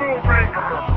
rule 0.00 0.20
breaker. 0.22 0.89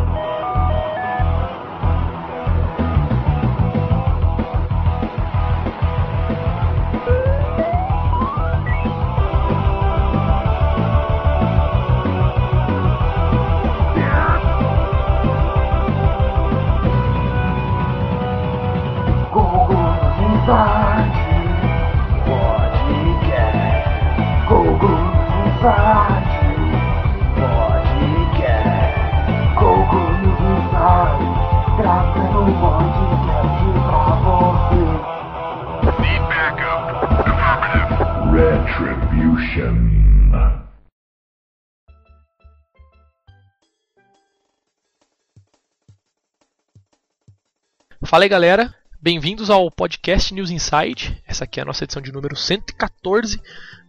Fala 48.03 48.23
aí 48.23 48.29
galera, 48.29 48.73
bem-vindos 48.99 49.51
ao 49.51 49.69
podcast 49.69 50.33
News 50.33 50.49
Inside. 50.49 51.21
Essa 51.27 51.43
aqui 51.43 51.59
é 51.59 51.63
a 51.63 51.65
nossa 51.67 51.83
edição 51.83 52.01
de 52.01 52.11
número 52.11 52.35
114. 52.35 53.39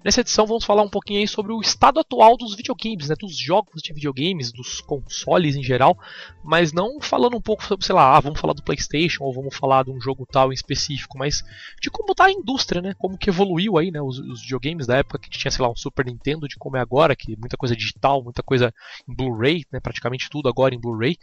Nessa 0.05 0.21
edição 0.21 0.47
vamos 0.47 0.67
falar 0.67 0.83
um 0.83 0.89
pouquinho 0.89 1.21
aí 1.21 1.27
sobre 1.27 1.51
o 1.51 1.63
estado 1.63 1.99
atual 1.99 2.37
dos 2.37 2.55
videogames, 2.55 3.09
né, 3.09 3.15
dos 3.19 3.39
jogos 3.39 3.81
de 3.81 3.91
videogames, 3.91 4.53
dos 4.53 4.83
consoles 4.83 5.57
em 5.57 5.63
geral, 5.63 5.97
mas 6.43 6.75
não 6.75 7.01
falando 7.01 7.39
um 7.39 7.41
pouco 7.41 7.65
sobre, 7.65 7.87
sei 7.87 7.95
lá, 7.95 8.15
ah, 8.15 8.21
vamos 8.21 8.39
falar 8.39 8.53
do 8.53 8.63
PlayStation 8.63 9.25
ou 9.25 9.33
vamos 9.33 9.57
falar 9.57 9.83
de 9.83 9.91
um 9.91 9.99
jogo 9.99 10.27
tal 10.31 10.53
em 10.53 10.55
específico, 10.55 11.17
mas 11.17 11.43
de 11.81 11.91
como 11.91 12.13
está 12.13 12.27
a 12.27 12.31
indústria, 12.31 12.83
né, 12.83 12.93
como 12.99 13.17
que 13.17 13.31
evoluiu 13.31 13.79
aí, 13.79 13.91
né, 13.91 14.03
os, 14.03 14.19
os, 14.19 14.43
videogames 14.43 14.87
da 14.87 14.99
época 14.99 15.19
que 15.19 15.31
tinha, 15.31 15.51
sei 15.51 15.65
lá, 15.65 15.71
um 15.71 15.77
Super 15.77 16.05
Nintendo 16.05 16.47
de 16.47 16.57
como 16.57 16.77
é 16.77 16.81
agora, 16.81 17.17
que 17.17 17.35
muita 17.39 17.57
coisa 17.57 17.75
digital, 17.75 18.23
muita 18.23 18.43
coisa 18.43 18.75
em 19.09 19.15
Blu-ray, 19.15 19.65
né, 19.73 19.81
praticamente 19.81 20.29
tudo 20.29 20.51
agora 20.51 20.75
em 20.75 20.79
Blu-ray. 20.79 21.17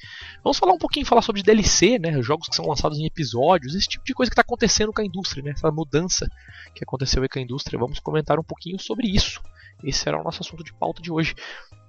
Vamos 0.43 0.57
falar 0.57 0.73
um 0.73 0.79
pouquinho, 0.79 1.05
falar 1.05 1.21
sobre 1.21 1.43
DLC, 1.43 1.99
né, 1.99 2.19
jogos 2.23 2.49
que 2.49 2.55
são 2.55 2.65
lançados 2.65 2.97
em 2.97 3.05
episódios, 3.05 3.75
esse 3.75 3.87
tipo 3.87 4.03
de 4.03 4.15
coisa 4.15 4.31
que 4.31 4.33
está 4.33 4.41
acontecendo 4.41 4.91
com 4.91 5.01
a 5.01 5.05
indústria, 5.05 5.43
né, 5.43 5.51
essa 5.51 5.69
mudança 5.71 6.27
que 6.73 6.83
aconteceu 6.83 7.21
aí 7.21 7.29
com 7.29 7.37
a 7.37 7.43
indústria. 7.43 7.77
Vamos 7.77 7.99
comentar 7.99 8.39
um 8.39 8.43
pouquinho 8.43 8.70
sobre 8.79 9.07
isso. 9.07 9.41
Esse 9.83 10.07
era 10.07 10.19
o 10.19 10.23
nosso 10.23 10.41
assunto 10.41 10.63
de 10.63 10.73
pauta 10.73 11.01
de 11.01 11.11
hoje. 11.11 11.35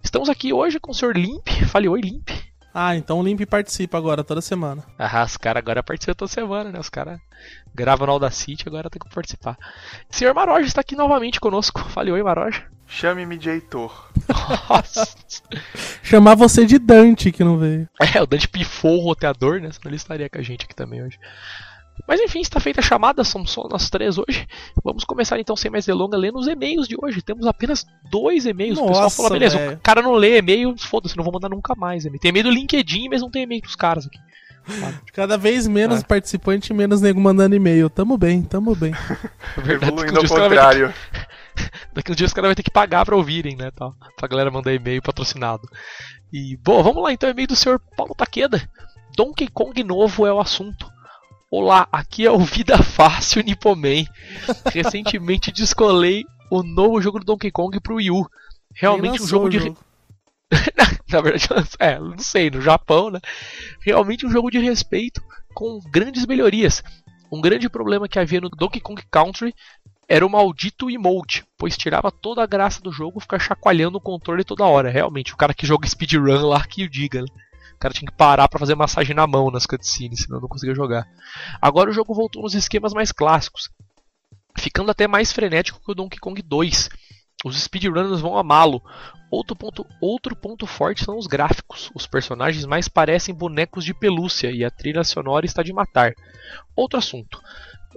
Estamos 0.03 0.29
aqui 0.29 0.53
hoje 0.53 0.81
com 0.81 0.91
o 0.91 0.95
Sr. 0.95 1.17
Limp. 1.17 1.47
Fale 1.69 1.89
oi, 1.89 2.01
Limp. 2.01 2.31
Ah, 2.75 2.97
então 2.97 3.21
o 3.21 3.23
Limp 3.23 3.43
participa 3.43 3.99
agora, 3.99 4.25
toda 4.25 4.41
semana. 4.41 4.83
Ah, 4.99 5.25
os 5.25 5.37
caras 5.37 5.61
agora 5.61 5.83
participam 5.83 6.15
toda 6.15 6.31
semana, 6.31 6.73
né? 6.73 6.81
Os 6.81 6.89
caras 6.89 7.21
gravam 7.75 8.07
no 8.07 8.15
Audacity, 8.15 8.67
agora 8.67 8.89
tem 8.89 8.99
que 8.99 9.15
participar. 9.15 9.59
O 10.11 10.17
Sr. 10.17 10.35
Maroja 10.35 10.67
está 10.67 10.81
aqui 10.81 10.97
novamente 10.97 11.39
conosco. 11.39 11.81
Fale 11.91 12.11
oi, 12.11 12.23
Maroja. 12.23 12.67
Chame-me 12.87 13.39
de 13.39 13.51
Heitor. 13.51 14.11
Nossa. 14.69 15.15
Chamar 16.03 16.35
você 16.35 16.65
de 16.67 16.79
Dante, 16.79 17.33
que 17.33 17.45
não 17.45 17.59
veio. 17.59 17.89
É, 18.15 18.23
o 18.23 18.27
Dante 18.27 18.49
pifou 18.49 18.99
o 18.99 19.05
roteador, 19.05 19.61
né? 19.61 19.71
Senão 19.73 19.89
ele 19.89 19.97
estaria 19.97 20.29
com 20.29 20.39
a 20.39 20.43
gente 20.43 20.65
aqui 20.65 20.75
também 20.75 21.03
hoje. 21.03 21.19
Mas 22.07 22.21
enfim, 22.21 22.41
está 22.41 22.59
feita 22.59 22.81
a 22.81 22.83
chamada, 22.83 23.23
somos 23.23 23.51
só 23.51 23.69
nós 23.69 23.89
três 23.89 24.19
hoje. 24.19 24.47
Vamos 24.83 25.05
começar 25.05 25.39
então, 25.39 25.55
sem 25.55 25.71
mais 25.71 25.87
delongas, 25.87 26.21
lendo 26.21 26.39
os 26.39 26.49
e-mails 26.49 26.89
de 26.89 26.97
hoje. 27.01 27.23
Temos 27.23 27.47
apenas 27.47 27.87
dois 28.11 28.45
e-mails. 28.45 28.79
Nossa, 28.79 28.91
o 28.91 28.95
pessoal 28.95 29.11
falou, 29.11 29.31
beleza, 29.33 29.59
véio. 29.59 29.73
o 29.75 29.81
cara 29.81 30.03
não 30.03 30.13
lê 30.15 30.39
e-mail, 30.39 30.75
foda-se, 30.77 31.17
não 31.17 31.23
vou 31.25 31.33
mandar 31.33 31.49
nunca 31.49 31.75
mais. 31.77 32.05
Tem 32.05 32.29
e-mail 32.31 32.45
do 32.45 32.51
LinkedIn, 32.51 33.09
mas 33.09 33.21
não 33.23 33.31
tem 33.31 33.43
e-mail 33.45 33.63
dos 33.63 33.77
caras 33.77 34.07
aqui. 34.07 34.19
Cada 35.13 35.37
vez 35.37 35.67
menos 35.69 36.01
É. 36.01 36.05
participante, 36.05 36.73
menos 36.73 37.01
nego 37.01 37.21
mandando 37.21 37.55
e-mail. 37.55 37.89
Tamo 37.89 38.17
bem, 38.19 38.43
tamo 38.43 38.75
bem. 38.75 38.93
Verdade, 39.57 39.93
Evoluindo 39.93 40.13
daqui 40.13 40.17
ao 40.17 40.23
uns 40.23 40.29
dias 40.29 40.31
os 40.31 40.37
caras 40.37 40.49
vai 40.49 40.59
ter 40.59 40.93
contrário. 40.93 40.95
Daqui 41.93 42.11
uns 42.13 42.17
dias 42.17 42.31
os 42.31 42.35
caras 42.35 42.49
vão 42.49 42.55
ter 42.55 42.63
que 42.63 42.71
pagar 42.71 43.05
pra 43.05 43.15
ouvirem, 43.17 43.55
né? 43.57 43.71
Tal, 43.73 43.95
pra 44.17 44.27
galera 44.27 44.51
mandar 44.51 44.73
e-mail 44.73 45.03
patrocinado. 45.03 45.69
E, 46.33 46.57
bom, 46.65 46.83
vamos 46.83 47.03
lá 47.03 47.13
então, 47.13 47.29
e-mail 47.29 47.47
do 47.47 47.55
senhor 47.55 47.79
Paulo 47.95 48.15
Taqueda. 48.15 48.67
Donkey 49.15 49.49
Kong 49.49 49.85
novo 49.85 50.27
é 50.27 50.33
o 50.33 50.41
assunto. 50.41 50.91
Olá, 51.55 51.87
aqui 51.93 52.25
é 52.25 52.31
o 52.31 52.39
Vida 52.39 52.83
Fácil 52.83 53.43
Nipoman. 53.43 54.07
Recentemente 54.73 55.53
descolei 55.53 56.25
o 56.51 56.63
novo 56.63 56.99
jogo 57.03 57.19
do 57.19 57.27
Donkey 57.27 57.51
Kong 57.51 57.79
pro 57.79 57.97
Wii 57.97 58.11
U. 58.11 58.27
Realmente 58.75 59.21
um 59.21 59.27
jogo 59.27 59.51
de. 59.51 59.59
o 59.59 59.77
Na 61.13 61.21
verdade, 61.21 61.69
é, 61.79 61.99
não 61.99 62.19
sei, 62.19 62.51
no 62.51 62.63
Japão, 62.63 63.11
né? 63.11 63.21
Realmente 63.83 64.25
um 64.25 64.31
jogo 64.31 64.51
de 64.51 64.61
respeito 64.61 65.23
com 65.53 65.79
grandes 65.91 66.25
melhorias. 66.25 66.83
Um 67.31 67.39
grande 67.39 67.69
problema 67.69 68.09
que 68.09 68.19
havia 68.19 68.41
no 68.41 68.49
Donkey 68.49 68.81
Kong 68.81 69.03
Country 69.11 69.55
era 70.09 70.25
o 70.25 70.31
maldito 70.31 70.91
emote, 70.91 71.45
pois 71.59 71.77
tirava 71.77 72.11
toda 72.11 72.43
a 72.43 72.47
graça 72.47 72.81
do 72.81 72.91
jogo 72.91 73.21
ficar 73.21 73.39
chacoalhando 73.39 73.99
o 73.99 74.01
controle 74.01 74.43
toda 74.43 74.65
hora. 74.65 74.89
Realmente, 74.89 75.35
o 75.35 75.37
cara 75.37 75.53
que 75.53 75.67
joga 75.67 75.87
speedrun 75.87 76.47
lá 76.47 76.65
que 76.65 76.85
o 76.85 76.89
diga, 76.89 77.21
né? 77.21 77.27
Cara 77.83 77.93
tinha 77.93 78.09
que 78.09 78.17
parar 78.17 78.47
pra 78.47 78.61
fazer 78.61 78.77
massagem 78.77 79.13
na 79.13 79.27
mão 79.27 79.51
nas 79.51 79.67
cutscenes, 79.67 80.21
senão 80.21 80.41
não 80.41 80.47
conseguia 80.47 80.73
jogar. 80.73 81.05
Agora 81.61 81.91
o 81.91 81.93
jogo 81.93 82.15
voltou 82.15 82.41
nos 82.41 82.55
esquemas 82.55 82.95
mais 82.95 83.11
clássicos, 83.11 83.69
ficando 84.57 84.93
até 84.93 85.09
mais 85.09 85.33
frenético 85.33 85.81
que 85.85 85.91
o 85.91 85.95
Donkey 85.95 86.21
Kong 86.21 86.41
2. 86.41 86.89
Os 87.45 87.61
speedrunners 87.61 88.21
vão 88.21 88.39
amá-lo. 88.39 88.81
Outro 89.33 89.57
ponto, 89.57 89.85
outro 90.01 90.37
ponto 90.37 90.65
forte 90.65 91.05
são 91.05 91.19
os 91.19 91.27
gráficos. 91.27 91.91
Os 91.93 92.07
personagens 92.07 92.65
mais 92.67 92.87
parecem 92.87 93.35
bonecos 93.35 93.85
de 93.85 93.93
pelúcia 93.93 94.53
e 94.53 94.65
a 94.65 94.71
trilha 94.71 95.03
sonora 95.03 95.45
está 95.45 95.61
de 95.61 95.73
matar. 95.73 96.15
Outro 96.77 97.01
assunto. 97.01 97.43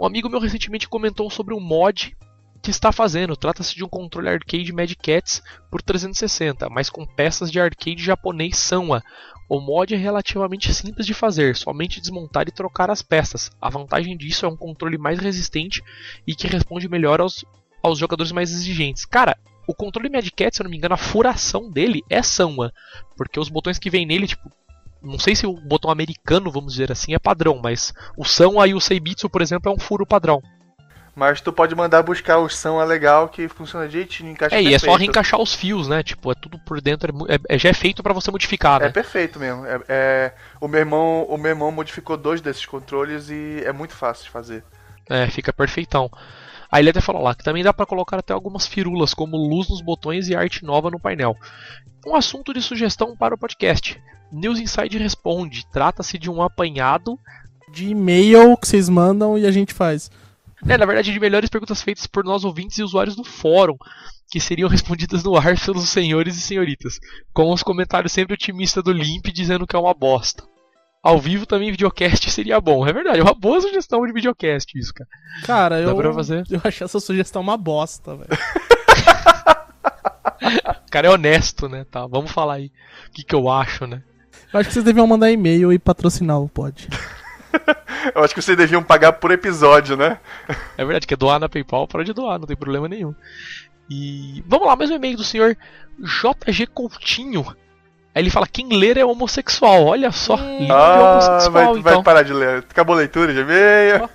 Um 0.01 0.05
amigo 0.07 0.27
meu 0.27 0.39
recentemente 0.39 0.89
comentou 0.89 1.29
sobre 1.29 1.53
um 1.53 1.59
mod 1.59 2.17
que 2.59 2.71
está 2.71 2.91
fazendo. 2.91 3.37
Trata-se 3.37 3.75
de 3.75 3.83
um 3.83 3.87
controle 3.87 4.29
arcade 4.29 4.73
Mad 4.73 4.91
Cats 4.95 5.43
por 5.69 5.83
360, 5.83 6.69
mas 6.71 6.89
com 6.89 7.05
peças 7.05 7.51
de 7.51 7.59
arcade 7.59 8.03
japonês 8.03 8.57
Sanwa. 8.57 9.03
O 9.47 9.59
mod 9.59 9.93
é 9.93 9.97
relativamente 9.97 10.73
simples 10.73 11.05
de 11.05 11.13
fazer, 11.13 11.55
somente 11.55 12.01
desmontar 12.01 12.47
e 12.47 12.51
trocar 12.51 12.89
as 12.89 13.01
peças. 13.01 13.51
A 13.61 13.69
vantagem 13.69 14.17
disso 14.17 14.45
é 14.45 14.49
um 14.49 14.57
controle 14.57 14.97
mais 14.97 15.19
resistente 15.19 15.83
e 16.25 16.33
que 16.33 16.47
responde 16.47 16.89
melhor 16.89 17.21
aos, 17.21 17.45
aos 17.81 17.99
jogadores 17.99 18.31
mais 18.31 18.51
exigentes. 18.51 19.05
Cara, 19.05 19.37
o 19.67 19.73
controle 19.73 20.09
Mad 20.09 20.27
Cat, 20.35 20.55
se 20.55 20.61
eu 20.61 20.63
não 20.63 20.71
me 20.71 20.77
engano, 20.77 20.95
a 20.95 20.97
furação 20.97 21.69
dele 21.69 22.03
é 22.09 22.21
Sanwa, 22.21 22.71
porque 23.15 23.39
os 23.39 23.49
botões 23.49 23.77
que 23.77 23.89
vem 23.89 24.05
nele, 24.05 24.27
tipo, 24.27 24.51
não 25.01 25.19
sei 25.19 25.35
se 25.35 25.45
o 25.45 25.53
botão 25.53 25.91
americano, 25.91 26.51
vamos 26.51 26.73
dizer 26.73 26.91
assim, 26.91 27.13
é 27.13 27.19
padrão, 27.19 27.59
mas 27.61 27.93
o 28.17 28.25
Sanwa 28.25 28.67
e 28.67 28.73
o 28.73 28.81
Seibitsu, 28.81 29.29
por 29.29 29.41
exemplo, 29.41 29.71
é 29.71 29.75
um 29.75 29.79
furo 29.79 30.05
padrão. 30.05 30.41
Mas 31.15 31.39
tu 31.39 31.53
pode 31.53 31.73
mandar 31.73 32.03
buscar 32.03 32.39
o 32.39 32.49
som 32.49 32.81
é 32.81 32.85
legal 32.85 33.29
que 33.29 33.47
funciona 33.47 33.87
direitinho, 33.87 34.31
encaixa 34.31 34.53
É, 34.55 34.61
e 34.61 34.67
é 34.73 34.77
só 34.77 34.87
perfeito. 34.87 34.97
reencaixar 34.99 35.39
os 35.41 35.53
fios, 35.55 35.87
né? 35.87 36.03
Tipo, 36.03 36.29
é 36.31 36.35
tudo 36.35 36.59
por 36.59 36.81
dentro, 36.81 37.25
é 37.29 37.35
é- 37.35 37.55
é- 37.55 37.57
já 37.57 37.69
é 37.69 37.73
feito 37.73 38.03
pra 38.03 38.11
você 38.13 38.29
modificar, 38.31 38.81
É 38.81 38.85
né? 38.87 38.91
perfeito 38.91 39.39
mesmo. 39.39 39.65
É, 39.65 39.79
é- 39.87 40.33
o, 40.59 40.67
meu 40.67 40.79
irmão, 40.81 41.23
o 41.29 41.37
meu 41.37 41.51
irmão 41.51 41.71
modificou 41.71 42.17
dois 42.17 42.41
desses 42.41 42.65
controles 42.65 43.29
e 43.29 43.61
é 43.65 43.71
muito 43.71 43.93
fácil 43.95 44.25
de 44.25 44.29
fazer. 44.29 44.63
É, 45.09 45.27
fica 45.27 45.53
perfeitão. 45.53 46.11
Aí 46.69 46.81
ele 46.81 46.89
até 46.89 46.99
falou 46.99 47.21
lá 47.23 47.33
que 47.33 47.43
também 47.45 47.63
dá 47.63 47.71
pra 47.71 47.85
colocar 47.85 48.17
até 48.19 48.33
algumas 48.33 48.67
firulas, 48.67 49.13
como 49.13 49.37
luz 49.37 49.69
nos 49.69 49.79
botões 49.81 50.27
e 50.27 50.35
arte 50.35 50.65
nova 50.65 50.91
no 50.91 50.99
painel. 50.99 51.37
Um 52.05 52.15
assunto 52.15 52.53
de 52.53 52.61
sugestão 52.61 53.15
para 53.15 53.35
o 53.35 53.37
podcast. 53.37 54.01
News 54.31 54.59
Inside 54.59 54.97
responde: 54.97 55.65
trata-se 55.71 56.17
de 56.17 56.29
um 56.29 56.41
apanhado 56.41 57.17
De 57.71 57.87
e-mail 57.89 58.57
que 58.57 58.67
vocês 58.67 58.89
mandam 58.89 59.37
e 59.37 59.45
a 59.45 59.51
gente 59.51 59.73
faz. 59.73 60.11
É, 60.67 60.77
na 60.77 60.85
verdade, 60.85 61.11
de 61.11 61.19
melhores 61.19 61.49
perguntas 61.49 61.81
feitas 61.81 62.07
por 62.07 62.23
nós 62.23 62.43
ouvintes 62.43 62.77
e 62.77 62.83
usuários 62.83 63.15
do 63.15 63.23
fórum, 63.23 63.75
que 64.29 64.39
seriam 64.39 64.69
respondidas 64.69 65.23
no 65.23 65.35
ar 65.35 65.59
pelos 65.59 65.89
senhores 65.89 66.37
e 66.37 66.41
senhoritas, 66.41 66.99
com 67.33 67.51
os 67.51 67.63
comentários 67.63 68.11
sempre 68.11 68.33
otimistas 68.33 68.83
do 68.83 68.91
Limp 68.91 69.27
dizendo 69.27 69.67
que 69.67 69.75
é 69.75 69.79
uma 69.79 69.93
bosta. 69.93 70.43
Ao 71.03 71.19
vivo 71.19 71.45
também 71.45 71.69
videocast 71.69 72.31
seria 72.31 72.59
bom. 72.59 72.87
É 72.87 72.91
verdade, 72.91 73.19
é 73.19 73.23
uma 73.23 73.35
boa 73.35 73.61
sugestão 73.61 74.03
de 74.07 74.11
videocast 74.11 74.75
isso, 74.75 74.91
cara. 74.91 75.09
Cara, 75.43 75.79
eu, 75.79 75.95
pra 75.95 76.11
fazer. 76.11 76.43
eu 76.49 76.59
achei 76.63 76.83
essa 76.83 76.99
sugestão 76.99 77.43
uma 77.43 77.55
bosta, 77.57 78.15
velho. 78.15 78.29
O 80.87 80.89
cara 80.89 81.07
é 81.07 81.11
honesto, 81.11 81.69
né? 81.69 81.85
Tá, 81.91 82.07
vamos 82.07 82.31
falar 82.31 82.55
aí 82.55 82.71
o 83.07 83.11
que, 83.11 83.23
que 83.23 83.35
eu 83.35 83.47
acho, 83.47 83.85
né? 83.85 84.01
Eu 84.51 84.59
acho 84.59 84.69
que 84.69 84.73
vocês 84.73 84.85
deviam 84.85 85.05
mandar 85.05 85.29
e-mail 85.29 85.71
e 85.71 85.77
patrocinar 85.77 86.41
o 86.41 86.49
pod. 86.49 86.87
Eu 88.13 88.23
acho 88.23 88.33
que 88.33 88.41
vocês 88.41 88.57
deviam 88.57 88.83
pagar 88.83 89.13
por 89.13 89.31
episódio, 89.31 89.95
né? 89.97 90.19
É 90.77 90.83
verdade, 90.85 91.07
quer 91.07 91.17
doar 91.17 91.39
na 91.39 91.49
PayPal, 91.49 91.87
pode 91.87 92.13
doar, 92.13 92.39
não 92.39 92.47
tem 92.47 92.55
problema 92.55 92.87
nenhum. 92.87 93.13
E 93.89 94.43
vamos 94.47 94.67
lá, 94.67 94.75
mais 94.75 94.89
um 94.89 94.95
e-mail 94.95 95.17
do 95.17 95.23
senhor 95.23 95.55
JG 95.99 96.67
Coutinho. 96.67 97.45
Aí 98.13 98.21
ele 98.23 98.29
fala: 98.29 98.47
quem 98.47 98.69
ler 98.69 98.97
é 98.97 99.05
homossexual. 99.05 99.85
Olha 99.85 100.11
só, 100.11 100.35
é 100.37 100.67
Ah, 100.69 101.11
homossexual, 101.11 101.51
vai, 101.51 101.65
vai 101.81 101.93
então. 101.93 102.03
parar 102.03 102.23
de 102.23 102.33
ler. 102.33 102.59
Acabou 102.59 102.95
a 102.95 102.99
leitura 102.99 103.33
de 103.33 103.39
e-mail. 103.41 104.09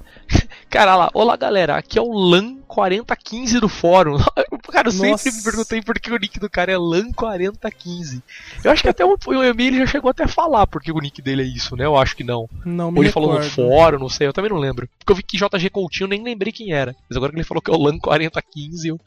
Cara, 0.70 0.94
lá, 0.94 1.10
olá 1.12 1.36
galera, 1.36 1.76
aqui 1.76 1.98
é 1.98 2.02
o 2.02 2.12
Lan 2.12 2.58
LAN4015 2.70 3.60
do 3.60 3.68
fórum. 3.68 4.18
Cara, 4.70 4.88
eu 4.88 4.92
Nossa. 4.92 5.24
sempre 5.24 5.38
me 5.38 5.44
perguntei 5.44 5.82
por 5.82 5.98
que 5.98 6.12
o 6.12 6.16
nick 6.16 6.38
do 6.38 6.48
cara 6.48 6.72
é 6.72 6.76
LAN4015. 6.76 8.22
Eu 8.64 8.70
acho 8.70 8.82
que 8.82 8.88
até 8.88 9.04
o, 9.04 9.16
o 9.26 9.44
Emílio 9.44 9.80
já 9.80 9.86
chegou 9.86 10.10
até 10.10 10.24
a 10.24 10.28
falar 10.28 10.66
porque 10.66 10.92
o 10.92 10.98
nick 10.98 11.20
dele 11.20 11.42
é 11.42 11.46
isso, 11.46 11.76
né? 11.76 11.84
Eu 11.84 11.96
acho 11.96 12.16
que 12.16 12.24
não. 12.24 12.48
Não 12.64 12.90
me 12.90 12.98
Ou 12.98 13.04
ele 13.04 13.12
falou 13.12 13.30
no 13.34 13.38
recordo. 13.38 13.54
fórum, 13.54 13.98
não 13.98 14.08
sei, 14.08 14.26
eu 14.26 14.32
também 14.32 14.50
não 14.50 14.58
lembro. 14.58 14.88
Porque 14.98 15.12
eu 15.12 15.16
vi 15.16 15.22
que 15.22 15.36
JG 15.36 15.70
Coutinho, 15.70 16.04
eu 16.04 16.08
nem 16.08 16.22
lembrei 16.22 16.52
quem 16.52 16.72
era. 16.72 16.94
Mas 17.08 17.16
agora 17.16 17.32
que 17.32 17.38
ele 17.38 17.44
falou 17.44 17.60
que 17.60 17.70
é 17.70 17.74
o 17.74 17.78
LAN4015, 17.78 18.84
eu 18.86 19.00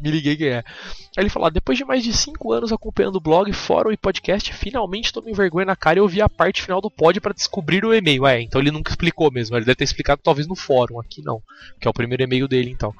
me 0.00 0.10
liguei 0.10 0.36
quem 0.36 0.48
é. 0.48 0.58
Aí 0.58 0.64
ele 1.24 1.28
falou: 1.28 1.46
"Ah, 1.46 1.50
depois 1.50 1.78
de 1.78 1.84
mais 1.84 2.02
de 2.02 2.12
5 2.12 2.52
anos 2.52 2.72
acompanhando 2.72 3.16
o 3.16 3.20
blog, 3.20 3.52
fórum 3.52 3.90
e 3.90 3.96
podcast, 3.96 4.52
finalmente 4.52 5.12
tomei 5.12 5.34
vergonha 5.34 5.66
na 5.66 5.76
cara 5.76 5.98
e 5.98 6.02
ouvi 6.02 6.20
a 6.20 6.28
parte 6.28 6.62
final 6.62 6.80
do 6.80 6.90
pod 6.90 7.20
para 7.20 7.34
descobrir 7.34 7.84
o 7.84 7.94
e-mail. 7.94 8.26
É, 8.26 8.40
então 8.40 8.60
ele 8.60 8.70
nunca 8.70 8.90
explicou 8.90 9.30
mesmo. 9.30 9.56
Ele 9.56 9.64
deve 9.64 9.76
ter 9.76 9.84
explicado 9.84 10.20
talvez 10.22 10.46
no 10.46 10.54
fórum, 10.54 11.00
aqui 11.00 11.22
não. 11.22 11.42
Que 11.80 11.86
é 11.86 11.90
o 11.90 11.94
primeiro 11.94 12.22
e-mail 12.22 12.48
dele, 12.48 12.70
então. 12.70 12.94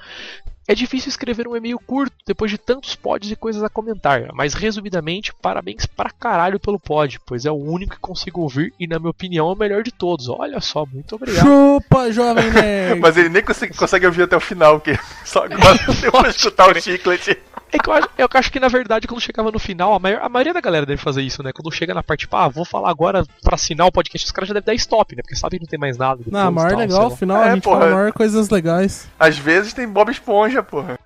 É 0.68 0.74
difícil 0.74 1.08
escrever 1.08 1.46
um 1.46 1.56
e-mail 1.56 1.78
curto 1.78 2.14
depois 2.26 2.50
de 2.50 2.58
tantos 2.58 2.96
pods 2.96 3.30
e 3.30 3.36
coisas 3.36 3.62
a 3.62 3.68
comentar, 3.68 4.32
mas 4.32 4.52
resumidamente, 4.52 5.32
parabéns 5.40 5.86
pra 5.86 6.10
caralho 6.10 6.58
pelo 6.58 6.80
pod, 6.80 7.20
pois 7.24 7.44
é 7.44 7.50
o 7.50 7.54
único 7.54 7.94
que 7.94 8.00
consigo 8.00 8.40
ouvir 8.40 8.72
e, 8.78 8.86
na 8.86 8.98
minha 8.98 9.10
opinião, 9.10 9.48
é 9.48 9.52
o 9.52 9.56
melhor 9.56 9.82
de 9.82 9.92
todos. 9.92 10.28
Olha 10.28 10.60
só, 10.60 10.84
muito 10.84 11.14
obrigado. 11.14 11.46
Chupa, 11.46 12.10
jovem 12.10 12.50
nerd. 12.50 13.00
Mas 13.00 13.16
ele 13.16 13.28
nem 13.28 13.44
consegue, 13.44 13.76
consegue 13.76 14.06
ouvir 14.06 14.22
até 14.22 14.36
o 14.36 14.40
final, 14.40 14.80
porque 14.80 14.98
só 15.24 15.44
agora 15.44 15.78
deu 16.00 16.10
pra 16.10 16.28
escutar 16.30 16.76
o 16.76 16.80
chiclete. 16.80 17.38
É 17.72 17.78
que 17.78 17.88
eu 17.90 17.92
acho, 17.94 18.08
eu 18.16 18.28
acho 18.32 18.52
que 18.52 18.60
na 18.60 18.68
verdade 18.68 19.06
quando 19.08 19.20
chegava 19.20 19.50
no 19.50 19.58
final, 19.58 19.92
a, 19.92 19.98
maior- 19.98 20.22
a 20.22 20.28
maioria 20.28 20.54
da 20.54 20.60
galera 20.60 20.86
deve 20.86 21.02
fazer 21.02 21.22
isso, 21.22 21.42
né? 21.42 21.52
Quando 21.52 21.70
chega 21.74 21.92
na 21.92 22.02
parte, 22.02 22.20
tipo, 22.20 22.36
ah, 22.36 22.48
vou 22.48 22.64
falar 22.64 22.90
agora 22.90 23.24
pra 23.42 23.56
assinar 23.56 23.86
o 23.86 23.92
podcast, 23.92 24.24
os 24.24 24.32
caras 24.32 24.48
já 24.48 24.54
devem 24.54 24.66
dar 24.66 24.74
stop, 24.74 25.16
né? 25.16 25.22
Porque 25.22 25.34
sabem 25.36 25.58
que 25.58 25.64
não 25.66 25.70
tem 25.70 25.78
mais 25.78 25.98
nada. 25.98 26.20
Não, 26.26 26.48
depois, 26.48 26.54
maior 26.54 26.70
tal, 26.70 26.78
legal, 26.78 27.08
lá. 27.08 27.14
afinal 27.14 27.42
É, 27.42 27.48
a 27.50 27.54
gente 27.54 27.64
porra. 27.64 27.80
fala 27.80 27.90
maior 27.94 28.12
coisas 28.12 28.48
legais. 28.50 29.08
Às 29.18 29.36
vezes 29.36 29.72
tem 29.72 29.88
Bob 29.88 30.10
Esponja, 30.10 30.62
porra. 30.62 30.98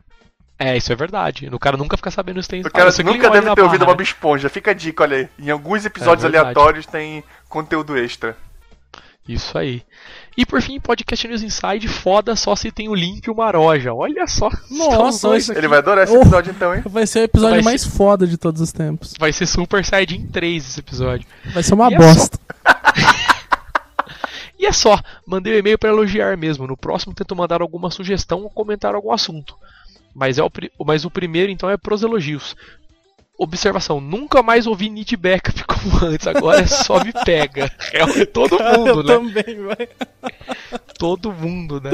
É, 0.58 0.76
isso 0.76 0.92
é 0.92 0.96
verdade. 0.96 1.48
O 1.50 1.58
cara 1.58 1.78
nunca 1.78 1.96
fica 1.96 2.10
sabendo 2.10 2.42
se 2.42 2.48
tem. 2.48 2.60
O 2.60 2.70
cara 2.70 2.92
você 2.92 3.02
nunca 3.02 3.30
deve 3.30 3.54
ter 3.54 3.62
ouvido 3.62 3.80
barra, 3.86 3.92
Bob 3.92 4.02
Esponja. 4.02 4.50
Fica 4.50 4.72
a 4.72 4.74
dica, 4.74 5.02
olha 5.04 5.16
aí. 5.16 5.28
Em 5.38 5.48
alguns 5.50 5.86
episódios 5.86 6.22
É 6.22 6.26
aleatórios 6.26 6.84
tem 6.84 7.24
conteúdo 7.48 7.96
extra. 7.96 8.30
né? 8.32 8.36
Isso 9.26 9.56
aí. 9.56 9.82
E 10.40 10.46
por 10.46 10.62
fim, 10.62 10.80
podcast 10.80 11.28
News 11.28 11.42
Inside, 11.42 11.86
foda 11.86 12.34
só 12.34 12.56
se 12.56 12.72
tem 12.72 12.88
o 12.88 12.94
link 12.94 13.26
e 13.26 13.30
o 13.30 13.34
Maroja. 13.34 13.92
Olha 13.92 14.26
só. 14.26 14.48
Nossa, 14.70 15.28
dois. 15.28 15.50
Ele 15.50 15.68
vai 15.68 15.78
adorar 15.80 16.04
esse 16.04 16.16
Oh. 16.16 16.22
episódio 16.22 16.50
então, 16.50 16.74
hein? 16.74 16.82
Vai 16.86 17.06
ser 17.06 17.18
o 17.18 17.22
episódio 17.24 17.54
Vai 17.56 17.62
mais 17.62 17.84
foda 17.84 18.26
de 18.26 18.38
todos 18.38 18.62
os 18.62 18.72
tempos. 18.72 19.12
Vai 19.18 19.34
ser 19.34 19.44
Super 19.44 19.84
Saiyajin 19.84 20.26
3 20.28 20.66
esse 20.66 20.80
episódio. 20.80 21.26
Vai 21.52 21.62
ser 21.62 21.74
uma 21.74 21.90
E 21.90 21.94
é 21.94 21.98
bosta. 21.98 22.38
E 24.58 24.66
é 24.66 24.72
só, 24.72 24.98
mandei 25.26 25.54
o 25.54 25.58
e-mail 25.58 25.78
pra 25.78 25.88
elogiar 25.88 26.36
mesmo. 26.36 26.66
No 26.66 26.76
próximo 26.76 27.14
tento 27.14 27.34
mandar 27.34 27.62
alguma 27.62 27.90
sugestão 27.90 28.42
ou 28.42 28.50
comentar 28.50 28.94
algum 28.94 29.10
assunto. 29.10 29.54
Mas, 30.14 30.36
é 30.38 30.42
o, 30.42 30.50
pri- 30.50 30.70
mas 30.84 31.04
o 31.06 31.10
primeiro 31.10 31.50
então 31.50 31.70
é 31.70 31.78
pros 31.78 32.02
elogios. 32.02 32.54
Observação, 33.42 34.02
nunca 34.02 34.42
mais 34.42 34.66
ouvi 34.66 34.90
Need 34.90 35.16
Backup 35.16 35.64
como 35.64 36.04
antes, 36.04 36.26
agora 36.26 36.60
é 36.60 36.66
só 36.66 37.02
me 37.02 37.10
pega. 37.24 37.72
É 37.90 38.26
todo 38.26 38.58
mundo, 38.62 39.00
Eu 39.00 39.02
né? 39.02 39.14
também, 39.14 39.64
vai. 39.64 39.88
Todo 40.98 41.32
mundo, 41.32 41.80
né? 41.80 41.90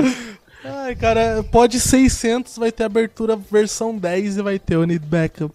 Ai, 0.64 0.96
cara, 0.96 1.44
pode 1.52 1.78
600 1.78 2.58
vai 2.58 2.72
ter 2.72 2.82
abertura 2.82 3.36
versão 3.36 3.96
10 3.96 4.38
e 4.38 4.42
vai 4.42 4.58
ter 4.58 4.76
o 4.76 4.84
Need 4.84 5.06
Backup. 5.06 5.54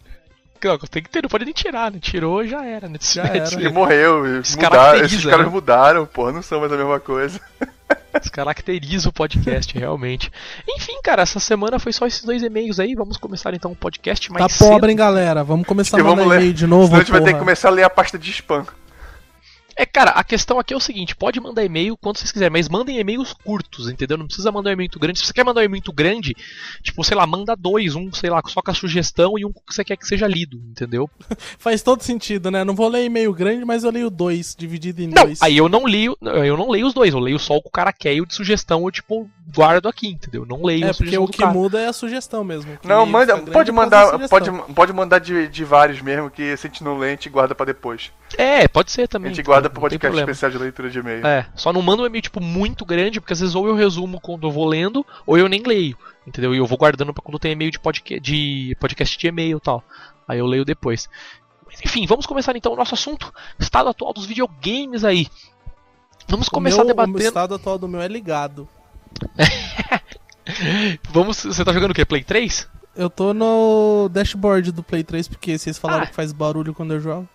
Não, 0.64 0.78
tem 0.78 1.04
que 1.04 1.10
ter, 1.10 1.24
não 1.24 1.30
pode 1.30 1.44
nem 1.44 1.54
tirar, 1.54 1.92
né? 1.92 2.00
Tirou 2.00 2.48
já 2.48 2.64
era, 2.64 2.88
né? 2.88 2.98
Já 3.02 3.24
era. 3.24 3.54
Ele 3.54 3.70
morreu. 3.70 4.24
Mudaram, 4.24 5.04
esses 5.04 5.26
caras 5.26 5.48
né? 5.48 5.52
mudaram, 5.52 6.06
porra. 6.06 6.32
Não 6.32 6.42
são 6.42 6.62
mais 6.62 6.72
a 6.72 6.78
mesma 6.78 7.00
coisa. 7.02 7.42
Descaracteriza 8.20 9.10
o 9.10 9.14
podcast, 9.14 9.78
realmente. 9.78 10.32
Enfim, 10.70 11.00
cara, 11.04 11.22
essa 11.24 11.40
semana 11.40 11.80
foi 11.80 11.92
só 11.94 12.06
esses 12.06 12.24
dois 12.24 12.44
e-mails 12.44 12.80
aí. 12.80 12.94
Vamos 12.96 13.18
começar 13.18 13.54
então 13.54 13.72
o 13.72 13.76
podcast 13.76 14.28
Tá 14.30 14.34
mais 14.40 14.58
pobre, 14.58 14.74
cedo. 14.76 14.90
hein, 14.90 14.96
galera? 14.96 15.44
Vamos 15.44 15.66
começar 15.68 15.98
a 16.00 16.04
mandar 16.04 16.16
vamos 16.16 16.30
ler. 16.30 16.38
e-mail 16.40 16.54
de 16.54 16.68
novo, 16.68 16.86
Senão 16.88 16.98
a 16.98 17.04
gente 17.04 17.12
vai 17.12 17.22
ter 17.22 17.34
que 17.34 17.40
começar 17.40 17.68
a 17.70 17.72
ler 17.72 17.84
a 17.84 17.90
pasta 17.90 18.18
de 18.18 18.30
spam. 18.32 18.66
É, 19.82 19.86
cara, 19.88 20.12
a 20.12 20.24
questão 20.24 20.60
aqui 20.60 20.76
é 20.76 20.78
o 20.78 20.80
seguinte: 20.80 21.16
pode 21.16 21.40
mandar 21.40 21.66
e-mail 21.66 21.98
quando 21.98 22.18
vocês 22.18 22.32
quiserem, 22.32 22.52
mas 22.52 22.70
mandem 22.70 23.00
e-mails 23.00 23.34
curtos, 23.34 23.90
entendeu? 23.90 24.16
Não 24.16 24.28
precisa 24.28 24.52
mandar 24.52 24.70
um 24.70 24.74
e-mail 24.74 24.86
muito 24.86 25.00
grande. 25.00 25.18
Se 25.18 25.26
você 25.26 25.34
quer 25.34 25.44
mandar 25.44 25.62
um 25.62 25.64
e-mail 25.64 25.72
muito 25.72 25.92
grande, 25.92 26.36
tipo, 26.84 27.04
sei 27.04 27.18
lá, 27.18 27.26
manda 27.26 27.56
dois, 27.56 27.96
um, 27.96 28.14
sei 28.14 28.30
lá, 28.30 28.44
só 28.46 28.62
com 28.62 28.70
a 28.70 28.76
sugestão 28.76 29.40
e 29.40 29.44
um 29.44 29.52
que 29.52 29.60
você 29.74 29.84
quer 29.84 29.98
que 29.98 30.06
seja 30.06 30.28
lido, 30.28 30.58
entendeu? 30.70 31.10
Faz 31.58 31.82
todo 31.82 32.04
sentido, 32.04 32.52
né? 32.52 32.64
Não 32.64 32.76
vou 32.76 32.88
ler 32.90 33.06
e-mail 33.06 33.34
grande, 33.34 33.66
mas 33.66 33.84
eu 33.84 33.90
leio 33.90 34.12
dois, 34.12 34.56
dividido 34.56 35.02
em 35.02 35.08
Não, 35.08 35.24
dois. 35.24 35.42
aí 35.42 35.58
eu 35.58 35.68
não 35.68 35.86
leio, 35.86 36.16
eu 36.22 36.56
não 36.56 36.70
leio 36.70 36.86
os 36.86 36.94
dois, 36.94 37.12
eu 37.12 37.20
leio 37.20 37.40
só 37.40 37.56
o 37.56 37.62
que 37.64 37.70
o 37.70 37.72
cara 37.72 37.92
quer 37.92 38.14
e 38.14 38.22
o 38.22 38.26
de 38.28 38.36
sugestão 38.36 38.84
eu, 38.86 38.92
tipo, 38.92 39.28
guardo 39.56 39.88
aqui, 39.88 40.08
entendeu? 40.08 40.46
Não 40.46 40.64
leio 40.64 40.86
É, 40.86 40.90
a 40.90 40.94
porque 40.94 41.18
o 41.18 41.28
que 41.28 41.40
cara. 41.40 41.52
muda 41.52 41.80
é 41.80 41.88
a 41.88 41.94
sugestão 41.94 42.44
mesmo. 42.44 42.78
Não, 42.84 43.06
manda, 43.06 43.38
pode 43.38 43.72
mandar, 43.72 44.18
pode, 44.30 44.52
pode 44.74 44.94
mandar 44.94 45.20
de, 45.20 45.48
de 45.48 45.64
vários 45.64 46.02
mesmo, 46.02 46.30
que 46.30 46.56
se 46.58 46.68
a 46.68 46.70
gente 46.70 46.84
não 46.84 46.98
lê, 46.98 47.08
a 47.08 47.12
gente 47.12 47.30
guarda 47.30 47.54
pra 47.56 47.66
depois. 47.66 48.12
É, 48.38 48.68
pode 48.68 48.92
ser 48.92 49.04
A 49.04 49.08
também. 49.08 49.34
gente 49.34 49.46
guarda 49.46 49.68
não 49.68 49.74
pro 49.74 49.82
podcast 49.82 50.18
especial 50.20 50.52
de 50.52 50.58
leitura 50.58 50.90
de 50.90 51.00
e-mail. 51.00 51.26
É, 51.26 51.48
só 51.56 51.72
não 51.74 51.82
manda 51.82 52.04
um 52.04 52.06
e-mail, 52.06 52.22
tipo, 52.22 52.40
muito 52.42 52.86
grande, 52.86 53.20
porque 53.20 53.34
às 53.34 53.40
vezes 53.40 53.56
ou 53.56 53.68
eu 53.68 53.76
resumo 53.76 54.20
quando 54.22 54.48
eu 54.48 54.52
vou 54.52 54.66
lendo, 54.66 55.06
ou 55.26 55.38
eu 55.38 55.50
nem 55.50 55.62
leio, 55.64 55.98
entendeu? 56.26 56.54
E 56.56 56.58
eu 56.58 56.66
vou 56.66 56.78
guardando 56.78 57.14
pra 57.14 57.24
quando 57.24 57.40
tem 57.40 57.52
e-mail 57.52 57.72
de 57.72 57.80
podcast, 57.80 58.20
de 58.22 58.76
podcast 58.80 59.18
de 59.18 59.28
e-mail 59.28 59.58
e 59.58 59.62
tal. 59.62 59.84
Aí 60.28 60.40
eu 60.40 60.46
leio 60.46 60.64
depois. 60.64 61.10
Mas 61.68 61.80
enfim, 61.86 62.06
vamos 62.06 62.26
começar 62.26 62.56
então 62.56 62.74
o 62.74 62.76
nosso 62.76 62.94
assunto, 62.94 63.34
estado 63.60 63.90
atual 63.90 64.14
dos 64.14 64.26
videogames 64.26 65.04
aí. 65.04 65.28
Vamos 66.28 66.48
O 66.48 66.52
começar 66.52 66.78
meu- 66.78 66.86
O 66.86 66.88
debatendo. 66.88 67.20
estado 67.22 67.56
atual 67.56 67.78
do 67.78 67.88
meu 67.88 68.00
é 68.02 68.08
ligado. 68.08 68.68
Vamos, 71.12 71.44
você 71.44 71.64
tá 71.64 71.72
jogando 71.74 71.92
o 71.92 71.94
quê? 71.94 72.06
Play 72.06 72.24
3? 72.24 72.68
Eu 72.96 73.10
tô 73.10 73.34
no 73.34 74.10
dashboard 74.12 74.72
do 74.72 74.84
Play 74.84 75.04
3 75.04 75.28
porque 75.28 75.58
vocês 75.58 75.78
falaram 75.78 76.04
Ah. 76.04 76.08
que 76.08 76.16
faz 76.16 76.34
barulho 76.34 76.74
quando 76.74 76.94
eu 76.94 77.00
jogo. 77.00 77.28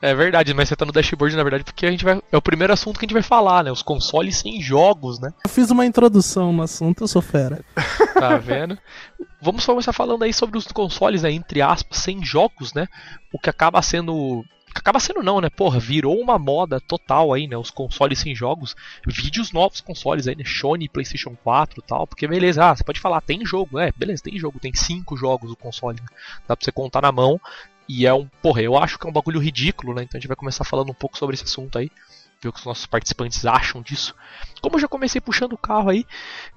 É 0.00 0.14
verdade, 0.14 0.52
mas 0.52 0.68
você 0.68 0.76
tá 0.76 0.84
no 0.84 0.92
dashboard 0.92 1.34
na 1.34 1.42
verdade 1.42 1.64
porque 1.64 1.86
a 1.86 1.90
gente 1.90 2.04
vai 2.04 2.20
é 2.30 2.36
o 2.36 2.42
primeiro 2.42 2.72
assunto 2.72 2.98
que 2.98 3.06
a 3.06 3.08
gente 3.08 3.14
vai 3.14 3.22
falar, 3.22 3.64
né? 3.64 3.72
Os 3.72 3.82
consoles 3.82 4.36
sem 4.36 4.60
jogos, 4.60 5.18
né? 5.18 5.32
Eu 5.44 5.50
fiz 5.50 5.70
uma 5.70 5.86
introdução 5.86 6.52
no 6.52 6.62
assunto, 6.62 7.02
eu 7.02 7.08
sou 7.08 7.22
fera. 7.22 7.64
Tá 8.16 8.38
vendo? 8.38 8.78
Vamos 9.42 9.66
começar 9.66 9.92
falando 9.92 10.22
aí 10.22 10.32
sobre 10.32 10.56
os 10.56 10.66
consoles, 10.68 11.22
né, 11.22 11.30
entre 11.30 11.60
aspas, 11.60 11.98
sem 11.98 12.24
jogos, 12.24 12.72
né? 12.72 12.86
O 13.32 13.38
que 13.38 13.50
acaba 13.50 13.82
sendo. 13.82 14.42
Acaba 14.76 15.00
sendo 15.00 15.22
não, 15.22 15.40
né? 15.40 15.48
Porra, 15.48 15.80
virou 15.80 16.20
uma 16.20 16.38
moda 16.38 16.78
total 16.78 17.32
aí, 17.32 17.48
né? 17.48 17.56
Os 17.56 17.70
consoles 17.70 18.18
sem 18.18 18.34
jogos. 18.34 18.76
Vídeos 19.06 19.50
novos 19.50 19.80
consoles 19.80 20.28
aí, 20.28 20.36
né? 20.36 20.44
Sony, 20.44 20.86
PlayStation 20.88 21.34
4 21.42 21.80
e 21.80 21.82
tal. 21.82 22.06
Porque 22.06 22.28
beleza, 22.28 22.62
ah, 22.62 22.76
você 22.76 22.84
pode 22.84 23.00
falar, 23.00 23.22
tem 23.22 23.44
jogo, 23.44 23.78
é, 23.78 23.90
beleza, 23.96 24.22
tem 24.22 24.38
jogo, 24.38 24.60
tem 24.60 24.74
cinco 24.74 25.16
jogos 25.16 25.50
o 25.50 25.56
console. 25.56 25.98
né? 25.98 26.06
Dá 26.46 26.54
pra 26.54 26.62
você 26.62 26.70
contar 26.70 27.00
na 27.00 27.10
mão. 27.10 27.40
E 27.88 28.06
é 28.06 28.12
um. 28.12 28.26
Porra, 28.42 28.60
eu 28.60 28.76
acho 28.76 28.98
que 28.98 29.06
é 29.06 29.10
um 29.10 29.12
bagulho 29.12 29.40
ridículo, 29.40 29.94
né? 29.94 30.02
Então 30.02 30.18
a 30.18 30.20
gente 30.20 30.28
vai 30.28 30.36
começar 30.36 30.64
falando 30.64 30.90
um 30.90 30.94
pouco 30.94 31.16
sobre 31.16 31.34
esse 31.34 31.44
assunto 31.44 31.78
aí. 31.78 31.90
Ver 32.40 32.48
o 32.48 32.52
que 32.52 32.58
os 32.58 32.66
nossos 32.66 32.84
participantes 32.84 33.46
acham 33.46 33.80
disso. 33.80 34.14
Como 34.60 34.76
eu 34.76 34.80
já 34.80 34.88
comecei 34.88 35.20
puxando 35.20 35.54
o 35.54 35.58
carro 35.58 35.88
aí, 35.88 36.04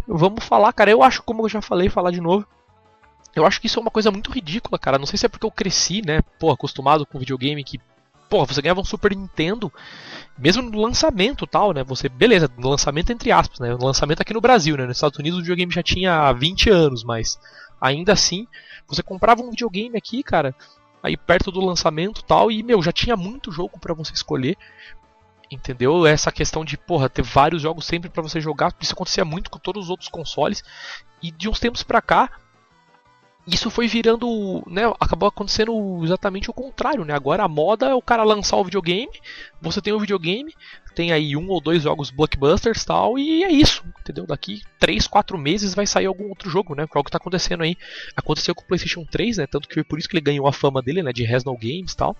vamos 0.05 0.43
falar, 0.43 0.73
cara. 0.73 0.91
Eu 0.91 1.01
acho, 1.01 1.23
como 1.23 1.45
eu 1.45 1.49
já 1.49 1.61
falei, 1.61 1.87
falar 1.89 2.11
de 2.11 2.19
novo. 2.19 2.45
Eu 3.35 3.45
acho 3.45 3.61
que 3.61 3.67
isso 3.67 3.79
é 3.79 3.81
uma 3.81 3.91
coisa 3.91 4.11
muito 4.11 4.31
ridícula, 4.31 4.79
cara. 4.79 4.97
Não 4.97 5.05
sei 5.05 5.17
se 5.17 5.25
é 5.25 5.29
porque 5.29 5.45
eu 5.45 5.51
cresci, 5.51 6.01
né? 6.05 6.21
Pô, 6.39 6.51
acostumado 6.51 7.05
com 7.05 7.19
videogame 7.19 7.63
que. 7.63 7.79
Pô, 8.29 8.45
você 8.45 8.61
ganhava 8.61 8.81
um 8.81 8.85
Super 8.85 9.15
Nintendo, 9.15 9.73
mesmo 10.37 10.61
no 10.61 10.79
lançamento 10.79 11.47
tal, 11.47 11.73
né? 11.73 11.83
Você, 11.83 12.07
beleza, 12.07 12.49
no 12.57 12.69
lançamento 12.69 13.11
entre 13.11 13.31
aspas, 13.31 13.59
né? 13.59 13.75
Lançamento 13.79 14.21
aqui 14.21 14.33
no 14.33 14.41
Brasil, 14.41 14.77
né? 14.77 14.85
Nos 14.85 14.97
Estados 14.97 15.17
Unidos 15.17 15.39
o 15.39 15.41
videogame 15.41 15.73
já 15.73 15.81
tinha 15.81 16.31
20 16.31 16.69
anos, 16.69 17.03
mas 17.03 17.39
ainda 17.81 18.13
assim, 18.13 18.47
você 18.87 19.01
comprava 19.01 19.41
um 19.41 19.49
videogame 19.49 19.97
aqui, 19.97 20.21
cara, 20.21 20.53
aí 21.01 21.17
perto 21.17 21.51
do 21.51 21.59
lançamento 21.59 22.23
tal, 22.23 22.51
e, 22.51 22.61
meu, 22.61 22.81
já 22.81 22.91
tinha 22.91 23.17
muito 23.17 23.51
jogo 23.51 23.79
pra 23.79 23.93
você 23.93 24.13
escolher. 24.13 24.57
Entendeu? 25.51 26.05
Essa 26.05 26.31
questão 26.31 26.63
de, 26.63 26.77
porra, 26.77 27.09
ter 27.09 27.23
vários 27.23 27.63
jogos 27.63 27.85
sempre 27.85 28.07
pra 28.07 28.21
você 28.21 28.39
jogar, 28.39 28.71
isso 28.79 28.93
acontecia 28.93 29.25
muito 29.25 29.49
com 29.49 29.57
todos 29.57 29.85
os 29.85 29.89
outros 29.89 30.07
consoles. 30.07 30.63
E 31.23 31.31
de 31.31 31.49
uns 31.49 31.59
tempos 31.59 31.81
pra 31.81 32.01
cá, 32.01 32.29
isso 33.51 33.69
foi 33.69 33.87
virando, 33.87 34.63
né, 34.67 34.83
acabou 34.99 35.27
acontecendo 35.27 36.01
exatamente 36.03 36.49
o 36.49 36.53
contrário, 36.53 37.05
né? 37.05 37.13
Agora 37.13 37.43
a 37.43 37.47
moda 37.47 37.87
é 37.87 37.93
o 37.93 38.01
cara 38.01 38.23
lançar 38.23 38.57
o 38.57 38.63
videogame, 38.63 39.11
você 39.61 39.81
tem 39.81 39.93
o 39.93 39.99
videogame, 39.99 40.53
tem 40.95 41.11
aí 41.11 41.35
um 41.35 41.47
ou 41.49 41.61
dois 41.61 41.83
jogos 41.83 42.09
blockbusters 42.11 42.83
tal, 42.83 43.17
e 43.17 43.43
é 43.43 43.51
isso, 43.51 43.83
entendeu? 44.01 44.25
Daqui 44.25 44.61
3, 44.79 45.07
4 45.07 45.37
meses 45.37 45.73
vai 45.73 45.87
sair 45.87 46.05
algum 46.05 46.29
outro 46.29 46.49
jogo, 46.49 46.75
né? 46.75 46.85
Que 46.85 46.97
é 46.97 47.01
o 47.01 47.03
que 47.03 47.11
tá 47.11 47.17
acontecendo 47.17 47.63
aí. 47.63 47.77
Aconteceu 48.15 48.53
com 48.53 48.63
o 48.63 48.65
PlayStation 48.65 49.05
3, 49.05 49.37
né? 49.37 49.47
Tanto 49.47 49.67
que 49.67 49.75
foi 49.75 49.83
por 49.83 49.97
isso 49.97 50.09
que 50.09 50.15
ele 50.15 50.23
ganhou 50.23 50.47
a 50.47 50.53
fama 50.53 50.81
dele, 50.81 51.01
né? 51.01 51.13
De 51.13 51.23
Resnal 51.23 51.57
Games 51.57 51.95
tal. 51.95 52.17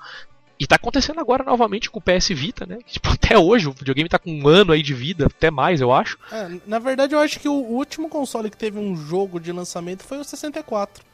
E 0.60 0.68
tá 0.68 0.76
acontecendo 0.76 1.22
agora 1.22 1.44
novamente 1.44 1.90
com 1.90 2.00
o 2.00 2.02
PS 2.02 2.30
Vita, 2.30 2.66
né? 2.66 2.80
Tipo, 2.86 3.10
até 3.12 3.38
hoje 3.38 3.68
o 3.68 3.72
videogame 3.72 4.10
tá 4.10 4.20
com 4.20 4.32
um 4.32 4.48
ano 4.48 4.74
aí 4.74 4.82
de 4.82 4.94
vida, 4.94 5.26
até 5.28 5.50
mais, 5.50 5.80
eu 5.80 5.92
acho. 5.92 6.18
É, 6.32 6.60
na 6.68 6.80
verdade, 6.80 7.14
eu 7.14 7.20
acho 7.20 7.40
que 7.40 7.48
o 7.48 7.54
último 7.54 8.10
console 8.10 8.50
que 8.50 8.58
teve 8.58 8.78
um 8.78 8.96
jogo 8.96 9.40
de 9.40 9.52
lançamento 9.52 10.04
foi 10.04 10.18
o 10.18 10.24
64. 10.24 11.09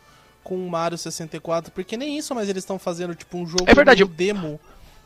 Com 0.45 0.55
o 0.65 0.69
Mario 0.69 0.97
64, 0.97 1.71
porque 1.73 1.97
nem 1.97 2.17
isso, 2.17 2.33
mas 2.35 2.47
eles 2.47 2.63
estão 2.63 2.79
fazendo 2.79 3.13
tipo 3.15 3.35
um 3.37 3.45
jogo 3.45 3.65
É 3.67 3.73
verdade, 3.73 4.03
meio 4.05 4.15
demo. 4.15 4.59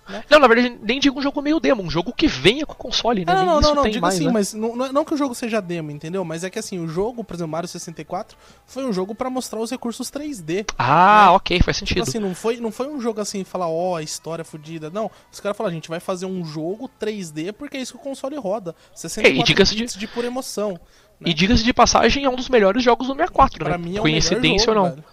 né? 0.08 0.22
Não, 0.30 0.38
na 0.40 0.48
verdade, 0.48 0.78
nem 0.84 1.00
digo 1.00 1.18
um 1.18 1.22
jogo 1.22 1.42
meio 1.42 1.60
demo, 1.62 1.82
um 1.82 1.90
jogo 1.90 2.12
que 2.12 2.28
venha 2.28 2.66
com 2.66 2.74
o 2.74 2.76
console, 2.76 3.24
né? 3.24 3.32
Não, 3.32 3.40
Nem 3.40 3.48
não, 3.48 3.60
isso 3.60 3.70
não, 3.70 3.76
não, 3.76 3.84
tem 3.84 3.92
digo 3.94 4.02
mais, 4.02 4.16
assim, 4.16 4.26
né? 4.26 4.32
mas 4.34 4.54
não, 4.54 4.76
não 4.76 4.92
não 4.92 5.06
que 5.06 5.14
o 5.14 5.18
jogo 5.18 5.34
seja 5.34 5.62
demo, 5.62 5.92
entendeu? 5.92 6.26
Mas 6.26 6.44
é 6.44 6.50
que 6.50 6.60
assim, 6.60 6.78
o 6.78 6.90
jogo, 6.90 7.24
por 7.24 7.36
exemplo, 7.36 7.52
Mario 7.52 7.70
64, 7.70 8.36
foi 8.68 8.84
um 8.86 8.92
jogo 8.92 9.16
pra 9.16 9.30
mostrar 9.30 9.60
os 9.62 9.72
recursos 9.72 10.12
3D. 10.12 10.66
Ah, 10.78 11.32
ok, 11.32 11.62
faz 11.62 11.78
Tipo 11.78 11.88
sentido. 11.90 12.04
assim, 12.10 12.20
não 12.20 12.36
foi, 12.36 12.58
não 12.58 12.72
foi 12.72 12.88
um 12.90 13.00
jogo 13.00 13.22
assim, 13.22 13.46
falar, 13.46 13.70
ó, 13.70 13.96
a 13.96 14.02
história 14.04 14.44
fodida. 14.44 14.90
Não, 14.90 15.10
os 15.32 15.40
caras 15.40 15.56
falaram, 15.56 15.72
a 15.72 15.76
gente 15.76 15.88
vai 15.88 16.02
fazer 16.02 16.26
um 16.26 16.44
jogo 16.44 16.90
3D 17.00 17.54
porque 17.54 17.78
é 17.78 17.80
isso 17.80 17.94
que 17.94 18.00
o 18.00 18.02
console 18.04 18.36
roda. 18.36 18.76
64 18.94 19.32
É, 19.38 19.42
e 19.42 19.44
diga-se 19.46 19.74
de- 19.76 19.86
de 19.98 20.08
pura 20.08 20.28
emoção. 20.28 20.78
E 21.24 21.34
diga-se 21.34 21.64
de 21.64 21.74
passagem, 21.74 22.24
é 22.26 22.30
um 22.30 22.36
dos 22.36 22.48
melhores 22.50 22.82
jogos 22.84 23.08
do 23.08 23.14
64, 23.14 23.64
Pra 23.66 23.78
né? 23.78 23.84
mim 23.84 23.98
é 23.98 24.02
Coincidência 24.02 24.66
jogo, 24.68 24.80
ou 24.80 24.86
não. 24.86 24.90
velho. 24.96 25.04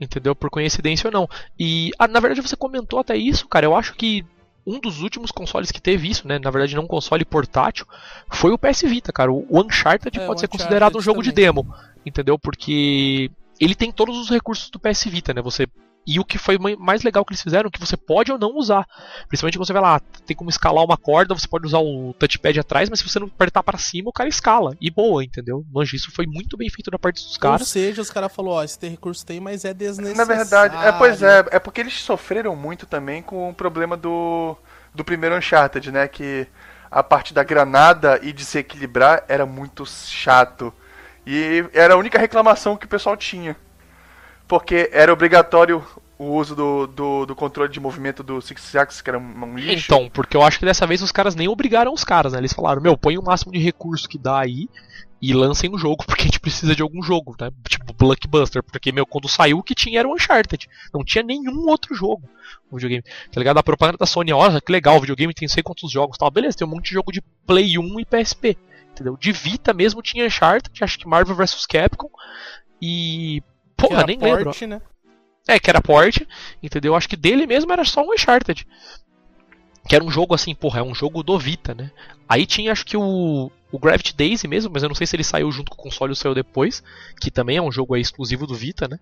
Entendeu? 0.00 0.34
Por 0.34 0.48
coincidência 0.50 1.08
ou 1.08 1.12
não. 1.12 1.28
E, 1.58 1.90
ah, 1.98 2.08
na 2.08 2.20
verdade, 2.20 2.40
você 2.40 2.56
comentou 2.56 2.98
até 2.98 3.16
isso, 3.16 3.46
cara. 3.46 3.66
Eu 3.66 3.76
acho 3.76 3.94
que 3.94 4.24
um 4.66 4.78
dos 4.78 5.02
últimos 5.02 5.30
consoles 5.30 5.70
que 5.70 5.80
teve 5.80 6.08
isso, 6.08 6.26
né? 6.26 6.38
Na 6.38 6.50
verdade, 6.50 6.74
não 6.76 6.84
um 6.84 6.88
console 6.88 7.24
portátil, 7.24 7.86
foi 8.28 8.52
o 8.52 8.58
PS 8.58 8.82
Vita, 8.82 9.12
cara. 9.12 9.30
O 9.32 9.46
Uncharted 9.50 10.18
É, 10.18 10.26
pode 10.26 10.38
o 10.38 10.40
ser 10.40 10.46
Uncharted 10.46 10.58
considerado 10.58 10.96
um 10.96 11.02
jogo 11.02 11.22
de 11.22 11.30
também. 11.30 11.44
demo. 11.44 11.74
Entendeu? 12.04 12.38
Porque 12.38 13.30
ele 13.60 13.74
tem 13.74 13.92
todos 13.92 14.16
os 14.16 14.30
recursos 14.30 14.70
do 14.70 14.78
PS 14.80 15.04
Vita, 15.04 15.34
né? 15.34 15.42
Você. 15.42 15.66
E 16.06 16.18
o 16.18 16.24
que 16.24 16.38
foi 16.38 16.58
mai- 16.58 16.76
mais 16.76 17.02
legal 17.02 17.24
que 17.24 17.32
eles 17.32 17.42
fizeram 17.42 17.68
é 17.68 17.70
que 17.70 17.78
você 17.78 17.96
pode 17.96 18.32
ou 18.32 18.38
não 18.38 18.56
usar. 18.56 18.86
Principalmente 19.28 19.58
quando 19.58 19.66
você 19.66 19.72
vai 19.72 19.82
lá, 19.82 20.00
tem 20.26 20.36
como 20.36 20.50
escalar 20.50 20.84
uma 20.84 20.96
corda, 20.96 21.34
você 21.34 21.46
pode 21.46 21.66
usar 21.66 21.78
o 21.78 22.14
touchpad 22.18 22.58
atrás, 22.58 22.88
mas 22.88 22.98
se 23.00 23.08
você 23.08 23.18
não 23.18 23.26
apertar 23.28 23.62
pra 23.62 23.78
cima, 23.78 24.08
o 24.10 24.12
cara 24.12 24.28
escala. 24.28 24.74
E 24.80 24.90
boa, 24.90 25.22
entendeu? 25.22 25.64
Manja, 25.70 25.94
isso 25.94 26.10
foi 26.10 26.26
muito 26.26 26.56
bem 26.56 26.68
feito 26.70 26.90
da 26.90 26.98
parte 26.98 27.22
dos 27.22 27.34
Ou 27.34 27.40
caras. 27.40 27.68
seja, 27.68 28.02
os 28.02 28.10
caras 28.10 28.32
falaram, 28.32 28.56
ó, 28.56 28.64
esse 28.64 28.88
recurso 28.88 29.24
tem, 29.24 29.38
mas 29.40 29.64
é 29.64 29.72
desnecessário. 29.74 30.16
Na 30.16 30.24
verdade, 30.24 30.76
é, 30.86 30.92
pois 30.92 31.22
é, 31.22 31.44
é 31.52 31.58
porque 31.58 31.80
eles 31.82 31.94
sofreram 32.00 32.56
muito 32.56 32.86
também 32.86 33.22
com 33.22 33.48
o 33.50 33.54
problema 33.54 33.96
do, 33.96 34.56
do 34.94 35.04
primeiro 35.04 35.36
Uncharted, 35.36 35.92
né? 35.92 36.08
Que 36.08 36.46
a 36.90 37.02
parte 37.02 37.32
da 37.32 37.44
granada 37.44 38.18
e 38.22 38.32
de 38.32 38.44
se 38.44 38.58
equilibrar 38.58 39.22
era 39.28 39.46
muito 39.46 39.84
chato. 39.86 40.72
E 41.26 41.64
era 41.72 41.94
a 41.94 41.96
única 41.96 42.18
reclamação 42.18 42.76
que 42.76 42.86
o 42.86 42.88
pessoal 42.88 43.16
tinha. 43.16 43.54
Porque 44.50 44.90
era 44.92 45.12
obrigatório 45.12 45.80
o 46.18 46.24
uso 46.24 46.56
do, 46.56 46.88
do, 46.88 47.24
do 47.24 47.36
controle 47.36 47.70
de 47.70 47.78
movimento 47.78 48.20
do 48.24 48.42
Six 48.42 48.74
Axis, 48.74 49.00
que 49.00 49.08
era 49.08 49.16
um, 49.16 49.44
um 49.44 49.56
lixo. 49.56 49.84
Então, 49.86 50.10
porque 50.10 50.36
eu 50.36 50.42
acho 50.42 50.58
que 50.58 50.64
dessa 50.64 50.88
vez 50.88 51.00
os 51.02 51.12
caras 51.12 51.36
nem 51.36 51.46
obrigaram 51.46 51.92
os 51.92 52.02
caras, 52.02 52.32
né? 52.32 52.40
Eles 52.40 52.52
falaram, 52.52 52.82
meu, 52.82 52.98
põe 52.98 53.16
o 53.16 53.22
máximo 53.22 53.52
de 53.52 53.60
recurso 53.60 54.08
que 54.08 54.18
dá 54.18 54.40
aí 54.40 54.68
e 55.22 55.32
lancem 55.32 55.72
o 55.72 55.78
jogo, 55.78 56.02
porque 56.04 56.22
a 56.22 56.24
gente 56.24 56.40
precisa 56.40 56.74
de 56.74 56.82
algum 56.82 57.00
jogo, 57.00 57.36
né? 57.40 57.48
Tipo 57.68 57.92
Blockbuster, 57.92 58.60
porque, 58.60 58.90
meu, 58.90 59.06
quando 59.06 59.28
saiu 59.28 59.58
o 59.58 59.62
que 59.62 59.72
tinha 59.72 60.00
era 60.00 60.08
o 60.08 60.12
Uncharted. 60.12 60.68
Não 60.92 61.04
tinha 61.04 61.22
nenhum 61.22 61.68
outro 61.68 61.94
jogo 61.94 62.28
no 62.72 62.76
videogame. 62.76 63.04
Tá 63.30 63.38
ligado? 63.38 63.58
A 63.58 63.62
propaganda 63.62 63.98
da 63.98 64.06
Sony, 64.06 64.32
olha 64.32 64.60
que 64.60 64.72
legal, 64.72 64.96
o 64.96 65.00
videogame 65.00 65.32
tem 65.32 65.46
sei 65.46 65.62
quantos 65.62 65.92
jogos 65.92 66.18
tal. 66.18 66.28
Beleza, 66.28 66.58
tem 66.58 66.66
um 66.66 66.70
monte 66.70 66.86
de 66.86 66.94
jogo 66.94 67.12
de 67.12 67.22
Play 67.46 67.78
1 67.78 68.00
e 68.00 68.04
PSP. 68.04 68.58
Entendeu? 68.90 69.16
De 69.16 69.30
Vita 69.30 69.72
mesmo 69.72 70.02
tinha 70.02 70.26
Uncharted, 70.26 70.82
acho 70.82 70.98
que 70.98 71.06
Marvel 71.06 71.36
vs 71.36 71.66
Capcom. 71.66 72.10
E. 72.82 73.42
Porra, 73.80 74.04
nem 74.06 74.18
lembro. 74.18 74.44
porte, 74.44 74.66
né? 74.66 74.80
É, 75.48 75.58
que 75.58 75.70
era 75.70 75.80
port, 75.80 76.22
entendeu? 76.62 76.94
Acho 76.94 77.08
que 77.08 77.16
dele 77.16 77.46
mesmo 77.46 77.72
era 77.72 77.84
só 77.84 78.02
um 78.02 78.12
Uncharted. 78.12 78.66
Que 79.88 79.96
era 79.96 80.04
um 80.04 80.10
jogo 80.10 80.34
assim, 80.34 80.54
porra, 80.54 80.80
é 80.80 80.82
um 80.82 80.94
jogo 80.94 81.22
do 81.22 81.38
Vita, 81.38 81.74
né? 81.74 81.90
Aí 82.28 82.46
tinha 82.46 82.70
acho 82.70 82.84
que 82.84 82.96
o, 82.96 83.50
o 83.72 83.78
Gravity 83.78 84.14
Daisy 84.14 84.46
mesmo, 84.46 84.70
mas 84.72 84.82
eu 84.82 84.88
não 84.88 84.94
sei 84.94 85.06
se 85.06 85.16
ele 85.16 85.24
saiu 85.24 85.50
junto 85.50 85.70
com 85.70 85.80
o 85.80 85.84
console 85.84 86.12
ou 86.12 86.16
saiu 86.16 86.34
depois, 86.34 86.82
que 87.20 87.30
também 87.30 87.56
é 87.56 87.62
um 87.62 87.72
jogo 87.72 87.94
aí 87.94 88.00
exclusivo 88.00 88.46
do 88.46 88.54
Vita, 88.54 88.86
né? 88.86 88.98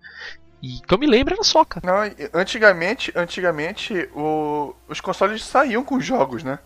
E 0.61 0.79
que 0.79 0.93
eu 0.93 0.97
me 0.97 1.07
lembro 1.07 1.33
era 1.33 1.43
só, 1.43 1.63
cara. 1.63 1.85
Não, 1.85 2.29
antigamente, 2.33 3.11
antigamente 3.15 4.09
o, 4.13 4.75
os 4.87 4.99
consoles 4.99 5.43
saíam 5.43 5.83
com 5.83 5.99
jogos, 5.99 6.43
né? 6.43 6.59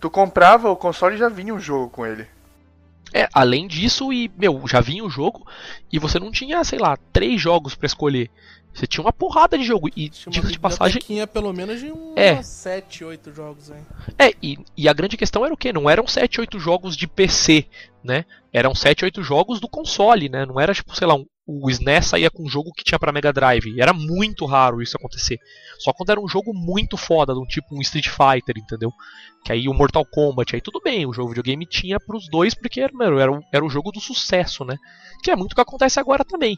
Tu 0.00 0.10
comprava 0.10 0.70
o 0.70 0.76
console 0.76 1.14
e 1.14 1.18
já 1.18 1.28
vinha 1.28 1.54
um 1.54 1.60
jogo 1.60 1.90
com 1.90 2.06
ele. 2.06 2.26
É, 3.12 3.28
além 3.32 3.66
disso, 3.66 4.12
e, 4.12 4.30
meu, 4.36 4.62
já 4.66 4.80
vinha 4.80 5.04
o 5.04 5.10
jogo, 5.10 5.46
e 5.92 5.98
você 5.98 6.18
não 6.18 6.30
tinha, 6.30 6.62
sei 6.64 6.78
lá, 6.78 6.96
três 7.12 7.40
jogos 7.40 7.74
pra 7.74 7.86
escolher. 7.86 8.30
Você 8.72 8.86
tinha 8.86 9.02
uma 9.02 9.12
porrada 9.12 9.58
de 9.58 9.64
jogo. 9.64 9.88
E, 9.96 10.08
Tinha 10.08 10.30
diga 10.32 10.48
de 10.48 10.58
passagem, 10.58 10.94
bibliotequinha 11.00 11.26
pelo 11.26 11.52
menos 11.52 11.80
de 11.80 11.90
uns 11.90 12.16
É. 12.16 12.40
7, 12.42 13.04
8 13.04 13.32
jogos 13.32 13.70
aí. 13.72 13.82
É, 14.18 14.32
e, 14.42 14.58
e 14.76 14.88
a 14.88 14.92
grande 14.92 15.16
questão 15.16 15.44
era 15.44 15.52
o 15.52 15.56
quê? 15.56 15.72
Não 15.72 15.90
eram 15.90 16.06
7, 16.06 16.40
8 16.40 16.60
jogos 16.60 16.96
de 16.96 17.08
PC, 17.08 17.66
né? 18.04 18.24
Eram 18.52 18.74
7, 18.74 19.04
8 19.04 19.22
jogos 19.22 19.58
do 19.58 19.68
console, 19.68 20.28
né? 20.28 20.46
Não 20.46 20.60
era 20.60 20.72
tipo, 20.72 20.94
sei 20.94 21.06
lá, 21.06 21.14
um, 21.14 21.26
o 21.50 21.70
SNES 21.70 22.04
saía 22.04 22.30
com 22.30 22.42
um 22.42 22.48
jogo 22.48 22.74
que 22.74 22.84
tinha 22.84 22.98
pra 22.98 23.10
Mega 23.10 23.32
Drive. 23.32 23.80
Era 23.80 23.94
muito 23.94 24.44
raro 24.44 24.82
isso 24.82 24.98
acontecer. 24.98 25.38
Só 25.78 25.94
quando 25.94 26.10
era 26.10 26.20
um 26.20 26.28
jogo 26.28 26.52
muito 26.52 26.94
foda, 26.98 27.32
de 27.32 27.40
um 27.40 27.46
tipo 27.46 27.74
um 27.74 27.80
Street 27.80 28.08
Fighter, 28.08 28.58
entendeu? 28.58 28.92
Que 29.42 29.52
aí 29.52 29.66
o 29.66 29.72
Mortal 29.72 30.04
Kombat, 30.04 30.54
aí 30.54 30.60
tudo 30.60 30.78
bem, 30.84 31.06
o 31.06 31.12
jogo 31.12 31.30
videogame 31.30 31.64
tinha 31.64 31.98
pros 31.98 32.28
dois, 32.28 32.54
porque 32.54 32.82
era, 32.82 32.92
era, 33.18 33.40
era 33.50 33.64
o 33.64 33.70
jogo 33.70 33.90
do 33.90 33.98
sucesso, 33.98 34.62
né? 34.62 34.76
Que 35.22 35.30
é 35.30 35.36
muito 35.36 35.52
o 35.52 35.54
que 35.54 35.62
acontece 35.62 35.98
agora 35.98 36.22
também. 36.22 36.54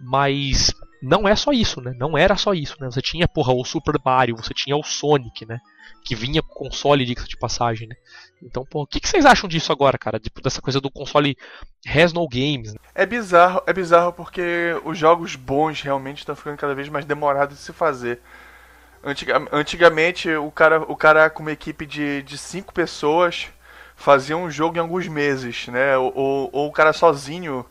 Mas 0.00 0.74
não 1.02 1.28
é 1.28 1.34
só 1.34 1.52
isso, 1.52 1.80
né? 1.80 1.92
Não 1.98 2.16
era 2.16 2.36
só 2.36 2.54
isso, 2.54 2.76
né? 2.80 2.90
Você 2.90 3.02
tinha, 3.02 3.26
porra, 3.26 3.52
o 3.52 3.64
Super 3.64 4.00
Mario, 4.04 4.36
você 4.36 4.54
tinha 4.54 4.76
o 4.76 4.82
Sonic, 4.82 5.44
né? 5.44 5.58
Que 6.04 6.14
vinha 6.14 6.42
com 6.42 6.54
console, 6.54 7.04
de 7.04 7.36
passagem, 7.36 7.88
né? 7.88 7.96
Então, 8.42 8.64
pô, 8.64 8.82
o 8.82 8.86
que, 8.86 9.00
que 9.00 9.08
vocês 9.08 9.26
acham 9.26 9.48
disso 9.48 9.72
agora, 9.72 9.98
cara? 9.98 10.18
Tipo, 10.18 10.40
dessa 10.40 10.62
coisa 10.62 10.80
do 10.80 10.90
console 10.90 11.36
has 11.86 12.12
no 12.12 12.26
games, 12.28 12.72
né? 12.72 12.78
É 12.94 13.04
bizarro, 13.04 13.62
é 13.66 13.72
bizarro 13.72 14.12
porque 14.12 14.40
os 14.84 14.96
jogos 14.96 15.36
bons 15.36 15.80
realmente 15.82 16.18
estão 16.18 16.34
ficando 16.36 16.56
cada 16.56 16.74
vez 16.74 16.88
mais 16.88 17.04
demorados 17.04 17.56
de 17.58 17.62
se 17.62 17.72
fazer. 17.72 18.20
Antiga- 19.04 19.48
antigamente, 19.50 20.30
o 20.30 20.50
cara, 20.50 20.80
o 20.82 20.94
cara 20.96 21.28
com 21.28 21.42
uma 21.42 21.52
equipe 21.52 21.84
de, 21.84 22.22
de 22.22 22.38
cinco 22.38 22.72
pessoas 22.72 23.48
fazia 23.96 24.36
um 24.36 24.50
jogo 24.50 24.76
em 24.76 24.80
alguns 24.80 25.08
meses, 25.08 25.66
né? 25.68 25.96
Ou, 25.96 26.12
ou, 26.14 26.50
ou 26.52 26.68
o 26.68 26.72
cara 26.72 26.92
sozinho 26.92 27.66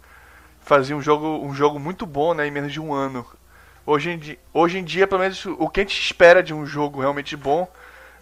fazia 0.62 0.96
um 0.96 1.02
jogo, 1.02 1.28
um 1.46 1.54
jogo 1.54 1.80
muito 1.80 2.06
bom, 2.06 2.34
né? 2.34 2.48
Em 2.48 2.52
menos 2.52 2.72
de 2.74 2.80
um 2.80 2.94
ano. 2.94 3.26
Hoje 3.86 4.12
em, 4.12 4.18
di 4.18 4.40
hoje 4.54 4.78
em 4.78 4.84
dia, 4.84 5.08
pelo 5.08 5.22
menos, 5.22 5.46
o 5.46 5.70
que 5.70 5.82
a 5.82 5.84
gente 5.84 6.00
espera 6.00 6.42
de 6.44 6.54
um 6.54 6.66
jogo 6.66 7.02
realmente 7.02 7.36
bom 7.36 7.68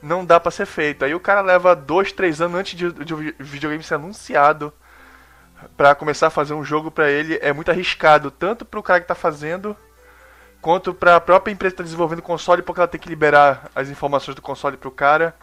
não 0.02 0.26
dá 0.26 0.40
pra 0.40 0.52
ser 0.52 0.66
feito. 0.66 1.04
Aí 1.06 1.14
o 1.14 1.20
cara 1.20 1.42
leva 1.42 1.76
dois, 1.76 2.12
três 2.12 2.42
anos 2.42 2.60
antes 2.60 2.78
de, 2.78 2.88
o 2.88 3.18
vi- 3.18 3.36
videogame 3.40 3.84
ser 3.84 3.96
anunciado 3.96 4.74
Pra 5.76 5.94
começar 5.94 6.28
a 6.28 6.30
fazer 6.30 6.54
um 6.54 6.64
jogo 6.64 6.90
pra 6.90 7.10
ele 7.10 7.38
é 7.42 7.52
muito 7.52 7.70
arriscado, 7.70 8.32
tanto 8.32 8.64
pro 8.66 8.82
cara 8.84 9.02
que 9.02 9.08
tá 9.08 9.16
fazendo, 9.16 9.76
quanto 10.62 10.94
pra 10.94 11.20
própria 11.20 11.52
empresa 11.52 11.74
que 11.74 11.78
tá 11.78 11.84
desenvolvendo 11.84 12.20
o 12.20 12.24
console, 12.24 12.62
porque 12.62 12.80
ela 12.80 12.88
tem 12.88 13.00
que 13.00 13.10
liberar 13.10 13.70
as 13.76 13.90
informações 13.90 14.36
do 14.36 14.42
console 14.42 14.78
pro 14.78 14.92
cara. 14.92 15.36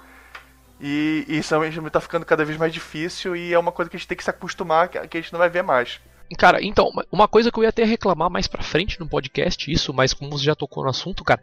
E, 0.81 1.25
e 1.29 1.39
isso 1.39 1.55
realmente 1.55 1.91
tá 1.91 2.01
ficando 2.01 2.27
cada 2.27 2.45
vez 2.45 2.59
mais 2.59 2.73
difícil 2.73 3.35
e 3.37 3.53
é 3.53 3.59
uma 3.59 3.73
coisa 3.73 3.91
que 3.91 3.97
a 3.97 3.99
gente 3.99 4.09
tem 4.09 4.17
que 4.17 4.25
se 4.25 4.31
acostumar, 4.31 4.89
que 4.89 4.99
a 4.99 5.21
gente 5.21 5.33
não 5.33 5.39
vai 5.39 5.49
ver 5.51 5.63
mais. 5.63 6.01
Cara, 6.37 6.63
então, 6.65 6.91
uma 7.11 7.29
coisa 7.29 7.53
que 7.53 7.59
eu 7.59 7.63
ia 7.63 7.69
até 7.69 7.85
reclamar 7.85 8.29
mais 8.29 8.47
pra 8.47 8.63
frente 8.63 8.99
no 8.99 9.09
podcast, 9.09 9.71
isso, 9.71 9.93
mas 9.95 10.13
como 10.13 10.31
você 10.37 10.45
já 10.45 10.55
tocou 10.55 10.83
no 10.83 10.91
assunto, 10.91 11.23
cara, 11.23 11.41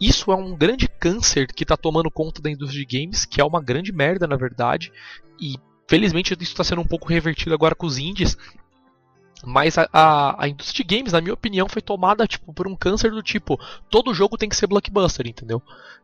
isso 0.00 0.32
é 0.32 0.34
um 0.34 0.56
grande 0.56 0.88
câncer 0.88 1.46
que 1.48 1.66
tá 1.66 1.76
tomando 1.76 2.10
conta 2.10 2.40
da 2.40 2.50
indústria 2.50 2.84
de 2.84 2.98
games, 2.98 3.24
que 3.26 3.40
é 3.40 3.44
uma 3.44 3.62
grande 3.62 3.92
merda, 3.92 4.26
na 4.26 4.36
verdade, 4.36 4.90
e 5.38 5.56
felizmente 5.86 6.34
isso 6.40 6.54
tá 6.54 6.64
sendo 6.64 6.80
um 6.80 6.86
pouco 6.86 7.08
revertido 7.08 7.54
agora 7.54 7.74
com 7.74 7.86
os 7.86 7.98
indies, 7.98 8.36
mas 9.44 9.76
a, 9.76 9.88
a, 9.92 10.44
a 10.44 10.48
indústria 10.48 10.84
de 10.84 10.96
games, 10.96 11.12
na 11.12 11.20
minha 11.20 11.34
opinião, 11.34 11.68
foi 11.68 11.82
tomada 11.82 12.26
tipo 12.26 12.52
por 12.54 12.66
um 12.68 12.76
câncer 12.76 13.10
do 13.10 13.22
tipo, 13.22 13.58
todo 13.90 14.14
jogo 14.14 14.38
tem 14.38 14.48
que 14.48 14.56
ser 14.56 14.66
blockbuster, 14.66 15.26
entendeu? 15.26 15.60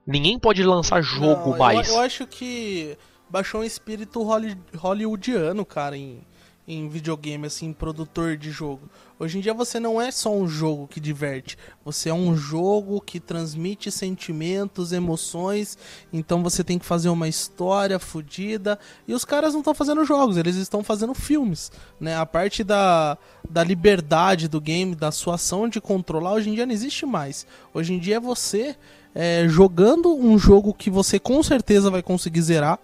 Ninguém 0.07 0.39
pode 0.39 0.63
lançar 0.65 1.01
jogo 1.01 1.47
Não, 1.51 1.53
eu- 1.53 1.59
mais. 1.59 1.89
Eu, 1.89 2.01
acho 2.01 2.27
que 2.27 2.97
baixou 3.31 3.61
um 3.61 3.65
espírito 3.65 4.23
holly- 4.23 4.59
hollywoodiano, 4.77 5.65
cara, 5.65 5.97
em, 5.97 6.21
em 6.69 6.87
videogame, 6.87 7.47
assim, 7.47 7.73
produtor 7.73 8.37
de 8.37 8.51
jogo. 8.51 8.91
Hoje 9.19 9.39
em 9.39 9.41
dia 9.41 9.55
você 9.55 9.81
não 9.81 10.01
é 10.01 10.11
só 10.11 10.33
um 10.33 10.47
jogo 10.47 10.87
que 10.87 11.01
diverte, 11.01 11.57
você 11.83 12.11
é 12.11 12.15
um 12.15 12.37
jogo 12.37 13.01
que 13.01 13.19
transmite 13.19 13.91
sentimentos, 13.91 14.93
emoções, 14.93 15.79
então 16.13 16.43
você 16.43 16.63
tem 16.63 16.79
que 16.79 16.85
fazer 16.85 17.09
uma 17.09 17.27
história 17.27 17.99
fodida. 17.99 18.79
E 19.09 19.15
os 19.15 19.25
caras 19.25 19.55
não 19.55 19.61
estão 19.61 19.75
fazendo 19.75 20.05
jogos, 20.05 20.37
eles 20.37 20.57
estão 20.57 20.85
fazendo 20.85 21.15
filmes, 21.15 21.73
né? 21.99 22.17
A 22.17 22.27
parte 22.27 22.63
da, 22.63 23.17
da 23.49 23.65
liberdade 23.65 24.47
do 24.47 24.61
game, 24.61 24.95
da 24.95 25.11
sua 25.11 25.37
ação 25.37 25.69
de 25.69 25.81
controlar, 25.81 26.35
hoje 26.35 26.51
em 26.51 26.55
dia 26.55 26.67
não 26.67 26.75
existe 26.75 27.07
mais. 27.07 27.47
Hoje 27.73 27.95
em 27.95 27.99
dia 27.99 28.17
é 28.17 28.21
você 28.21 28.77
é, 29.15 29.49
jogando 29.49 30.15
um 30.15 30.39
jogo 30.39 30.75
que 30.75 30.91
você 30.91 31.19
com 31.19 31.43
certeza 31.43 31.91
vai 31.91 32.03
conseguir 32.03 32.43
zerar. 32.43 32.79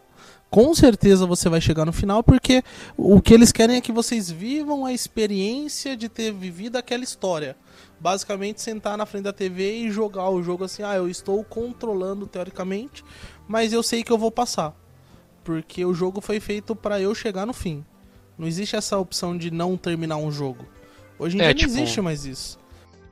Com 0.54 0.72
certeza 0.72 1.26
você 1.26 1.48
vai 1.48 1.60
chegar 1.60 1.84
no 1.84 1.92
final, 1.92 2.22
porque 2.22 2.62
o 2.96 3.20
que 3.20 3.34
eles 3.34 3.50
querem 3.50 3.74
é 3.74 3.80
que 3.80 3.90
vocês 3.90 4.30
vivam 4.30 4.86
a 4.86 4.92
experiência 4.92 5.96
de 5.96 6.08
ter 6.08 6.32
vivido 6.32 6.76
aquela 6.76 7.02
história. 7.02 7.56
Basicamente, 7.98 8.62
sentar 8.62 8.96
na 8.96 9.04
frente 9.04 9.24
da 9.24 9.32
TV 9.32 9.78
e 9.78 9.90
jogar 9.90 10.30
o 10.30 10.44
jogo 10.44 10.62
assim: 10.62 10.84
ah, 10.84 10.94
eu 10.94 11.08
estou 11.08 11.42
controlando 11.42 12.24
teoricamente, 12.28 13.04
mas 13.48 13.72
eu 13.72 13.82
sei 13.82 14.04
que 14.04 14.12
eu 14.12 14.16
vou 14.16 14.30
passar. 14.30 14.72
Porque 15.42 15.84
o 15.84 15.92
jogo 15.92 16.20
foi 16.20 16.38
feito 16.38 16.76
para 16.76 17.00
eu 17.00 17.12
chegar 17.16 17.44
no 17.44 17.52
fim. 17.52 17.84
Não 18.38 18.46
existe 18.46 18.76
essa 18.76 18.96
opção 18.96 19.36
de 19.36 19.50
não 19.50 19.76
terminar 19.76 20.18
um 20.18 20.30
jogo. 20.30 20.64
Hoje 21.18 21.36
em 21.36 21.40
É, 21.40 21.46
dia 21.46 21.54
tipo, 21.54 21.72
não 21.72 21.80
existe 21.80 22.00
mais 22.00 22.24
isso. 22.24 22.60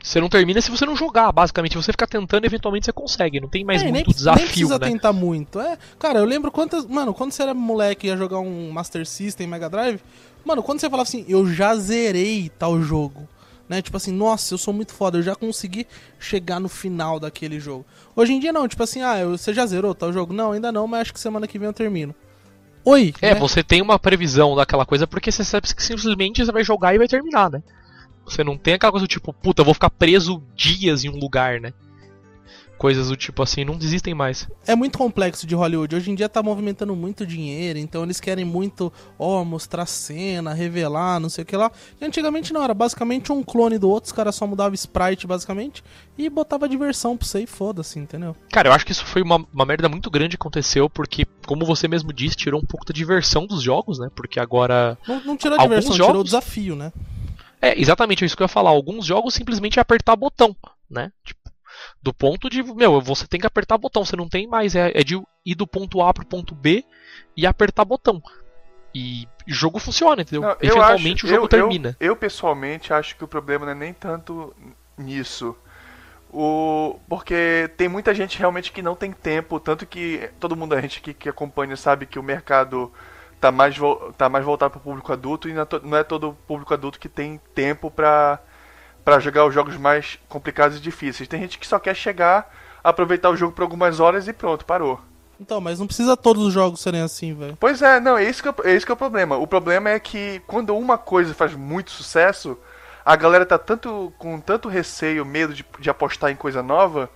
Você 0.03 0.21
não 0.21 0.29
termina 0.29 0.61
se 0.61 0.71
você 0.71 0.85
não 0.85 0.97
jogar, 0.97 1.31
basicamente. 1.31 1.73
Se 1.73 1.77
você 1.77 1.93
ficar 1.93 2.09
tentando, 2.09 2.45
eventualmente 2.45 2.87
você 2.87 2.93
consegue. 2.93 3.41
Não 3.41 3.49
tem 3.49 3.65
mais 3.65 3.83
É, 3.83 3.85
muito 3.85 3.95
nem, 3.95 4.15
desafio, 4.15 4.43
nem 4.43 4.47
precisa 4.47 4.79
né? 4.79 4.89
tentar 4.89 5.13
muito. 5.13 5.61
É, 5.61 5.79
cara, 5.99 6.19
eu 6.19 6.25
lembro 6.25 6.51
quantas. 6.51 6.85
Mano, 6.87 7.15
quando 7.15 7.31
você 7.31 7.43
era 7.43 7.55
moleque 7.55 8.07
e 8.07 8.11
ia 8.11 8.17
jogar 8.17 8.41
um 8.41 8.73
Master 8.73 9.07
System 9.07 9.47
Mega 9.47 9.71
Drive, 9.71 10.01
mano, 10.45 10.63
quando 10.63 10.81
você 10.81 10.91
falava 10.91 11.09
assim, 11.09 11.25
eu 11.29 11.47
já 11.47 11.75
zerei 11.77 12.51
tal 12.59 12.83
jogo. 12.83 13.29
Né? 13.69 13.81
Tipo 13.81 13.97
assim, 13.97 14.13
nossa, 14.13 14.53
eu 14.53 14.59
sou 14.59 14.75
muito 14.75 14.93
foda, 14.93 15.19
eu 15.19 15.23
já 15.23 15.35
consegui 15.35 15.87
chegar 16.19 16.59
no 16.61 16.69
final 16.69 17.21
daquele 17.21 17.59
jogo. 17.61 17.87
Hoje 18.15 18.33
em 18.33 18.41
dia 18.41 18.53
não, 18.53 18.67
tipo 18.69 18.83
assim, 18.83 19.01
ah, 19.03 19.25
você 19.25 19.55
já 19.55 19.65
zerou 19.65 19.95
tal 19.95 20.13
jogo? 20.13 20.35
Não, 20.35 20.53
ainda 20.53 20.71
não, 20.73 20.87
mas 20.87 21.03
acho 21.03 21.15
que 21.15 21.21
semana 21.21 21.47
que 21.47 21.59
vem 21.59 21.69
eu 21.69 21.73
termino. 21.73 22.15
Oi! 22.85 23.15
É, 23.23 23.33
né? 23.33 23.41
você 23.41 23.63
tem 23.63 23.81
uma 23.81 23.99
previsão 23.99 24.57
daquela 24.57 24.85
coisa 24.85 25.07
porque 25.07 25.31
você 25.31 25.45
sabe 25.45 25.73
que 25.73 25.83
simplesmente 25.83 26.45
você 26.45 26.53
vai 26.53 26.65
jogar 26.65 26.95
e 26.95 26.99
vai 26.99 27.07
terminar, 27.09 27.51
né? 27.51 27.63
Você 28.33 28.43
não 28.43 28.57
tem 28.57 28.75
aquela 28.75 28.93
coisa 28.93 29.07
do 29.07 29.09
tipo, 29.11 29.33
puta, 29.33 29.61
eu 29.61 29.65
vou 29.65 29.75
ficar 29.75 29.91
preso 29.91 30.43
dias 30.57 31.05
em 31.05 31.09
um 31.11 31.19
lugar, 31.19 31.61
né? 31.61 31.73
Coisas 32.79 33.09
do 33.11 33.17
tipo 33.17 33.41
assim, 33.45 33.65
não 33.65 33.77
desistem 33.79 34.13
mais. 34.13 34.49
é 34.67 34.75
muito 34.75 34.99
complexo 34.99 35.47
de 35.47 35.55
Hollywood. 35.55 35.95
Hoje 35.95 36.11
em 36.11 36.17
dia 36.17 36.29
tá 36.29 36.43
movimentando 36.43 36.97
muito 36.97 37.25
dinheiro, 37.25 37.79
então 37.79 38.03
eles 38.03 38.19
querem 38.19 38.45
muito, 38.45 38.93
ó, 39.17 39.45
mostrar 39.45 39.87
cena, 39.87 40.53
revelar, 40.53 41.21
não 41.21 41.29
sei 41.29 41.43
o 41.43 41.47
que 41.47 41.57
lá. 41.57 41.71
E 42.01 42.05
antigamente 42.05 42.53
não, 42.53 42.65
era 42.65 42.75
basicamente 42.75 43.31
um 43.31 43.41
clone 43.41 43.79
do 43.79 43.89
outro, 43.89 44.07
os 44.09 44.13
caras 44.13 44.35
só 44.35 44.49
mudavam 44.49 44.75
sprite, 44.75 45.29
basicamente, 45.29 45.85
e 46.19 46.29
botava 46.29 46.69
diversão 46.69 47.17
pra 47.17 47.25
você 47.25 47.43
e 47.45 47.47
foda-se, 47.47 48.01
entendeu? 48.01 48.35
Cara, 48.51 48.69
eu 48.69 48.73
acho 48.73 48.85
que 48.85 48.91
isso 48.91 49.05
foi 49.07 49.23
uma, 49.23 49.47
uma 49.55 49.65
merda 49.65 49.89
muito 49.89 50.11
grande 50.11 50.31
que 50.37 50.43
aconteceu, 50.43 50.91
porque, 50.91 51.25
como 51.47 51.65
você 51.65 51.87
mesmo 51.87 52.13
disse, 52.13 52.35
tirou 52.35 52.61
um 52.61 52.67
pouco 52.67 52.85
da 52.85 52.93
diversão 52.93 53.47
dos 53.47 53.63
jogos, 53.63 54.01
né? 54.01 54.09
Porque 54.13 54.41
agora. 54.41 54.99
Não, 55.07 55.21
não 55.25 55.37
tirou 55.37 55.57
a 55.57 55.63
diversão, 55.63 55.93
tirou 55.93 56.09
o 56.09 56.13
jogos- 56.15 56.25
desafio, 56.25 56.75
né? 56.75 56.93
É, 57.63 57.81
exatamente 57.81 58.25
isso 58.25 58.37
que 58.37 58.43
eu 58.43 58.47
ia 58.47 58.49
falar. 58.49 58.71
Alguns 58.71 59.07
jogos 59.07 59.33
simplesmente 59.35 59.79
é 59.79 59.83
apertar 59.83 60.17
botão, 60.17 60.55
né? 60.91 61.13
Tipo, 61.25 61.41
do 62.03 62.13
ponto 62.13 62.51
de. 62.51 62.63
Meu, 62.63 63.01
você 63.01 63.27
tem 63.27 63.41
que 63.41 63.47
apertar 63.47 63.79
botão, 63.79 64.05
você 64.05 64.17
não 64.17 64.29
tem 64.29 64.47
mais. 64.49 64.75
É, 64.75 64.91
é 64.95 65.05
de 65.05 65.21
ir 65.47 65.55
do 65.55 65.67
ponto 65.67 66.03
A 66.03 66.13
pro 66.13 66.27
ponto 66.27 66.55
B 66.55 66.85
e 67.37 67.47
apertar 67.47 67.85
botão. 67.85 68.21
E 68.95 69.27
o 69.49 69.53
jogo 69.53 69.79
funciona, 69.79 70.21
entendeu? 70.23 70.43
Não, 70.43 70.57
Eventualmente 70.61 71.25
acho- 71.25 71.27
o 71.27 71.29
jogo 71.31 71.45
eu- 71.45 71.49
termina. 71.49 71.97
Eu, 71.99 72.09
eu, 72.09 72.17
pessoalmente 72.17 72.93
acho 72.93 73.17
que 73.17 73.25
o 73.25 73.29
problema 73.29 73.65
não 73.65 73.73
é 73.73 73.77
nem 73.77 73.95
tanto 73.95 74.55
nisso. 74.99 75.57
O, 76.31 76.99
porque 77.09 77.71
tem 77.77 77.89
muita 77.89 78.15
gente 78.15 78.39
realmente 78.39 78.73
que 78.73 78.81
não 78.83 78.95
tem 78.95 79.13
tempo, 79.13 79.61
tanto 79.61 79.87
que 79.87 80.31
todo 80.41 80.57
mundo, 80.57 80.75
a 80.75 80.81
gente 80.81 81.01
que, 81.01 81.13
que 81.13 81.29
acompanha 81.29 81.77
sabe 81.77 82.07
que 82.07 82.19
o 82.19 82.23
mercado 82.23 82.91
tá 83.43 83.51
mais, 83.51 83.77
tá 84.17 84.29
mais 84.29 84.45
voltado 84.45 84.71
para 84.71 84.79
o 84.79 84.83
público 84.83 85.13
adulto 85.13 85.49
e 85.49 85.53
não 85.53 85.63
é, 85.63 85.67
não 85.83 85.99
é 85.99 86.05
todo 86.05 86.39
público 86.47 86.73
adulto 86.73 87.01
que 87.01 87.09
tem 87.09 87.41
tempo 87.53 87.91
para 87.91 88.39
para 89.05 89.19
jogar 89.19 89.45
os 89.45 89.53
jogos 89.53 89.77
mais 89.77 90.17
complicados 90.29 90.79
e 90.79 90.81
difíceis. 90.81 91.29
Tem 91.29 91.41
gente 91.41 91.59
que 91.59 91.67
só 91.67 91.77
quer 91.81 91.93
chegar, 91.93 92.49
aproveitar 92.85 93.31
o 93.31 93.37
jogo 93.37 93.53
por 93.53 93.63
algumas 93.63 93.99
horas 93.99 94.29
e 94.29 94.33
pronto, 94.33 94.65
parou. 94.65 95.01
Então, 95.41 95.61
mas 95.61 95.81
não 95.81 95.89
precisa 95.89 96.17
todos 96.17 96.47
os 96.47 96.55
jogos 96.55 96.81
serem 96.81 97.03
assim, 97.03 97.35
velho. 97.35 97.57
Pois 97.59 97.83
é, 97.83 97.99
não, 97.99 98.17
é 98.17 98.23
isso, 98.23 98.41
que 98.41 98.49
é, 98.49 98.71
é 98.71 98.77
isso 98.77 98.87
que 98.87 98.93
é 98.93 98.95
o 98.95 98.97
problema. 98.97 99.37
O 99.39 99.47
problema 99.49 99.91
é 99.91 99.99
que 99.99 100.41
quando 100.47 100.77
uma 100.77 100.97
coisa 100.97 101.35
faz 101.35 101.53
muito 101.53 101.91
sucesso, 101.91 102.57
a 103.05 103.17
galera 103.17 103.45
tá 103.45 103.59
tanto 103.59 104.13
com 104.19 104.39
tanto 104.39 104.69
receio, 104.69 105.27
medo 105.27 105.53
de, 105.53 105.67
de 105.81 105.91
apostar 105.91 106.31
em 106.31 106.37
coisa 106.37 106.63
nova, 106.63 107.11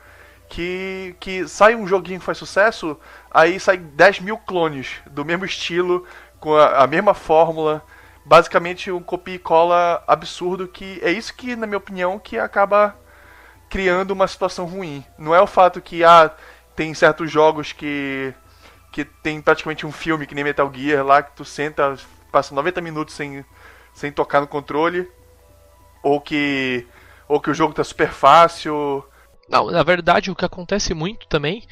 que, 0.49 1.15
que 1.21 1.47
sai 1.49 1.75
um 1.75 1.87
joguinho 1.87 2.21
que 2.21 2.27
faz 2.27 2.39
sucesso, 2.39 2.99
aí 3.31 3.59
sai 3.59 3.77
10 3.77 4.21
mil 4.21 4.39
clones 4.39 4.97
do 5.11 5.25
mesmo 5.25 5.45
estilo, 5.45 6.05
com 6.41 6.55
a, 6.55 6.85
a 6.85 6.87
mesma 6.87 7.15
fórmula. 7.15 7.83
Basicamente 8.25 8.91
um 8.91 9.03
copia 9.03 9.37
e 9.37 9.39
cola 9.39 10.03
absurdo 10.07 10.67
que 10.67 10.99
é 11.03 11.11
isso 11.13 11.35
que, 11.35 11.55
na 11.55 11.67
minha 11.67 11.79
opinião, 11.79 12.19
que 12.19 12.39
acaba 12.39 12.97
criando 13.69 14.11
uma 14.11 14.27
situação 14.27 14.67
ruim. 14.67 15.05
Não 15.19 15.35
é 15.35 15.41
o 15.41 15.47
fato 15.47 15.81
que 15.81 16.03
ah, 16.05 16.31
tem 16.75 16.93
certos 16.95 17.31
jogos 17.31 17.73
que 17.73 18.35
que 18.97 19.05
tem 19.05 19.43
praticamente 19.43 19.85
um 19.85 19.93
filme 19.93 20.27
que 20.27 20.35
nem 20.35 20.43
Metal 20.43 20.73
Gear 20.73 21.05
lá 21.05 21.23
que 21.23 21.37
tu 21.37 21.45
senta, 21.45 21.97
passa 22.33 22.55
90 22.55 22.81
minutos 22.81 23.15
sem, 23.15 23.45
sem 23.93 24.11
tocar 24.11 24.41
no 24.41 24.47
controle, 24.47 25.07
ou 26.03 26.19
que 26.19 26.87
ou 27.29 27.39
que 27.39 27.51
o 27.51 27.55
jogo 27.55 27.75
tá 27.75 27.85
super 27.85 28.09
fácil. 28.09 29.05
Não, 29.49 29.71
na 29.71 29.83
verdade, 29.83 30.31
o 30.31 30.35
que 30.35 30.45
acontece 30.45 30.93
muito 30.93 31.29
também, 31.29 31.63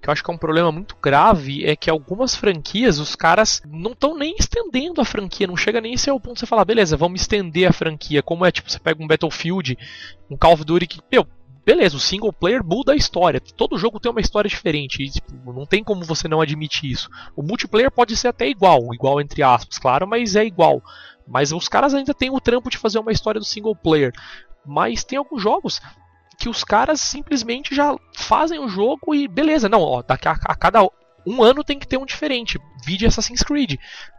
que 0.00 0.08
eu 0.08 0.12
acho 0.12 0.24
que 0.24 0.30
é 0.30 0.34
um 0.34 0.38
problema 0.38 0.72
muito 0.72 0.96
grave, 0.96 1.64
é 1.64 1.76
que 1.76 1.90
algumas 1.90 2.34
franquias, 2.34 2.98
os 2.98 3.14
caras 3.14 3.60
não 3.66 3.92
estão 3.92 4.16
nem 4.16 4.34
estendendo 4.38 5.00
a 5.00 5.04
franquia, 5.04 5.46
não 5.46 5.56
chega 5.56 5.80
nem 5.80 5.94
a 5.94 5.98
ser 5.98 6.10
o 6.10 6.20
ponto 6.20 6.34
de 6.34 6.40
você 6.40 6.46
falar, 6.46 6.64
beleza, 6.64 6.96
vamos 6.96 7.20
estender 7.20 7.68
a 7.68 7.72
franquia. 7.72 8.22
Como 8.22 8.46
é, 8.46 8.50
tipo, 8.50 8.70
você 8.70 8.78
pega 8.78 9.02
um 9.02 9.06
Battlefield, 9.06 9.76
um 10.30 10.36
Call 10.38 10.54
of 10.54 10.64
Duty 10.64 10.86
que, 10.86 11.00
meu, 11.12 11.26
beleza, 11.66 11.98
o 11.98 12.00
single 12.00 12.32
player 12.32 12.64
muda 12.64 12.92
a 12.92 12.96
história. 12.96 13.40
Todo 13.40 13.76
jogo 13.76 14.00
tem 14.00 14.10
uma 14.10 14.22
história 14.22 14.48
diferente, 14.48 15.02
e, 15.02 15.10
tipo, 15.10 15.52
não 15.52 15.66
tem 15.66 15.84
como 15.84 16.04
você 16.04 16.26
não 16.28 16.40
admitir 16.40 16.90
isso. 16.90 17.10
O 17.36 17.42
multiplayer 17.42 17.90
pode 17.90 18.16
ser 18.16 18.28
até 18.28 18.48
igual, 18.48 18.94
igual 18.94 19.20
entre 19.20 19.42
aspas, 19.42 19.78
claro, 19.78 20.06
mas 20.06 20.34
é 20.34 20.46
igual. 20.46 20.82
Mas 21.26 21.52
os 21.52 21.68
caras 21.68 21.92
ainda 21.92 22.14
têm 22.14 22.30
o 22.30 22.40
trampo 22.40 22.70
de 22.70 22.78
fazer 22.78 22.98
uma 22.98 23.12
história 23.12 23.38
do 23.38 23.44
single 23.44 23.76
player. 23.76 24.12
Mas 24.64 25.04
tem 25.04 25.18
alguns 25.18 25.42
jogos 25.42 25.78
que 26.38 26.48
os 26.48 26.62
caras 26.62 27.00
simplesmente 27.00 27.74
já 27.74 27.96
fazem 28.16 28.60
o 28.60 28.68
jogo 28.68 29.12
e 29.14 29.26
beleza, 29.26 29.68
não, 29.68 29.80
ó, 29.80 30.02
daqui 30.02 30.28
a, 30.28 30.32
a 30.32 30.54
cada 30.54 30.88
um 31.26 31.42
ano 31.42 31.64
tem 31.64 31.78
que 31.78 31.86
ter 31.86 31.98
um 31.98 32.06
diferente. 32.06 32.58
Vide 32.86 33.06
Assassin's 33.06 33.42
Creed. 33.42 33.76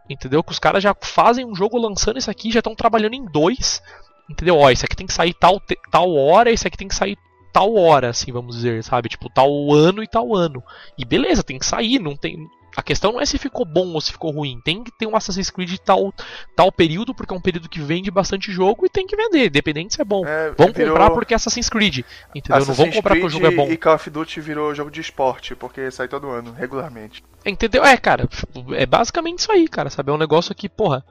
Entendeu? 0.09 0.43
Que 0.43 0.51
os 0.51 0.59
caras 0.59 0.83
já 0.83 0.93
fazem 0.99 1.45
um 1.45 1.55
jogo 1.55 1.77
lançando 1.77 2.19
isso 2.19 2.29
aqui, 2.29 2.51
já 2.51 2.59
estão 2.59 2.75
trabalhando 2.75 3.13
em 3.13 3.25
dois. 3.25 3.81
Entendeu? 4.29 4.57
Ó, 4.57 4.69
esse 4.69 4.85
aqui 4.85 4.95
tem 4.95 5.07
que 5.07 5.13
sair 5.13 5.33
tal, 5.33 5.61
tal 5.89 6.13
hora, 6.13 6.51
esse 6.51 6.67
aqui 6.67 6.77
tem 6.77 6.87
que 6.87 6.95
sair 6.95 7.17
tal 7.53 7.73
hora, 7.75 8.09
assim, 8.09 8.31
vamos 8.31 8.55
dizer, 8.57 8.83
sabe? 8.83 9.09
Tipo, 9.09 9.29
tal 9.29 9.49
ano 9.73 10.03
e 10.03 10.07
tal 10.07 10.35
ano. 10.35 10.61
E 10.97 11.05
beleza, 11.05 11.41
tem 11.41 11.57
que 11.57 11.65
sair, 11.65 11.99
não 11.99 12.15
tem. 12.15 12.47
A 12.75 12.83
questão 12.83 13.11
não 13.11 13.19
é 13.19 13.25
se 13.25 13.37
ficou 13.37 13.65
bom 13.65 13.87
ou 13.93 13.99
se 14.01 14.11
ficou 14.11 14.31
ruim. 14.31 14.61
Tem 14.63 14.83
que 14.83 14.91
ter 14.91 15.05
um 15.07 15.15
Assassin's 15.15 15.49
Creed 15.49 15.75
tal, 15.83 16.13
tal 16.55 16.71
período, 16.71 17.13
porque 17.13 17.33
é 17.33 17.37
um 17.37 17.41
período 17.41 17.67
que 17.67 17.81
vende 17.81 18.09
bastante 18.11 18.51
jogo 18.51 18.85
e 18.85 18.89
tem 18.89 19.05
que 19.07 19.15
vender, 19.15 19.47
independente 19.47 19.95
se 19.95 20.01
é 20.01 20.05
bom. 20.05 20.25
É, 20.25 20.51
Vão 20.51 20.71
virou- 20.71 20.93
comprar 20.93 21.09
porque 21.11 21.33
é 21.33 21.35
Assassin's 21.35 21.69
Creed. 21.69 21.99
Entendeu? 22.33 22.59
não 22.59 22.65
vão 22.65 22.73
Assassin's 22.73 22.95
comprar 22.95 23.15
porque 23.15 23.25
o 23.25 23.29
Creed 23.29 23.43
jogo 23.43 23.53
é 23.53 23.55
bom. 23.55 23.71
E 23.71 23.77
Call 23.77 23.95
of 23.95 24.09
Duty 24.09 24.39
virou 24.41 24.73
jogo 24.75 24.91
de 24.91 25.01
esporte, 25.01 25.55
porque 25.55 25.89
sai 25.91 26.07
todo 26.07 26.29
ano, 26.29 26.51
regularmente. 26.53 27.23
Entendeu? 27.45 27.83
É, 27.83 27.97
cara, 27.97 28.27
é 28.75 28.85
basicamente 28.85 29.39
isso 29.39 29.51
aí, 29.51 29.67
cara, 29.67 29.89
sabe? 29.89 30.11
É 30.11 30.13
um 30.13 30.17
negócio 30.17 30.53
que, 30.53 30.69
porra. 30.69 31.03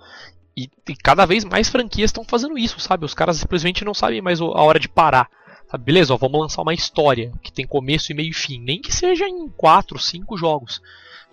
E, 0.56 0.68
e 0.88 0.96
cada 0.96 1.24
vez 1.26 1.44
mais 1.44 1.68
franquias 1.68 2.08
estão 2.10 2.24
fazendo 2.24 2.58
isso, 2.58 2.80
sabe? 2.80 3.04
Os 3.04 3.14
caras 3.14 3.36
simplesmente 3.36 3.84
não 3.84 3.94
sabem 3.94 4.20
mais 4.20 4.40
a 4.40 4.44
hora 4.44 4.78
de 4.80 4.88
parar. 4.88 5.28
Sabe? 5.70 5.84
Beleza, 5.84 6.14
ó, 6.14 6.16
vamos 6.16 6.40
lançar 6.40 6.62
uma 6.62 6.74
história 6.74 7.30
que 7.42 7.52
tem 7.52 7.66
começo 7.66 8.10
e 8.10 8.14
meio 8.14 8.30
e 8.30 8.34
fim. 8.34 8.58
Nem 8.60 8.80
que 8.80 8.92
seja 8.92 9.28
em 9.28 9.48
4, 9.50 9.98
5 9.98 10.36
jogos. 10.36 10.80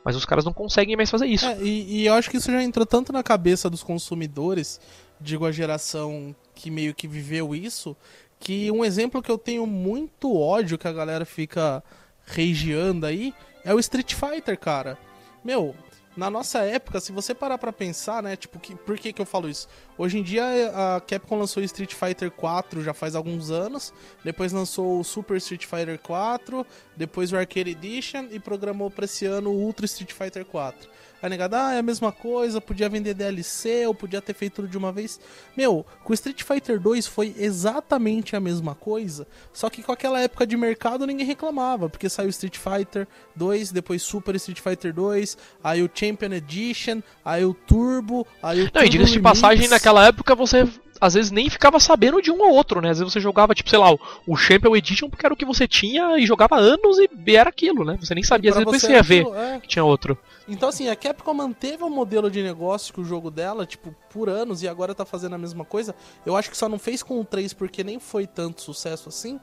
Mas 0.06 0.16
os 0.16 0.24
caras 0.24 0.46
não 0.46 0.54
conseguem 0.54 0.96
mais 0.96 1.10
fazer 1.10 1.26
isso. 1.26 1.48
É, 1.48 1.58
e, 1.60 2.02
e 2.02 2.06
eu 2.06 2.14
acho 2.14 2.30
que 2.30 2.38
isso 2.38 2.52
já 2.52 2.62
entrou 2.62 2.86
tanto 2.86 3.12
na 3.12 3.24
cabeça 3.24 3.72
dos 3.72 3.82
consumidores, 3.82 4.80
digo 5.20 5.48
a 5.48 5.52
geração 5.52 6.36
que 6.54 6.70
meio 6.70 6.94
que 6.94 7.08
viveu 7.08 7.56
isso, 7.56 7.98
que 8.40 8.72
um 8.72 8.86
exemplo 8.86 9.20
que 9.20 9.32
eu 9.32 9.38
tenho 9.38 9.66
muito 9.66 10.38
ódio 10.38 10.78
que 10.78 10.88
a 10.88 10.94
galera 10.94 11.26
fica 11.26 11.84
regiando 12.24 13.08
aí 13.08 13.34
é 13.64 13.74
o 13.74 13.80
Street 13.80 14.14
Fighter, 14.14 14.60
cara. 14.60 14.96
Meu, 15.44 15.76
na 16.16 16.30
nossa 16.30 16.60
época, 16.60 17.00
se 17.00 17.12
você 17.12 17.34
parar 17.34 17.58
pra 17.58 17.74
pensar, 17.74 18.24
né, 18.24 18.36
tipo, 18.36 18.60
que, 18.60 18.76
por 18.76 18.98
que 18.98 19.12
que 19.12 19.22
eu 19.22 19.26
falo 19.26 19.50
isso? 19.50 19.68
Hoje 19.98 20.18
em 20.18 20.24
dia 20.24 20.44
a 20.74 21.02
Capcom 21.02 21.38
lançou 21.38 21.62
Street 21.64 21.94
Fighter 21.94 22.32
4 22.32 22.84
já 22.84 22.94
faz 22.94 23.16
alguns 23.16 23.52
anos, 23.52 23.94
depois 24.24 24.52
lançou 24.52 25.00
o 25.00 25.04
Super 25.04 25.38
Street 25.38 25.66
Fighter 25.66 26.00
4, 26.00 26.66
depois 26.96 27.32
o 27.34 27.38
Arcade 27.38 27.72
Edition 27.72 28.28
e 28.32 28.40
programou 28.40 28.90
pra 28.90 29.06
esse 29.06 29.26
ano 29.26 29.50
o 29.50 29.56
Ultra 29.56 29.86
Street 29.86 30.14
Fighter 30.14 30.46
4. 30.46 30.90
Aí 31.26 31.30
negada, 31.30 31.70
ah, 31.70 31.74
é 31.74 31.80
a 31.80 31.82
mesma 31.82 32.12
coisa, 32.12 32.62
podia 32.62 32.88
vender 32.88 33.16
DLC, 33.16 33.88
ou 33.88 33.96
podia 33.96 34.22
ter 34.22 34.36
feito 34.36 34.58
tudo 34.58 34.68
de 34.68 34.78
uma 34.78 34.92
vez. 34.92 35.20
Meu, 35.58 35.84
com 36.04 36.12
o 36.12 36.14
Street 36.14 36.44
Fighter 36.44 36.80
2 36.80 37.08
foi 37.08 37.34
exatamente 37.40 38.36
a 38.36 38.40
mesma 38.40 38.76
coisa, 38.76 39.26
só 39.52 39.68
que 39.68 39.82
com 39.82 39.92
aquela 39.92 40.22
época 40.22 40.46
de 40.46 40.56
mercado 40.56 41.08
ninguém 41.08 41.26
reclamava, 41.26 41.90
porque 41.90 42.08
saiu 42.10 42.30
Street 42.30 42.60
Fighter 42.60 43.08
2, 43.36 43.72
depois 43.72 44.04
Super 44.04 44.36
Street 44.36 44.60
Fighter 44.60 44.94
2, 44.94 45.36
aí 45.64 45.82
o 45.82 45.90
Champion 45.92 46.32
Edition, 46.32 47.02
aí 47.26 47.44
o 47.44 47.56
Turbo, 47.56 48.28
aí 48.44 48.60
o 48.60 48.66
Não, 48.66 48.68
e 48.68 48.72
Turbo 48.72 48.90
diga-se 48.90 49.14
de 49.14 49.20
passagem, 49.20 49.68
naquela 49.68 50.06
época 50.06 50.36
você 50.36 50.70
às 51.02 51.16
vezes 51.16 51.32
nem 51.32 51.50
ficava 51.50 51.80
sabendo 51.80 52.22
de 52.22 52.32
um 52.32 52.40
ou 52.40 52.52
outro, 52.52 52.80
né? 52.82 52.92
Às 52.92 53.00
vezes 53.00 53.12
você 53.12 53.20
jogava, 53.20 53.56
tipo, 53.56 53.70
sei 53.70 53.80
lá, 53.80 53.92
o, 53.92 54.00
o 54.28 54.38
Champion 54.38 54.76
Edition 54.76 55.10
porque 55.10 55.26
era 55.26 55.34
o 55.34 55.38
que 55.38 55.44
você 55.44 55.68
tinha 55.68 56.20
e 56.20 56.26
jogava 56.26 56.56
anos 56.56 56.98
e 57.00 57.36
era 57.36 57.50
aquilo, 57.50 57.84
né? 57.84 57.98
Você 58.00 58.14
nem 58.14 58.24
sabia, 58.24 58.52
às 58.52 58.58
vezes 58.58 58.66
depois 58.66 58.82
você 58.82 58.92
ia 58.92 59.02
ver 59.02 59.26
é. 59.36 59.60
que 59.60 59.68
tinha 59.68 59.84
outro. 59.84 60.18
Então, 60.48 60.70
assim, 60.70 60.90
a 60.90 60.96
Capcom 60.96 61.34
manteve 61.34 61.84
o 61.84 61.90
modelo 61.90 62.30
de 62.30 62.44
negócio 62.44 62.94
que 62.94 63.02
o 63.02 63.06
jogo 63.06 63.32
dela, 63.32 63.66
tipo, 63.66 63.96
por 64.10 64.30
anos 64.30 64.62
e 64.62 64.68
agora 64.68 64.94
tá 64.94 65.06
fazendo 65.06 65.34
a 65.36 65.38
mesma 65.38 65.66
coisa. 65.66 65.96
Eu 66.26 66.36
acho 66.38 66.52
que 66.52 66.58
só 66.58 66.70
não 66.70 66.78
fez 66.78 67.02
com 67.02 67.20
o 67.20 67.26
3 67.26 67.54
porque 67.54 67.84
nem 67.84 68.00
foi 68.00 68.28
tanto 68.28 68.62
sucesso 68.62 69.10
assim. 69.10 69.40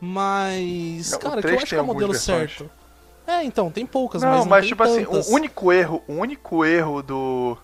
Mas, 0.00 1.10
Não, 1.10 1.18
cara, 1.18 1.42
que 1.42 1.42
3 1.42 1.56
eu 1.58 1.62
acho 1.62 1.74
que 1.74 1.78
é 1.78 1.82
o 1.82 1.84
modelo 1.84 2.12
versões. 2.12 2.52
certo. 2.52 2.70
É, 3.26 3.42
então, 3.42 3.70
tem 3.70 3.86
poucas, 3.86 4.22
não, 4.22 4.28
mas 4.28 4.44
não 4.44 4.46
mas 4.46 4.66
tipo 4.66 4.82
assim, 4.82 5.04
tantas. 5.04 5.28
o 5.28 5.32
único 5.34 5.72
erro, 5.72 6.02
o 6.06 6.14
único 6.14 6.64
erro 6.64 7.02
do 7.02 7.56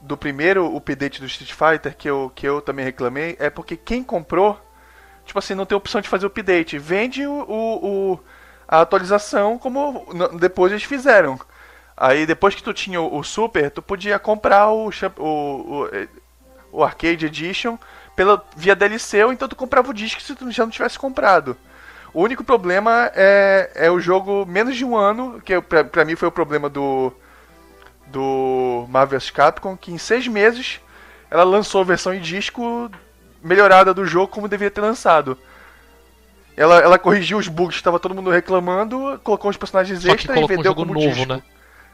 do 0.00 0.16
primeiro 0.16 0.76
update 0.76 1.20
do 1.20 1.26
Street 1.26 1.52
Fighter 1.52 1.96
que 1.96 2.08
eu 2.08 2.30
que 2.34 2.46
eu 2.46 2.60
também 2.60 2.84
reclamei 2.84 3.36
é 3.40 3.50
porque 3.50 3.76
quem 3.76 4.02
comprou 4.02 4.60
tipo 5.24 5.38
assim, 5.38 5.54
não 5.54 5.66
tem 5.66 5.76
opção 5.76 6.00
de 6.00 6.08
fazer 6.08 6.26
o 6.26 6.28
update. 6.28 6.78
Vende 6.78 7.26
o, 7.26 7.32
o, 7.32 8.12
o 8.14 8.20
a 8.66 8.80
atualização 8.80 9.58
como 9.58 10.06
depois 10.38 10.72
eles 10.72 10.84
fizeram. 10.84 11.38
Aí 12.00 12.24
depois 12.24 12.54
que 12.54 12.62
tu 12.62 12.72
tinha 12.72 13.00
o, 13.00 13.18
o 13.18 13.24
Super, 13.24 13.70
tu 13.72 13.82
podia 13.82 14.18
comprar 14.20 14.70
o, 14.70 14.88
o, 15.16 15.22
o, 15.22 15.90
o 16.70 16.84
Arcade 16.84 17.26
Edition 17.26 17.76
pela, 18.14 18.44
via 18.56 18.76
DLC, 18.76 19.24
ou 19.24 19.32
então 19.32 19.48
tu 19.48 19.56
comprava 19.56 19.90
o 19.90 19.94
disco 19.94 20.22
se 20.22 20.34
tu 20.36 20.48
já 20.52 20.64
não 20.64 20.70
tivesse 20.70 20.96
comprado. 20.96 21.56
O 22.14 22.22
único 22.22 22.44
problema 22.44 23.10
é, 23.14 23.70
é 23.74 23.90
o 23.90 23.98
jogo 23.98 24.46
menos 24.46 24.76
de 24.76 24.84
um 24.84 24.96
ano, 24.96 25.42
que 25.44 25.60
pra, 25.60 25.82
pra 25.82 26.04
mim 26.04 26.14
foi 26.14 26.28
o 26.28 26.32
problema 26.32 26.68
do, 26.68 27.12
do 28.06 28.86
Marvel's 28.88 29.30
Capcom, 29.30 29.76
que 29.76 29.92
em 29.92 29.98
seis 29.98 30.28
meses 30.28 30.80
ela 31.28 31.44
lançou 31.44 31.80
a 31.80 31.84
versão 31.84 32.14
em 32.14 32.20
disco 32.20 32.90
melhorada 33.42 33.92
do 33.92 34.06
jogo 34.06 34.28
como 34.28 34.48
deveria 34.48 34.70
ter 34.70 34.80
lançado. 34.80 35.36
Ela, 36.56 36.78
ela 36.80 36.98
corrigiu 36.98 37.38
os 37.38 37.48
bugs 37.48 37.74
que 37.74 37.80
estava 37.80 38.00
todo 38.00 38.14
mundo 38.14 38.30
reclamando, 38.30 39.20
colocou 39.22 39.50
os 39.50 39.56
personagens 39.56 40.02
Só 40.02 40.12
extra 40.12 40.40
e 40.40 40.46
vendeu 40.46 40.58
um 40.58 40.64
jogo 40.64 40.80
como 40.82 40.94
novo, 40.94 41.08
disco. 41.08 41.26
né? 41.26 41.42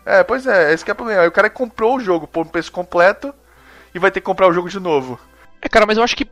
É, 0.05 0.23
pois 0.23 0.47
é, 0.47 0.73
esse 0.73 0.85
que 0.85 0.91
é 0.91 0.95
o 0.95 0.97
problema. 0.97 1.23
Aí 1.23 1.29
o 1.29 1.33
cara 1.33 1.49
comprou 1.49 1.97
o 1.97 2.01
jogo 2.01 2.27
por 2.27 2.45
um 2.47 2.49
preço 2.49 2.71
completo 2.71 3.35
e 3.95 3.99
vai 3.99 4.11
ter 4.11 4.21
que 4.21 4.27
comprar 4.27 4.49
o 4.49 4.53
jogo 4.53 4.69
de 4.69 4.81
novo. 4.81 5.19
É, 5.63 5.69
cara, 5.69 5.87
mas 5.87 5.97
eu 5.97 6.05
acho 6.05 6.17
que 6.17 6.29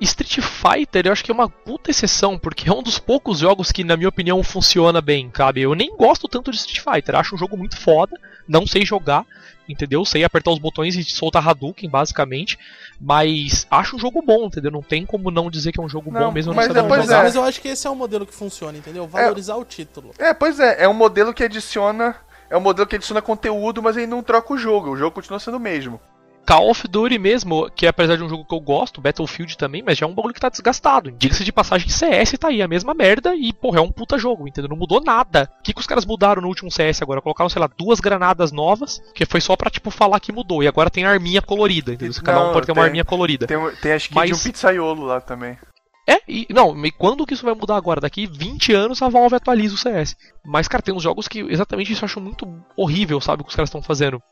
Street 0.00 0.40
Fighter 0.40 1.06
eu 1.06 1.12
acho 1.12 1.24
que 1.24 1.30
é 1.30 1.34
uma 1.34 1.48
puta 1.48 1.90
exceção, 1.90 2.38
porque 2.38 2.68
é 2.68 2.72
um 2.72 2.82
dos 2.82 2.98
poucos 2.98 3.38
jogos 3.38 3.72
que, 3.72 3.82
na 3.82 3.96
minha 3.96 4.08
opinião, 4.08 4.42
funciona 4.42 5.00
bem, 5.00 5.30
sabe? 5.34 5.62
Eu 5.62 5.74
nem 5.74 5.96
gosto 5.96 6.28
tanto 6.28 6.50
de 6.50 6.56
Street 6.58 6.80
Fighter, 6.80 7.16
acho 7.16 7.34
um 7.34 7.38
jogo 7.38 7.56
muito 7.56 7.78
foda, 7.78 8.16
não 8.46 8.66
sei 8.66 8.84
jogar, 8.84 9.24
entendeu? 9.68 10.04
Sei 10.04 10.22
apertar 10.22 10.50
os 10.52 10.58
botões 10.58 10.94
e 10.94 11.04
soltar 11.04 11.48
Hadouken, 11.48 11.88
basicamente, 11.88 12.58
mas 13.00 13.66
acho 13.70 13.96
um 13.96 13.98
jogo 13.98 14.22
bom, 14.22 14.46
entendeu? 14.46 14.70
Não 14.70 14.82
tem 14.82 15.06
como 15.06 15.30
não 15.30 15.50
dizer 15.50 15.72
que 15.72 15.80
é 15.80 15.82
um 15.82 15.88
jogo 15.88 16.10
Não, 16.12 16.26
bom 16.26 16.32
mesmo 16.32 16.54
mas 16.54 16.68
não 16.68 16.74
sabendo 16.74 16.88
depois 16.90 17.02
jogar. 17.06 17.20
é. 17.20 17.22
Mas 17.24 17.34
eu 17.34 17.42
acho 17.42 17.60
que 17.60 17.68
esse 17.68 17.86
é 17.86 17.90
o 17.90 17.96
modelo 17.96 18.26
que 18.26 18.34
funciona, 18.34 18.76
entendeu? 18.76 19.06
Valorizar 19.06 19.56
o 19.56 19.64
título. 19.64 20.12
É, 20.18 20.34
pois 20.34 20.60
é, 20.60 20.84
é 20.84 20.88
um 20.88 20.94
modelo 20.94 21.32
que 21.32 21.42
adiciona. 21.42 22.14
É 22.48 22.56
um 22.56 22.60
modelo 22.60 22.86
que 22.86 22.96
adiciona 22.96 23.22
conteúdo, 23.22 23.82
mas 23.82 23.96
ele 23.96 24.06
não 24.06 24.22
troca 24.22 24.52
o 24.54 24.58
jogo. 24.58 24.90
O 24.90 24.96
jogo 24.96 25.14
continua 25.14 25.38
sendo 25.38 25.56
o 25.56 25.60
mesmo. 25.60 26.00
Call 26.46 26.70
of 26.70 26.86
Duty 26.86 27.18
mesmo, 27.18 27.68
que 27.74 27.88
apesar 27.88 28.16
de 28.16 28.22
um 28.22 28.28
jogo 28.28 28.44
que 28.44 28.54
eu 28.54 28.60
gosto, 28.60 29.00
Battlefield 29.00 29.58
também, 29.58 29.82
mas 29.84 29.98
já 29.98 30.06
é 30.06 30.08
um 30.08 30.14
bagulho 30.14 30.32
que 30.32 30.40
tá 30.40 30.48
desgastado. 30.48 31.10
Diga-se 31.10 31.42
de 31.42 31.50
passagem, 31.50 31.88
CS 31.88 32.38
tá 32.38 32.48
aí, 32.48 32.62
a 32.62 32.68
mesma 32.68 32.94
merda, 32.94 33.34
e, 33.34 33.52
porra, 33.52 33.78
é 33.78 33.82
um 33.82 33.90
puta 33.90 34.16
jogo, 34.16 34.46
entendeu? 34.46 34.68
Não 34.68 34.76
mudou 34.76 35.02
nada. 35.02 35.50
O 35.58 35.62
que, 35.64 35.74
que 35.74 35.80
os 35.80 35.88
caras 35.88 36.06
mudaram 36.06 36.40
no 36.40 36.46
último 36.46 36.70
CS 36.70 37.02
agora? 37.02 37.20
Colocaram, 37.20 37.48
sei 37.50 37.60
lá, 37.60 37.68
duas 37.76 37.98
granadas 37.98 38.52
novas, 38.52 39.02
que 39.12 39.26
foi 39.26 39.40
só 39.40 39.56
pra, 39.56 39.68
tipo, 39.68 39.90
falar 39.90 40.20
que 40.20 40.30
mudou. 40.30 40.62
E 40.62 40.68
agora 40.68 40.88
tem 40.88 41.04
arminha 41.04 41.42
colorida, 41.42 41.94
entendeu? 41.94 42.14
Cada 42.22 42.48
um 42.48 42.52
pode 42.52 42.66
ter 42.66 42.72
uma 42.72 42.84
arminha 42.84 43.04
colorida. 43.04 43.44
Tem, 43.48 43.58
tem 43.82 43.90
a 43.92 43.96
skin 43.96 44.14
Mas- 44.14 44.30
de 44.30 44.34
um 44.36 44.52
pizzaiolo 44.52 45.04
lá 45.04 45.20
também. 45.20 45.58
É, 46.08 46.20
e 46.28 46.46
não, 46.50 46.84
e 46.86 46.90
quando 46.92 47.26
que 47.26 47.34
isso 47.34 47.44
vai 47.44 47.54
mudar 47.54 47.76
agora? 47.76 48.00
Daqui 48.00 48.26
20 48.26 48.72
anos 48.72 49.02
a 49.02 49.08
Valve 49.08 49.34
atualiza 49.34 49.74
o 49.74 49.78
CS. 49.78 50.16
Mas, 50.44 50.68
cara, 50.68 50.82
tem 50.82 50.94
uns 50.94 51.02
jogos 51.02 51.26
que 51.26 51.40
exatamente 51.40 51.92
isso 51.92 52.04
eu 52.04 52.06
acho 52.06 52.20
muito 52.20 52.46
horrível, 52.76 53.20
sabe? 53.20 53.42
O 53.42 53.44
que 53.44 53.50
os 53.50 53.56
caras 53.56 53.68
estão 53.68 53.82
fazendo. 53.82 54.22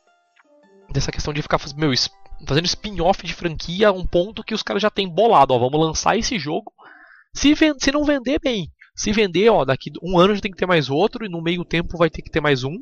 Dessa 0.93 1.11
questão 1.11 1.33
de 1.35 1.43
ficar 1.43 1.59
meu, 1.77 1.91
fazendo 2.47 2.67
spin-off 2.67 3.27
de 3.27 3.35
franquia 3.35 3.89
a 3.89 3.93
um 3.93 4.07
ponto 4.07 4.45
que 4.45 4.55
os 4.55 4.63
caras 4.63 4.83
já 4.83 4.91
têm 4.91 5.09
bolado. 5.09 5.53
Ó, 5.53 5.59
vamos 5.59 5.81
lançar 5.81 6.17
esse 6.17 6.39
jogo. 6.39 6.73
Se, 7.35 7.55
ven- 7.55 7.75
se 7.79 7.91
não 7.91 8.05
vender, 8.05 8.39
bem. 8.39 8.69
Se 8.95 9.11
vender, 9.11 9.51
ó, 9.51 9.65
daqui 9.65 9.91
um 10.01 10.17
ano 10.17 10.37
já 10.37 10.41
tem 10.41 10.53
que 10.53 10.57
ter 10.57 10.67
mais 10.67 10.89
outro, 10.89 11.25
e 11.27 11.29
no 11.29 11.43
meio 11.43 11.65
tempo 11.65 11.99
vai 11.99 12.09
ter 12.09 12.23
que 12.23 12.31
ter 12.31 12.41
mais 12.41 12.63
um. 12.63 12.77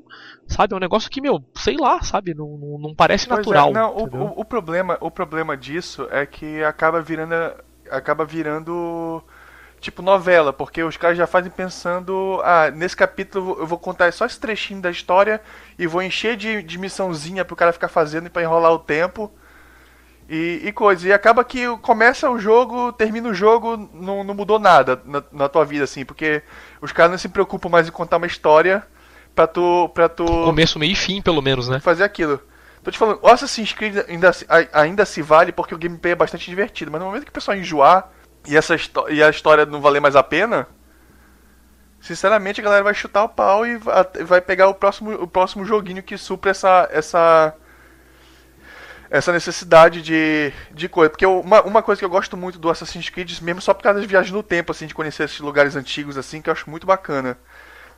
Sabe? 0.46 0.74
É 0.74 0.76
um 0.76 0.80
negócio 0.80 1.10
que, 1.10 1.22
meu, 1.22 1.42
sei 1.56 1.78
lá, 1.78 2.02
sabe? 2.02 2.34
Não, 2.34 2.58
não, 2.58 2.78
não 2.78 2.94
parece 2.94 3.26
Pois 3.26 3.38
é, 3.38 3.40
natural. 3.40 3.72
não, 3.72 3.96
o, 3.96 4.04
o, 4.04 4.40
o 4.40 4.44
problema, 4.44 4.98
o 5.00 5.10
problema 5.10 5.56
disso 5.56 6.06
é 6.10 6.26
que 6.26 6.62
acaba 6.62 7.00
virando. 7.00 7.32
Acaba 7.90 8.24
virando. 8.24 9.22
Tipo 9.80 10.00
novela, 10.00 10.52
porque 10.52 10.80
os 10.84 10.96
caras 10.96 11.18
já 11.18 11.26
fazem 11.26 11.50
pensando, 11.50 12.40
ah, 12.44 12.70
nesse 12.70 12.96
capítulo 12.96 13.56
eu 13.58 13.66
vou 13.66 13.76
contar 13.76 14.12
só 14.12 14.24
esse 14.24 14.38
trechinho 14.38 14.80
da 14.80 14.92
história 14.92 15.42
e 15.76 15.88
vou 15.88 16.00
encher 16.00 16.36
de, 16.36 16.62
de 16.62 16.78
missãozinha 16.78 17.44
pro 17.44 17.56
cara 17.56 17.72
ficar 17.72 17.88
fazendo 17.88 18.30
pra 18.30 18.42
enrolar 18.42 18.72
o 18.72 18.78
tempo. 18.78 19.32
E, 20.28 20.62
e 20.64 20.72
coisa. 20.72 21.08
E 21.08 21.12
acaba 21.12 21.44
que 21.44 21.66
começa 21.78 22.30
o 22.30 22.38
jogo, 22.38 22.92
termina 22.92 23.28
o 23.28 23.34
jogo, 23.34 23.76
não, 23.92 24.22
não 24.22 24.34
mudou 24.34 24.58
nada 24.58 25.02
na, 25.04 25.22
na 25.32 25.48
tua 25.48 25.64
vida, 25.64 25.84
assim, 25.84 26.04
porque 26.04 26.42
os 26.80 26.92
caras 26.92 27.10
não 27.10 27.18
se 27.18 27.28
preocupam 27.28 27.68
mais 27.68 27.88
em 27.88 27.90
contar 27.92 28.18
uma 28.18 28.26
história 28.26 28.86
pra 29.34 29.46
tu. 29.46 29.90
Pra 29.92 30.08
tu 30.08 30.24
Começo, 30.24 30.78
meio 30.78 30.92
e 30.92 30.96
fim, 30.96 31.20
pelo 31.20 31.42
menos, 31.42 31.68
né? 31.68 31.80
fazer 31.80 32.04
aquilo. 32.04 32.40
Tô 32.82 32.90
te 32.90 32.98
falando, 32.98 33.20
o 33.22 33.28
Assassin's 33.28 33.72
Creed 33.72 33.96
ainda, 34.08 34.32
ainda 34.72 35.04
se 35.04 35.22
vale 35.22 35.52
porque 35.52 35.74
o 35.74 35.78
gameplay 35.78 36.12
é 36.12 36.16
bastante 36.16 36.50
divertido, 36.50 36.90
mas 36.90 37.00
no 37.00 37.06
momento 37.06 37.24
que 37.24 37.30
o 37.30 37.32
pessoal 37.32 37.56
enjoar 37.56 38.10
e, 38.46 38.56
essa 38.56 38.74
e 39.08 39.22
a 39.22 39.30
história 39.30 39.64
não 39.64 39.80
valer 39.80 40.00
mais 40.00 40.16
a 40.16 40.22
pena, 40.22 40.66
sinceramente 42.00 42.60
a 42.60 42.64
galera 42.64 42.82
vai 42.82 42.94
chutar 42.94 43.22
o 43.22 43.28
pau 43.28 43.64
e 43.64 43.76
va- 43.76 44.10
vai 44.24 44.40
pegar 44.40 44.68
o 44.68 44.74
próximo, 44.74 45.12
o 45.12 45.28
próximo 45.28 45.64
joguinho 45.64 46.02
que 46.02 46.18
supra 46.18 46.50
essa, 46.50 46.88
essa, 46.90 47.54
essa 49.10 49.32
necessidade 49.32 50.02
de, 50.02 50.52
de 50.72 50.88
coisa. 50.88 51.10
Porque 51.10 51.24
eu- 51.24 51.40
uma, 51.40 51.62
uma 51.62 51.82
coisa 51.82 51.98
que 51.98 52.04
eu 52.04 52.08
gosto 52.10 52.36
muito 52.36 52.58
do 52.58 52.70
Assassin's 52.70 53.08
Creed, 53.08 53.40
mesmo 53.42 53.60
só 53.60 53.72
por 53.74 53.82
causa 53.82 54.00
das 54.00 54.08
viagens 54.08 54.32
no 54.32 54.42
tempo, 54.42 54.72
assim, 54.72 54.86
de 54.86 54.94
conhecer 54.94 55.24
esses 55.24 55.40
lugares 55.40 55.76
antigos, 55.76 56.16
assim, 56.16 56.40
que 56.42 56.48
eu 56.48 56.52
acho 56.52 56.68
muito 56.70 56.86
bacana. 56.86 57.38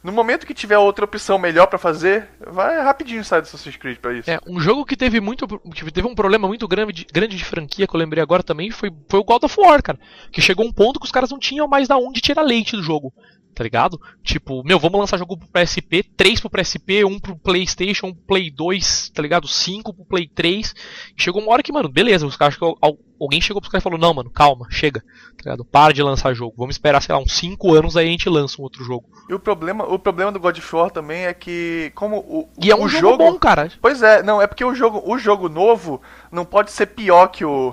No 0.05 0.13
momento 0.13 0.47
que 0.47 0.53
tiver 0.53 0.77
outra 0.77 1.07
opção 1.07 1.39
melhor 1.39 1.67
pra 1.67 1.79
fazer, 1.79 2.29
vai 2.47 2.79
rapidinho 2.83 3.25
sair 3.25 3.41
do 3.41 3.45
Assassin's 3.45 3.77
Creed 3.77 3.97
pra 3.97 4.13
isso. 4.13 4.31
É, 4.31 4.39
um 4.47 4.61
jogo 4.61 4.85
que 4.85 4.99
teve 4.99 5.19
muito. 5.19 5.49
que 5.75 5.91
teve 5.91 6.07
um 6.07 6.15
problema 6.15 6.47
muito 6.47 6.69
grande 6.69 6.93
de, 6.93 7.07
grande 7.11 7.35
de 7.35 7.43
franquia 7.43 7.87
que 7.87 7.97
eu 7.97 7.99
lembrei 7.99 8.23
agora 8.23 8.43
também 8.43 8.71
foi, 8.71 8.93
foi 9.09 9.19
o 9.19 9.25
God 9.25 9.45
of 9.45 9.59
War, 9.59 9.83
cara. 9.83 9.99
Que 10.31 10.43
chegou 10.43 10.67
um 10.67 10.73
ponto 10.73 11.01
que 11.01 11.07
os 11.07 11.13
caras 11.13 11.31
não 11.31 11.39
tinham 11.39 11.67
mais 11.67 11.89
da 11.89 11.97
onde 11.97 12.21
tirar 12.21 12.43
leite 12.43 12.77
do 12.77 12.83
jogo. 12.83 13.15
Tá 13.55 13.63
ligado? 13.63 14.01
Tipo, 14.23 14.65
meu, 14.65 14.79
vamos 14.81 14.99
lançar 14.99 15.17
jogo 15.17 15.37
pro 15.37 15.47
PSP, 15.49 16.03
3 16.17 16.41
pro 16.41 16.51
PSP, 16.51 17.05
1 17.05 17.21
pro 17.21 17.37
PlayStation, 17.37 18.09
um 18.09 18.15
Play 18.15 18.51
2, 18.51 19.11
tá 19.15 19.23
ligado? 19.23 19.47
5 19.47 19.95
pro 19.95 20.05
Play 20.05 20.27
3. 20.27 20.75
E 21.17 21.23
chegou 21.23 21.41
uma 21.41 21.53
hora 21.53 21.63
que, 21.63 21.71
mano, 21.73 21.89
beleza, 21.89 22.27
os 22.27 22.37
caras, 22.37 22.57
al- 22.61 22.77
al- 22.83 22.99
alguém 23.21 23.41
chegou 23.41 23.61
pros 23.61 23.71
caras 23.71 23.83
e 23.83 23.85
falou: 23.85 23.99
Não, 23.99 24.13
mano, 24.13 24.29
calma, 24.29 24.67
chega, 24.71 25.01
tá 25.01 25.45
ligado? 25.45 25.65
Para 25.65 25.93
de 25.93 26.03
lançar 26.03 26.35
jogo. 26.35 26.55
Vamos 26.59 26.75
esperar, 26.75 27.01
sei 27.01 27.15
lá, 27.15 27.21
uns 27.21 27.33
5 27.33 27.73
anos 27.75 27.97
aí 27.97 28.09
a 28.09 28.11
gente 28.11 28.29
lança 28.29 28.61
um 28.61 28.65
outro 28.65 28.83
jogo. 28.85 29.09
E 29.29 29.35
o 29.35 29.39
problema, 29.39 29.85
o 29.85 29.99
problema 30.01 30.33
do 30.33 30.41
God 30.41 30.59
of 30.59 30.77
War 30.77 30.91
também 30.91 31.27
é 31.27 31.33
que, 31.33 31.93
como 31.95 32.17
o, 32.19 32.49
E 32.61 32.73
é 32.73 32.75
um 32.77 32.83
o 32.85 32.89
jogo, 32.89 33.19
bom, 33.19 33.39
cara. 33.39 33.71
Pois 33.81 34.03
é, 34.03 34.21
não, 34.23 34.43
é 34.43 34.49
porque 34.49 34.65
o 34.65 34.75
jogo, 34.75 35.01
o 35.07 35.17
jogo 35.17 35.49
novo 35.49 36.03
não 36.33 36.45
pode 36.45 36.73
ser 36.73 36.87
pior 36.87 37.29
que 37.29 37.45
o 37.45 37.73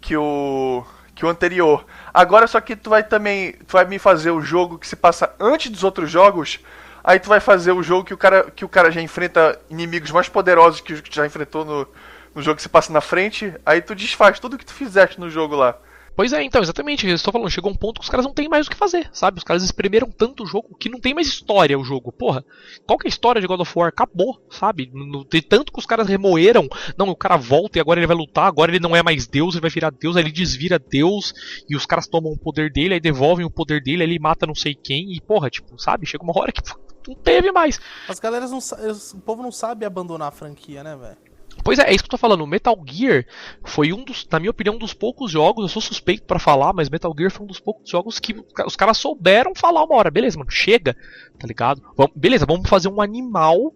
que 0.00 0.16
o 0.16 0.82
que 1.14 1.24
o 1.24 1.28
anterior. 1.28 1.84
Agora 2.14 2.46
só 2.46 2.60
que 2.60 2.76
tu 2.76 2.90
vai 2.90 3.02
também, 3.02 3.54
tu 3.66 3.72
vai 3.72 3.84
me 3.84 3.98
fazer 3.98 4.30
o 4.30 4.40
jogo 4.40 4.78
que 4.78 4.86
se 4.86 4.96
passa 4.96 5.34
antes 5.40 5.70
dos 5.70 5.82
outros 5.82 6.08
jogos, 6.08 6.60
aí 7.02 7.18
tu 7.18 7.28
vai 7.28 7.40
fazer 7.40 7.72
o 7.72 7.82
jogo 7.82 8.04
que 8.04 8.14
o 8.14 8.16
cara 8.16 8.50
que 8.52 8.64
o 8.64 8.68
cara 8.68 8.90
já 8.92 9.02
enfrenta 9.02 9.60
inimigos 9.68 10.12
mais 10.12 10.28
poderosos 10.28 10.80
que 10.80 10.94
tu 11.02 11.14
já 11.14 11.26
enfrentou 11.26 11.64
no 11.64 11.88
no 12.34 12.42
jogo 12.42 12.56
que 12.56 12.62
se 12.62 12.68
passa 12.68 12.92
na 12.92 13.00
frente, 13.00 13.54
aí 13.64 13.80
tu 13.80 13.94
desfaz 13.94 14.40
tudo 14.40 14.58
que 14.58 14.66
tu 14.66 14.74
fizeste 14.74 15.20
no 15.20 15.30
jogo 15.30 15.54
lá. 15.54 15.76
Pois 16.16 16.32
é, 16.32 16.42
então, 16.42 16.62
exatamente. 16.62 17.06
Eu 17.06 17.14
estou 17.14 17.32
falando, 17.32 17.50
chegou 17.50 17.70
um 17.72 17.74
ponto 17.74 17.98
que 18.00 18.04
os 18.04 18.10
caras 18.10 18.24
não 18.24 18.32
tem 18.32 18.48
mais 18.48 18.66
o 18.66 18.70
que 18.70 18.76
fazer, 18.76 19.08
sabe? 19.12 19.38
Os 19.38 19.44
caras 19.44 19.64
espremeram 19.64 20.10
tanto 20.10 20.44
o 20.44 20.46
jogo 20.46 20.76
que 20.78 20.88
não 20.88 21.00
tem 21.00 21.12
mais 21.12 21.26
história 21.26 21.78
o 21.78 21.84
jogo. 21.84 22.12
Porra, 22.12 22.44
qual 22.86 22.98
que 22.98 23.06
é 23.06 23.08
a 23.08 23.10
história 23.10 23.40
de 23.40 23.46
God 23.46 23.60
of 23.60 23.72
War? 23.76 23.88
Acabou, 23.88 24.40
sabe? 24.50 24.90
No- 24.92 25.24
De 25.24 25.42
tanto 25.42 25.72
que 25.72 25.78
os 25.78 25.86
caras 25.86 26.06
remoeram, 26.06 26.68
não, 26.96 27.08
o 27.08 27.16
cara 27.16 27.36
volta 27.36 27.78
e 27.78 27.80
agora 27.80 27.98
ele 27.98 28.06
vai 28.06 28.16
lutar, 28.16 28.46
agora 28.46 28.70
ele 28.70 28.78
não 28.80 28.94
é 28.94 29.02
mais 29.02 29.26
Deus, 29.26 29.54
ele 29.54 29.60
vai 29.62 29.70
virar 29.70 29.90
Deus, 29.90 30.16
aí 30.16 30.22
ele 30.22 30.30
desvira 30.32 30.78
Deus, 30.78 31.32
e 31.68 31.74
os 31.74 31.84
caras 31.84 32.06
tomam 32.06 32.32
o 32.32 32.38
poder 32.38 32.70
dele, 32.70 32.94
aí 32.94 33.00
devolvem 33.00 33.44
o 33.44 33.50
poder 33.50 33.82
dele, 33.82 34.02
aí 34.04 34.08
ele 34.10 34.18
mata 34.18 34.46
não 34.46 34.54
sei 34.54 34.74
quem, 34.74 35.12
e 35.12 35.20
porra, 35.20 35.50
tipo, 35.50 35.76
sabe? 35.80 36.06
Chega 36.06 36.22
uma 36.22 36.38
hora 36.38 36.52
que 36.52 36.62
não 37.08 37.14
teve 37.16 37.50
mais. 37.50 37.80
As 38.08 38.20
galeras 38.20 38.50
não 38.52 38.58
O 38.58 39.20
povo 39.20 39.42
não 39.42 39.50
sabe 39.52 39.84
abandonar 39.84 40.28
a 40.28 40.32
franquia, 40.32 40.84
né, 40.84 40.96
velho? 40.96 41.33
Pois 41.62 41.78
é, 41.78 41.82
é 41.90 41.94
isso 41.94 42.02
que 42.02 42.06
eu 42.08 42.10
tô 42.10 42.18
falando. 42.18 42.46
Metal 42.46 42.76
Gear 42.86 43.24
foi 43.64 43.92
um 43.92 44.04
dos, 44.04 44.26
na 44.30 44.38
minha 44.38 44.50
opinião, 44.50 44.74
um 44.74 44.78
dos 44.78 44.92
poucos 44.92 45.30
jogos. 45.30 45.62
Eu 45.62 45.68
sou 45.68 45.80
suspeito 45.82 46.24
pra 46.24 46.38
falar, 46.38 46.72
mas 46.72 46.90
Metal 46.90 47.14
Gear 47.16 47.30
foi 47.30 47.44
um 47.44 47.48
dos 47.48 47.60
poucos 47.60 47.88
jogos 47.88 48.18
que 48.18 48.34
os 48.66 48.76
caras 48.76 48.98
souberam 48.98 49.54
falar 49.54 49.84
uma 49.84 49.94
hora. 49.96 50.10
Beleza, 50.10 50.38
mano, 50.38 50.50
chega, 50.50 50.96
tá 51.38 51.46
ligado? 51.46 51.82
Vamos- 51.96 52.12
beleza, 52.16 52.44
vamos 52.46 52.68
fazer 52.68 52.88
um 52.88 53.00
animal 53.00 53.72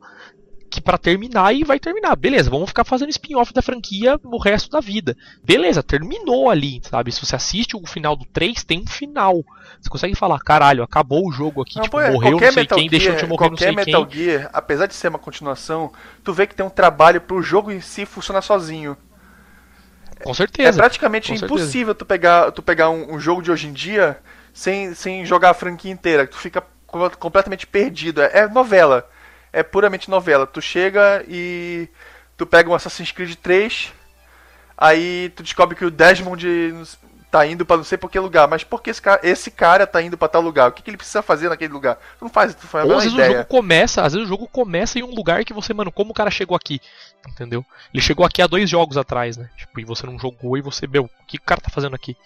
que 0.79 0.85
pra 0.85 0.97
terminar 0.99 1.55
e 1.55 1.64
vai 1.64 1.79
terminar. 1.79 2.17
Beleza, 2.17 2.51
vamos 2.51 2.69
ficar 2.71 2.85
fazendo 2.85 3.11
spin-off 3.11 3.53
da 3.53 3.61
franquia 3.62 4.19
o 4.25 4.38
resto 4.38 4.71
da 4.71 4.81
vida. 4.81 5.17
Beleza, 5.45 5.83
terminou 5.83 6.51
ali, 6.51 6.81
sabe? 6.88 7.12
Se 7.12 7.25
você 7.25 7.37
assiste 7.37 7.77
o 7.77 7.87
final 7.87 8.17
do 8.17 8.25
3, 8.27 8.64
tem 8.64 8.81
um 8.81 8.87
final. 8.87 9.45
Você 9.81 9.88
consegue 9.91 10.14
falar, 10.14 10.38
caralho, 10.41 10.83
acabou 10.83 11.29
o 11.29 11.33
jogo 11.33 11.62
aqui, 11.62 11.77
Não, 11.77 11.83
tipo, 11.85 12.01
é, 12.01 12.11
morreu 12.11 12.33
não 12.33 12.38
sei 12.41 12.51
Metal 12.51 12.79
quem, 12.79 12.88
deixou 12.88 13.12
Gear- 13.12 13.23
de 13.23 13.29
morrer 13.29 13.45
não 13.51 13.57
qualquer 13.57 13.64
sei 13.67 13.77
Metal 13.77 14.07
quem. 14.07 14.25
Gear, 14.25 14.51
apesar 14.53 14.87
de 14.87 14.95
ser 14.95 15.09
uma 15.09 15.19
continuação, 15.19 15.93
tu 16.25 16.33
vê 16.33 16.47
que 16.47 16.55
tem 16.55 16.64
um 16.67 16.71
trabalho 16.71 17.21
pro 17.21 17.43
jogo 17.43 17.71
em 17.71 17.81
si 17.81 18.05
funcionar 18.07 18.43
sozinho. 18.43 18.97
Com 20.25 20.31
É 20.31 20.35
certeza. 20.35 20.79
praticamente 20.79 21.31
com 21.33 21.38
certeza. 21.38 21.61
impossível 21.61 21.95
tu 21.95 22.05
pegar, 22.05 22.51
tu 22.51 22.62
pegar 22.62 22.91
um, 22.91 23.14
um 23.14 23.21
jogo 23.21 23.41
de 23.41 23.51
hoje 23.53 23.69
em 23.69 23.73
dia 23.73 24.19
sem, 24.53 24.93
sem 24.95 25.25
jogar 25.25 25.51
a 25.51 25.55
franquia 25.55 25.93
inteira. 25.93 26.27
Tu 26.27 26.37
fica 26.37 26.62
co- 26.87 27.11
completamente 27.19 27.67
perdido. 27.67 28.21
É, 28.21 28.31
é 28.41 28.49
novela. 28.49 29.09
É 29.59 29.62
puramente 29.62 30.11
novela. 30.11 30.47
Tu 30.47 30.61
chega 30.61 31.25
e 31.29 31.88
tu 32.37 32.47
pega 32.47 32.71
um 32.71 32.75
Assassin's 32.75 33.11
Creed 33.12 33.35
3, 33.37 33.92
aí 34.77 35.33
tu 35.35 35.42
descobre 35.42 35.75
que 35.77 35.85
o 35.85 35.90
Desmond 35.90 36.47
tá 37.31 37.47
indo 37.47 37.66
pra 37.66 37.77
não 37.77 37.85
sei 37.85 37.99
por 37.99 38.11
que 38.11 38.18
lugar, 38.18 38.49
mas 38.49 38.64
por 38.64 38.83
que 38.83 38.90
esse 38.90 39.03
cara, 39.03 39.21
esse 39.23 39.51
cara 39.51 39.87
tá 39.87 40.01
indo 40.01 40.16
pra 40.16 40.29
tal 40.29 40.40
lugar? 40.40 40.68
O 40.68 40.73
que, 40.73 40.83
que 40.83 40.90
ele 40.90 40.97
precisa 40.97 41.21
fazer 41.23 41.49
naquele 41.49 41.73
lugar? 41.73 41.97
Tu 42.18 42.25
não 42.25 42.31
faz, 42.31 42.55
tu 42.55 42.66
faz 42.66 42.87
Ou 42.87 42.97
às 42.97 43.03
vezes 43.05 43.12
o 43.12 43.21
ideia. 43.21 43.38
jogo 43.38 43.44
começa, 43.49 44.03
às 44.03 44.12
vezes 44.14 44.27
o 44.27 44.31
jogo 44.31 44.49
começa 44.49 44.99
em 44.99 45.03
um 45.03 45.14
lugar 45.14 45.44
que 45.44 45.53
você, 45.53 45.75
mano, 45.75 45.92
como 45.92 46.12
o 46.12 46.14
cara 46.14 46.31
chegou 46.31 46.57
aqui? 46.57 46.81
Entendeu? 47.29 47.64
Ele 47.92 48.03
chegou 48.03 48.25
aqui 48.25 48.40
há 48.40 48.47
dois 48.47 48.68
jogos 48.71 48.97
atrás, 48.97 49.37
né? 49.37 49.51
Tipo, 49.57 49.81
e 49.81 49.85
você 49.85 50.07
não 50.07 50.18
jogou 50.18 50.57
e 50.57 50.62
você, 50.62 50.87
meu, 50.87 51.05
o 51.05 51.27
que 51.27 51.37
o 51.37 51.42
cara 51.42 51.61
tá 51.61 51.68
fazendo 51.71 51.94
aqui? 51.94 52.16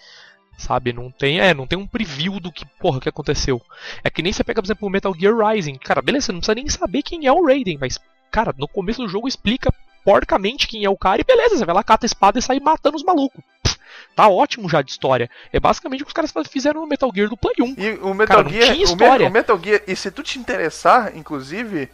Sabe, 0.57 0.93
não 0.93 1.11
tem, 1.11 1.41
é, 1.41 1.53
não 1.53 1.67
tem 1.67 1.79
um 1.79 1.87
preview 1.87 2.39
do 2.39 2.53
que, 2.53 2.65
porra, 2.79 3.01
que 3.01 3.09
aconteceu. 3.09 3.61
É 4.05 4.11
que 4.11 4.23
nem 4.23 4.33
você 4.33 4.45
pega, 4.45 4.61
por 4.63 4.67
exemplo, 4.67 4.87
o 4.87 4.91
Metal 4.91 5.15
Gear 5.19 5.35
Rising. 5.37 5.77
Cara, 5.77 6.01
beleza, 6.01 6.27
você 6.27 6.33
não 6.33 6.39
precisa 6.41 6.55
nem 6.55 6.69
saber 6.69 7.03
quem 7.03 7.27
é 7.27 7.33
o 7.33 7.45
Raiden, 7.45 7.79
mas, 7.81 7.99
cara, 8.31 8.55
no 8.57 8.69
começo 8.69 9.03
do 9.03 9.09
jogo 9.09 9.27
explica 9.27 9.73
porcamente 10.05 10.69
quem 10.69 10.85
é 10.85 10.91
o 10.91 10.97
cara 10.97 11.21
e 11.21 11.25
beleza, 11.25 11.57
você 11.57 11.65
vai 11.65 11.75
lá, 11.75 11.83
cata 11.83 12.05
a 12.05 12.09
espada 12.09 12.39
e 12.39 12.43
sai 12.43 12.61
matando 12.61 12.97
os 12.97 13.03
malucos. 13.05 13.43
Pff, 13.63 13.77
Tá 14.15 14.29
ótimo 14.29 14.69
já 14.69 14.83
de 14.83 14.91
história. 14.91 15.29
É 15.53 15.59
basicamente 15.61 16.03
o 16.03 16.05
que 16.07 16.11
os 16.11 16.15
caras 16.15 16.33
fizeram 16.49 16.81
no 16.83 16.87
Metal 16.87 17.11
Gear 17.15 17.29
do 17.29 17.37
Play 17.37 17.55
1. 17.61 17.75
E 17.79 17.91
o 18.03 18.13
Metal 18.15 18.37
Cara, 18.37 18.43
não 18.45 18.51
Gear, 18.51 18.65
tinha 18.65 18.75
o 18.75 18.79
Me- 18.79 18.85
história. 18.85 19.29
o, 19.29 19.31
Metal 19.33 19.61
Gear, 19.63 19.83
e 19.87 19.97
se 19.97 20.11
tu 20.11 20.23
te 20.23 20.39
interessar, 20.39 21.17
inclusive, 21.17 21.89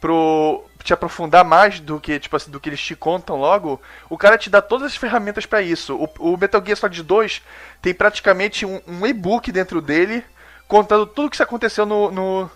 pro 0.00 0.64
te 0.86 0.92
aprofundar 0.92 1.44
mais 1.44 1.80
do 1.80 2.00
que, 2.00 2.18
tipo 2.18 2.36
assim, 2.36 2.50
do 2.50 2.60
que 2.60 2.68
eles 2.68 2.80
te 2.80 2.94
contam 2.94 3.36
logo, 3.36 3.80
o 4.08 4.16
cara 4.16 4.38
te 4.38 4.48
dá 4.48 4.62
todas 4.62 4.86
as 4.86 4.96
ferramentas 4.96 5.44
pra 5.44 5.60
isso. 5.60 5.96
O, 5.96 6.32
o 6.32 6.36
Metal 6.36 6.62
Gear 6.64 6.76
Solid 6.76 7.02
2 7.02 7.42
tem 7.82 7.92
praticamente 7.92 8.64
um, 8.64 8.80
um 8.86 9.06
e-book 9.06 9.50
dentro 9.50 9.82
dele 9.82 10.24
contando 10.68 11.06
tudo 11.06 11.26
o 11.26 11.30
que 11.30 11.42
aconteceu 11.42 11.84
no, 11.84 12.10
no, 12.10 12.50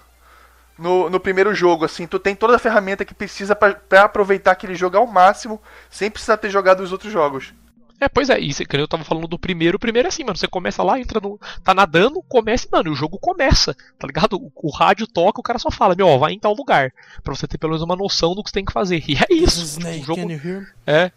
no, 0.79 1.11
no 1.11 1.21
primeiro 1.21 1.55
jogo, 1.55 1.85
assim. 1.85 2.07
Tu 2.07 2.19
tem 2.19 2.35
toda 2.35 2.57
a 2.57 2.59
ferramenta 2.59 3.05
que 3.05 3.15
precisa 3.15 3.57
pra 3.57 4.03
aproveitar 4.03 4.53
aquele 4.53 4.75
jogo 4.75 4.97
ao 4.97 5.07
máximo, 5.07 5.61
sem 5.91 6.11
precisar 6.11 6.37
ter 6.37 6.51
jogado 6.51 6.81
os 6.81 6.93
outros 6.93 7.13
jogos. 7.13 7.53
É, 8.01 8.09
pois 8.09 8.31
é, 8.31 8.41
cê- 8.53 8.65
que 8.65 8.77
eu 8.77 8.89
tava 8.89 9.05
falando 9.05 9.29
do 9.29 9.39
primeiro, 9.39 9.77
o 9.77 9.79
primeiro 9.81 10.07
é 10.07 10.11
assim, 10.11 10.25
mano, 10.25 10.37
você 10.37 10.49
começa 10.49 10.83
lá, 10.83 10.99
entra 10.99 11.21
no. 11.21 11.39
tá 11.63 11.75
nadando, 11.75 12.23
começa, 12.23 12.67
e, 12.67 12.71
mano, 12.73 12.89
e 12.89 12.93
o 12.93 12.95
jogo 12.95 13.19
começa, 13.19 13.77
tá 13.99 14.07
ligado? 14.07 14.37
O, 14.37 14.51
o 14.57 14.71
rádio 14.71 15.07
toca, 15.07 15.39
o 15.39 15.43
cara 15.43 15.59
só 15.59 15.71
fala, 15.71 15.95
meu, 15.95 16.09
ó, 16.09 16.17
vai 16.17 16.33
em 16.33 16.39
tal 16.39 16.55
lugar, 16.55 16.93
pra 17.23 17.35
você 17.35 17.47
ter 17.47 17.59
pelo 17.59 17.73
menos 17.73 17.83
uma 17.83 17.95
noção 17.95 18.35
do 18.35 18.43
que 18.43 18.49
você 18.49 18.55
tem 18.55 18.65
que 18.65 18.73
fazer. 18.73 19.05
E 19.07 19.15
é 19.17 19.27
isso. 19.31 19.61
tipo, 19.77 19.83
o 20.01 20.07
jogo, 20.07 20.21
é. 20.87 21.13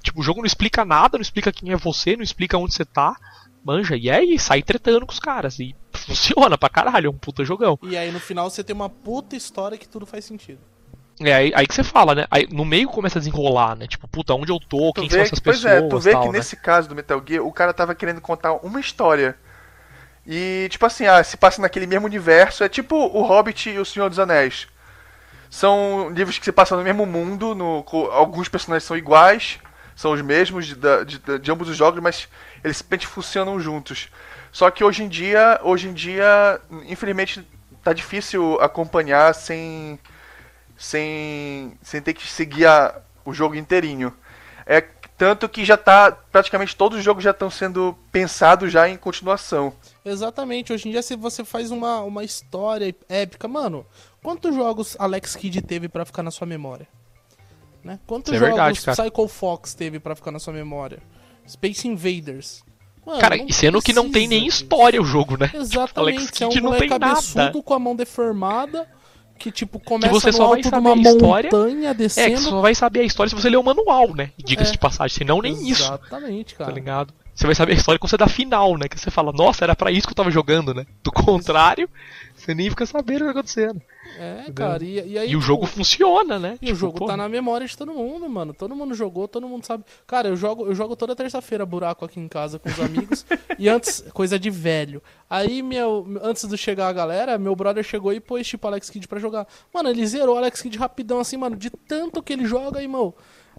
Tipo, 0.00 0.20
o 0.20 0.22
jogo 0.22 0.38
não 0.40 0.46
explica 0.46 0.84
nada, 0.84 1.18
não 1.18 1.22
explica 1.22 1.50
quem 1.52 1.72
é 1.72 1.76
você, 1.76 2.14
não 2.14 2.22
explica 2.22 2.56
onde 2.56 2.72
você 2.72 2.84
tá, 2.84 3.16
manja, 3.64 3.96
e 3.96 4.08
aí 4.08 4.38
sai 4.38 4.62
tretando 4.62 5.04
com 5.04 5.12
os 5.12 5.18
caras. 5.18 5.58
E 5.58 5.74
funciona 5.92 6.56
pra 6.56 6.68
caralho, 6.68 7.08
é 7.08 7.10
um 7.10 7.18
puta 7.18 7.44
jogão. 7.44 7.76
E 7.82 7.96
aí 7.96 8.12
no 8.12 8.20
final 8.20 8.48
você 8.48 8.62
tem 8.62 8.74
uma 8.76 8.88
puta 8.88 9.34
história 9.34 9.76
que 9.76 9.88
tudo 9.88 10.06
faz 10.06 10.24
sentido. 10.24 10.60
É 11.20 11.32
aí, 11.34 11.52
aí 11.54 11.66
que 11.66 11.74
você 11.74 11.82
fala, 11.84 12.14
né? 12.14 12.26
Aí, 12.30 12.46
no 12.50 12.64
meio 12.64 12.88
começa 12.88 13.18
a 13.18 13.20
desenrolar, 13.20 13.74
né? 13.76 13.86
Tipo, 13.88 14.06
puta, 14.08 14.34
onde 14.34 14.52
eu 14.52 14.60
tô, 14.60 14.92
Tu 14.92 15.04
quem 15.04 15.08
são 15.10 15.22
essas 15.22 15.40
pois 15.44 15.64
pessoas. 15.64 15.64
é, 15.64 15.80
tu 15.80 15.98
vê 15.98 16.16
tal, 16.16 16.22
que 16.22 16.28
né? 16.32 16.32
nesse 16.38 16.56
caso 16.56 16.88
do 16.88 16.94
Metal 16.94 17.22
Gear, 17.26 17.44
o 17.44 17.52
cara 17.52 17.72
tava 17.72 17.94
querendo 17.94 18.20
contar 18.20 18.54
uma 18.54 18.80
história. 18.80 19.36
E, 20.26 20.68
tipo 20.70 20.86
assim, 20.86 21.06
ah, 21.06 21.24
se 21.24 21.36
passa 21.36 21.62
naquele 21.62 21.86
mesmo 21.86 22.06
universo, 22.06 22.64
é 22.64 22.68
tipo 22.70 22.96
o 22.96 23.22
Hobbit 23.22 23.70
e 23.70 23.78
o 23.78 23.84
Senhor 23.84 24.08
dos 24.10 24.18
Anéis. 24.20 24.68
São 25.50 26.10
livros 26.14 26.38
que 26.38 26.44
se 26.44 26.52
passam 26.52 26.78
no 26.78 26.84
mesmo 26.84 27.06
mundo, 27.06 27.54
no, 27.54 27.84
alguns 28.12 28.48
personagens 28.48 28.84
são 28.84 28.96
iguais, 28.96 29.58
são 29.96 30.12
os 30.12 30.22
mesmos 30.22 30.66
de, 30.66 30.76
de, 31.06 31.38
de- 31.40 31.52
ambos 31.52 31.68
os 31.68 31.76
jogos, 31.76 32.02
mas 32.02 32.28
eles 32.64 32.78
simplesmente 32.78 33.06
funcionam 33.08 33.60
juntos. 33.60 34.08
Só 34.52 34.70
que 34.70 34.84
hoje 34.84 35.04
em 35.04 35.08
dia, 35.08 35.60
hoje 35.62 35.88
em 35.88 35.94
dia, 35.94 36.60
infelizmente, 36.86 37.46
tá 37.84 37.92
difícil 37.92 38.58
acompanhar 38.60 39.34
sem 39.34 39.98
sem, 40.78 41.72
sem 41.82 42.00
ter 42.00 42.14
que 42.14 42.26
seguir 42.26 42.66
a- 42.66 43.02
o 43.24 43.34
jogo 43.34 43.54
inteirinho. 43.56 44.14
É 44.64 44.80
tanto 45.16 45.48
que 45.48 45.64
já 45.64 45.76
tá 45.76 46.12
praticamente 46.30 46.76
todos 46.76 46.98
os 46.98 47.04
jogos 47.04 47.24
já 47.24 47.32
estão 47.32 47.50
sendo 47.50 47.98
pensados 48.12 48.70
já 48.72 48.88
em 48.88 48.96
continuação. 48.96 49.72
Exatamente, 50.04 50.72
hoje 50.72 50.88
em 50.88 50.92
dia 50.92 51.02
se 51.02 51.16
você 51.16 51.44
faz 51.44 51.70
uma, 51.72 52.00
uma 52.02 52.22
história 52.22 52.94
épica, 53.08 53.48
mano, 53.48 53.84
quantos 54.22 54.54
jogos 54.54 54.96
Alex 54.98 55.34
Kidd 55.34 55.60
teve 55.62 55.88
pra 55.88 56.04
ficar 56.04 56.22
na 56.22 56.30
sua 56.30 56.46
memória? 56.46 56.86
Né? 57.82 57.98
Quantos 58.06 58.32
Isso 58.32 58.44
é 58.44 58.48
jogos 58.50 58.78
verdade. 58.84 59.00
Psycho 59.02 59.28
Fox 59.28 59.74
teve 59.74 59.98
pra 59.98 60.14
ficar 60.14 60.30
na 60.30 60.38
sua 60.38 60.52
memória? 60.52 61.00
Space 61.48 61.86
Invaders. 61.88 62.62
Mano, 63.06 63.20
Cara, 63.20 63.36
e 63.36 63.52
sendo 63.52 63.80
que 63.80 63.92
não 63.94 64.10
tem 64.10 64.28
nem 64.28 64.46
história 64.46 65.00
o 65.00 65.04
jogo, 65.04 65.36
né? 65.38 65.50
Exatamente, 65.54 66.18
Alex 66.18 66.30
você 66.36 66.44
é 66.44 66.46
um 66.46 66.50
Kidd 66.50 66.60
não 66.62 66.70
moleque 66.72 66.88
tem 66.90 66.98
nada. 66.98 67.62
com 67.62 67.74
a 67.74 67.78
mão 67.78 67.96
deformada, 67.96 68.86
que 69.38 69.50
tipo, 69.52 69.78
começa 69.78 70.12
você 70.12 70.26
no 70.28 70.32
só 70.36 70.48
vai 70.48 70.62
saber 70.62 70.78
uma 70.78 70.92
a 70.92 70.96
história- 71.12 71.50
montanha 71.52 71.90
É, 71.90 71.94
que 71.94 71.98
descendo. 71.98 72.36
você 72.40 72.48
só 72.50 72.60
vai 72.60 72.74
saber 72.74 73.00
a 73.00 73.04
história 73.04 73.30
se 73.30 73.34
você 73.36 73.48
ler 73.48 73.56
o 73.56 73.62
manual, 73.62 74.14
né? 74.14 74.30
Diga-se 74.36 74.70
É. 74.70 74.72
de 74.72 74.78
passagem, 74.78 75.16
senão 75.16 75.40
nem 75.40 75.52
isso, 75.68 75.82
Exatamente, 75.84 76.54
tá 76.56 76.64
cara. 76.64 76.74
ligado? 76.74 77.14
Você 77.34 77.46
vai 77.46 77.54
saber 77.54 77.72
a 77.72 77.76
história 77.76 77.98
quando 78.00 78.10
você 78.10 78.16
dá 78.16 78.26
final, 78.26 78.76
né? 78.76 78.88
Que 78.88 78.98
você 78.98 79.12
fala, 79.12 79.32
nossa, 79.32 79.64
era 79.64 79.76
pra 79.76 79.92
isso 79.92 80.08
que 80.08 80.10
eu 80.12 80.16
tava 80.16 80.30
jogando, 80.30 80.74
né? 80.74 80.84
Do 81.04 81.12
contrário, 81.12 81.88
você 82.34 82.52
nem 82.52 82.68
fica 82.68 82.84
sabendo 82.84 83.16
o 83.16 83.18
que 83.20 83.24
tá 83.26 83.30
acontecendo. 83.30 83.80
É, 84.18 84.50
cara, 84.52 84.84
e, 84.84 85.12
e 85.12 85.18
aí 85.18 85.30
E 85.30 85.36
o 85.36 85.40
jogo 85.40 85.66
funciona, 85.66 86.38
né? 86.38 86.58
E 86.60 86.66
o 86.66 86.66
Tipo, 86.68 86.76
jogo 86.76 86.98
pô, 86.98 87.06
tá 87.06 87.16
na 87.16 87.28
memória 87.28 87.66
de 87.66 87.76
todo 87.76 87.92
mundo, 87.92 88.28
mano. 88.28 88.54
Todo 88.54 88.74
mundo 88.74 88.94
jogou, 88.94 89.28
todo 89.28 89.46
mundo 89.46 89.64
sabe. 89.64 89.84
Cara, 90.06 90.28
eu 90.28 90.36
jogo, 90.36 90.66
eu 90.66 90.74
jogo 90.74 90.96
toda 90.96 91.14
terça-feira 91.14 91.64
buraco 91.66 92.04
aqui 92.04 92.18
em 92.18 92.28
casa 92.28 92.58
com 92.58 92.68
os 92.68 92.80
amigos. 92.80 93.24
e 93.58 93.68
antes, 93.68 94.04
coisa 94.12 94.38
de 94.38 94.50
velho. 94.50 95.02
Aí, 95.28 95.62
meu, 95.62 96.06
antes 96.22 96.48
de 96.48 96.56
chegar 96.56 96.88
a 96.88 96.92
galera, 96.92 97.38
meu 97.38 97.54
brother 97.54 97.84
chegou 97.84 98.12
e 98.12 98.20
pôs 98.20 98.46
tipo 98.46 98.66
Alex 98.66 98.90
Kidd 98.90 99.06
pra 99.06 99.18
jogar. 99.18 99.46
Mano, 99.72 99.88
ele 99.88 100.06
zerou 100.06 100.34
o 100.34 100.38
Alex 100.38 100.62
Kidd 100.62 100.78
rapidão, 100.78 101.20
assim, 101.20 101.36
mano, 101.36 101.56
de 101.56 101.70
tanto 101.70 102.22
que 102.22 102.32
ele 102.32 102.46
joga, 102.46 102.82
irmão. 102.82 103.14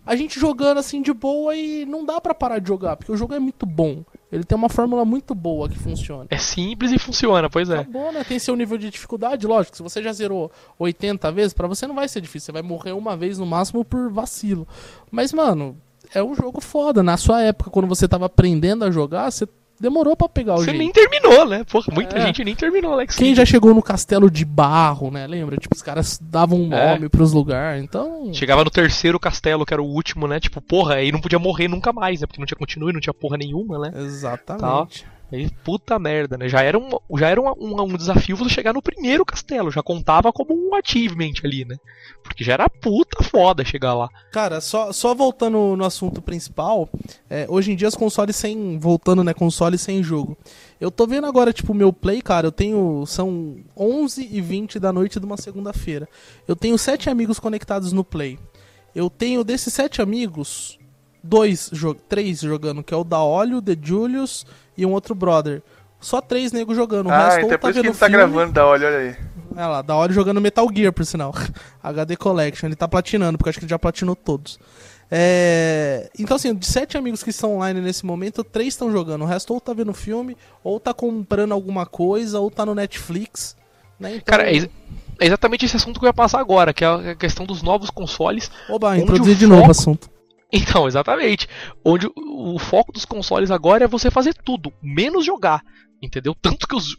A 0.06 0.16
gente 0.16 0.40
jogando 0.40 0.78
assim 0.80 1.02
de 1.02 1.14
boa 1.14 1.56
e 1.56 1.86
não 1.86 2.06
dá 2.06 2.20
pra 2.20 2.34
parar 2.34 2.60
de 2.60 2.68
jogar, 2.68 2.96
porque 2.96 3.12
o 3.12 3.18
jogo 3.18 3.34
é 3.34 3.40
muito 3.40 3.66
bom. 3.66 4.04
Ele 4.32 4.44
tem 4.44 4.56
uma 4.56 4.70
fórmula 4.70 5.04
muito 5.04 5.34
boa 5.34 5.68
que 5.68 5.78
funciona. 5.78 6.28
É 6.30 6.38
simples 6.38 6.92
e 6.92 7.00
funciona, 7.00 7.50
pois 7.50 7.70
é. 7.70 7.80
Acabou, 7.80 8.12
né? 8.12 8.24
Tem 8.24 8.38
seu 8.38 8.56
nível 8.56 8.78
de 8.78 8.90
dificuldade, 8.90 9.48
lógico. 9.48 9.76
Se 9.76 9.84
você 9.84 10.04
já 10.04 10.14
zerou 10.14 10.52
80 10.78 11.32
vezes, 11.32 11.54
pra 11.54 11.68
você 11.68 11.88
não 11.88 11.96
vai 11.96 12.08
ser 12.08 12.22
difícil. 12.22 12.48
Você 12.48 12.52
vai 12.52 12.62
morrer 12.62 12.92
uma 12.92 13.18
vez 13.18 13.40
no 13.40 13.46
máximo 13.46 13.84
por 13.84 14.12
vacilo. 14.12 14.68
Mas, 15.10 15.34
mano, 15.34 15.76
é 16.14 16.24
um 16.24 16.36
jogo 16.36 16.62
foda. 16.62 17.02
Na 17.02 17.18
sua 17.18 17.42
época, 17.42 17.72
quando 17.72 17.88
você 17.88 18.08
tava 18.08 18.28
aprendendo 18.28 18.86
a 18.86 18.92
jogar, 18.92 19.32
você 19.32 19.48
demorou 19.80 20.16
pra 20.16 20.28
pegar 20.30 20.54
o 20.56 20.58
Você 20.58 20.66
jeito. 20.66 20.78
nem 20.78 20.92
terminou, 20.92 21.46
né? 21.48 21.64
Porra, 21.64 21.88
muita 21.94 22.18
É. 22.18 22.22
gente 22.26 22.44
nem 22.44 22.56
terminou, 22.56 22.94
Alex. 22.94 23.16
Quem 23.16 23.34
já 23.36 23.46
chegou 23.46 23.74
no 23.74 23.82
castelo 23.82 24.30
de 24.30 24.44
barro, 24.46 25.12
né? 25.12 25.26
Lembra? 25.28 25.58
Tipo, 25.58 25.76
os 25.76 25.82
caras 25.82 26.20
davam 26.22 26.60
um 26.60 26.74
É. 26.74 26.94
nome 26.96 27.10
pros 27.10 27.32
lugares. 27.34 27.84
Então. 27.84 28.32
Chegava 28.34 28.64
no 28.64 28.70
terceiro 28.70 29.20
castelo, 29.20 29.66
que 29.66 29.74
era 29.74 29.82
o 29.82 29.86
último, 29.88 30.28
né? 30.28 30.40
Tipo, 30.40 30.62
porra, 30.62 30.96
aí 30.96 31.12
não 31.12 31.22
podia 31.22 31.40
morrer 31.40 31.68
nunca 31.68 31.92
mais, 31.94 32.22
né? 32.22 32.28
Porque 32.28 32.40
não 32.40 32.46
tinha 32.48 32.58
continue, 32.58 32.94
não 32.94 33.00
tinha 33.00 33.14
porra 33.14 33.38
nenhuma, 33.38 33.78
né? 33.80 33.92
Exatamente. 33.96 35.06
Aí, 35.32 35.48
puta 35.64 36.00
merda, 36.00 36.38
né? 36.38 36.50
Já 36.50 36.64
era, 36.64 36.78
um, 36.78 36.90
já 37.18 37.30
era 37.30 37.40
um, 37.40 37.54
um, 37.60 37.82
um 37.84 37.96
desafio 37.96 38.36
você 38.36 38.50
chegar 38.50 38.74
no 38.74 38.82
primeiro 38.82 39.24
castelo, 39.24 39.70
já 39.70 39.84
contava 39.84 40.34
como 40.34 40.54
um 40.54 40.74
achievement 40.74 41.34
ali, 41.44 41.66
né? 41.66 41.78
Porque 42.24 42.44
já 42.44 42.54
era 42.54 42.68
puta 42.68 43.24
foda 43.24 43.64
chegar 43.64 43.94
lá. 43.94 44.10
Cara, 44.32 44.60
só, 44.60 44.92
só 44.92 45.14
voltando 45.14 45.76
no 45.76 45.86
assunto 45.86 46.20
principal, 46.20 46.90
é, 47.30 47.46
hoje 47.48 47.72
em 47.72 47.76
dia 47.76 47.88
os 47.88 47.96
consoles 47.96 48.36
sem. 48.36 48.80
Voltando, 48.80 49.24
né? 49.24 49.34
Consoles 49.34 49.82
sem 49.82 50.02
jogo. 50.02 50.36
Eu 50.82 50.90
tô 50.90 51.06
vendo 51.06 51.28
agora, 51.28 51.54
tipo, 51.54 51.76
meu 51.76 51.94
play, 51.94 52.22
cara, 52.22 52.48
eu 52.48 52.52
tenho. 52.52 53.06
São 53.06 53.58
11 53.78 54.28
e 54.32 54.42
20 54.42 54.80
da 54.80 54.92
noite 54.92 55.20
de 55.20 55.26
uma 55.26 55.38
segunda-feira. 55.38 56.10
Eu 56.48 56.56
tenho 56.56 56.78
sete 56.78 57.08
amigos 57.08 57.40
conectados 57.40 57.92
no 57.92 58.04
play. 58.04 58.40
Eu 58.96 59.12
tenho 59.12 59.44
desses 59.44 59.72
sete 59.72 60.02
amigos, 60.02 60.80
dois, 61.24 61.70
jo 61.72 61.94
três 61.94 62.40
jogando, 62.40 62.84
que 62.84 62.94
é 62.94 62.98
o 62.98 63.04
da 63.04 63.24
Olho, 63.24 63.62
The 63.62 63.78
Julius 63.80 64.46
e 64.82 64.86
um 64.86 64.92
outro 64.92 65.14
brother. 65.14 65.62
Só 66.00 66.22
três 66.22 66.52
negros 66.52 66.78
jogando. 66.78 67.08
O 67.08 67.12
ah, 67.12 67.26
resto 67.26 67.38
então 67.40 67.50
ou 67.50 67.54
é 67.54 67.58
por 67.58 67.70
isso 67.72 67.82
que 67.82 67.88
vendo 67.88 67.92
ele 67.94 68.00
tá 68.00 68.06
filme, 68.06 68.18
gravando 68.18 68.54
da 68.54 68.66
olha, 68.66 68.88
olha 68.88 68.98
aí. 68.98 69.16
Olha 69.56 69.68
lá, 69.68 69.82
da 69.82 69.96
hora 69.96 70.14
jogando 70.14 70.40
Metal 70.40 70.68
Gear, 70.74 70.94
por 70.94 71.06
sinal. 71.06 71.34
HD 71.84 72.16
Collection. 72.16 72.68
Ele 72.68 72.76
tá 72.76 72.88
platinando, 72.88 73.38
porque 73.38 73.50
eu 73.50 73.52
acho 73.52 73.60
que 73.60 73.66
ele 73.66 73.70
já 73.70 73.78
platinou 73.80 74.16
todos. 74.16 74.58
É... 75.12 76.10
Então, 76.18 76.36
assim, 76.38 76.54
de 76.54 76.66
sete 76.66 76.98
amigos 76.98 77.24
que 77.24 77.32
estão 77.32 77.56
online 77.56 77.82
nesse 77.82 78.06
momento, 78.06 78.44
três 78.44 78.70
estão 78.70 78.92
jogando. 78.92 79.24
O 79.24 79.26
resto 79.26 79.54
ou 79.54 79.60
tá 79.60 79.74
vendo 79.74 79.94
filme, 79.94 80.38
ou 80.64 80.80
tá 80.80 80.94
comprando 80.94 81.52
alguma 81.52 81.86
coisa, 81.86 82.40
ou 82.40 82.50
tá 82.50 82.66
no 82.66 82.76
Netflix. 82.76 83.58
Né? 84.00 84.12
Então, 84.16 84.26
Cara, 84.26 84.50
é, 84.50 84.54
ex- 84.54 84.70
é 85.20 85.26
exatamente 85.26 85.66
esse 85.66 85.76
assunto 85.76 86.00
que 86.00 86.06
eu 86.06 86.10
ia 86.10 86.14
passar 86.14 86.40
agora, 86.40 86.74
que 86.74 86.86
é 86.86 86.88
a 86.88 87.16
questão 87.16 87.46
dos 87.46 87.62
novos 87.62 87.90
consoles. 87.90 88.50
Oba, 88.70 88.98
introduzir 88.98 89.36
de 89.36 89.46
novo 89.48 89.58
o 89.58 89.66
foco- 89.66 89.72
assunto. 89.72 90.10
Então, 90.52 90.88
exatamente. 90.88 91.48
Onde 91.86 92.08
o, 92.08 92.56
o 92.56 92.60
foco 92.60 92.92
dos 92.92 93.06
consoles 93.06 93.52
agora 93.52 93.86
é 93.86 93.88
você 93.88 94.10
fazer 94.10 94.34
tudo, 94.34 94.74
menos 94.82 95.26
jogar. 95.26 95.62
Entendeu? 96.02 96.36
Tanto 96.36 96.68
que 96.68 96.76
os. 96.76 96.98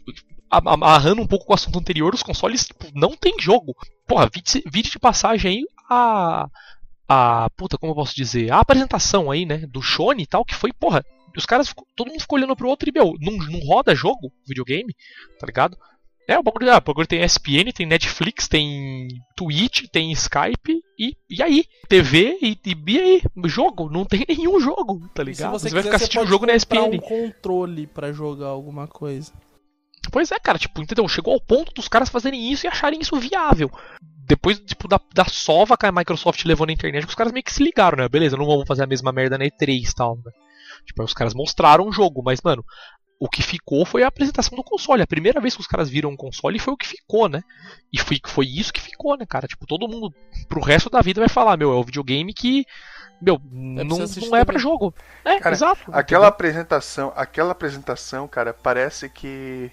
Amarrando 0.49 1.21
um 1.21 1.27
pouco 1.27 1.45
com 1.45 1.53
o 1.53 1.55
assunto 1.55 1.79
anterior, 1.79 2.13
os 2.13 2.23
consoles 2.23 2.65
tipo, 2.65 2.87
não 2.93 3.15
tem 3.15 3.35
jogo. 3.39 3.73
Porra, 4.05 4.29
vídeo, 4.29 4.91
de 4.91 4.99
passagem 4.99 5.51
aí, 5.51 5.65
a. 5.89 6.47
A. 7.07 7.49
Puta, 7.55 7.77
como 7.77 7.91
eu 7.91 7.95
posso 7.95 8.15
dizer? 8.15 8.51
A 8.51 8.59
apresentação 8.59 9.31
aí, 9.31 9.45
né? 9.45 9.65
Do 9.67 9.81
Shone 9.81 10.23
e 10.23 10.27
tal, 10.27 10.45
que 10.45 10.55
foi, 10.55 10.71
porra. 10.73 11.03
Os 11.35 11.45
caras, 11.45 11.73
todo 11.95 12.09
mundo 12.09 12.19
ficou 12.19 12.37
olhando 12.37 12.55
pro 12.57 12.67
outro 12.67 12.89
e, 12.89 12.91
meu, 12.91 13.13
não, 13.21 13.37
não 13.37 13.59
roda 13.65 13.95
jogo, 13.95 14.33
videogame, 14.45 14.93
tá 15.39 15.45
ligado? 15.45 15.77
É, 16.27 16.37
o 16.37 16.43
bagulho, 16.43 16.71
ah, 16.71 16.77
o 16.77 16.81
bagulho 16.81 17.07
tem 17.07 17.23
ESPN, 17.23 17.71
tem 17.73 17.85
Netflix, 17.85 18.47
tem 18.47 19.07
Twitch, 19.35 19.87
tem 19.91 20.11
Skype 20.11 20.81
e, 20.97 21.15
e 21.29 21.41
aí? 21.41 21.65
TV 21.89 22.37
e, 22.41 22.57
e, 22.65 22.75
e 22.87 22.99
aí? 22.99 23.21
Jogo? 23.45 23.89
Não 23.89 24.05
tem 24.05 24.23
nenhum 24.29 24.59
jogo, 24.59 25.09
tá 25.13 25.23
ligado? 25.23 25.53
você, 25.53 25.69
você 25.69 25.73
vai 25.73 25.81
quiser, 25.81 25.83
ficar 25.83 25.95
assistindo 25.97 26.23
o 26.23 26.27
jogo 26.27 26.45
na 26.45 26.55
ESPN. 26.55 26.95
um 26.95 26.99
controle 26.99 27.87
pra 27.87 28.11
jogar 28.11 28.47
alguma 28.47 28.87
coisa. 28.87 29.33
Pois 30.11 30.31
é, 30.31 30.39
cara, 30.39 30.57
tipo, 30.57 30.81
entendeu? 30.81 31.07
Chegou 31.07 31.33
ao 31.33 31.41
ponto 31.41 31.73
dos 31.73 31.87
caras 31.87 32.09
fazerem 32.09 32.51
isso 32.51 32.65
e 32.65 32.69
acharem 32.69 32.99
isso 32.99 33.19
viável. 33.19 33.69
Depois, 34.01 34.59
tipo, 34.59 34.87
da, 34.87 34.99
da 35.13 35.25
sova 35.25 35.77
que 35.77 35.85
a 35.85 35.91
Microsoft 35.91 36.43
levou 36.45 36.65
na 36.65 36.73
internet, 36.73 37.05
os 37.05 37.15
caras 37.15 37.33
meio 37.33 37.43
que 37.43 37.53
se 37.53 37.63
ligaram, 37.63 37.97
né? 37.97 38.07
Beleza, 38.07 38.37
não 38.37 38.45
vamos 38.45 38.67
fazer 38.67 38.83
a 38.83 38.87
mesma 38.87 39.11
merda 39.11 39.37
na 39.37 39.45
E3 39.45 39.89
e 39.89 39.93
tal, 39.93 40.15
né? 40.15 40.31
Tipo, 40.85 41.03
os 41.03 41.13
caras 41.13 41.33
mostraram 41.33 41.87
o 41.87 41.91
jogo, 41.91 42.23
mas, 42.23 42.41
mano, 42.41 42.63
o 43.21 43.29
que 43.29 43.43
ficou 43.43 43.85
foi 43.85 44.01
a 44.01 44.07
apresentação 44.07 44.55
do 44.55 44.63
console. 44.63 45.03
A 45.03 45.07
primeira 45.07 45.39
vez 45.39 45.53
que 45.53 45.61
os 45.61 45.67
caras 45.67 45.87
viram 45.87 46.09
um 46.09 46.17
console 46.17 46.57
foi 46.57 46.73
o 46.73 46.77
que 46.77 46.87
ficou, 46.87 47.29
né? 47.29 47.43
E 47.93 47.99
foi, 47.99 48.19
foi 48.25 48.47
isso 48.47 48.73
que 48.73 48.81
ficou, 48.81 49.15
né, 49.15 49.27
cara? 49.27 49.47
Tipo, 49.47 49.67
todo 49.67 49.87
mundo 49.87 50.11
pro 50.49 50.59
resto 50.59 50.89
da 50.89 51.01
vida 51.01 51.21
vai 51.21 51.29
falar, 51.29 51.55
meu, 51.55 51.71
é 51.71 51.75
o 51.75 51.83
videogame 51.83 52.33
que. 52.33 52.65
Meu, 53.21 53.39
não, 53.51 53.85
você 53.85 54.01
assistir 54.01 54.27
não 54.27 54.35
é 54.35 54.43
pra 54.43 54.53
TV. 54.53 54.63
jogo. 54.63 54.91
É, 55.23 55.39
Cara, 55.39 55.53
exato. 55.53 55.81
Aquela 55.91 56.01
entendeu? 56.01 56.23
apresentação, 56.25 57.13
aquela 57.15 57.51
apresentação, 57.51 58.27
cara, 58.27 58.55
parece 58.55 59.07
que 59.07 59.71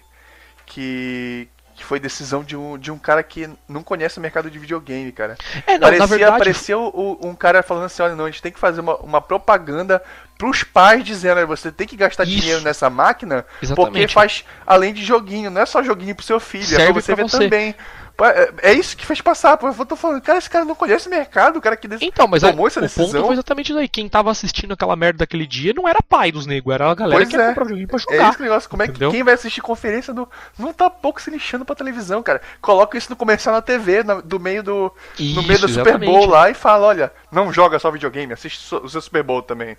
que 0.67 1.49
que 1.79 1.85
foi 1.85 1.97
decisão 1.99 2.43
de 2.43 2.57
um, 2.57 2.77
de 2.77 2.91
um 2.91 2.97
cara 2.97 3.23
que 3.23 3.49
não 3.67 3.81
conhece 3.81 4.17
o 4.17 4.21
mercado 4.21 4.51
de 4.51 4.59
videogame, 4.59 5.11
cara. 5.13 5.37
É, 5.65 5.77
não, 5.77 5.87
parecia 5.87 6.07
verdade. 6.07 6.73
o- 6.75 7.17
um 7.29 7.33
cara 7.33 7.63
falando 7.63 7.85
assim, 7.85 8.03
olha, 8.03 8.15
não, 8.15 8.25
a 8.25 8.29
gente 8.29 8.41
tem 8.41 8.51
que 8.51 8.59
fazer 8.59 8.81
uma, 8.81 8.97
uma 8.97 9.21
propaganda 9.21 10.03
pros 10.37 10.61
pais 10.63 11.03
dizendo, 11.03 11.37
olha, 11.37 11.45
você 11.45 11.71
tem 11.71 11.87
que 11.87 11.95
gastar 11.95 12.25
Isso. 12.25 12.37
dinheiro 12.39 12.61
nessa 12.61 12.89
máquina 12.89 13.45
porque 13.59 13.65
Exatamente. 13.65 14.13
faz 14.13 14.45
além 14.67 14.93
de 14.93 15.03
joguinho, 15.03 15.49
não 15.49 15.61
é 15.61 15.65
só 15.65 15.81
joguinho 15.81 16.13
pro 16.15 16.25
seu 16.25 16.39
filho, 16.39 16.63
é 16.63 16.67
Serve 16.67 16.93
pra 16.93 17.01
você 17.01 17.15
pra 17.15 17.23
ver 17.23 17.29
você. 17.29 17.37
também. 17.39 17.75
É 18.25 18.53
é 18.63 18.73
isso 18.73 18.95
que 18.97 19.05
fez 19.05 19.21
passar, 19.21 19.55
pô. 19.57 19.67
Eu 19.67 19.85
tô 19.85 19.95
falando, 19.95 20.21
cara, 20.21 20.37
esse 20.37 20.49
cara 20.49 20.65
não 20.65 20.75
conhece 20.75 21.07
o 21.07 21.11
mercado, 21.11 21.57
o 21.57 21.61
cara 21.61 21.77
que 21.77 21.87
dec- 21.87 22.01
Então, 22.01 22.27
mas 22.27 22.41
tomou 22.41 22.65
a- 22.65 22.67
essa 22.67 22.79
o 22.79 22.83
ponto 22.83 22.97
decisão. 22.99 23.25
foi 23.25 23.33
exatamente 23.33 23.69
isso 23.71 23.79
aí. 23.79 23.87
Quem 23.87 24.09
tava 24.09 24.29
assistindo 24.31 24.73
aquela 24.73 24.95
merda 24.95 25.19
daquele 25.19 25.45
dia 25.47 25.73
não 25.75 25.87
era 25.87 25.99
pai 26.01 26.31
dos 26.31 26.45
negros, 26.45 26.73
era 26.73 26.89
a 26.91 26.95
galera 26.95 27.17
Pois 27.21 27.29
que 27.29 27.35
é. 27.35 27.47
comprar 27.49 27.63
videogame 27.63 27.87
pra 27.87 27.97
É 27.97 27.99
jogar. 27.99 28.29
esse 28.31 28.41
negócio, 28.41 28.69
como 28.69 28.83
é 28.83 28.87
que 28.87 29.09
quem 29.09 29.23
vai 29.23 29.33
assistir 29.33 29.61
conferência 29.61 30.13
do. 30.13 30.27
Não 30.57 30.73
tá 30.73 30.89
pouco 30.89 31.21
se 31.21 31.29
lixando 31.29 31.63
pra 31.65 31.75
televisão, 31.75 32.21
cara. 32.23 32.41
Coloca 32.61 32.97
isso 32.97 33.09
no 33.09 33.15
comercial 33.15 33.55
na 33.55 33.61
TV, 33.61 34.03
na- 34.03 34.21
do 34.21 34.39
meio 34.39 34.63
do. 34.63 34.93
no 35.19 35.23
Isso, 35.23 35.43
meio 35.43 35.59
do 35.59 35.69
Super 35.69 35.97
Bowl 35.97 36.25
lá 36.27 36.49
e 36.49 36.53
fala, 36.53 36.87
olha, 36.87 37.13
não 37.31 37.51
joga 37.53 37.79
só 37.79 37.89
videogame, 37.91 38.33
assiste 38.33 38.73
o 38.75 38.87
seu 38.89 39.01
Super 39.01 39.23
Bowl 39.23 39.41
também. 39.41 39.77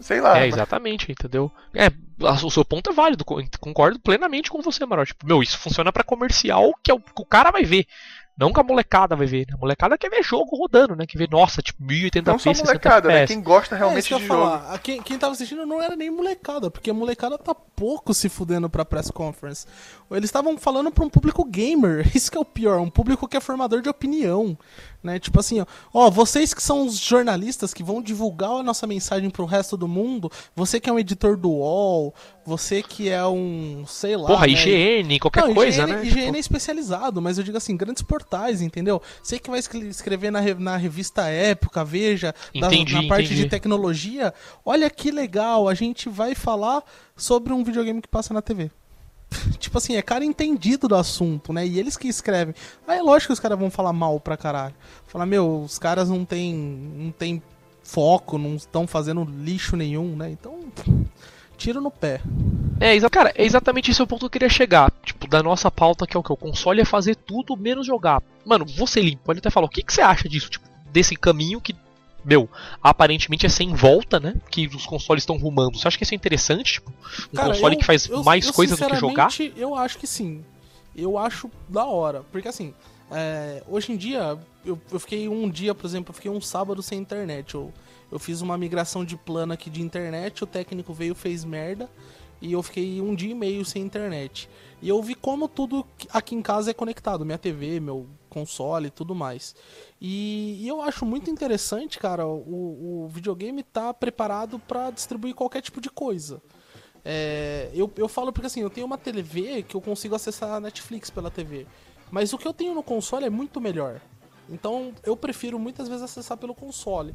Sei 0.00 0.20
lá. 0.20 0.38
É, 0.40 0.48
exatamente, 0.48 1.10
entendeu? 1.12 1.50
É, 1.72 1.88
o 2.18 2.50
seu 2.50 2.64
ponto 2.64 2.90
é 2.90 2.92
válido, 2.92 3.24
co- 3.24 3.42
concordo 3.60 3.98
plenamente 4.00 4.50
com 4.50 4.62
você, 4.62 4.84
Marote. 4.86 5.08
Tipo, 5.12 5.26
meu, 5.26 5.42
isso 5.42 5.58
funciona 5.58 5.92
pra 5.92 6.04
comercial 6.04 6.72
que, 6.82 6.90
é 6.90 6.94
o, 6.94 7.00
que 7.00 7.22
o 7.22 7.26
cara 7.26 7.50
vai 7.50 7.64
ver. 7.64 7.86
Não 8.36 8.52
que 8.52 8.60
a 8.60 8.64
molecada 8.64 9.14
vai 9.14 9.26
ver, 9.26 9.46
né? 9.48 9.54
A 9.54 9.56
molecada 9.56 9.96
quer 9.96 10.10
ver 10.10 10.22
jogo 10.22 10.56
rodando, 10.56 10.96
né? 10.96 11.06
Quer 11.06 11.18
ver, 11.18 11.30
nossa, 11.30 11.62
tipo, 11.62 11.80
1080p, 11.84 12.26
não 12.26 12.38
só 12.38 12.52
60 12.52 12.66
molecada, 12.66 13.08
né? 13.08 13.14
FPS. 13.22 13.32
Quem 13.32 13.42
gosta 13.42 13.74
é, 13.76 13.78
realmente 13.78 14.08
que 14.08 14.14
eu 14.14 14.18
de 14.18 14.26
jogo. 14.26 14.40
falar. 14.40 14.74
A 14.74 14.78
Quem, 14.78 15.00
quem 15.00 15.16
tava 15.16 15.32
assistindo 15.32 15.64
não 15.64 15.80
era 15.80 15.94
nem 15.94 16.10
molecada, 16.10 16.68
porque 16.68 16.90
a 16.90 16.94
molecada 16.94 17.38
tá 17.38 17.54
pouco 17.54 18.12
se 18.12 18.28
fudendo 18.28 18.68
pra 18.68 18.84
press 18.84 19.08
conference. 19.08 19.66
Eles 20.10 20.24
estavam 20.24 20.58
falando 20.58 20.90
pra 20.90 21.04
um 21.04 21.08
público 21.08 21.44
gamer, 21.44 22.10
isso 22.14 22.30
que 22.30 22.36
é 22.36 22.40
o 22.40 22.44
pior, 22.44 22.80
um 22.80 22.90
público 22.90 23.28
que 23.28 23.36
é 23.36 23.40
formador 23.40 23.80
de 23.80 23.88
opinião. 23.88 24.58
Né? 25.00 25.18
Tipo 25.18 25.38
assim, 25.38 25.60
ó, 25.60 25.66
ó, 25.92 26.10
vocês 26.10 26.54
que 26.54 26.62
são 26.62 26.86
os 26.86 26.98
jornalistas 26.98 27.74
que 27.74 27.84
vão 27.84 28.02
divulgar 28.02 28.50
a 28.50 28.62
nossa 28.62 28.86
mensagem 28.86 29.28
pro 29.30 29.44
resto 29.44 29.76
do 29.76 29.86
mundo, 29.86 30.32
você 30.56 30.80
que 30.80 30.88
é 30.88 30.92
um 30.92 30.98
editor 30.98 31.36
do 31.36 31.50
UOL, 31.50 32.14
você 32.46 32.82
que 32.82 33.08
é 33.08 33.26
um, 33.26 33.84
sei 33.86 34.16
lá. 34.16 34.26
Porra, 34.26 34.46
né? 34.46 34.52
IGN, 34.52 35.18
qualquer 35.18 35.44
Não, 35.46 35.54
coisa, 35.54 35.82
IGN, 35.82 35.92
né? 35.96 36.04
IGN 36.06 36.24
Tipo, 36.24 36.36
é 36.36 36.38
especializado, 36.40 37.22
mas 37.22 37.38
eu 37.38 37.44
digo 37.44 37.56
assim, 37.56 37.76
grandes 37.76 38.02
portais, 38.02 38.60
entendeu? 38.62 39.00
Você 39.22 39.38
que 39.38 39.48
vai 39.50 39.58
escre- 39.58 39.86
escrever 39.88 40.30
na, 40.30 40.40
na 40.54 40.76
revista 40.76 41.28
Época, 41.28 41.84
Veja, 41.84 42.34
da- 42.58 42.66
Entendi, 42.68 42.92
na 42.94 43.02
parte 43.08 43.26
entendi. 43.26 43.42
de 43.44 43.48
tecnologia, 43.48 44.32
olha 44.64 44.88
que 44.90 45.10
legal, 45.10 45.68
a 45.68 45.74
gente 45.74 46.08
vai 46.08 46.34
falar 46.34 46.82
sobre 47.16 47.52
um 47.52 47.64
videogame 47.64 48.00
que 48.02 48.08
passa 48.08 48.34
na 48.34 48.42
TV. 48.42 48.70
tipo 49.58 49.78
assim, 49.78 49.96
é 49.96 50.02
cara 50.02 50.24
entendido 50.24 50.86
do 50.86 50.94
assunto, 50.94 51.52
né? 51.52 51.66
E 51.66 51.78
eles 51.78 51.96
que 51.96 52.06
escrevem. 52.08 52.54
Aí 52.86 52.98
é 52.98 53.02
lógico 53.02 53.28
que 53.28 53.32
os 53.32 53.40
caras 53.40 53.58
vão 53.58 53.70
falar 53.70 53.92
mal 53.92 54.20
pra 54.20 54.36
caralho. 54.36 54.74
Falar, 55.08 55.26
meu, 55.26 55.62
os 55.62 55.78
caras 55.78 56.08
não 56.08 56.24
tem, 56.24 56.54
não 56.54 57.10
tem 57.10 57.42
foco, 57.82 58.38
não 58.38 58.54
estão 58.54 58.86
fazendo 58.86 59.24
lixo 59.24 59.76
nenhum, 59.76 60.14
né? 60.16 60.30
Então, 60.30 60.60
tiro 61.64 61.80
no 61.80 61.90
pé. 61.90 62.20
É, 62.78 62.98
cara, 63.08 63.32
é 63.34 63.44
exatamente 63.44 63.90
esse 63.90 64.02
o 64.02 64.06
ponto 64.06 64.20
que 64.20 64.26
eu 64.26 64.30
queria 64.30 64.48
chegar. 64.48 64.92
Tipo, 65.02 65.26
da 65.26 65.42
nossa 65.42 65.70
pauta, 65.70 66.06
que 66.06 66.16
é 66.16 66.20
o 66.20 66.22
que? 66.22 66.32
O 66.32 66.36
console 66.36 66.80
é 66.80 66.84
fazer 66.84 67.14
tudo 67.16 67.56
menos 67.56 67.86
jogar. 67.86 68.22
Mano, 68.44 68.66
você 68.66 69.00
limpo, 69.00 69.22
pode 69.24 69.38
até 69.38 69.48
falar, 69.50 69.66
o 69.66 69.70
que, 69.70 69.82
que 69.82 69.92
você 69.92 70.02
acha 70.02 70.28
disso? 70.28 70.50
Tipo, 70.50 70.68
desse 70.92 71.16
caminho 71.16 71.60
que, 71.60 71.74
meu, 72.24 72.48
aparentemente 72.82 73.46
é 73.46 73.48
sem 73.48 73.72
volta, 73.72 74.20
né? 74.20 74.34
Que 74.50 74.66
os 74.66 74.84
consoles 74.84 75.22
estão 75.22 75.38
rumando. 75.38 75.78
Você 75.78 75.88
acha 75.88 75.96
que 75.96 76.04
isso 76.04 76.14
é 76.14 76.16
interessante? 76.16 76.74
Tipo, 76.74 76.92
um 77.32 77.36
Cara, 77.36 77.48
console 77.48 77.74
eu- 77.74 77.78
que 77.78 77.84
faz 77.86 78.08
eu- 78.08 78.22
mais 78.22 78.46
eu, 78.46 78.52
coisa 78.52 78.76
do 78.76 78.86
que 78.86 78.96
jogar? 78.96 79.28
Eu 79.56 79.74
acho 79.74 79.98
que 79.98 80.06
sim. 80.06 80.44
Eu 80.94 81.16
acho 81.16 81.50
da 81.68 81.86
hora. 81.86 82.22
Porque 82.30 82.48
assim, 82.48 82.74
é, 83.10 83.62
hoje 83.66 83.92
em 83.92 83.96
dia, 83.96 84.36
eu, 84.64 84.78
eu 84.92 85.00
fiquei 85.00 85.28
um 85.28 85.48
dia, 85.48 85.74
por 85.74 85.86
exemplo, 85.86 86.10
eu 86.10 86.14
fiquei 86.14 86.30
um 86.30 86.40
sábado 86.40 86.82
sem 86.82 86.98
internet. 86.98 87.54
Eu, 87.54 87.72
eu 88.14 88.18
fiz 88.20 88.40
uma 88.40 88.56
migração 88.56 89.04
de 89.04 89.16
plano 89.16 89.52
aqui 89.52 89.68
de 89.68 89.82
internet, 89.82 90.44
o 90.44 90.46
técnico 90.46 90.94
veio 90.94 91.16
fez 91.16 91.44
merda. 91.44 91.90
E 92.40 92.52
eu 92.52 92.62
fiquei 92.62 93.00
um 93.00 93.12
dia 93.12 93.32
e 93.32 93.34
meio 93.34 93.64
sem 93.64 93.82
internet. 93.82 94.48
E 94.80 94.88
eu 94.88 95.02
vi 95.02 95.16
como 95.16 95.48
tudo 95.48 95.84
aqui 96.10 96.36
em 96.36 96.42
casa 96.42 96.70
é 96.70 96.74
conectado. 96.74 97.24
Minha 97.24 97.38
TV, 97.38 97.80
meu 97.80 98.06
console 98.28 98.86
e 98.86 98.90
tudo 98.90 99.16
mais. 99.16 99.56
E, 100.00 100.62
e 100.62 100.68
eu 100.68 100.80
acho 100.80 101.04
muito 101.04 101.28
interessante, 101.28 101.98
cara, 101.98 102.24
o, 102.24 103.04
o 103.04 103.08
videogame 103.08 103.64
tá 103.64 103.92
preparado 103.92 104.60
para 104.60 104.90
distribuir 104.92 105.34
qualquer 105.34 105.60
tipo 105.60 105.80
de 105.80 105.90
coisa. 105.90 106.40
É, 107.04 107.68
eu, 107.74 107.90
eu 107.96 108.08
falo 108.08 108.32
porque 108.32 108.46
assim, 108.46 108.60
eu 108.60 108.70
tenho 108.70 108.86
uma 108.86 108.98
TV 108.98 109.64
que 109.64 109.74
eu 109.74 109.80
consigo 109.80 110.14
acessar 110.14 110.52
a 110.52 110.60
Netflix 110.60 111.10
pela 111.10 111.32
TV. 111.32 111.66
Mas 112.12 112.32
o 112.32 112.38
que 112.38 112.46
eu 112.46 112.52
tenho 112.54 112.74
no 112.76 112.82
console 112.82 113.24
é 113.24 113.30
muito 113.30 113.60
melhor. 113.60 114.00
Então 114.48 114.92
eu 115.02 115.16
prefiro 115.16 115.58
muitas 115.58 115.88
vezes 115.88 116.04
acessar 116.04 116.36
pelo 116.36 116.54
console. 116.54 117.12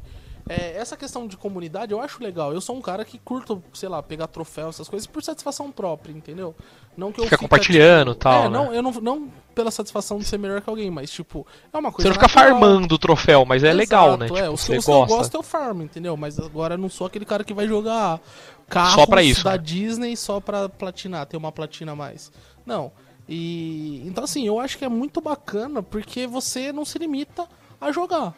É, 0.48 0.76
essa 0.76 0.96
questão 0.96 1.26
de 1.26 1.36
comunidade 1.36 1.92
eu 1.92 2.00
acho 2.00 2.22
legal. 2.22 2.52
Eu 2.52 2.60
sou 2.60 2.76
um 2.76 2.80
cara 2.80 3.04
que 3.04 3.18
curto, 3.18 3.62
sei 3.72 3.88
lá, 3.88 4.02
pegar 4.02 4.26
troféu, 4.26 4.68
essas 4.68 4.88
coisas, 4.88 5.06
por 5.06 5.22
satisfação 5.22 5.70
própria, 5.70 6.12
entendeu? 6.12 6.54
Não 6.96 7.12
que 7.12 7.20
eu 7.20 7.24
Fica 7.24 7.36
fica, 7.36 7.48
compartilhando, 7.48 8.12
tipo, 8.12 8.22
tal, 8.24 8.44
É, 8.44 8.48
né? 8.48 8.50
não, 8.50 8.74
eu 8.74 8.82
não, 8.82 8.90
não 8.92 9.32
pela 9.54 9.70
satisfação 9.70 10.18
de 10.18 10.24
ser 10.24 10.38
melhor 10.38 10.60
que 10.60 10.68
alguém, 10.68 10.90
mas 10.90 11.10
tipo, 11.10 11.46
é 11.72 11.78
uma 11.78 11.90
Você 11.90 11.96
coisa 11.96 12.08
não 12.08 12.14
fica 12.14 12.28
farmando 12.28 12.94
o 12.94 12.98
troféu, 12.98 13.44
mas 13.44 13.62
é 13.62 13.72
legal, 13.72 14.16
né? 14.16 14.26
Exato, 14.26 14.34
Tipo, 14.34 14.38
é, 14.38 14.50
os, 14.50 14.60
você 14.60 14.76
os 14.78 14.84
que 14.84 14.90
eu 14.90 14.94
gosta. 14.94 15.16
gosto 15.16 15.34
eu 15.36 15.42
farm, 15.42 15.82
entendeu? 15.82 16.16
Mas 16.16 16.38
agora 16.40 16.74
eu 16.74 16.78
não 16.78 16.88
sou 16.88 17.06
aquele 17.06 17.24
cara 17.24 17.44
que 17.44 17.54
vai 17.54 17.68
jogar 17.68 18.20
carros 18.68 18.94
Só 18.94 19.06
pra 19.06 19.22
isso, 19.22 19.44
da 19.44 19.52
né? 19.52 19.58
Disney 19.58 20.16
só 20.16 20.40
pra 20.40 20.68
platinar, 20.68 21.26
ter 21.26 21.36
uma 21.36 21.52
platina 21.52 21.92
a 21.92 21.96
mais. 21.96 22.32
Não. 22.66 22.90
E 23.28 24.02
então 24.06 24.24
assim, 24.24 24.46
eu 24.46 24.58
acho 24.58 24.76
que 24.76 24.84
é 24.84 24.88
muito 24.88 25.20
bacana 25.20 25.82
porque 25.82 26.26
você 26.26 26.72
não 26.72 26.84
se 26.84 26.98
limita 26.98 27.46
a 27.80 27.92
jogar. 27.92 28.34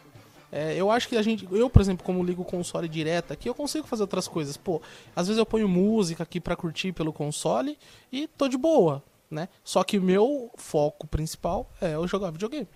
É, 0.55 0.75
eu 0.75 0.91
acho 0.91 1.09
que 1.09 1.17
a 1.17 1.21
gente, 1.23 1.47
eu 1.51 1.67
por 1.67 1.81
exemplo, 1.81 2.05
como 2.05 2.23
ligo 2.23 2.43
o 2.43 2.45
console 2.45 2.87
direto 2.87 3.33
aqui, 3.33 3.49
eu 3.49 3.55
consigo 3.55 3.87
fazer 3.87 4.03
outras 4.03 4.27
coisas. 4.27 4.55
Pô, 4.55 4.79
às 5.15 5.25
vezes 5.27 5.39
eu 5.39 5.45
ponho 5.47 5.67
música 5.67 6.21
aqui 6.21 6.39
pra 6.39 6.55
curtir 6.55 6.91
pelo 6.91 7.11
console 7.11 7.75
e 8.11 8.27
tô 8.37 8.47
de 8.47 8.55
boa, 8.55 9.01
né? 9.31 9.49
Só 9.63 9.83
que 9.83 9.99
meu 9.99 10.51
foco 10.55 11.07
principal 11.07 11.67
é 11.81 11.95
eu 11.95 12.07
jogar 12.07 12.29
videogame. 12.29 12.67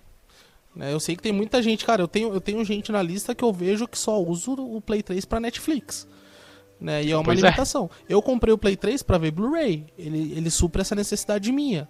Né, 0.74 0.92
Eu 0.92 0.98
sei 0.98 1.14
que 1.14 1.22
tem 1.22 1.32
muita 1.32 1.62
gente, 1.62 1.84
cara, 1.84 2.02
eu 2.02 2.08
tenho, 2.08 2.34
eu 2.34 2.40
tenho 2.40 2.64
gente 2.64 2.90
na 2.90 3.00
lista 3.00 3.32
que 3.32 3.44
eu 3.44 3.52
vejo 3.52 3.86
que 3.86 3.96
só 3.98 4.20
usa 4.20 4.50
o 4.50 4.80
Play 4.80 5.02
3 5.02 5.24
pra 5.24 5.38
Netflix. 5.38 6.06
Né, 6.80 7.04
e 7.04 7.12
é 7.12 7.16
uma 7.16 7.24
Pois 7.24 7.38
é. 7.38 7.42
limitação. 7.42 7.88
Eu 8.08 8.20
comprei 8.20 8.52
o 8.52 8.58
Play 8.58 8.76
3 8.76 9.02
pra 9.04 9.18
ver 9.18 9.30
Blu-ray. 9.30 9.86
Ele, 9.96 10.32
ele 10.36 10.50
supre 10.50 10.80
essa 10.82 10.94
necessidade 10.96 11.50
minha. 11.52 11.88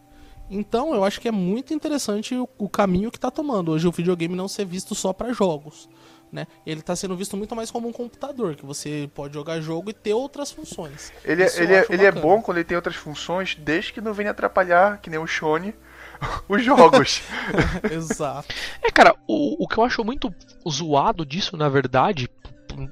Então, 0.50 0.94
eu 0.94 1.04
acho 1.04 1.20
que 1.20 1.28
é 1.28 1.32
muito 1.32 1.74
interessante 1.74 2.34
o, 2.34 2.48
o 2.58 2.68
caminho 2.68 3.10
que 3.10 3.20
tá 3.20 3.30
tomando. 3.30 3.72
Hoje 3.72 3.86
o 3.86 3.92
videogame 3.92 4.34
não 4.34 4.48
ser 4.48 4.64
visto 4.64 4.94
só 4.94 5.12
pra 5.12 5.32
jogos. 5.32 5.88
Né? 6.30 6.46
Ele 6.66 6.82
tá 6.82 6.94
sendo 6.94 7.16
visto 7.16 7.36
muito 7.38 7.56
mais 7.56 7.70
como 7.70 7.88
um 7.88 7.92
computador, 7.92 8.54
que 8.54 8.66
você 8.66 9.10
pode 9.14 9.32
jogar 9.32 9.60
jogo 9.60 9.88
e 9.88 9.94
ter 9.94 10.12
outras 10.12 10.50
funções. 10.52 11.10
Ele, 11.24 11.42
é- 11.42 11.46
Isso 11.46 11.62
ele, 11.62 11.74
é, 11.74 11.86
ele 11.88 12.04
é 12.04 12.12
bom 12.12 12.42
quando 12.42 12.58
ele 12.58 12.66
tem 12.66 12.76
outras 12.76 12.96
funções, 12.96 13.54
desde 13.58 13.94
que 13.94 14.00
não 14.00 14.12
venha 14.12 14.30
atrapalhar, 14.32 15.00
que 15.00 15.08
nem 15.08 15.18
o 15.18 15.26
Shone, 15.26 15.74
os 16.48 16.62
jogos. 16.62 17.22
Exato. 17.90 18.54
É, 18.82 18.90
cara, 18.90 19.14
o, 19.26 19.64
o 19.64 19.66
que 19.66 19.78
eu 19.78 19.84
acho 19.84 20.04
muito 20.04 20.30
zoado 20.68 21.24
disso, 21.24 21.56
na 21.56 21.70
verdade, 21.70 22.28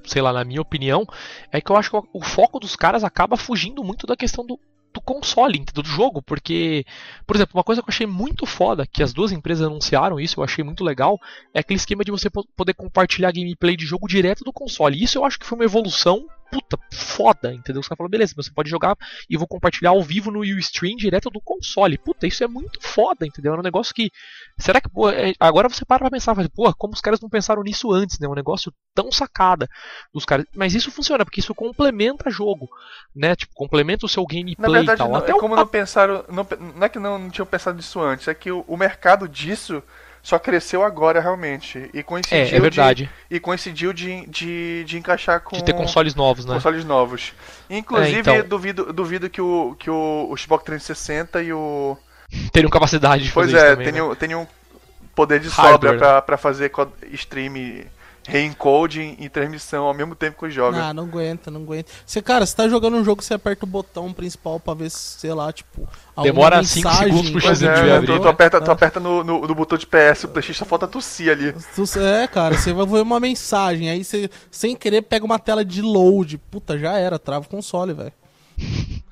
sei 0.06 0.22
lá, 0.22 0.32
na 0.32 0.42
minha 0.44 0.62
opinião, 0.62 1.06
é 1.52 1.60
que 1.60 1.70
eu 1.70 1.76
acho 1.76 1.90
que 1.90 1.96
o, 1.96 2.08
o 2.14 2.22
foco 2.22 2.58
dos 2.58 2.74
caras 2.74 3.04
acaba 3.04 3.36
fugindo 3.36 3.84
muito 3.84 4.06
da 4.06 4.16
questão 4.16 4.46
do, 4.46 4.58
do 4.96 5.00
console, 5.00 5.64
do 5.74 5.84
jogo, 5.84 6.22
porque, 6.22 6.84
por 7.26 7.36
exemplo, 7.36 7.52
uma 7.54 7.62
coisa 7.64 7.82
que 7.82 7.88
eu 7.88 7.92
achei 7.92 8.06
muito 8.06 8.46
foda, 8.46 8.86
que 8.86 9.02
as 9.02 9.12
duas 9.12 9.30
empresas 9.30 9.66
anunciaram 9.66 10.18
isso, 10.18 10.40
eu 10.40 10.44
achei 10.44 10.64
muito 10.64 10.82
legal, 10.82 11.20
é 11.52 11.60
aquele 11.60 11.76
esquema 11.76 12.02
de 12.02 12.10
você 12.10 12.30
po- 12.30 12.46
poder 12.56 12.72
compartilhar 12.74 13.30
gameplay 13.30 13.76
de 13.76 13.84
jogo 13.84 14.08
direto 14.08 14.42
do 14.42 14.52
console. 14.52 15.02
Isso 15.02 15.18
eu 15.18 15.24
acho 15.24 15.38
que 15.38 15.46
foi 15.46 15.58
uma 15.58 15.64
evolução 15.64 16.26
puta, 16.50 16.78
foda, 16.92 17.52
entendeu? 17.52 17.80
Os 17.80 17.88
caras 17.88 17.98
falam, 17.98 18.10
beleza, 18.10 18.34
você 18.36 18.50
pode 18.52 18.70
jogar 18.70 18.96
e 19.28 19.36
vou 19.36 19.46
compartilhar 19.46 19.90
ao 19.90 20.02
vivo 20.02 20.30
no 20.30 20.40
Ustream 20.40 20.96
direto 20.96 21.30
do 21.30 21.40
console. 21.40 21.98
Puta, 21.98 22.26
isso 22.26 22.42
é 22.44 22.46
muito 22.48 22.80
foda, 22.82 23.26
entendeu? 23.26 23.54
É 23.54 23.58
um 23.58 23.62
negócio 23.62 23.94
que. 23.94 24.10
Será 24.58 24.80
que. 24.80 24.88
Pô, 24.88 25.10
é, 25.10 25.32
agora 25.40 25.68
você 25.68 25.84
para 25.84 26.00
pra 26.00 26.10
pensar, 26.10 26.34
pô, 26.50 26.72
como 26.74 26.94
os 26.94 27.00
caras 27.00 27.20
não 27.20 27.28
pensaram 27.28 27.62
nisso 27.62 27.92
antes, 27.92 28.18
né? 28.18 28.26
É 28.26 28.30
um 28.30 28.34
negócio 28.34 28.72
tão 28.94 29.10
sacada 29.12 29.68
dos 30.12 30.24
caras. 30.24 30.46
Mas 30.54 30.74
isso 30.74 30.90
funciona, 30.90 31.24
porque 31.24 31.40
isso 31.40 31.54
complementa 31.54 32.30
jogo, 32.30 32.68
né? 33.14 33.34
Tipo, 33.36 33.52
complementa 33.54 34.06
o 34.06 34.08
seu 34.08 34.24
gameplay 34.26 34.54
Na 34.58 34.68
verdade, 34.68 35.00
e 35.00 35.04
tal. 35.04 35.08
não, 35.10 35.16
Até 35.16 35.32
é 35.32 35.34
o- 35.34 35.38
como 35.38 35.56
não 35.56 35.66
pensaram. 35.66 36.24
Não, 36.28 36.46
não 36.74 36.84
é 36.84 36.88
que 36.88 36.98
não, 36.98 37.18
não 37.18 37.30
tinham 37.30 37.46
pensado 37.46 37.76
nisso 37.76 38.00
antes, 38.00 38.28
é 38.28 38.34
que 38.34 38.50
o, 38.50 38.64
o 38.66 38.76
mercado 38.76 39.28
disso 39.28 39.82
só 40.26 40.40
cresceu 40.40 40.82
agora 40.82 41.20
realmente. 41.20 41.88
E 41.94 42.02
coincidiu, 42.02 42.36
É, 42.36 42.56
é 42.56 42.58
verdade. 42.58 43.08
De, 43.30 43.36
e 43.36 43.38
coincidiu 43.38 43.92
de, 43.92 44.26
de, 44.26 44.82
de 44.84 44.98
encaixar 44.98 45.40
com. 45.40 45.56
De 45.56 45.62
ter 45.62 45.72
consoles 45.72 46.16
novos, 46.16 46.44
né? 46.44 46.54
consoles 46.54 46.84
novos. 46.84 47.32
Inclusive, 47.70 48.28
É, 48.28 48.38
então. 48.38 48.48
duvido, 48.48 48.92
duvido 48.92 49.30
que 49.30 49.40
o, 49.40 49.76
que 49.78 49.88
o, 49.88 50.26
o 50.28 50.36
Xbox 50.36 50.64
360 50.64 51.42
e 51.44 51.52
o. 51.52 51.96
Teriam 52.50 52.68
capacidade 52.68 53.22
de 53.22 53.30
Pois 53.30 53.52
fazer 53.52 53.64
é, 53.64 53.70
isso 53.70 53.78
né? 53.78 53.84
tenham, 53.84 54.14
tenham 54.16 54.48
poder 55.14 55.38
de 55.38 55.48
Hardware, 55.48 55.92
sobra 55.92 55.96
pra, 55.96 56.22
pra 56.22 56.36
fazer 56.36 56.72
stream, 57.12 57.84
reencoding 58.26 59.16
e 59.18 59.28
transmissão 59.28 59.84
ao 59.84 59.94
mesmo 59.94 60.14
tempo 60.14 60.44
que 60.44 60.50
joga. 60.50 60.84
Ah, 60.84 60.94
não 60.94 61.04
aguenta, 61.04 61.50
não 61.50 61.62
aguenta. 61.62 61.90
Você, 62.04 62.20
cara, 62.20 62.44
você 62.44 62.54
tá 62.54 62.68
jogando 62.68 62.96
um 62.96 63.04
jogo, 63.04 63.22
você 63.22 63.34
aperta 63.34 63.64
o 63.64 63.68
botão 63.68 64.12
principal 64.12 64.58
pra 64.60 64.74
ver, 64.74 64.90
se, 64.90 65.20
sei 65.20 65.32
lá, 65.32 65.52
tipo. 65.52 65.88
alguma 66.14 66.24
Demora 66.24 66.64
cinco 66.64 66.88
mensagem, 66.88 67.12
segundos 67.12 67.30
pro 67.30 67.40
X 67.40 67.62
é, 67.62 67.74
de 67.74 67.90
abrir, 67.92 68.06
tu, 68.06 68.20
tu 68.20 68.28
aperta, 68.28 68.60
tu 68.60 68.70
aperta 68.70 69.00
no, 69.00 69.24
no, 69.24 69.46
no 69.46 69.54
botão 69.54 69.78
de 69.78 69.86
PS, 69.86 70.24
o 70.24 70.28
PlayStation 70.28 70.58
só 70.58 70.64
falta 70.64 70.86
tossir 70.86 71.30
ali. 71.30 71.54
É, 71.96 72.26
cara, 72.26 72.56
você 72.56 72.72
vai 72.72 72.86
ver 72.86 73.02
uma 73.02 73.20
mensagem, 73.20 73.88
aí 73.90 74.04
você, 74.04 74.30
sem 74.50 74.76
querer, 74.76 75.02
pega 75.02 75.24
uma 75.24 75.38
tela 75.38 75.64
de 75.64 75.80
load. 75.80 76.38
Puta, 76.50 76.78
já 76.78 76.98
era, 76.98 77.18
trava 77.18 77.46
o 77.46 77.48
console, 77.48 77.92
velho. 77.92 78.12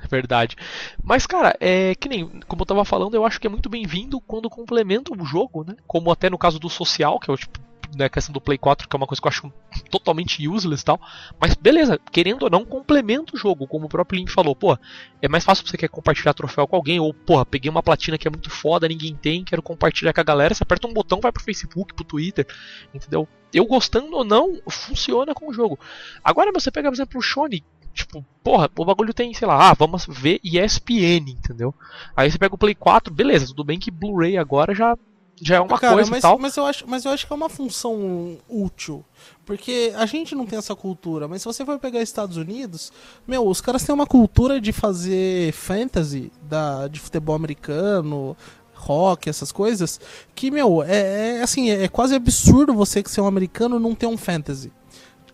É 0.04 0.06
verdade. 0.06 0.54
Mas, 1.02 1.26
cara, 1.26 1.56
é 1.58 1.94
que 1.94 2.08
nem, 2.08 2.28
como 2.46 2.62
eu 2.62 2.66
tava 2.66 2.84
falando, 2.84 3.14
eu 3.14 3.24
acho 3.24 3.40
que 3.40 3.46
é 3.46 3.50
muito 3.50 3.70
bem-vindo 3.70 4.20
quando 4.20 4.50
complementa 4.50 5.10
o 5.10 5.24
jogo, 5.24 5.64
né? 5.64 5.76
Como 5.86 6.10
até 6.10 6.28
no 6.28 6.36
caso 6.36 6.58
do 6.58 6.68
social, 6.68 7.18
que 7.18 7.30
é 7.30 7.32
o 7.32 7.36
tipo, 7.36 7.58
né, 7.96 8.08
questão 8.08 8.32
do 8.32 8.40
Play 8.40 8.58
4, 8.58 8.88
que 8.88 8.94
é 8.94 8.98
uma 8.98 9.06
coisa 9.06 9.20
que 9.20 9.26
eu 9.26 9.30
acho 9.30 9.52
totalmente 9.90 10.46
useless 10.46 10.82
e 10.82 10.84
tal. 10.84 11.00
Mas 11.40 11.54
beleza, 11.54 11.98
querendo 12.10 12.44
ou 12.44 12.50
não, 12.50 12.64
complementa 12.64 13.34
o 13.34 13.38
jogo, 13.38 13.66
como 13.66 13.86
o 13.86 13.88
próprio 13.88 14.18
Link 14.18 14.30
falou, 14.30 14.54
pô, 14.54 14.78
é 15.20 15.28
mais 15.28 15.44
fácil 15.44 15.66
você 15.66 15.76
quer 15.76 15.88
compartilhar 15.88 16.34
troféu 16.34 16.66
com 16.66 16.76
alguém, 16.76 17.00
ou, 17.00 17.12
porra, 17.12 17.46
peguei 17.46 17.70
uma 17.70 17.82
platina 17.82 18.18
que 18.18 18.26
é 18.28 18.30
muito 18.30 18.50
foda, 18.50 18.88
ninguém 18.88 19.14
tem, 19.14 19.44
quero 19.44 19.62
compartilhar 19.62 20.12
com 20.12 20.20
a 20.20 20.24
galera, 20.24 20.54
você 20.54 20.62
aperta 20.62 20.86
um 20.86 20.92
botão, 20.92 21.20
vai 21.20 21.32
pro 21.32 21.42
Facebook, 21.42 21.94
pro 21.94 22.04
Twitter, 22.04 22.46
entendeu? 22.92 23.28
Eu 23.52 23.66
gostando 23.66 24.16
ou 24.16 24.24
não, 24.24 24.60
funciona 24.68 25.32
com 25.32 25.48
o 25.48 25.52
jogo. 25.52 25.78
Agora 26.22 26.50
você 26.52 26.70
pega, 26.70 26.88
por 26.88 26.96
exemplo, 26.96 27.18
o 27.18 27.22
Shone, 27.22 27.64
Tipo, 27.94 28.26
porra, 28.42 28.68
o 28.76 28.84
bagulho 28.84 29.14
tem, 29.14 29.32
sei 29.32 29.46
lá, 29.46 29.70
ah, 29.70 29.72
vamos 29.72 30.04
ver 30.08 30.40
ESPN, 30.42 31.30
entendeu? 31.30 31.72
Aí 32.16 32.28
você 32.28 32.36
pega 32.36 32.54
o 32.54 32.58
Play 32.58 32.74
4, 32.74 33.14
beleza, 33.14 33.46
tudo 33.46 33.62
bem 33.62 33.78
que 33.78 33.88
Blu-ray 33.88 34.36
agora 34.36 34.74
já, 34.74 34.98
já 35.40 35.56
é 35.56 35.60
uma 35.60 35.78
Cara, 35.78 35.94
coisa 35.94 36.10
mas, 36.10 36.18
e 36.18 36.22
tal. 36.22 36.38
mas 36.38 36.56
eu 36.56 36.64
acho, 36.66 36.84
mas 36.86 37.04
eu 37.04 37.10
acho 37.10 37.26
que 37.26 37.32
é 37.32 37.36
uma 37.36 37.48
função 37.48 38.38
útil. 38.48 39.04
Porque 39.44 39.92
a 39.96 40.06
gente 40.06 40.34
não 40.34 40.46
tem 40.46 40.58
essa 40.58 40.74
cultura, 40.74 41.28
mas 41.28 41.42
se 41.42 41.46
você 41.46 41.64
for 41.64 41.78
pegar 41.78 42.00
Estados 42.00 42.36
Unidos, 42.36 42.92
meu, 43.26 43.46
os 43.46 43.60
caras 43.60 43.82
têm 43.84 43.94
uma 43.94 44.06
cultura 44.06 44.60
de 44.60 44.72
fazer 44.72 45.52
fantasy 45.52 46.32
da, 46.42 46.88
de 46.88 46.98
futebol 47.00 47.34
americano, 47.34 48.36
rock, 48.74 49.28
essas 49.28 49.52
coisas, 49.52 50.00
que, 50.34 50.50
meu, 50.50 50.82
é, 50.82 51.38
é 51.38 51.42
assim, 51.42 51.70
é, 51.70 51.84
é 51.84 51.88
quase 51.88 52.14
absurdo 52.14 52.72
você 52.72 53.02
que 53.02 53.10
ser 53.10 53.20
um 53.20 53.26
americano 53.26 53.78
não 53.78 53.94
ter 53.94 54.06
um 54.06 54.16
fantasy. 54.16 54.72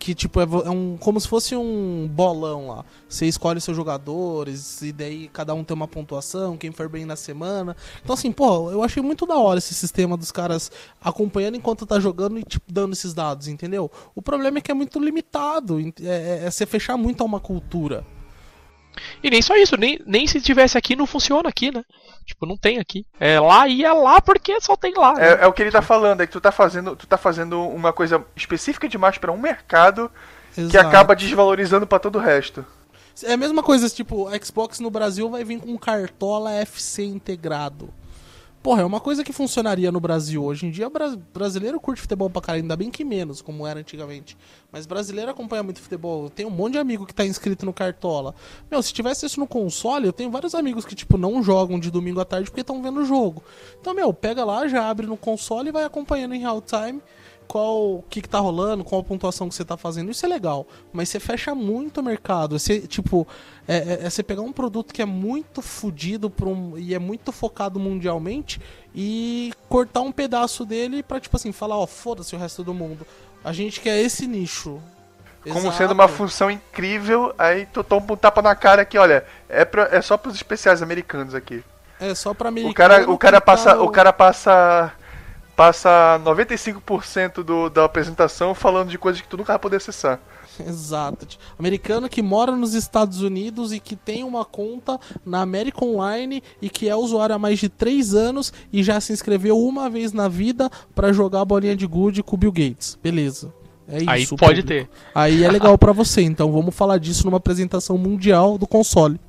Que, 0.01 0.15
tipo, 0.15 0.41
é, 0.41 0.45
é 0.45 0.71
um, 0.71 0.97
como 0.99 1.21
se 1.21 1.29
fosse 1.29 1.55
um 1.55 2.09
bolão 2.11 2.69
lá. 2.69 2.85
Você 3.07 3.27
escolhe 3.27 3.61
seus 3.61 3.77
jogadores, 3.77 4.81
e 4.81 4.93
daí 4.93 5.29
cada 5.29 5.53
um 5.53 5.63
tem 5.63 5.75
uma 5.75 5.87
pontuação, 5.87 6.57
quem 6.57 6.73
for 6.73 6.89
bem 6.89 7.05
na 7.05 7.17
semana. 7.17 7.77
Então, 8.03 8.15
assim, 8.15 8.33
pô, 8.33 8.71
eu 8.71 8.83
achei 8.83 9.03
muito 9.03 9.27
da 9.27 9.37
hora 9.37 9.59
esse 9.59 9.75
sistema 9.75 10.17
dos 10.17 10.33
caras 10.33 10.73
acompanhando 11.03 11.57
enquanto 11.57 11.85
tá 11.85 12.01
jogando 12.01 12.39
e, 12.39 12.43
tipo, 12.43 12.73
dando 12.73 12.95
esses 12.95 13.13
dados, 13.13 13.47
entendeu? 13.47 13.91
O 14.15 14.23
problema 14.23 14.57
é 14.57 14.61
que 14.63 14.71
é 14.71 14.75
muito 14.75 14.99
limitado. 14.99 15.79
É, 15.79 15.93
é, 16.03 16.47
é 16.47 16.51
você 16.51 16.65
fechar 16.65 16.97
muito 16.97 17.23
a 17.23 17.27
uma 17.27 17.39
cultura. 17.39 18.03
E 19.23 19.31
nem 19.31 19.41
só 19.41 19.57
isso, 19.57 19.77
nem, 19.77 20.01
nem 20.07 20.27
se 20.27 20.41
tivesse 20.41 20.77
aqui 20.77 20.97
não 20.97 21.07
funciona 21.07 21.49
aqui, 21.49 21.73
né? 21.73 21.85
Tipo, 22.25 22.47
não 22.47 22.57
tem 22.57 22.79
aqui. 22.79 23.07
É 23.19 23.41
lá 23.41 23.67
e 23.67 23.85
é 23.85 23.93
lá 23.93 24.21
porque 24.21 24.61
só 24.61 24.77
tem 24.77 24.95
lá. 24.95 25.15
né? 25.15 25.29
É, 25.29 25.45
é 25.45 25.47
o 25.47 25.53
que 25.53 25.63
ele 25.63 25.71
tá 25.71 25.83
falando, 25.83 26.21
é 26.21 26.27
que 26.27 26.33
tu 26.33 26.41
tá 26.41 26.53
fazendo, 26.53 26.95
tu 26.97 27.07
tá 27.07 27.17
fazendo 27.17 27.67
uma 27.69 27.93
coisa 27.93 28.25
específica 28.37 28.89
demais 28.89 29.19
pra 29.19 29.33
um 29.33 29.39
mercado 29.39 30.11
que 30.55 30.61
Exato. 30.61 30.87
acaba 30.87 31.17
desvalorizando 31.17 31.87
pra 31.87 31.99
todo 31.99 32.17
o 32.17 32.21
resto. 32.21 32.65
É 33.25 33.35
a 33.35 33.37
mesma 33.37 33.63
coisa, 33.63 33.89
tipo, 33.89 34.29
Xbox 34.43 34.81
no 34.81 34.91
Brasil 34.91 35.29
vai 35.29 35.45
vir 35.45 35.61
com 35.61 35.77
cartola 35.77 36.53
FC 36.53 37.05
integrado. 37.05 37.93
Porra, 38.63 38.83
é 38.83 38.85
uma 38.85 39.01
coisa 39.01 39.25
que 39.25 39.33
funcionaria 39.33 39.91
no 39.91 39.99
Brasil. 39.99 40.45
Hoje 40.45 40.67
em 40.67 40.71
dia, 40.71 40.91
bra 40.91 41.17
brasileiro 41.33 41.81
curte 41.81 42.03
futebol 42.03 42.29
pra 42.29 42.43
caralho, 42.43 42.63
ainda 42.63 42.77
bem 42.77 42.91
que 42.91 43.03
menos, 43.03 43.41
como 43.41 43.67
era 43.67 43.81
antigamente. 43.81 44.37
Mas 44.71 44.85
brasileiro 44.85 45.31
acompanha 45.31 45.63
muito 45.63 45.81
futebol. 45.81 46.25
Eu 46.25 46.31
tenho 46.31 46.51
um 46.51 46.53
monte 46.53 46.73
de 46.73 46.79
amigo 46.79 47.07
que 47.07 47.15
tá 47.15 47.25
inscrito 47.25 47.65
no 47.65 47.73
Cartola. 47.73 48.35
Meu, 48.71 48.83
se 48.83 48.93
tivesse 48.93 49.25
isso 49.25 49.41
no 49.41 49.47
console, 49.47 50.07
eu 50.07 50.13
tenho 50.13 50.31
vários 50.31 50.55
amigos 50.55 50.85
que, 50.85 50.95
tipo, 50.95 51.17
não 51.17 51.43
jogam 51.43 51.81
de 51.81 51.91
domingo 51.91 52.21
à 52.21 52.25
tarde 52.27 52.51
porque 52.51 52.61
estão 52.61 52.83
vendo 52.83 53.01
o 53.01 53.05
jogo. 53.07 53.43
Então, 53.81 53.95
meu, 53.95 54.13
pega 54.13 54.45
lá, 54.45 54.69
já 54.69 54.91
abre 54.91 55.07
no 55.07 55.17
console 55.17 55.71
e 55.71 55.73
vai 55.73 55.85
acompanhando 55.85 56.35
em 56.35 56.41
real 56.41 56.61
time 56.61 57.01
qual 57.51 57.95
o 57.95 58.05
que, 58.09 58.23
que 58.23 58.29
tá 58.29 58.39
rolando, 58.39 58.85
qual 58.85 59.01
a 59.01 59.05
pontuação 59.05 59.49
que 59.49 59.57
você 59.57 59.65
tá 59.65 59.77
fazendo. 59.77 60.09
Isso 60.13 60.25
é 60.25 60.29
legal. 60.29 60.65
Mas 60.93 61.09
você 61.09 61.19
fecha 61.19 61.53
muito 61.53 61.99
o 61.99 62.03
mercado. 62.05 62.57
Você, 62.57 62.79
tipo, 62.83 63.27
é, 63.67 63.77
é- 63.77 64.07
é 64.07 64.11
você 64.11 64.23
pegar 64.23 64.43
um 64.43 64.53
produto 64.53 64.95
que 64.95 65.03
é 65.03 65.05
muito 65.05 65.61
fodido 65.61 66.33
um, 66.45 66.79
e 66.79 66.95
é 66.95 66.99
muito 67.01 67.33
focado 67.33 67.81
mundialmente 67.81 68.61
e 68.95 69.53
cortar 69.69 70.01
um 70.03 70.13
pedaço 70.13 70.65
dele 70.65 71.03
pra, 71.03 71.19
tipo 71.19 71.37
assim, 71.37 71.51
falar, 71.51 71.77
ó, 71.77 71.89
foda-se 71.89 72.37
o 72.37 72.39
resto 72.39 72.63
do 72.63 72.73
mundo. 72.73 73.05
A 73.43 73.53
gente 73.53 73.81
quer 73.81 73.99
esse 74.01 74.29
nicho. 74.29 74.81
Como 75.43 75.59
Exato. 75.59 75.77
sendo 75.77 75.93
uma 75.93 76.07
função 76.07 76.53
incrível, 76.53 77.35
aí 77.37 77.67
tu 77.67 77.83
toma 77.83 78.13
um 78.13 78.17
tapa 78.17 78.41
na 78.43 78.55
cara 78.55 78.85
que, 78.85 78.97
olha, 78.97 79.25
é, 79.49 79.65
pra, 79.65 79.89
é 79.91 80.01
só 80.01 80.17
pros 80.17 80.37
especiais 80.37 80.83
americanos 80.83 81.35
aqui. 81.35 81.65
É 81.99 82.15
só 82.15 82.33
pra 82.33 82.49
americano. 82.49 82.71
O 82.73 82.75
cara, 82.77 83.11
o 83.11 83.19
cara 83.19 83.41
passa, 83.41 83.75
tá 83.75 83.83
o 83.83 83.89
cara 83.89 84.13
passa 84.13 84.93
passa 85.61 86.19
95% 86.25 87.43
do, 87.43 87.69
da 87.69 87.85
apresentação 87.85 88.55
falando 88.55 88.89
de 88.89 88.97
coisas 88.97 89.21
que 89.21 89.29
tu 89.29 89.37
nunca 89.37 89.53
vai 89.53 89.59
poder 89.59 89.77
acessar. 89.77 90.19
Exato. 90.67 91.37
Americano 91.59 92.09
que 92.09 92.23
mora 92.23 92.57
nos 92.57 92.73
Estados 92.73 93.21
Unidos 93.21 93.71
e 93.71 93.79
que 93.79 93.95
tem 93.95 94.25
uma 94.25 94.43
conta 94.43 94.99
na 95.23 95.43
América 95.43 95.85
Online 95.85 96.43
e 96.63 96.71
que 96.71 96.89
é 96.89 96.97
usuário 96.97 97.35
há 97.35 97.39
mais 97.39 97.59
de 97.59 97.69
3 97.69 98.15
anos 98.15 98.55
e 98.73 98.83
já 98.83 98.99
se 99.03 99.13
inscreveu 99.13 99.59
uma 99.59 99.91
vez 99.91 100.15
na 100.15 100.29
vida 100.29 100.71
pra 100.95 101.13
jogar 101.13 101.43
a 101.43 101.45
bolinha 101.45 101.77
de 101.77 101.87
gude 101.87 102.23
com 102.23 102.37
o 102.37 102.39
Bill 102.39 102.53
Gates. 102.53 102.99
Beleza. 103.03 103.53
É 103.87 103.99
isso. 103.99 104.11
Aí 104.11 104.27
pode 104.29 104.63
público. 104.63 104.69
ter. 104.69 104.89
Aí 105.15 105.45
é 105.45 105.51
legal 105.51 105.77
pra 105.77 105.93
você. 105.93 106.23
Então 106.23 106.51
vamos 106.51 106.75
falar 106.75 106.97
disso 106.97 107.27
numa 107.27 107.37
apresentação 107.37 107.99
mundial 107.99 108.57
do 108.57 108.67
console. 108.67 109.21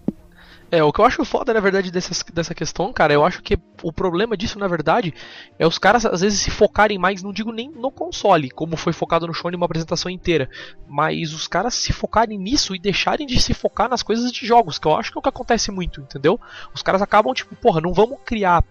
É, 0.72 0.82
o 0.82 0.94
que 0.94 1.02
eu 1.02 1.06
acho 1.06 1.26
foda, 1.26 1.54
na 1.54 1.60
verdade, 1.60 1.92
dessas, 1.92 2.24
dessa 2.32 2.56
questão, 2.56 2.94
cara, 2.94 3.14
eu 3.14 3.26
acho 3.26 3.42
que 3.42 3.60
o 3.84 3.92
problema 3.92 4.38
disso, 4.38 4.58
na 4.58 4.70
verdade, 4.70 5.14
é 5.60 5.68
os 5.68 5.78
caras 5.78 6.06
às 6.06 6.22
vezes 6.22 6.40
se 6.40 6.50
focarem 6.50 6.98
mais, 6.98 7.22
não 7.22 7.34
digo 7.34 7.52
nem 7.52 7.70
no 7.70 7.92
console, 7.92 8.50
como 8.50 8.78
foi 8.78 8.94
focado 8.94 9.28
no 9.28 9.34
show 9.34 9.52
em 9.52 9.56
uma 9.56 9.66
apresentação 9.66 10.10
inteira, 10.10 10.50
mas 10.88 11.34
os 11.34 11.46
caras 11.46 11.74
se 11.74 11.92
focarem 11.92 12.38
nisso 12.38 12.74
e 12.74 12.80
deixarem 12.80 13.28
de 13.28 13.42
se 13.42 13.54
focar 13.54 13.90
nas 13.90 14.02
coisas 14.02 14.32
de 14.32 14.46
jogos, 14.46 14.80
que 14.80 14.88
eu 14.88 14.96
acho 14.96 15.12
que 15.12 15.18
é 15.18 15.20
o 15.20 15.22
que 15.22 15.28
acontece 15.28 15.72
muito, 15.72 16.00
entendeu? 16.00 16.40
Os 16.74 16.82
caras 16.82 17.02
acabam, 17.02 17.34
tipo, 17.34 17.54
porra, 17.54 17.82
não 17.82 17.94
vamos 17.94 18.20
criar 18.24 18.64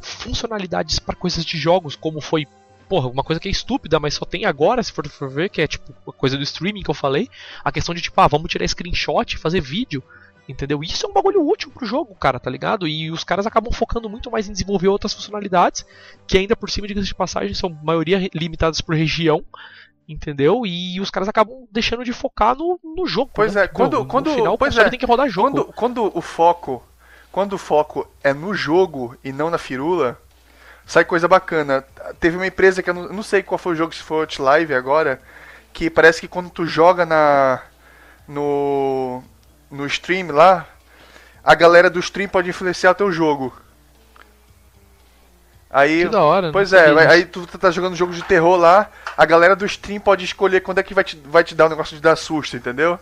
funcionalidades 0.00 0.98
para 0.98 1.14
coisas 1.14 1.44
de 1.44 1.56
jogos, 1.56 1.94
como 1.94 2.20
foi 2.20 2.48
porra, 2.88 3.08
uma 3.08 3.22
coisa 3.22 3.40
que 3.40 3.48
é 3.48 3.50
estúpida, 3.50 3.98
mas 4.00 4.14
só 4.14 4.24
tem 4.24 4.44
agora, 4.44 4.82
se 4.82 4.92
for, 4.92 5.08
for 5.08 5.30
ver, 5.30 5.48
que 5.48 5.62
é 5.62 5.66
tipo 5.66 5.92
a 6.06 6.12
coisa 6.12 6.36
do 6.36 6.42
streaming 6.42 6.82
que 6.82 6.90
eu 6.90 6.94
falei, 6.94 7.30
a 7.64 7.72
questão 7.72 7.94
de 7.94 8.02
tipo, 8.02 8.20
ah, 8.20 8.26
vamos 8.26 8.50
tirar 8.50 8.66
screenshot, 8.68 9.38
fazer 9.38 9.60
vídeo, 9.60 10.02
entendeu? 10.48 10.82
Isso 10.82 11.06
é 11.06 11.08
um 11.08 11.12
bagulho 11.12 11.46
útil 11.46 11.70
pro 11.70 11.86
jogo, 11.86 12.14
cara, 12.14 12.38
tá 12.38 12.50
ligado? 12.50 12.86
E 12.86 13.10
os 13.10 13.24
caras 13.24 13.46
acabam 13.46 13.72
focando 13.72 14.08
muito 14.08 14.30
mais 14.30 14.48
em 14.48 14.52
desenvolver 14.52 14.88
outras 14.88 15.12
funcionalidades, 15.14 15.84
que 16.26 16.36
ainda 16.38 16.54
por 16.56 16.70
cima, 16.70 16.86
diga-se 16.86 17.06
de 17.06 17.14
passagem, 17.14 17.54
são 17.54 17.70
maioria 17.82 18.28
limitadas 18.34 18.80
por 18.80 18.94
região, 18.94 19.42
entendeu? 20.08 20.66
E 20.66 21.00
os 21.00 21.10
caras 21.10 21.28
acabam 21.28 21.66
deixando 21.70 22.04
de 22.04 22.12
focar 22.12 22.54
no, 22.56 22.78
no 22.82 23.06
jogo. 23.06 23.30
Pois 23.34 23.54
né? 23.54 23.64
é, 23.64 23.68
quando- 23.68 24.00
no, 24.00 24.06
quando- 24.06 24.30
no 24.30 24.36
final, 24.36 24.58
pois 24.58 24.76
é, 24.76 24.88
tem 24.90 24.98
que 24.98 25.06
rodar 25.06 25.28
jogo. 25.28 25.50
Quando, 25.50 25.72
quando 25.72 26.18
o 26.18 26.20
foco, 26.20 26.82
quando 27.32 27.54
o 27.54 27.58
foco 27.58 28.06
é 28.22 28.34
no 28.34 28.52
jogo 28.54 29.16
e 29.24 29.32
não 29.32 29.48
na 29.50 29.58
firula, 29.58 30.20
sai 30.84 31.04
coisa 31.04 31.26
bacana. 31.26 31.82
Teve 32.20 32.36
uma 32.36 32.46
empresa 32.46 32.82
que 32.82 32.90
eu 32.90 32.94
não, 32.94 33.04
eu 33.04 33.12
não 33.14 33.22
sei 33.22 33.42
qual 33.42 33.56
foi 33.58 33.72
o 33.72 33.76
jogo, 33.76 33.94
se 33.94 34.02
foi 34.02 34.18
Outlive 34.20 34.74
agora, 34.74 35.20
que 35.72 35.88
parece 35.88 36.20
que 36.20 36.28
quando 36.28 36.50
tu 36.50 36.66
joga 36.66 37.06
na 37.06 37.62
no 38.28 39.22
no 39.74 39.86
stream 39.86 40.32
lá, 40.32 40.66
a 41.42 41.54
galera 41.54 41.90
do 41.90 42.00
stream 42.00 42.28
pode 42.28 42.48
influenciar 42.48 42.92
o 42.92 42.94
teu 42.94 43.12
jogo. 43.12 43.52
Aí, 45.70 46.04
Que 46.04 46.08
da 46.10 46.22
hora, 46.22 46.52
pois 46.52 46.70
não 46.70 46.78
é, 46.78 47.08
aí 47.08 47.24
tu 47.24 47.46
tá 47.58 47.70
jogando 47.70 47.96
jogo 47.96 48.12
de 48.12 48.22
terror 48.22 48.56
lá, 48.56 48.88
a 49.16 49.24
galera 49.26 49.56
do 49.56 49.66
stream 49.66 50.00
pode 50.00 50.24
escolher 50.24 50.60
quando 50.60 50.78
é 50.78 50.82
que 50.84 50.94
vai 50.94 51.02
te, 51.02 51.20
vai 51.26 51.42
te 51.42 51.54
dar 51.54 51.66
o 51.66 51.68
negócio 51.68 51.96
de 51.96 52.02
dar 52.02 52.14
susto, 52.14 52.56
entendeu? 52.56 52.98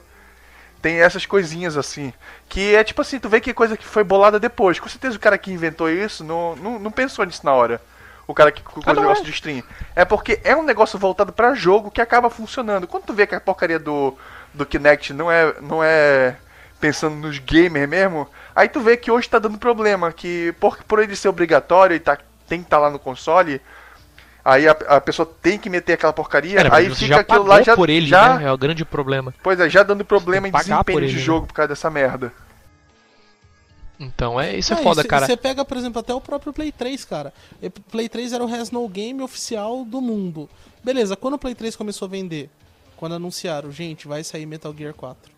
tem 0.83 1.01
essas 1.01 1.25
coisinhas 1.25 1.77
assim. 1.77 2.13
Que 2.49 2.75
é 2.75 2.83
tipo 2.83 3.01
assim, 3.01 3.21
tu 3.21 3.29
vê 3.29 3.41
que 3.41 3.55
coisa 3.55 3.77
que 3.77 3.87
foi 3.87 4.03
bolada 4.03 4.41
depois. 4.41 4.81
Com 4.81 4.89
certeza 4.89 5.17
o 5.17 5.21
cara 5.21 5.39
que 5.39 5.53
inventou 5.53 5.89
isso 5.89 6.25
não, 6.25 6.57
não, 6.57 6.79
não 6.79 6.91
pensou 6.91 7.25
nisso 7.25 7.47
na 7.47 7.53
hora. 7.53 7.81
O 8.27 8.35
cara 8.35 8.51
que 8.51 8.63
colocou 8.63 8.93
Ah, 8.93 8.97
o 8.97 9.01
negócio 9.01 9.23
é. 9.23 9.25
de 9.25 9.31
stream. 9.31 9.63
É 9.95 10.05
porque 10.05 10.41
é 10.43 10.57
um 10.57 10.65
negócio 10.65 10.99
voltado 10.99 11.33
pra 11.33 11.55
jogo 11.55 11.91
que 11.91 12.01
acaba 12.01 12.29
funcionando. 12.29 12.89
Quando 12.89 13.05
tu 13.05 13.13
vê 13.13 13.27
que 13.27 13.35
a 13.35 13.41
porcaria 13.41 13.79
do, 13.79 14.17
do 14.53 14.67
Kinect 14.67 15.13
não 15.13 15.31
é, 15.31 15.55
não 15.61 15.83
é 15.85 16.37
pensando 16.83 17.15
nos 17.15 17.39
gamers 17.39 17.89
mesmo, 17.89 18.29
aí 18.55 18.69
tu 18.69 18.81
vê 18.81 18.97
que 18.97 19.11
hoje 19.11 19.29
tá 19.29 19.39
dando 19.39 19.57
problema. 19.57 20.13
Que 20.13 20.53
por, 20.59 20.77
por 20.83 20.99
ele 20.99 21.15
ser 21.15 21.29
obrigatório 21.29 21.95
e 21.95 22.01
tá, 22.01 22.19
tem 22.49 22.59
que 22.59 22.67
estar 22.67 22.79
lá 22.79 22.91
no 22.91 22.99
console, 22.99 23.61
aí 24.45 24.67
a, 24.69 24.73
a 24.73 25.01
pessoa 25.01 25.25
tem 25.41 25.57
que 25.59 25.71
meter 25.71 25.93
aquela 25.93 26.13
porcaria, 26.13 26.61
É, 26.61 26.65
mas 26.65 26.73
aí 26.73 26.91
fica 26.95 27.07
já 27.07 27.21
aquilo 27.21 27.45
lá 27.45 27.63
já. 27.63 27.77
por 27.77 27.89
ele, 27.89 28.07
já 28.07 28.39
né? 28.39 28.47
É 28.47 28.53
o 28.53 28.59
grande 28.59 28.85
problema. 28.85 29.33
Pois 29.43 29.59
é, 29.61 29.71
já 29.71 29.85
dando 29.85 30.05
problema 30.05 30.49
em 30.49 30.51
desempenho 30.53 31.07
de 31.07 31.15
né? 31.15 31.21
jogo 31.21 31.47
por 31.47 31.55
causa 31.55 31.69
dessa 31.69 31.89
merda. 31.89 32.33
Então 34.01 34.41
é 34.41 34.57
isso 34.57 34.73
é 34.73 34.77
Ah, 34.77 34.83
foda, 34.83 35.01
e 35.01 35.03
cê- 35.03 35.09
cara. 35.09 35.27
Você 35.27 35.37
pega, 35.37 35.65
por 35.65 35.77
exemplo, 35.77 36.01
até 36.01 36.13
o 36.13 36.21
próprio 36.21 36.53
Play 36.53 36.73
3, 36.73 37.05
cara. 37.05 37.33
E 37.63 37.71
Play 37.71 38.09
3 38.09 38.33
era 38.33 38.45
o 38.45 38.53
Has 38.53 38.71
No 38.73 38.89
Game 38.89 39.23
oficial 39.23 39.85
do 39.85 40.01
mundo. 40.01 40.51
Beleza, 40.83 41.15
quando 41.15 41.35
o 41.35 41.39
Play 41.39 41.55
3 41.55 41.77
começou 41.77 42.07
a 42.07 42.11
vender? 42.11 42.51
Quando 42.97 43.15
anunciaram, 43.15 43.71
gente, 43.71 44.09
vai 44.09 44.25
sair 44.25 44.45
Metal 44.47 44.75
Gear 44.77 44.95
4. 44.95 45.31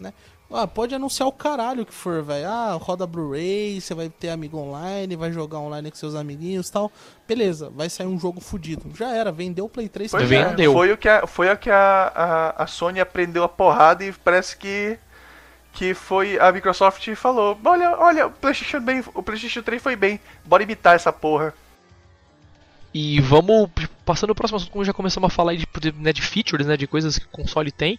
Né? 0.00 0.12
Ah, 0.52 0.66
pode 0.66 0.94
anunciar 0.94 1.28
o 1.28 1.32
caralho 1.32 1.86
que 1.86 1.94
for, 1.94 2.22
velho. 2.22 2.46
Ah, 2.46 2.72
roda 2.74 3.06
Blu-ray, 3.06 3.80
você 3.80 3.94
vai 3.94 4.10
ter 4.10 4.28
amigo 4.28 4.58
online, 4.58 5.16
vai 5.16 5.32
jogar 5.32 5.58
online 5.58 5.90
com 5.90 5.96
seus 5.96 6.14
amiguinhos 6.14 6.68
e 6.68 6.72
tal. 6.72 6.92
Beleza, 7.26 7.70
vai 7.70 7.88
sair 7.88 8.06
um 8.06 8.20
jogo 8.20 8.40
fudido. 8.40 8.90
Já 8.94 9.14
era, 9.14 9.32
vendeu 9.32 9.64
o 9.64 9.68
Play 9.68 9.88
3. 9.88 10.10
Pois 10.10 10.22
Também 10.22 10.40
é, 10.40 10.48
vendeu. 10.48 10.72
foi 10.72 10.92
o 10.92 10.98
que, 10.98 11.08
a, 11.08 11.26
foi 11.26 11.50
o 11.50 11.56
que 11.56 11.70
a, 11.70 12.12
a, 12.14 12.64
a 12.64 12.66
Sony 12.66 13.00
aprendeu 13.00 13.42
a 13.42 13.48
porrada 13.48 14.04
e 14.04 14.12
parece 14.12 14.56
que 14.56 14.98
que 15.72 15.94
foi 15.94 16.38
a 16.38 16.52
Microsoft 16.52 17.14
falou, 17.14 17.58
olha, 17.64 17.96
olha, 17.98 18.26
o 18.26 18.30
PlayStation 18.30 18.78
bem, 18.78 19.02
o 19.14 19.22
PlayStation 19.22 19.62
3 19.62 19.82
foi 19.82 19.96
bem, 19.96 20.20
bora 20.44 20.62
imitar 20.62 20.94
essa 20.94 21.10
porra. 21.10 21.54
E 22.92 23.20
vamos 23.20 23.70
passando 24.04 24.30
o 24.30 24.34
próximo 24.34 24.58
assunto, 24.58 24.70
como 24.70 24.84
já 24.84 24.92
começamos 24.92 25.28
a 25.28 25.34
falar 25.34 25.52
aí 25.52 25.56
de, 25.56 25.92
né, 25.92 26.12
de 26.12 26.20
features, 26.20 26.66
né, 26.66 26.76
de 26.76 26.86
coisas 26.86 27.18
que 27.18 27.24
o 27.24 27.28
console 27.28 27.72
tem. 27.72 27.98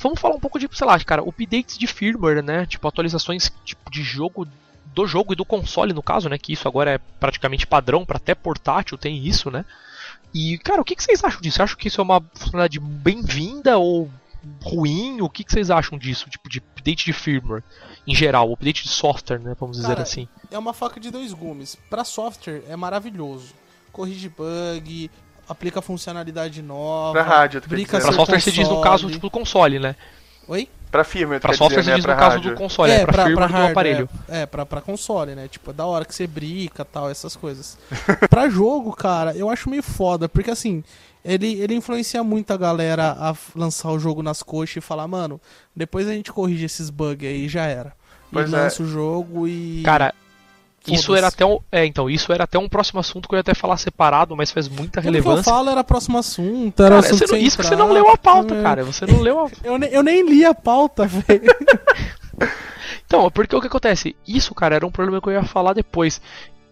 Vamos 0.00 0.20
falar 0.20 0.34
um 0.34 0.40
pouco 0.40 0.58
de, 0.58 0.68
sei 0.72 0.86
lá, 0.86 0.98
cara, 1.00 1.22
updates 1.22 1.78
de 1.78 1.86
firmware, 1.86 2.42
né, 2.42 2.66
tipo 2.66 2.86
atualizações 2.86 3.50
tipo 3.64 3.90
de 3.90 4.02
jogo 4.02 4.46
do 4.94 5.06
jogo 5.06 5.32
e 5.32 5.36
do 5.36 5.44
console 5.44 5.92
no 5.92 6.02
caso, 6.02 6.28
né, 6.28 6.38
que 6.38 6.52
isso 6.52 6.68
agora 6.68 6.92
é 6.92 6.98
praticamente 7.18 7.66
padrão 7.66 8.04
para 8.04 8.16
até 8.16 8.34
portátil 8.34 8.96
tem 8.96 9.26
isso, 9.26 9.50
né? 9.50 9.64
E 10.32 10.58
cara, 10.58 10.80
o 10.80 10.84
que, 10.84 10.96
que 10.96 11.02
vocês 11.02 11.22
acham 11.22 11.40
disso? 11.40 11.62
Acham 11.62 11.76
que 11.76 11.88
isso 11.88 12.00
é 12.00 12.04
uma 12.04 12.20
funcionalidade 12.34 12.80
bem-vinda 12.80 13.78
ou 13.78 14.10
ruim? 14.62 15.20
O 15.20 15.28
que, 15.28 15.44
que 15.44 15.52
vocês 15.52 15.70
acham 15.70 15.96
disso, 15.96 16.28
tipo 16.28 16.48
de 16.48 16.58
update 16.58 17.04
de 17.04 17.12
firmware 17.12 17.62
em 18.06 18.14
geral, 18.14 18.52
update 18.52 18.82
de 18.82 18.88
software, 18.88 19.40
né, 19.40 19.54
vamos 19.58 19.76
dizer 19.76 19.88
Cara, 19.88 20.02
assim? 20.02 20.28
É 20.50 20.58
uma 20.58 20.72
faca 20.72 21.00
de 21.00 21.10
dois 21.10 21.32
gumes. 21.32 21.76
Pra 21.88 22.04
software 22.04 22.62
é 22.68 22.76
maravilhoso. 22.76 23.54
Corrige 23.92 24.28
bug, 24.28 25.10
aplica 25.48 25.80
funcionalidade 25.82 26.62
nova. 26.62 27.12
Pra 27.12 27.22
rádio, 27.22 27.60
tu. 27.60 27.68
Pra 27.68 28.00
software 28.12 28.40
se 28.40 28.52
diz 28.52 28.68
no 28.68 28.80
caso 28.80 29.04
console. 29.04 29.12
tipo 29.12 29.26
do 29.26 29.30
console, 29.30 29.78
né? 29.78 29.96
Oi? 30.48 30.68
Pra 30.90 31.02
firmware, 31.02 31.40
tu 31.40 31.42
Pra 31.48 31.54
software 31.56 31.80
dizer, 31.80 31.82
se 31.82 31.90
né, 31.90 31.96
diz 31.96 32.04
pra 32.04 32.14
no 32.14 32.20
caso 32.20 32.36
rádio. 32.36 32.50
do 32.52 32.56
console, 32.56 32.92
é, 32.92 33.04
pra, 33.04 33.24
firmware 33.24 33.48
do 33.48 33.52
hardware, 33.52 33.70
aparelho. 33.72 34.08
É, 34.28 34.42
é 34.42 34.46
pra, 34.46 34.64
pra 34.64 34.80
console, 34.80 35.34
né? 35.34 35.48
Tipo, 35.48 35.72
da 35.72 35.84
hora 35.86 36.04
que 36.04 36.14
você 36.14 36.26
brinca 36.26 36.84
tal, 36.84 37.10
essas 37.10 37.34
coisas. 37.34 37.76
pra 38.30 38.48
jogo, 38.48 38.92
cara, 38.92 39.34
eu 39.34 39.50
acho 39.50 39.68
meio 39.68 39.82
foda, 39.82 40.28
porque 40.28 40.50
assim, 40.52 40.84
ele, 41.24 41.60
ele 41.60 41.74
influencia 41.74 42.22
muito 42.22 42.52
a 42.52 42.56
galera 42.56 43.16
a 43.18 43.34
lançar 43.56 43.90
o 43.90 43.98
jogo 43.98 44.22
nas 44.22 44.42
coxas 44.42 44.76
e 44.76 44.80
falar, 44.80 45.08
mano, 45.08 45.40
depois 45.74 46.06
a 46.06 46.12
gente 46.12 46.32
corrige 46.32 46.64
esses 46.66 46.90
bugs 46.90 47.26
aí 47.28 47.48
já 47.48 47.64
era. 47.64 47.92
E 48.30 48.34
Pois 48.34 48.52
é. 48.52 48.56
lança 48.56 48.82
o 48.82 48.86
jogo 48.86 49.48
e. 49.48 49.82
Cara, 49.84 50.14
isso 50.86 51.14
era 51.14 51.28
até 51.28 51.46
um, 51.46 51.58
é, 51.72 51.86
então, 51.86 52.10
isso 52.10 52.32
era 52.32 52.44
até 52.44 52.58
um 52.58 52.68
próximo 52.68 53.00
assunto 53.00 53.28
que 53.28 53.34
eu 53.34 53.38
ia 53.38 53.40
até 53.40 53.54
falar 53.54 53.76
separado, 53.78 54.36
mas 54.36 54.50
faz 54.50 54.68
muita 54.68 55.00
Tudo 55.00 55.02
que 55.02 55.08
eu 55.08 55.12
relevância. 55.22 55.52
falo 55.52 55.70
era 55.70 55.82
próximo 55.84 56.18
assunto, 56.18 56.80
era 56.82 56.96
Cara, 56.96 57.06
assunto 57.06 57.26
você 57.26 57.32
não- 57.36 57.38
isso 57.42 57.56
que 57.56 57.64
você 57.64 57.76
não 57.76 57.92
leu 57.92 58.08
a 58.10 58.16
pauta, 58.18 58.54
é. 58.54 58.62
cara. 58.62 58.84
Você 58.84 59.06
não 59.06 59.20
leu 59.20 59.40
a 59.40 59.48
Eu, 59.64 59.78
ne- 59.78 59.88
eu 59.90 60.02
nem 60.02 60.28
li 60.28 60.44
a 60.44 60.54
pauta, 60.54 61.06
velho. 61.08 61.44
Então, 63.06 63.30
porque 63.30 63.54
o 63.54 63.60
que 63.60 63.66
acontece? 63.66 64.16
Isso, 64.26 64.54
cara, 64.54 64.74
era 64.76 64.86
um 64.86 64.90
problema 64.90 65.20
que 65.20 65.28
eu 65.28 65.32
ia 65.32 65.44
falar 65.44 65.72
depois. 65.72 66.20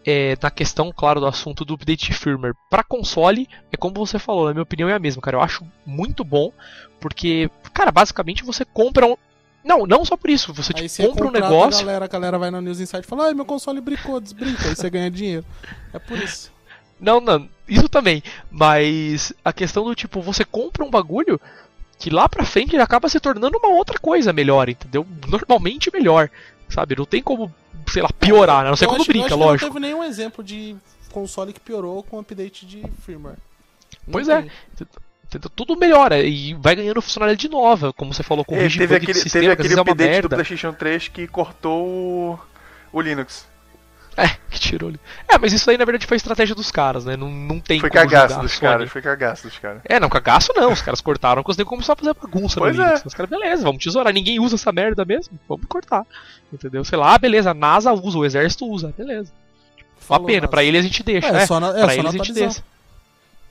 É, 0.05 0.37
na 0.43 0.51
questão, 0.51 0.93
claro, 0.95 1.21
do 1.21 1.27
assunto 1.27 1.65
do 1.65 1.75
update 1.75 2.07
de 2.07 2.13
firmware. 2.13 2.55
Pra 2.69 2.83
console, 2.83 3.49
é 3.73 3.77
como 3.77 3.95
você 3.95 4.19
falou, 4.19 4.47
na 4.47 4.53
minha 4.53 4.65
opinião 4.65 4.89
é 4.89 4.95
a 4.95 4.99
mesma, 4.99 5.23
cara. 5.23 5.37
Eu 5.37 5.41
acho 5.41 5.65
muito 5.87 6.25
bom, 6.25 6.51
porque, 7.01 7.49
cara, 7.73 7.93
basicamente 7.93 8.43
você 8.45 8.65
compra 8.65 9.07
um. 9.07 9.17
Não, 9.65 9.87
não 9.87 10.05
só 10.05 10.17
por 10.17 10.29
isso, 10.31 10.53
você 10.53 10.73
Aí 10.77 10.89
tipo, 10.89 11.09
compra 11.09 11.27
um 11.29 11.31
negócio. 11.31 11.81
A 11.81 11.85
galera, 11.85 12.05
a 12.05 12.09
galera 12.09 12.39
vai 12.39 12.51
na 12.51 12.61
News 12.61 12.81
Insight 12.81 13.05
e 13.05 13.09
fala, 13.09 13.27
ai, 13.27 13.35
meu 13.35 13.45
console 13.45 13.81
brincou, 13.81 14.21
desbrinca, 14.21 14.69
aí 14.69 14.75
você 14.75 14.91
ganha 14.91 15.11
dinheiro. 15.11 15.45
É 15.93 15.99
por 15.99 16.19
isso. 16.19 16.51
Não, 16.99 17.21
não, 17.21 17.49
isso 17.69 17.89
também. 17.89 18.23
Mas 18.51 19.33
a 19.45 19.53
questão 19.53 19.85
do 19.85 19.95
tipo, 19.95 20.21
você 20.21 20.45
compra 20.45 20.85
um 20.85 20.91
bagulho 20.91 21.41
que 21.99 22.11
lá 22.11 22.29
pra 22.29 22.45
frente 22.45 22.75
ele 22.75 22.83
acaba 22.83 23.09
se 23.09 23.21
tornando 23.21 23.57
uma 23.59 23.69
outra 23.69 23.99
coisa 23.99 24.33
melhor, 24.33 24.69
entendeu? 24.69 25.07
Normalmente 25.29 25.91
melhor, 25.93 26.29
sabe? 26.69 26.97
Não 26.97 27.05
tem 27.05 27.23
como, 27.23 27.53
sei 27.89 28.03
lá, 28.03 28.09
piorar, 28.19 28.65
né? 28.65 28.71
Não 28.71 28.77
sei 28.77 28.87
Eu 28.87 28.91
quando 28.91 29.03
acho- 29.03 29.11
eu 29.11 29.15
brinca, 29.15 29.35
lógico. 29.35 29.67
Não 29.67 29.75
teve 29.75 29.87
nenhum 29.87 30.03
exemplo 30.05 30.43
de 30.43 30.77
console 31.13 31.53
que 31.53 31.61
piorou 31.61 32.03
com 32.03 32.19
update 32.19 32.67
de 32.67 32.83
firmware. 33.05 33.37
Não 34.07 34.13
Pois 34.13 34.29
é. 34.29 34.43
tem. 34.43 34.51
Entendeu? 34.73 35.02
Tudo 35.39 35.77
melhora 35.77 36.21
e 36.23 36.55
vai 36.55 36.77
ganhando 36.77 37.01
funcionalidade 37.03 37.49
nova, 37.49 37.93
como 37.93 38.13
você 38.13 38.23
falou, 38.23 38.45
É, 38.49 38.55
corrige 38.55 38.79
teve 38.79 38.95
bug 38.95 39.07
de 39.07 39.11
aquele, 39.11 39.23
sistema, 39.23 39.43
teve 39.43 39.53
aquele 39.53 39.75
é 39.75 39.77
uma 39.77 39.93
update 39.93 40.23
do. 40.23 40.29
PlayStation 40.31 40.73
3 40.73 41.09
que 41.09 41.27
cortou 41.27 41.87
o, 41.87 42.39
o 42.93 43.01
Linux. 43.01 43.47
É, 44.17 44.29
que 44.51 44.61
tirou 44.61 44.91
ele. 44.91 45.01
É, 45.29 45.39
mas 45.39 45.53
isso 45.53 45.71
aí 45.71 45.79
na 45.79 45.85
verdade 45.85 46.07
foi 46.07 46.17
estratégia 46.17 46.55
dos 46.55 46.71
caras, 46.71 47.05
né? 47.05 47.17
Não, 47.17 47.31
não 47.31 47.59
tem 47.59 47.81
Foi 47.81 47.89
como 47.89 48.03
cagaço 48.03 48.29
julgar 48.29 48.39
a 48.39 48.43
dos 48.43 48.59
caras, 48.59 48.91
foi 48.91 49.03
cagaço 49.03 49.49
dos 49.49 49.59
caras. 49.59 49.81
É, 49.85 49.99
não, 49.99 50.09
cagaço 50.09 50.53
não. 50.55 50.73
Os 50.73 50.83
caras 50.83 51.01
cortaram, 51.01 51.43
conseguiram 51.43 51.71
começar 51.71 51.95
a 51.95 51.97
fazer 51.97 52.15
bagunça 52.15 52.61
Pois 52.61 52.77
no 52.77 52.83
é. 52.83 52.87
Linux. 52.87 53.07
Os 53.07 53.15
caras, 53.15 53.31
beleza, 53.31 53.63
vamos 53.63 53.83
tesourar. 53.83 54.13
Ninguém 54.13 54.39
usa 54.39 54.57
essa 54.57 54.71
merda 54.71 55.05
mesmo, 55.05 55.39
vamos 55.49 55.67
cortar. 55.67 56.05
Entendeu? 56.53 56.85
Sei 56.85 56.99
lá, 56.99 57.15
ah, 57.15 57.19
beleza, 57.19 57.51
a 57.53 57.55
NASA 57.55 57.93
usa, 57.93 58.19
o 58.19 58.25
exército 58.25 58.67
usa, 58.67 58.93
beleza. 58.97 59.33
Uma 59.79 60.19
Falou, 60.19 60.27
pena, 60.27 60.43
Nas. 60.43 60.51
pra 60.51 60.65
eles 60.65 60.81
a 60.81 60.83
gente 60.83 61.03
deixa, 61.03 61.29
É, 61.29 61.33
né? 61.33 61.47
só 61.47 61.59
na, 61.61 61.69
é, 61.69 61.73
pra 61.73 61.81
só 61.87 61.93
eles 61.93 62.03
na 62.05 62.09
a 62.09 62.13
gente 62.13 62.33
deixa. 62.33 62.63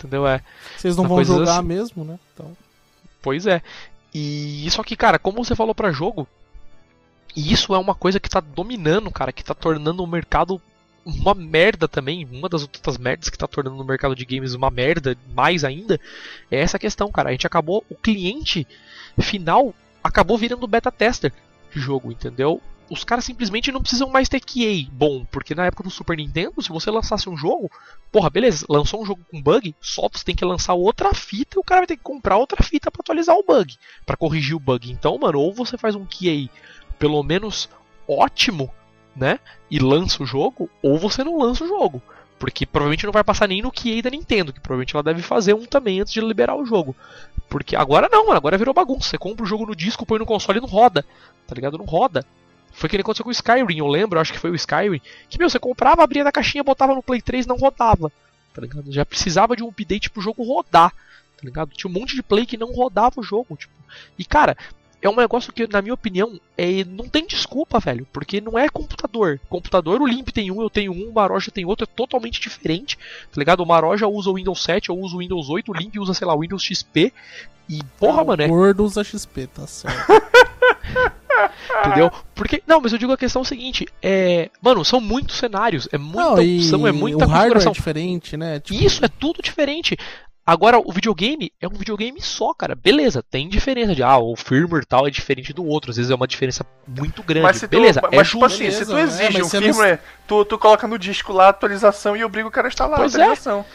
Entendeu? 0.02 0.28
É. 0.28 0.42
Vocês 0.76 0.98
não 0.98 1.08
vão 1.08 1.24
jogar 1.24 1.60
assim. 1.60 1.68
mesmo, 1.68 2.04
né? 2.04 2.20
Então. 2.34 2.58
Pois 3.22 3.46
é. 3.46 3.62
E 4.14 4.66
isso 4.66 4.82
aqui, 4.82 4.96
cara, 4.96 5.20
como 5.20 5.44
você 5.44 5.56
falou 5.56 5.76
pra 5.76 5.92
jogo, 5.92 6.28
e 7.36 7.54
isso 7.54 7.74
é 7.76 7.78
uma 7.78 7.94
coisa 7.94 8.20
que 8.20 8.30
tá 8.30 8.40
dominando, 8.40 9.12
cara, 9.12 9.32
que 9.32 9.44
tá 9.44 9.54
tornando 9.54 10.04
o 10.04 10.08
mercado 10.08 10.62
uma 11.06 11.34
merda 11.34 11.88
também. 11.88 12.28
Uma 12.32 12.50
das 12.50 12.64
outras 12.64 12.98
merdas 12.98 13.30
que 13.30 13.38
tá 13.38 13.48
tornando 13.48 13.82
o 13.82 13.86
mercado 13.86 14.16
de 14.16 14.26
games 14.26 14.54
uma 14.54 14.70
merda, 14.70 15.16
mais 15.34 15.64
ainda, 15.64 16.00
é 16.50 16.60
essa 16.60 16.80
questão, 16.80 17.12
cara. 17.12 17.30
A 17.30 17.32
gente 17.32 17.48
acabou, 17.48 17.86
o 17.90 17.96
cliente 17.96 18.68
final 19.20 19.74
acabou 20.04 20.38
virando 20.38 20.68
beta 20.68 20.92
tester 20.92 21.32
de 21.74 21.80
jogo, 21.80 22.12
entendeu? 22.12 22.62
Os 22.92 23.06
caras 23.06 23.24
simplesmente 23.24 23.72
não 23.72 23.80
precisam 23.80 24.10
mais 24.10 24.28
ter 24.28 24.42
QA 24.42 24.86
bom, 24.92 25.24
porque 25.32 25.56
na 25.56 25.66
época 25.66 25.82
do 25.82 25.90
Super 25.90 26.18
Nintendo, 26.18 26.62
se 26.62 26.68
você 26.68 26.92
lançasse 26.92 27.30
um 27.30 27.38
jogo, 27.38 27.72
porra, 28.12 28.30
beleza, 28.30 28.66
lançou 28.68 29.02
um 29.02 29.06
jogo 29.06 29.22
com 29.32 29.42
bug, 29.42 29.74
só 29.80 30.10
você 30.12 30.26
tem 30.26 30.36
que 30.36 30.44
lançar 30.44 30.74
outra 30.74 31.14
fita 31.14 31.56
e 31.56 31.60
o 31.60 31.64
cara 31.64 31.80
vai 31.80 31.88
ter 31.88 31.96
que 31.96 32.04
comprar 32.04 32.36
outra 32.36 32.62
fita 32.62 32.92
pra 32.92 33.00
atualizar 33.00 33.38
o 33.38 33.46
bug, 33.46 33.78
pra 34.06 34.18
corrigir 34.18 34.58
o 34.58 34.60
bug. 34.60 34.92
Então, 34.92 35.18
mano, 35.18 35.40
ou 35.40 35.54
você 35.54 35.78
faz 35.78 35.96
um 35.96 36.06
QA 36.06 36.50
pelo 37.00 37.24
menos 37.24 37.70
ótimo, 38.06 38.70
né, 39.16 39.40
e 39.70 39.80
lança 39.80 40.22
o 40.22 40.26
jogo, 40.26 40.70
ou 40.84 41.00
você 41.00 41.24
não 41.24 41.38
lança 41.38 41.64
o 41.64 41.68
jogo. 41.70 42.02
Porque 42.38 42.66
provavelmente 42.66 43.06
não 43.06 43.14
vai 43.14 43.24
passar 43.24 43.48
nem 43.48 43.62
no 43.62 43.72
QA 43.72 44.02
da 44.04 44.10
Nintendo, 44.10 44.52
que 44.52 44.60
provavelmente 44.60 44.94
ela 44.96 45.04
deve 45.04 45.22
fazer 45.22 45.54
um 45.54 45.64
também 45.64 46.02
antes 46.02 46.12
de 46.12 46.20
liberar 46.20 46.56
o 46.56 46.66
jogo. 46.66 46.94
Porque 47.48 47.74
agora 47.74 48.10
não, 48.12 48.32
agora 48.32 48.58
virou 48.58 48.74
bagunça. 48.74 49.10
Você 49.10 49.18
compra 49.18 49.44
o 49.46 49.48
jogo 49.48 49.66
no 49.66 49.76
disco, 49.76 50.06
põe 50.06 50.20
no 50.20 50.26
console 50.26 50.58
e 50.58 50.62
não 50.62 50.68
roda. 50.68 51.06
Tá 51.46 51.54
ligado? 51.54 51.78
Não 51.78 51.86
roda. 51.86 52.26
Foi 52.72 52.88
o 52.88 52.90
que 52.90 52.98
aconteceu 52.98 53.24
com 53.24 53.30
o 53.30 53.34
Skyrim, 53.34 53.78
eu 53.78 53.88
lembro, 53.88 54.20
acho 54.20 54.34
que 54.34 54.40
foi 54.40 54.52
o 54.52 54.56
Skyrim. 54.56 55.02
Que, 55.30 55.38
meu, 55.38 55.50
você 55.50 55.60
comprava, 55.60 56.04
abria 56.04 56.24
da 56.24 56.32
caixinha, 56.32 56.64
botava 56.64 56.96
no 56.96 57.04
Play 57.04 57.22
3 57.22 57.46
não 57.46 57.58
rodava. 57.58 58.12
Tá 58.54 58.62
ligado? 58.62 58.92
Já 58.92 59.06
precisava 59.06 59.56
de 59.56 59.64
um 59.64 59.70
update 59.70 60.10
pro 60.10 60.22
jogo 60.22 60.44
rodar. 60.44 60.92
Tá 60.92 61.44
ligado? 61.44 61.72
Tinha 61.72 61.90
um 61.90 61.94
monte 61.94 62.16
de 62.16 62.22
play 62.22 62.46
que 62.46 62.58
não 62.58 62.72
rodava 62.72 63.20
o 63.20 63.24
jogo, 63.24 63.56
tipo. 63.56 63.74
E, 64.18 64.24
cara, 64.24 64.56
é 65.02 65.10
um 65.10 65.16
negócio 65.16 65.52
que, 65.52 65.68
na 65.68 65.82
minha 65.82 65.94
opinião, 65.94 66.40
é, 66.58 66.84
não 66.84 67.08
tem 67.08 67.26
desculpa, 67.26 67.80
velho. 67.80 68.08
Porque 68.14 68.40
não 68.40 68.60
é 68.60 68.70
computador. 68.70 69.40
Computador, 69.50 70.02
o 70.02 70.06
Limp 70.06 70.30
tem 70.30 70.52
um, 70.52 70.62
eu 70.62 70.70
tenho 70.70 70.92
um, 70.92 71.10
o 71.10 71.14
Maroja 71.14 71.50
tem 71.50 71.66
outro, 71.66 71.86
é 71.86 71.96
totalmente 71.96 72.40
diferente. 72.40 72.98
Tá 72.98 73.40
ligado? 73.40 73.62
O 73.62 73.66
Maroja 73.66 74.08
usa 74.08 74.30
o 74.30 74.36
Windows 74.36 74.64
7, 74.64 74.90
eu 74.90 74.98
uso 74.98 75.16
o 75.16 75.20
Windows 75.20 75.50
8, 75.50 75.72
o 75.72 75.76
Limp 75.76 75.96
usa, 75.98 76.14
sei 76.14 76.28
lá, 76.28 76.36
o 76.36 76.42
Windows 76.42 76.64
XP. 76.64 77.12
E, 77.68 77.82
porra, 77.98 78.22
Ah, 78.22 78.26
mano, 78.26 78.44
é 78.44 78.46
O 78.46 78.50
gordo 78.50 78.84
usa 78.84 79.04
XP, 79.04 79.48
tá 79.48 79.66
certo. 79.66 79.98
Entendeu? 81.86 82.12
Porque. 82.36 82.62
Não, 82.68 82.80
mas 82.82 82.92
eu 82.92 82.98
digo 82.98 83.12
a 83.14 83.18
questão 83.18 83.44
seguinte: 83.44 83.86
é. 84.02 84.50
Mano, 84.62 84.84
são 84.86 85.00
muitos 85.02 85.38
cenários, 85.38 85.88
é 85.92 85.98
muita 85.98 86.22
Não, 86.22 86.34
opção, 86.34 86.88
é 86.88 86.92
muita 86.92 87.18
o 87.26 87.28
hardware 87.28 87.34
é 87.34 87.66
configuração. 87.66 87.72
diferente, 87.72 88.38
né? 88.38 88.60
Tipo, 88.60 88.84
Isso 88.84 89.04
é 89.04 89.08
tudo 89.08 89.42
diferente. 89.42 89.98
Agora, 90.44 90.80
o 90.80 90.92
videogame 90.92 91.52
é 91.62 91.68
um 91.68 91.72
videogame 91.74 92.20
só, 92.20 92.52
cara. 92.54 92.74
Beleza, 92.76 93.22
tem 93.24 93.48
diferença 93.48 93.94
de, 93.94 94.02
ah, 94.02 94.18
o 94.18 94.36
firmware 94.36 94.84
tal 94.86 95.08
é 95.08 95.12
diferente 95.12 95.54
do 95.54 95.64
outro. 95.64 95.92
Às 95.92 95.98
vezes 95.98 96.12
é 96.12 96.16
uma 96.16 96.28
diferença 96.28 96.66
muito 96.88 97.22
grande. 97.22 97.44
Mas 97.44 97.58
se 97.58 97.68
tu, 97.68 97.72
Beleza, 97.72 98.02
mas, 98.02 98.12
é 98.14 98.24
tipo 98.24 98.44
assim, 98.44 98.58
Beleza, 98.64 98.80
se 98.80 98.86
tu 98.88 98.94
né? 98.96 99.02
exige 99.04 99.34
Mas 99.34 99.42
um 99.46 99.50
você 99.50 99.58
não- 99.60 99.64
firmware, 99.68 100.00
tu, 100.28 100.44
tu 100.44 100.58
coloca 100.58 100.88
no 100.88 100.98
disco 100.98 101.32
lá 101.32 101.46
a 101.46 101.50
atualização 101.50 102.18
e 102.18 102.24
obriga 102.24 102.48
o 102.48 102.52
cara 102.52 102.68
a 102.68 102.70
instalar 102.70 102.98
Pois 103.00 103.16
a 103.16 103.20
é. 103.20 103.22
atualização. 103.22 103.66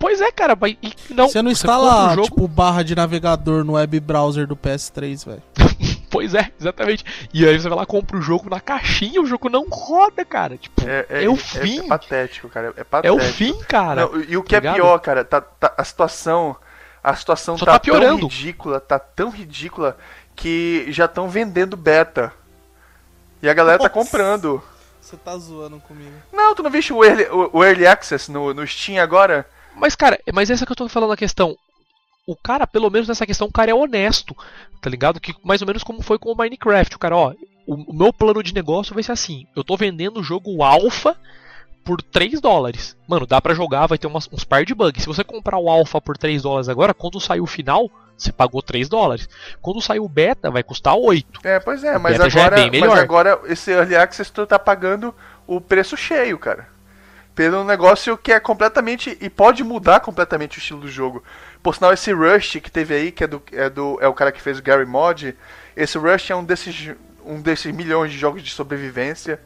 Pois 0.00 0.20
é, 0.20 0.30
cara, 0.30 0.56
mas 0.60 0.76
não. 1.10 1.28
você 1.28 1.42
não 1.42 1.50
instala, 1.50 2.08
o 2.12 2.14
jogo, 2.16 2.28
tipo, 2.28 2.48
barra 2.48 2.82
de 2.84 2.94
navegador 2.94 3.64
no 3.64 3.72
web 3.72 3.98
browser 4.00 4.46
do 4.46 4.56
PS3, 4.56 5.24
velho. 5.26 5.42
Pois 6.10 6.34
é, 6.34 6.50
exatamente. 6.58 7.04
E 7.32 7.46
aí 7.46 7.58
você 7.60 7.68
vai 7.68 7.78
lá, 7.78 7.86
compra 7.86 8.16
o 8.16 8.22
jogo 8.22 8.48
na 8.48 8.60
caixinha, 8.60 9.20
o 9.20 9.26
jogo 9.26 9.48
não 9.48 9.66
roda, 9.68 10.24
cara. 10.24 10.56
Tipo, 10.56 10.82
É, 10.86 11.24
É 11.24 11.28
o 11.28 11.36
fim. 11.36 11.80
É, 11.80 11.88
patético, 11.88 12.48
cara. 12.48 12.72
É 12.76 12.80
é 12.80 12.84
patético. 12.84 13.22
o 13.22 13.32
fim, 13.32 13.58
cara. 13.64 14.02
Não, 14.06 14.20
e 14.22 14.36
o 14.36 14.42
que 14.42 14.56
é 14.56 14.60
ligado? 14.60 14.74
pior, 14.76 14.98
cara, 15.00 15.24
tá, 15.24 15.40
tá- 15.40 15.74
a 15.76 15.84
situação. 15.84 16.56
A 17.02 17.14
situação 17.14 17.56
Só 17.56 17.64
tá, 17.64 17.72
tá 17.72 17.78
tão 17.78 17.84
piorando. 17.94 18.26
ridícula, 18.26 18.80
tá 18.80 18.98
tão 18.98 19.30
ridícula 19.30 19.96
que 20.34 20.86
já 20.90 21.04
estão 21.04 21.28
vendendo 21.28 21.76
beta. 21.76 22.32
E 23.42 23.48
a 23.48 23.54
galera 23.54 23.78
tá 23.78 23.84
Nossa. 23.84 23.94
comprando. 23.94 24.62
Você 25.00 25.16
tá 25.16 25.36
zoando 25.38 25.78
comigo. 25.80 26.12
Não, 26.32 26.54
tu 26.54 26.62
não 26.62 26.70
viste 26.70 26.92
o 26.92 27.04
Early, 27.04 27.24
o, 27.30 27.50
o 27.58 27.64
early 27.64 27.86
Access 27.86 28.30
no, 28.30 28.52
no 28.52 28.66
Steam 28.66 29.02
agora? 29.02 29.46
Mas, 29.74 29.94
cara, 29.94 30.18
mas 30.34 30.50
essa 30.50 30.66
que 30.66 30.72
eu 30.72 30.76
tô 30.76 30.88
falando 30.88 31.12
a 31.12 31.16
questão. 31.16 31.56
O 32.30 32.36
cara, 32.36 32.66
pelo 32.66 32.90
menos 32.90 33.08
nessa 33.08 33.24
questão, 33.26 33.48
o 33.48 33.52
cara 33.52 33.70
é 33.70 33.74
honesto, 33.74 34.36
tá 34.82 34.90
ligado? 34.90 35.18
Que 35.18 35.34
mais 35.42 35.62
ou 35.62 35.66
menos 35.66 35.82
como 35.82 36.02
foi 36.02 36.18
com 36.18 36.30
o 36.30 36.36
Minecraft. 36.36 36.94
O 36.94 36.98
cara, 36.98 37.16
ó, 37.16 37.32
o, 37.66 37.92
meu 37.94 38.12
plano 38.12 38.42
de 38.42 38.52
negócio 38.52 38.92
vai 38.92 39.02
ser 39.02 39.12
assim: 39.12 39.46
eu 39.56 39.64
tô 39.64 39.76
vendendo 39.76 40.20
o 40.20 40.22
jogo 40.22 40.62
alpha 40.62 41.16
por 41.82 42.02
3 42.02 42.38
dólares. 42.40 42.94
Mano, 43.08 43.26
dá 43.26 43.40
pra 43.40 43.54
jogar, 43.54 43.86
vai 43.86 43.96
ter 43.96 44.06
umas- 44.06 44.28
uns 44.30 44.44
par 44.44 44.62
de 44.64 44.74
bugs. 44.74 45.02
Se 45.02 45.06
você 45.08 45.24
comprar 45.24 45.56
o 45.58 45.70
alpha 45.70 46.00
por 46.02 46.18
3 46.18 46.42
dólares 46.42 46.68
agora, 46.68 46.92
quando 46.92 47.18
sair 47.18 47.40
o 47.40 47.46
final, 47.46 47.90
você 48.14 48.30
pagou 48.30 48.60
3 48.60 48.90
dólares. 48.90 49.26
Quando 49.62 49.80
sair 49.80 50.00
o 50.00 50.08
beta, 50.08 50.50
vai 50.50 50.62
custar 50.62 50.94
8. 50.96 51.40
É, 51.44 51.58
pois 51.58 51.82
é, 51.82 51.96
O 51.96 52.00
mas 52.00 52.20
é 52.20 52.24
agora, 52.24 52.56
bem 52.56 52.70
melhor. 52.70 52.90
mas 52.90 52.98
agora 52.98 53.40
esse 53.46 53.70
Early 53.70 53.96
Access 53.96 54.30
tu 54.30 54.46
tá 54.46 54.58
pagando 54.58 55.14
o 55.46 55.62
preço 55.62 55.96
cheio, 55.96 56.38
cara. 56.38 56.68
Pelo 57.38 57.62
negócio 57.62 58.18
que 58.18 58.32
é 58.32 58.40
completamente. 58.40 59.16
E 59.20 59.30
pode 59.30 59.62
mudar 59.62 60.00
completamente 60.00 60.58
o 60.58 60.60
estilo 60.60 60.80
do 60.80 60.88
jogo. 60.88 61.22
Por 61.62 61.72
sinal, 61.72 61.92
esse 61.92 62.12
Rush 62.12 62.58
que 62.60 62.68
teve 62.68 62.92
aí, 62.92 63.12
que 63.12 63.22
é, 63.22 63.26
do, 63.28 63.40
é, 63.52 63.70
do, 63.70 63.96
é 64.00 64.08
o 64.08 64.12
cara 64.12 64.32
que 64.32 64.42
fez 64.42 64.58
o 64.58 64.62
Gary 64.62 64.84
Mod, 64.84 65.36
esse 65.76 65.96
Rush 65.96 66.32
é 66.32 66.34
um 66.34 66.42
desses, 66.42 66.96
um 67.24 67.40
desses 67.40 67.72
milhões 67.72 68.10
de 68.10 68.18
jogos 68.18 68.42
de 68.42 68.50
sobrevivência. 68.50 69.40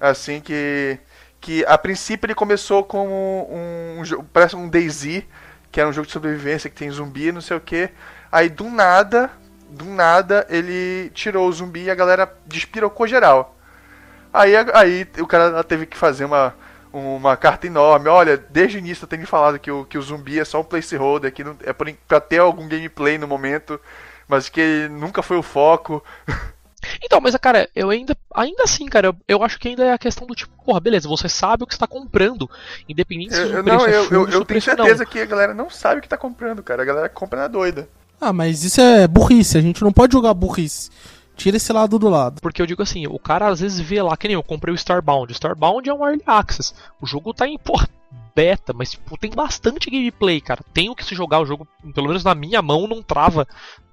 Assim 0.00 0.40
que. 0.40 0.98
Que 1.40 1.64
a 1.66 1.78
princípio 1.78 2.26
ele 2.26 2.34
começou 2.34 2.82
com 2.82 3.06
um, 3.06 4.00
um 4.00 4.04
jogo. 4.04 4.26
Parece 4.32 4.56
um 4.56 4.68
DayZ, 4.68 5.22
que 5.70 5.78
era 5.78 5.88
um 5.88 5.92
jogo 5.92 6.08
de 6.08 6.12
sobrevivência 6.12 6.68
que 6.68 6.74
tem 6.74 6.90
zumbi, 6.90 7.30
não 7.30 7.40
sei 7.40 7.56
o 7.56 7.60
que. 7.60 7.88
Aí 8.32 8.48
do 8.48 8.68
nada, 8.68 9.30
do 9.70 9.84
nada, 9.84 10.44
ele 10.50 11.08
tirou 11.10 11.48
o 11.48 11.52
zumbi 11.52 11.84
e 11.84 11.90
a 11.90 11.94
galera 11.94 12.32
despirocou 12.48 13.06
geral. 13.06 13.56
Aí, 14.32 14.54
aí 14.74 15.06
o 15.20 15.26
cara 15.26 15.62
teve 15.62 15.86
que 15.86 15.96
fazer 15.96 16.24
uma, 16.24 16.54
uma 16.92 17.36
carta 17.36 17.66
enorme. 17.66 18.08
Olha, 18.08 18.36
desde 18.36 18.76
o 18.76 18.80
início 18.80 19.04
eu 19.04 19.08
tenho 19.08 19.26
falado 19.26 19.58
que 19.58 19.70
o, 19.70 19.84
que 19.84 19.98
o 19.98 20.02
zumbi 20.02 20.38
é 20.38 20.44
só 20.44 20.60
um 20.60 20.64
placeholder, 20.64 21.32
que 21.32 21.42
não, 21.44 21.56
é 21.64 21.72
por, 21.72 21.92
pra 22.06 22.20
ter 22.20 22.38
algum 22.38 22.68
gameplay 22.68 23.18
no 23.18 23.26
momento, 23.28 23.80
mas 24.28 24.48
que 24.48 24.88
nunca 24.90 25.22
foi 25.22 25.36
o 25.36 25.42
foco. 25.42 26.02
Então, 27.00 27.20
mas, 27.20 27.36
cara, 27.36 27.68
eu 27.76 27.90
ainda. 27.90 28.16
Ainda 28.34 28.64
assim, 28.64 28.86
cara, 28.86 29.06
eu, 29.06 29.16
eu 29.28 29.44
acho 29.44 29.56
que 29.58 29.68
ainda 29.68 29.84
é 29.84 29.92
a 29.92 29.98
questão 29.98 30.26
do 30.26 30.34
tipo, 30.34 30.52
porra, 30.64 30.80
beleza, 30.80 31.08
você 31.08 31.28
sabe 31.28 31.62
o 31.62 31.66
que 31.66 31.74
você 31.74 31.78
tá 31.78 31.86
comprando. 31.86 32.50
Independente 32.88 33.34
se 33.34 33.40
Eu, 33.40 33.46
o 33.46 33.52
eu- 33.58 33.62
preço 33.62 33.78
não, 33.78 33.86
é 33.86 33.90
eu, 33.96 34.04
eu, 34.10 34.28
eu 34.28 34.40
o 34.40 34.44
tenho 34.44 34.60
não. 34.76 34.84
certeza 34.84 35.06
que 35.06 35.20
a 35.20 35.24
galera 35.26 35.54
não 35.54 35.70
sabe 35.70 36.00
o 36.00 36.02
que 36.02 36.08
tá 36.08 36.16
comprando, 36.16 36.60
cara. 36.60 36.82
A 36.82 36.84
galera 36.84 37.08
compra 37.08 37.38
na 37.42 37.46
doida. 37.46 37.88
Ah, 38.20 38.32
mas 38.32 38.64
isso 38.64 38.80
é 38.80 39.06
burrice, 39.06 39.56
a 39.56 39.60
gente 39.60 39.82
não 39.82 39.92
pode 39.92 40.12
jogar 40.12 40.34
burrice. 40.34 40.90
Tira 41.42 41.56
esse 41.56 41.72
lado 41.72 41.98
do 41.98 42.08
lado. 42.08 42.40
Porque 42.40 42.62
eu 42.62 42.66
digo 42.66 42.84
assim, 42.84 43.04
o 43.08 43.18
cara 43.18 43.48
às 43.48 43.58
vezes 43.58 43.80
vê 43.80 44.00
lá, 44.00 44.16
que 44.16 44.28
nem 44.28 44.36
eu 44.36 44.44
comprei 44.44 44.72
o 44.72 44.76
Starbound. 44.76 45.32
O 45.32 45.34
Starbound 45.34 45.88
é 45.88 45.92
um 45.92 46.06
early 46.06 46.22
access. 46.24 46.72
O 47.00 47.06
jogo 47.06 47.34
tá 47.34 47.48
em, 47.48 47.58
porra, 47.58 47.88
beta, 48.32 48.72
mas 48.72 48.92
tipo, 48.92 49.18
tem 49.18 49.32
bastante 49.32 49.90
gameplay, 49.90 50.40
cara. 50.40 50.62
Tem 50.72 50.88
o 50.88 50.94
que 50.94 51.04
se 51.04 51.16
jogar, 51.16 51.40
o 51.40 51.44
jogo, 51.44 51.66
pelo 51.92 52.06
menos 52.06 52.22
na 52.22 52.32
minha 52.32 52.62
mão, 52.62 52.86
não 52.86 53.02
trava 53.02 53.44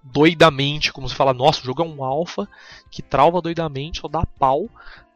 doidamente, 0.04 0.94
como 0.94 1.10
se 1.10 1.16
fala, 1.16 1.34
nossa, 1.34 1.62
o 1.62 1.66
jogo 1.66 1.82
é 1.82 1.86
um 1.86 2.04
alpha 2.04 2.48
que 2.92 3.02
trava 3.02 3.42
doidamente, 3.42 4.02
só 4.02 4.08
dá 4.08 4.24
pau, 4.38 4.70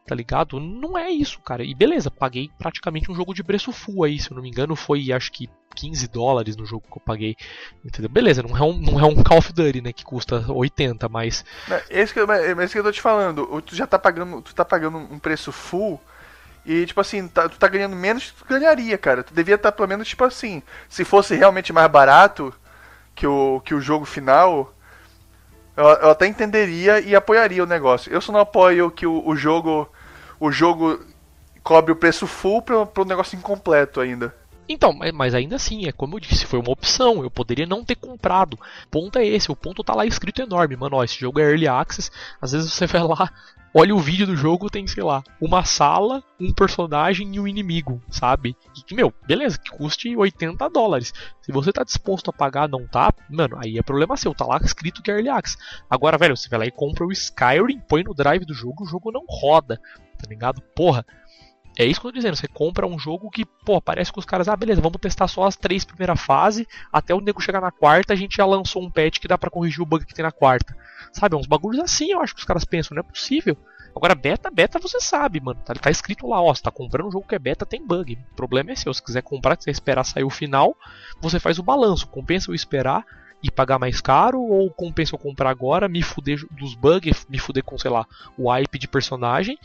tá 0.06 0.14
ligado? 0.14 0.60
Não 0.60 0.96
é 0.98 1.10
isso, 1.10 1.40
cara. 1.40 1.64
E 1.64 1.74
beleza, 1.74 2.10
paguei 2.10 2.50
praticamente 2.58 3.10
um 3.10 3.14
jogo 3.14 3.32
de 3.34 3.42
preço 3.42 3.72
full 3.72 4.04
aí, 4.04 4.18
se 4.18 4.30
eu 4.30 4.34
não 4.34 4.42
me 4.42 4.48
engano, 4.50 4.76
foi 4.76 5.10
acho 5.12 5.32
que 5.32 5.48
15 5.74 6.06
dólares 6.08 6.56
no 6.56 6.64
jogo 6.66 6.84
que 6.90 6.98
eu 6.98 7.02
paguei. 7.04 7.36
Entendeu? 7.84 8.08
Beleza, 8.10 8.42
não 8.42 8.56
é 8.56 8.62
um, 8.62 8.78
não 8.78 9.00
é 9.00 9.04
um 9.04 9.22
Call 9.22 9.38
of 9.38 9.52
Duty, 9.52 9.80
né, 9.80 9.92
que 9.92 10.04
custa 10.04 10.44
80, 10.52 11.08
mas 11.08 11.44
Esse 11.90 12.12
que, 12.12 12.20
eu- 12.20 12.26
mas 12.26 12.40
esse 12.44 12.72
que 12.72 12.78
eu 12.78 12.84
tô 12.84 12.92
te 12.92 13.00
falando. 13.00 13.62
Tu 13.62 13.74
já 13.74 13.86
tá 13.86 13.98
pagando, 13.98 14.42
tu 14.42 14.54
tá 14.54 14.64
pagando 14.64 14.98
um 14.98 15.18
preço 15.18 15.50
full 15.52 16.00
e, 16.66 16.86
tipo 16.86 17.00
assim, 17.00 17.28
tá- 17.28 17.48
tu 17.48 17.58
tá 17.58 17.68
ganhando 17.68 17.96
menos 17.96 18.30
que 18.30 18.38
tu 18.38 18.44
ganharia, 18.46 18.96
cara. 18.98 19.22
Tu 19.22 19.34
devia 19.34 19.54
estar 19.56 19.72
pelo 19.72 19.88
menos, 19.88 20.08
tipo 20.08 20.24
assim, 20.24 20.62
se 20.88 21.04
fosse 21.04 21.34
realmente 21.34 21.72
mais 21.72 21.90
barato 21.90 22.54
que 23.14 23.26
o, 23.26 23.60
que 23.64 23.74
o 23.74 23.80
jogo 23.80 24.04
final, 24.04 24.73
eu, 25.76 25.84
eu 25.84 26.10
até 26.10 26.26
entenderia 26.26 27.00
e 27.00 27.14
apoiaria 27.14 27.62
o 27.62 27.66
negócio. 27.66 28.12
Eu 28.12 28.20
só 28.20 28.32
não 28.32 28.40
apoio 28.40 28.90
que 28.90 29.06
o, 29.06 29.26
o 29.26 29.36
jogo 29.36 29.88
o 30.38 30.50
jogo 30.50 31.00
cobre 31.62 31.92
o 31.92 31.96
preço 31.96 32.26
full 32.26 32.60
pro, 32.60 32.86
pro 32.86 33.04
negócio 33.04 33.36
incompleto 33.36 34.00
ainda. 34.00 34.34
Então, 34.68 34.92
mas- 34.92 35.34
ainda 35.34 35.56
assim, 35.56 35.86
é 35.86 35.92
como 35.92 36.16
eu 36.16 36.20
disse, 36.20 36.46
foi 36.46 36.58
uma 36.58 36.70
opção. 36.70 37.22
Eu 37.22 37.30
poderia 37.30 37.66
não 37.66 37.84
ter 37.84 37.96
comprado. 37.96 38.54
O 38.54 38.88
ponto 38.90 39.18
é 39.18 39.26
esse, 39.26 39.50
o 39.52 39.56
ponto 39.56 39.84
tá 39.84 39.94
lá 39.94 40.06
escrito 40.06 40.40
enorme, 40.40 40.76
mano. 40.76 40.96
Ó, 40.96 41.04
esse 41.04 41.18
jogo 41.18 41.38
é 41.40 41.42
early 41.42 41.68
access. 41.68 42.10
Às 42.40 42.52
vezes 42.52 42.72
você 42.72 42.86
vai 42.88 43.02
lá, 43.02 43.30
olha 43.74 43.94
o 43.94 43.98
vídeo 44.00 44.26
do 44.26 44.36
jogo, 44.36 44.70
tem, 44.70 44.86
sei 44.86 45.02
lá, 45.02 45.22
uma 45.40 45.64
sala, 45.64 46.22
um 46.40 46.52
personagem 46.52 47.34
e 47.34 47.40
um 47.40 47.46
inimigo, 47.46 48.00
sabe? 48.08 48.56
E 48.90 48.94
meu, 48.94 49.12
beleza, 49.26 49.58
que 49.58 49.70
custe 49.70 50.16
80 50.16 50.68
dólares. 50.70 51.12
Se 51.42 51.52
você 51.52 51.72
tá 51.72 51.84
disposto 51.84 52.30
a 52.30 52.32
pagar, 52.32 52.68
não 52.68 52.86
tá, 52.86 53.12
mano, 53.28 53.58
aí 53.62 53.76
é 53.76 53.82
problema 53.82 54.16
seu, 54.16 54.34
tá 54.34 54.46
lá 54.46 54.58
escrito 54.62 55.02
que 55.02 55.10
é 55.10 55.14
early 55.14 55.28
access. 55.28 55.58
Agora, 55.90 56.16
velho, 56.16 56.36
você 56.36 56.48
vai 56.48 56.60
lá 56.60 56.66
e 56.66 56.70
compra 56.70 57.04
o 57.04 57.12
Skyrim, 57.12 57.80
põe 57.88 58.02
no 58.02 58.14
drive 58.14 58.44
do 58.46 58.54
jogo, 58.54 58.84
o 58.84 58.86
jogo 58.86 59.12
não 59.12 59.24
roda, 59.28 59.78
tá 60.18 60.26
ligado? 60.28 60.62
Porra. 60.74 61.04
É 61.76 61.84
isso 61.84 62.00
que 62.00 62.06
eu 62.06 62.12
tô 62.12 62.16
dizendo, 62.16 62.36
você 62.36 62.46
compra 62.46 62.86
um 62.86 62.98
jogo 62.98 63.30
que, 63.30 63.44
pô, 63.44 63.80
parece 63.80 64.12
que 64.12 64.18
os 64.18 64.24
caras, 64.24 64.48
ah, 64.48 64.56
beleza, 64.56 64.80
vamos 64.80 65.00
testar 65.00 65.26
só 65.26 65.44
as 65.44 65.56
três 65.56 65.84
primeiras 65.84 66.20
fases, 66.20 66.66
até 66.92 67.12
o 67.14 67.20
nego 67.20 67.40
chegar 67.40 67.60
na 67.60 67.72
quarta, 67.72 68.12
a 68.12 68.16
gente 68.16 68.36
já 68.36 68.46
lançou 68.46 68.82
um 68.82 68.90
patch 68.90 69.18
que 69.18 69.26
dá 69.26 69.36
pra 69.36 69.50
corrigir 69.50 69.82
o 69.82 69.86
bug 69.86 70.06
que 70.06 70.14
tem 70.14 70.24
na 70.24 70.30
quarta. 70.30 70.76
Sabe, 71.12 71.34
é 71.34 71.38
uns 71.38 71.46
bagulhos 71.46 71.82
assim 71.82 72.12
eu 72.12 72.20
acho 72.20 72.34
que 72.34 72.40
os 72.40 72.46
caras 72.46 72.64
pensam, 72.64 72.94
não 72.94 73.00
é 73.00 73.04
possível. 73.04 73.56
Agora, 73.94 74.14
beta, 74.14 74.50
beta 74.50 74.78
você 74.78 75.00
sabe, 75.00 75.40
mano. 75.40 75.60
Tá, 75.64 75.72
tá 75.74 75.90
escrito 75.90 76.26
lá, 76.26 76.40
ó, 76.40 76.52
você 76.52 76.62
tá 76.62 76.70
comprando 76.70 77.06
um 77.06 77.12
jogo 77.12 77.26
que 77.28 77.34
é 77.34 77.38
beta, 77.38 77.64
tem 77.64 77.84
bug. 77.84 78.18
O 78.32 78.34
problema 78.34 78.72
é 78.72 78.74
seu, 78.74 78.92
se 78.92 79.02
quiser 79.02 79.22
comprar, 79.22 79.56
quiser 79.56 79.70
esperar 79.70 80.04
sair 80.04 80.24
o 80.24 80.30
final, 80.30 80.76
você 81.20 81.38
faz 81.38 81.58
o 81.58 81.62
balanço. 81.62 82.08
Compensa 82.08 82.50
eu 82.50 82.54
esperar 82.54 83.04
e 83.40 83.50
pagar 83.50 83.78
mais 83.78 84.00
caro, 84.00 84.40
ou 84.40 84.70
compensa 84.70 85.14
eu 85.14 85.18
comprar 85.18 85.50
agora, 85.50 85.88
me 85.88 86.02
fuder 86.02 86.40
dos 86.50 86.74
bugs, 86.74 87.26
me 87.28 87.38
fuder 87.38 87.62
com, 87.62 87.78
sei 87.78 87.90
lá, 87.90 88.06
o 88.36 88.50
hype 88.50 88.78
de 88.78 88.88
personagem, 88.88 89.58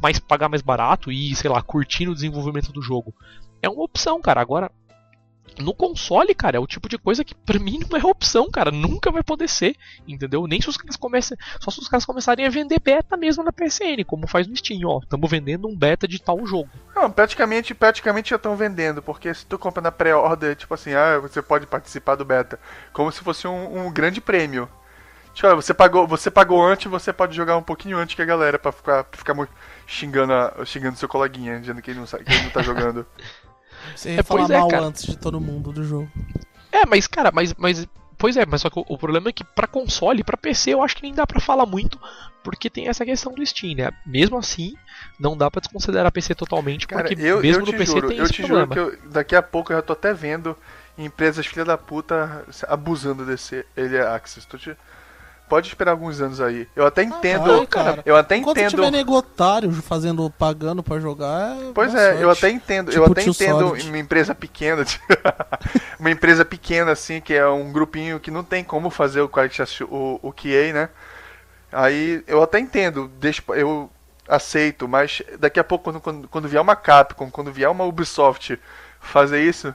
mas 0.00 0.18
pagar 0.18 0.48
mais 0.48 0.62
barato 0.62 1.10
e, 1.10 1.34
sei 1.34 1.50
lá, 1.50 1.62
curtindo 1.62 2.12
o 2.12 2.14
desenvolvimento 2.14 2.72
do 2.72 2.82
jogo. 2.82 3.14
É 3.62 3.68
uma 3.68 3.82
opção, 3.84 4.20
cara. 4.20 4.40
Agora, 4.40 4.70
no 5.58 5.72
console, 5.72 6.34
cara, 6.34 6.58
é 6.58 6.60
o 6.60 6.66
tipo 6.66 6.86
de 6.88 6.98
coisa 6.98 7.24
que 7.24 7.34
pra 7.34 7.58
mim 7.60 7.80
não 7.90 7.98
é 7.98 8.04
opção, 8.04 8.50
cara. 8.50 8.70
Nunca 8.70 9.10
vai 9.10 9.22
poder 9.22 9.48
ser, 9.48 9.74
entendeu? 10.06 10.46
Nem 10.46 10.60
se 10.60 10.68
os 10.68 10.76
caras 10.76 10.96
comecem. 10.96 11.36
Só 11.60 11.70
se 11.70 11.80
os 11.80 11.88
caras 11.88 12.04
começarem 12.04 12.44
a 12.46 12.50
vender 12.50 12.78
beta 12.78 13.16
mesmo 13.16 13.42
na 13.42 13.52
PSN, 13.52 14.04
como 14.06 14.26
faz 14.26 14.46
no 14.46 14.54
Steam, 14.56 14.80
ó. 14.84 14.98
Estamos 15.02 15.30
vendendo 15.30 15.66
um 15.66 15.76
beta 15.76 16.06
de 16.06 16.20
tal 16.20 16.44
jogo. 16.46 16.68
Não, 16.94 17.10
praticamente, 17.10 17.74
praticamente 17.74 18.30
já 18.30 18.36
estão 18.36 18.54
vendendo, 18.56 19.00
porque 19.02 19.32
se 19.32 19.46
tu 19.46 19.58
compra 19.58 19.82
na 19.82 19.90
pré-order, 19.92 20.54
tipo 20.56 20.74
assim, 20.74 20.92
ah, 20.92 21.18
você 21.18 21.40
pode 21.40 21.66
participar 21.66 22.16
do 22.16 22.24
beta, 22.24 22.58
como 22.92 23.10
se 23.10 23.20
fosse 23.20 23.46
um, 23.48 23.86
um 23.86 23.90
grande 23.92 24.20
prêmio. 24.20 24.68
Tipo, 25.32 25.48
olha, 25.48 25.56
você 25.56 25.74
pagou, 25.74 26.06
você 26.06 26.30
pagou 26.30 26.64
antes, 26.64 26.90
você 26.90 27.12
pode 27.12 27.36
jogar 27.36 27.58
um 27.58 27.62
pouquinho 27.62 27.98
antes 27.98 28.14
que 28.14 28.22
a 28.22 28.26
galera 28.26 28.58
pra 28.58 28.72
ficar, 28.72 29.04
pra 29.04 29.18
ficar 29.18 29.34
mu- 29.34 29.46
xingando, 29.86 30.32
a- 30.32 30.64
xingando 30.64 30.96
seu 30.96 31.08
coleguinha, 31.08 31.60
dizendo 31.60 31.80
que 31.80 31.90
ele 31.90 32.00
não, 32.00 32.06
sabe, 32.06 32.24
que 32.24 32.32
ele 32.32 32.42
não 32.44 32.50
tá 32.50 32.62
jogando. 32.62 33.06
Você 33.94 34.10
É, 34.10 34.22
falar 34.22 34.40
pois 34.40 34.50
é, 34.50 34.58
mal 34.58 34.68
cara. 34.68 34.84
antes 34.86 35.04
de 35.04 35.16
todo 35.16 35.40
mundo 35.40 35.70
do 35.72 35.84
jogo. 35.84 36.10
É, 36.72 36.84
mas, 36.84 37.06
cara, 37.06 37.30
mas. 37.32 37.54
mas 37.54 37.86
pois 38.18 38.36
é, 38.36 38.44
mas 38.46 38.62
só 38.62 38.70
que 38.70 38.82
o, 38.84 38.98
problema 38.98 39.28
é 39.28 39.32
que 39.32 39.44
pra 39.44 39.66
console, 39.66 40.24
pra 40.24 40.36
PC, 40.36 40.72
eu 40.74 40.82
acho 40.82 40.96
que 40.96 41.02
nem 41.02 41.14
dá 41.14 41.26
pra 41.26 41.38
falar 41.40 41.66
muito, 41.66 42.00
porque 42.42 42.68
tem 42.70 42.88
essa 42.88 43.04
questão 43.04 43.32
do 43.34 43.44
Steam, 43.46 43.76
né? 43.76 43.90
Mesmo 44.04 44.38
assim, 44.38 44.74
não 45.20 45.36
dá 45.36 45.50
pra 45.50 45.60
desconsiderar 45.60 46.10
PC 46.10 46.34
totalmente, 46.34 46.86
Cara, 46.86 47.04
porque 47.08 47.22
eu, 47.22 47.40
mesmo 47.40 47.62
eu 47.62 47.66
no 47.66 47.72
te 47.72 47.76
PC 47.78 47.92
juro, 47.92 48.08
tem 48.08 48.18
eu 48.18 48.24
esse 48.24 48.32
te 48.32 48.42
juro 48.42 48.66
problema. 48.66 48.88
que 48.90 48.96
eu- 49.06 49.10
daqui 49.10 49.36
a 49.36 49.42
pouco 49.42 49.72
eu 49.72 49.76
já 49.76 49.82
tô 49.82 49.92
até 49.92 50.12
vendo 50.14 50.56
empresas 50.98 51.46
filha 51.46 51.64
da 51.64 51.76
puta 51.78 52.44
abusando 52.66 53.24
desse 53.26 53.64
ele 53.76 53.98
access. 54.00 54.46
Tô 54.46 54.56
te- 54.58 54.76
pode 55.48 55.68
esperar 55.68 55.92
alguns 55.92 56.20
anos 56.20 56.40
aí. 56.40 56.68
Eu 56.74 56.86
até 56.86 57.02
entendo, 57.02 57.56
vai, 57.58 57.66
cara. 57.66 58.02
eu 58.04 58.16
até 58.16 58.36
Enquanto 58.36 58.58
entendo. 58.58 58.70
tiver 58.70 58.90
negotário 58.90 59.72
fazendo, 59.72 60.28
pagando 60.30 60.82
pra 60.82 60.98
jogar. 61.00 61.56
é 61.56 61.72
Pois 61.74 61.94
é, 61.94 62.14
eu 62.14 62.26
sorte. 62.26 62.38
até 62.46 62.50
entendo, 62.50 62.90
Tipo 62.90 63.04
eu 63.04 63.10
até 63.12 63.22
entendo 63.22 63.68
Solid. 63.68 63.88
uma 63.88 63.98
empresa 63.98 64.34
pequena, 64.34 64.84
uma 65.98 66.10
empresa 66.10 66.44
pequena 66.44 66.92
assim, 66.92 67.20
que 67.20 67.34
é 67.34 67.46
um 67.46 67.72
grupinho 67.72 68.20
que 68.20 68.30
não 68.30 68.44
tem 68.44 68.62
como 68.64 68.90
fazer 68.90 69.20
o 69.20 69.28
quality 69.28 69.62
o, 69.84 70.20
o 70.22 70.32
QA, 70.32 70.72
né? 70.72 70.88
Aí 71.72 72.22
eu 72.26 72.42
até 72.42 72.58
entendo, 72.58 73.08
deixa, 73.18 73.42
eu 73.54 73.90
aceito, 74.28 74.88
mas 74.88 75.22
daqui 75.38 75.60
a 75.60 75.64
pouco 75.64 75.84
quando, 75.84 76.00
quando, 76.00 76.28
quando 76.28 76.48
vier 76.48 76.60
uma 76.62 76.76
Capcom, 76.76 77.30
quando 77.30 77.52
vier 77.52 77.70
uma 77.70 77.84
Ubisoft 77.84 78.58
fazer 79.00 79.42
isso, 79.42 79.74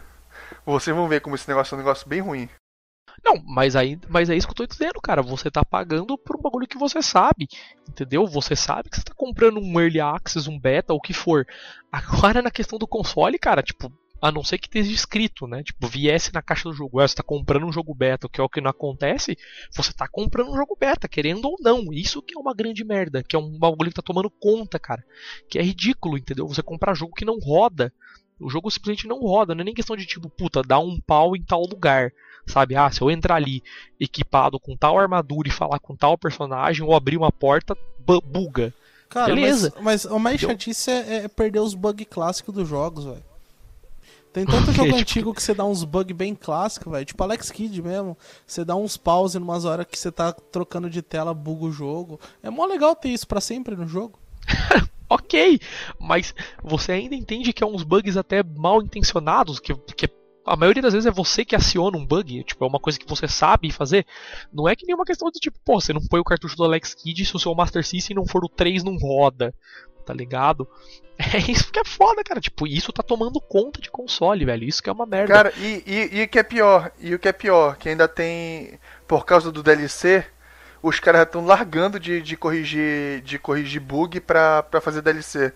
vocês 0.65 0.95
vão 0.95 1.07
ver 1.07 1.22
como 1.22 1.36
esse 1.36 1.47
negócio 1.47 1.74
é 1.74 1.76
um 1.76 1.80
negócio 1.80 2.07
bem 2.07 2.19
ruim. 2.22 2.49
Não, 3.24 3.36
mas 3.45 3.76
aí, 3.76 3.99
mas 4.09 4.30
é 4.30 4.36
isso 4.36 4.47
que 4.47 4.51
eu 4.51 4.57
tô 4.57 4.65
dizendo, 4.65 4.99
cara. 5.01 5.22
Você 5.22 5.51
tá 5.51 5.63
pagando 5.63 6.17
por 6.17 6.36
um 6.36 6.41
bagulho 6.41 6.67
que 6.67 6.78
você 6.78 7.01
sabe, 7.01 7.47
entendeu? 7.88 8.26
Você 8.26 8.55
sabe 8.55 8.89
que 8.89 8.97
você 8.97 9.03
tá 9.03 9.13
comprando 9.15 9.59
um 9.59 9.80
early 9.80 10.01
access, 10.01 10.49
um 10.49 10.59
beta, 10.59 10.93
o 10.93 10.99
que 10.99 11.13
for. 11.13 11.45
Agora 11.91 12.41
na 12.41 12.51
questão 12.51 12.80
do 12.80 12.88
console, 12.88 13.38
cara, 13.38 13.61
tipo, 13.61 13.91
a 14.22 14.32
não 14.32 14.43
ser 14.43 14.59
que 14.59 14.67
esteja 14.67 14.91
escrito, 14.91 15.47
né? 15.47 15.63
Tipo, 15.63 15.88
viesse 15.88 16.32
na 16.34 16.41
caixa 16.41 16.69
do 16.69 16.74
jogo, 16.74 16.99
ah, 16.99 17.07
você 17.07 17.15
tá 17.15 17.24
comprando 17.24 17.65
um 17.65 17.74
jogo 17.74 17.93
beta, 17.93 18.30
que 18.30 18.39
é 18.39 18.43
o 18.43 18.49
que 18.49 18.61
não 18.61 18.69
acontece, 18.69 19.36
você 19.72 19.91
tá 19.91 20.07
comprando 20.07 20.51
um 20.51 20.55
jogo 20.55 20.78
beta, 20.80 21.07
querendo 21.07 21.45
ou 21.45 21.55
não. 21.59 21.91
Isso 21.91 22.22
que 22.22 22.36
é 22.36 22.39
uma 22.39 22.53
grande 22.53 22.84
merda, 22.84 23.24
que 23.24 23.36
é 23.36 23.39
um 23.39 23.57
bagulho 23.57 23.89
que 23.89 23.95
tá 23.95 24.01
tomando 24.03 24.30
conta, 24.30 24.78
cara. 24.78 25.03
Que 25.49 25.57
é 25.57 25.63
ridículo, 25.63 26.17
entendeu? 26.17 26.47
Você 26.47 26.61
comprar 26.61 26.93
jogo 26.93 27.15
que 27.15 27.26
não 27.26 27.39
roda. 27.39 27.91
O 28.42 28.50
jogo 28.50 28.70
simplesmente 28.72 29.08
não 29.08 29.20
roda, 29.20 29.54
não 29.54 29.62
é 29.62 29.66
nem 29.66 29.74
questão 29.74 29.96
de 29.96 30.06
tipo, 30.06 30.30
puta, 30.30 30.62
dá 30.62 30.80
um 30.80 31.00
pau 31.00 31.36
em 31.36 31.42
tal 31.44 31.62
lugar. 31.62 32.12
Sabe, 32.46 32.76
ah, 32.76 32.89
se 32.92 33.02
eu 33.02 33.12
entrar 33.12 33.36
ali 33.36 33.64
equipado 34.00 34.60
com 34.60 34.76
tal 34.76 34.98
armadura 34.98 35.48
e 35.48 35.52
falar 35.52 35.80
com 35.80 35.96
tal 35.96 36.18
personagem 36.18 36.84
ou 36.84 36.96
abrir 36.96 37.16
uma 37.18 37.32
porta, 37.32 37.78
bu- 38.00 38.22
buga. 38.22 38.74
Cara, 39.08 39.34
Beleza. 39.36 39.72
Mas, 39.76 39.84
mas 40.04 40.06
o 40.06 40.18
mais 40.18 40.36
Entendeu? 40.38 40.56
chatice 40.56 40.89
é, 40.89 41.16
é 41.26 41.28
perder 41.28 41.60
os 41.60 41.74
bugs 41.76 42.08
clássicos 42.10 42.54
dos 42.56 42.68
jogos, 42.68 43.04
velho. 43.06 43.24
Tem 44.34 44.46
tanto 44.46 44.72
jogo 44.74 44.88
tipo- 44.88 44.98
antigo 45.00 45.34
que 45.36 45.44
você 45.44 45.54
dá 45.54 45.66
uns 45.66 45.84
bugs 45.84 46.16
bem 46.16 46.34
clássicos, 46.34 46.92
velho. 46.92 47.06
Tipo 47.06 47.22
Alex 47.24 47.52
Kidd 47.52 47.82
mesmo. 47.82 48.18
Você 48.48 48.66
dá 48.66 48.76
uns 48.76 48.98
pause 48.98 49.38
numas 49.38 49.64
horas 49.66 49.86
que 49.86 50.00
você 50.00 50.12
tá 50.12 50.32
trocando 50.34 50.89
de 50.89 51.02
tela, 51.02 51.34
buga 51.34 51.66
o 51.66 51.72
jogo. 51.72 52.20
É 52.42 52.50
mó 52.50 52.66
legal 52.66 52.96
ter 52.96 53.10
isso 53.10 53.28
pra 53.28 53.39
sempre 53.42 53.76
no 53.76 53.88
jogo. 53.88 54.18
Ok, 55.12 55.59
mas 55.99 56.34
você 56.64 56.93
ainda 56.93 57.14
entende 57.14 57.51
que 57.51 57.62
é 57.62 57.68
uns 57.68 57.84
bugs 57.84 58.16
até 58.16 58.41
mal 58.41 58.82
intencionados, 58.82 59.59
que, 59.59 59.76
que 59.93 60.07
a 60.45 60.55
maioria 60.55 60.82
das 60.82 60.93
vezes 60.93 61.05
é 61.05 61.12
você 61.12 61.43
que 61.43 61.53
aciona 61.53 61.97
um 61.97 62.05
bug, 62.05 62.41
tipo, 62.45 62.64
é 62.64 62.68
uma 62.68 62.80
coisa 62.80 62.97
que 62.97 63.05
você 63.05 63.28
sabe 63.28 63.74
fazer. 63.74 64.05
Não 64.53 64.70
é 64.70 64.74
que 64.74 64.86
nenhuma 64.86 65.03
questão 65.03 65.30
do 65.30 65.38
tipo, 65.38 65.59
pô, 65.66 65.82
você 65.82 65.91
não 65.91 65.99
põe 65.99 66.22
o 66.22 66.24
cartucho 66.24 66.55
do 66.55 66.64
Alex 66.64 66.93
Kidd 66.93 67.26
se 67.26 67.36
o 67.36 67.39
seu 67.39 67.53
Master 67.53 67.86
System 67.86 68.16
não 68.16 68.26
for 68.26 68.45
o 68.45 68.47
3 68.47 68.86
não 68.86 68.95
roda, 68.95 69.53
tá 70.05 70.14
ligado? 70.14 70.66
É 71.36 71.51
isso 71.51 71.72
que 71.72 71.80
é 71.80 71.86
foda, 71.86 72.24
cara. 72.24 72.41
Tipo, 72.41 72.66
isso 72.66 72.91
tá 72.91 73.03
tomando 73.03 73.39
conta 73.39 73.80
de 73.80 73.91
console, 73.91 74.43
velho. 74.43 74.64
Isso 74.64 74.82
que 74.82 74.89
é 74.89 74.93
uma 74.93 75.05
merda. 75.05 75.32
Cara, 75.32 75.53
e, 75.55 75.84
e, 75.86 76.20
e 76.20 76.24
o 76.24 76.28
que 76.28 76.39
é 76.39 76.41
pior? 76.41 76.91
E 76.99 77.14
o 77.14 77.20
que 77.20 77.28
é 77.28 77.32
pior? 77.32 77.78
Que 77.78 77.89
ainda 77.89 78.07
tem. 78.07 78.80
Por 79.07 79.24
causa 79.24 79.51
do 79.51 79.62
DLC, 79.62 80.26
os 80.82 80.99
caras 80.99 81.23
estão 81.23 81.45
largando 81.45 81.99
de, 81.99 82.21
de 82.21 82.36
corrigir 82.38 83.21
de 83.21 83.38
corrigir 83.39 83.82
bug 83.82 84.19
pra, 84.21 84.63
pra 84.63 84.82
fazer 84.82 85.01
DLC. 85.01 85.53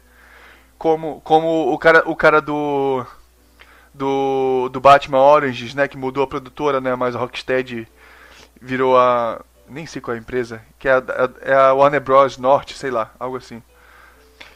Como, 0.78 1.21
como 1.21 1.71
o 1.73 1.78
cara, 1.80 2.03
o 2.09 2.15
cara 2.15 2.41
do. 2.41 3.05
Do, 3.93 4.67
do 4.73 4.82
Batman 4.82 5.19
Oranges, 5.19 5.73
né? 5.73 5.88
Que 5.88 5.97
mudou 5.97 6.23
a 6.23 6.28
produtora, 6.28 6.82
né? 6.82 6.93
Mas 6.95 7.15
a 7.15 7.19
Rocksteady 7.19 7.88
virou 8.61 8.97
a. 8.97 9.41
Nem 9.69 9.86
sei 9.86 10.01
qual 10.01 10.13
é 10.15 10.17
a 10.17 10.21
empresa. 10.21 10.61
Que 10.78 10.89
é 10.89 10.93
a- 10.93 11.03
é 11.41 11.53
a 11.53 11.73
Warner 11.73 12.01
Bros. 12.01 12.38
Norte, 12.38 12.78
sei 12.78 12.91
lá, 12.91 13.11
algo 13.19 13.38
assim. 13.38 13.63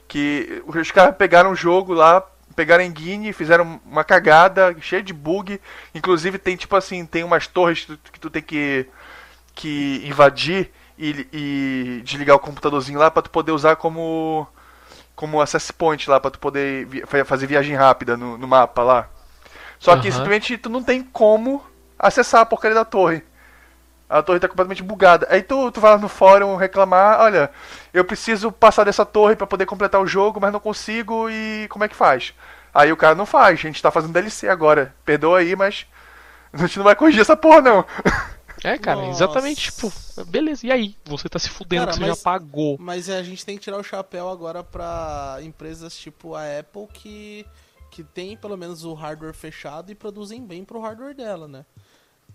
Que 0.08 0.62
os 0.66 0.92
caras 0.92 1.16
pegaram 1.16 1.52
o 1.52 1.56
jogo 1.56 1.94
lá, 1.94 2.22
pegaram 2.56 2.84
em 2.84 2.92
Guinea, 2.92 3.34
fizeram 3.34 3.80
uma 3.86 4.04
cagada, 4.04 4.76
cheia 4.82 5.02
de 5.04 5.14
bug. 5.14 5.62
Inclusive 5.94 6.38
tem 6.38 6.56
tipo 6.58 6.76
assim, 6.76 7.06
tem 7.06 7.24
umas 7.24 7.48
torres 7.48 7.86
que 7.86 7.96
tu, 7.96 8.12
que 8.12 8.20
tu 8.20 8.30
tem 8.30 8.42
que, 8.42 8.88
que 9.60 10.02
invadir 10.06 10.72
e, 10.98 11.28
e 11.34 12.02
desligar 12.04 12.36
o 12.36 12.40
computadorzinho 12.40 13.00
lá 13.00 13.12
pra 13.12 13.22
tu 13.22 13.30
poder 13.30 13.52
usar 13.52 13.76
como 13.78 14.48
como 15.16 15.42
access 15.42 15.72
point 15.74 16.10
lá 16.10 16.20
pra 16.20 16.32
tu 16.32 16.40
poder 16.40 16.86
vi- 16.88 17.04
fa- 17.08 17.26
fazer 17.26 17.48
viagem 17.48 17.76
rápida 17.76 18.18
no, 18.18 18.38
no 18.38 18.48
mapa 18.48 18.84
lá. 18.84 19.10
Só 19.80 19.96
que 19.98 20.12
Aham. 20.12 20.12
simplesmente 20.12 20.58
tu 20.58 20.70
não 20.70 20.84
tem 20.84 21.04
como 21.04 21.64
acessar 22.00 22.42
a 22.42 22.46
porcaria 22.46 22.76
da 22.76 22.86
torre. 22.86 23.24
A 24.10 24.24
torre 24.24 24.40
tá 24.40 24.48
completamente 24.48 24.84
bugada. 24.84 25.28
Aí 25.30 25.42
tu, 25.44 25.72
tu 25.72 25.80
vai 25.82 25.92
lá 25.92 25.98
no 26.00 26.10
fórum 26.10 26.56
reclamar, 26.56 27.20
olha, 27.22 27.52
eu 27.94 28.04
preciso 28.04 28.52
passar 28.52 28.84
dessa 28.84 29.06
torre 29.06 29.36
pra 29.36 29.46
poder 29.48 29.66
completar 29.68 30.02
o 30.02 30.08
jogo, 30.08 30.40
mas 30.42 30.52
não 30.52 30.60
consigo 30.60 31.30
e 31.30 31.68
como 31.70 31.84
é 31.86 31.88
que 31.88 31.96
faz? 31.96 32.34
Aí 32.74 32.92
o 32.92 32.98
cara 32.98 33.16
não 33.16 33.26
faz, 33.26 33.60
a 33.60 33.64
gente 33.64 33.82
tá 33.82 33.92
fazendo 33.92 34.14
DLC 34.14 34.50
agora. 34.50 34.96
Perdoa 35.06 35.40
aí, 35.40 35.56
mas 35.56 35.86
a 36.54 36.58
gente 36.58 36.78
não 36.78 36.86
vai 36.86 36.96
corrigir 36.96 37.22
essa 37.22 37.38
porra 37.38 37.62
não. 37.62 37.86
É, 38.64 38.78
cara, 38.78 39.02
Nossa. 39.02 39.12
exatamente, 39.24 39.72
tipo, 39.72 39.92
beleza, 40.28 40.68
e 40.68 40.72
aí? 40.72 40.96
Você 41.06 41.30
tá 41.30 41.40
se 41.40 41.50
fudendo 41.50 41.86
Cara, 41.86 41.94
você 41.94 42.00
mas- 42.02 42.18
já 42.18 42.24
pagou. 42.24 42.78
Mas 42.80 43.10
a 43.10 43.24
gente 43.24 43.46
tem 43.46 43.58
que 43.58 43.64
tirar 43.64 43.78
o 43.78 43.84
chapéu 43.84 44.30
agora 44.30 44.64
pra 44.64 45.38
empresas 45.42 45.96
tipo 45.98 46.36
a 46.36 46.42
Apple 46.60 46.88
que, 46.94 47.46
que 47.90 48.04
tem 48.04 48.36
pelo 48.36 48.58
menos 48.58 48.84
o 48.84 48.94
hardware 48.94 49.34
fechado 49.34 49.92
e 49.92 49.96
produzem 49.96 50.46
bem 50.46 50.66
pro 50.66 50.80
hardware 50.82 51.16
dela, 51.16 51.48
né? 51.48 51.66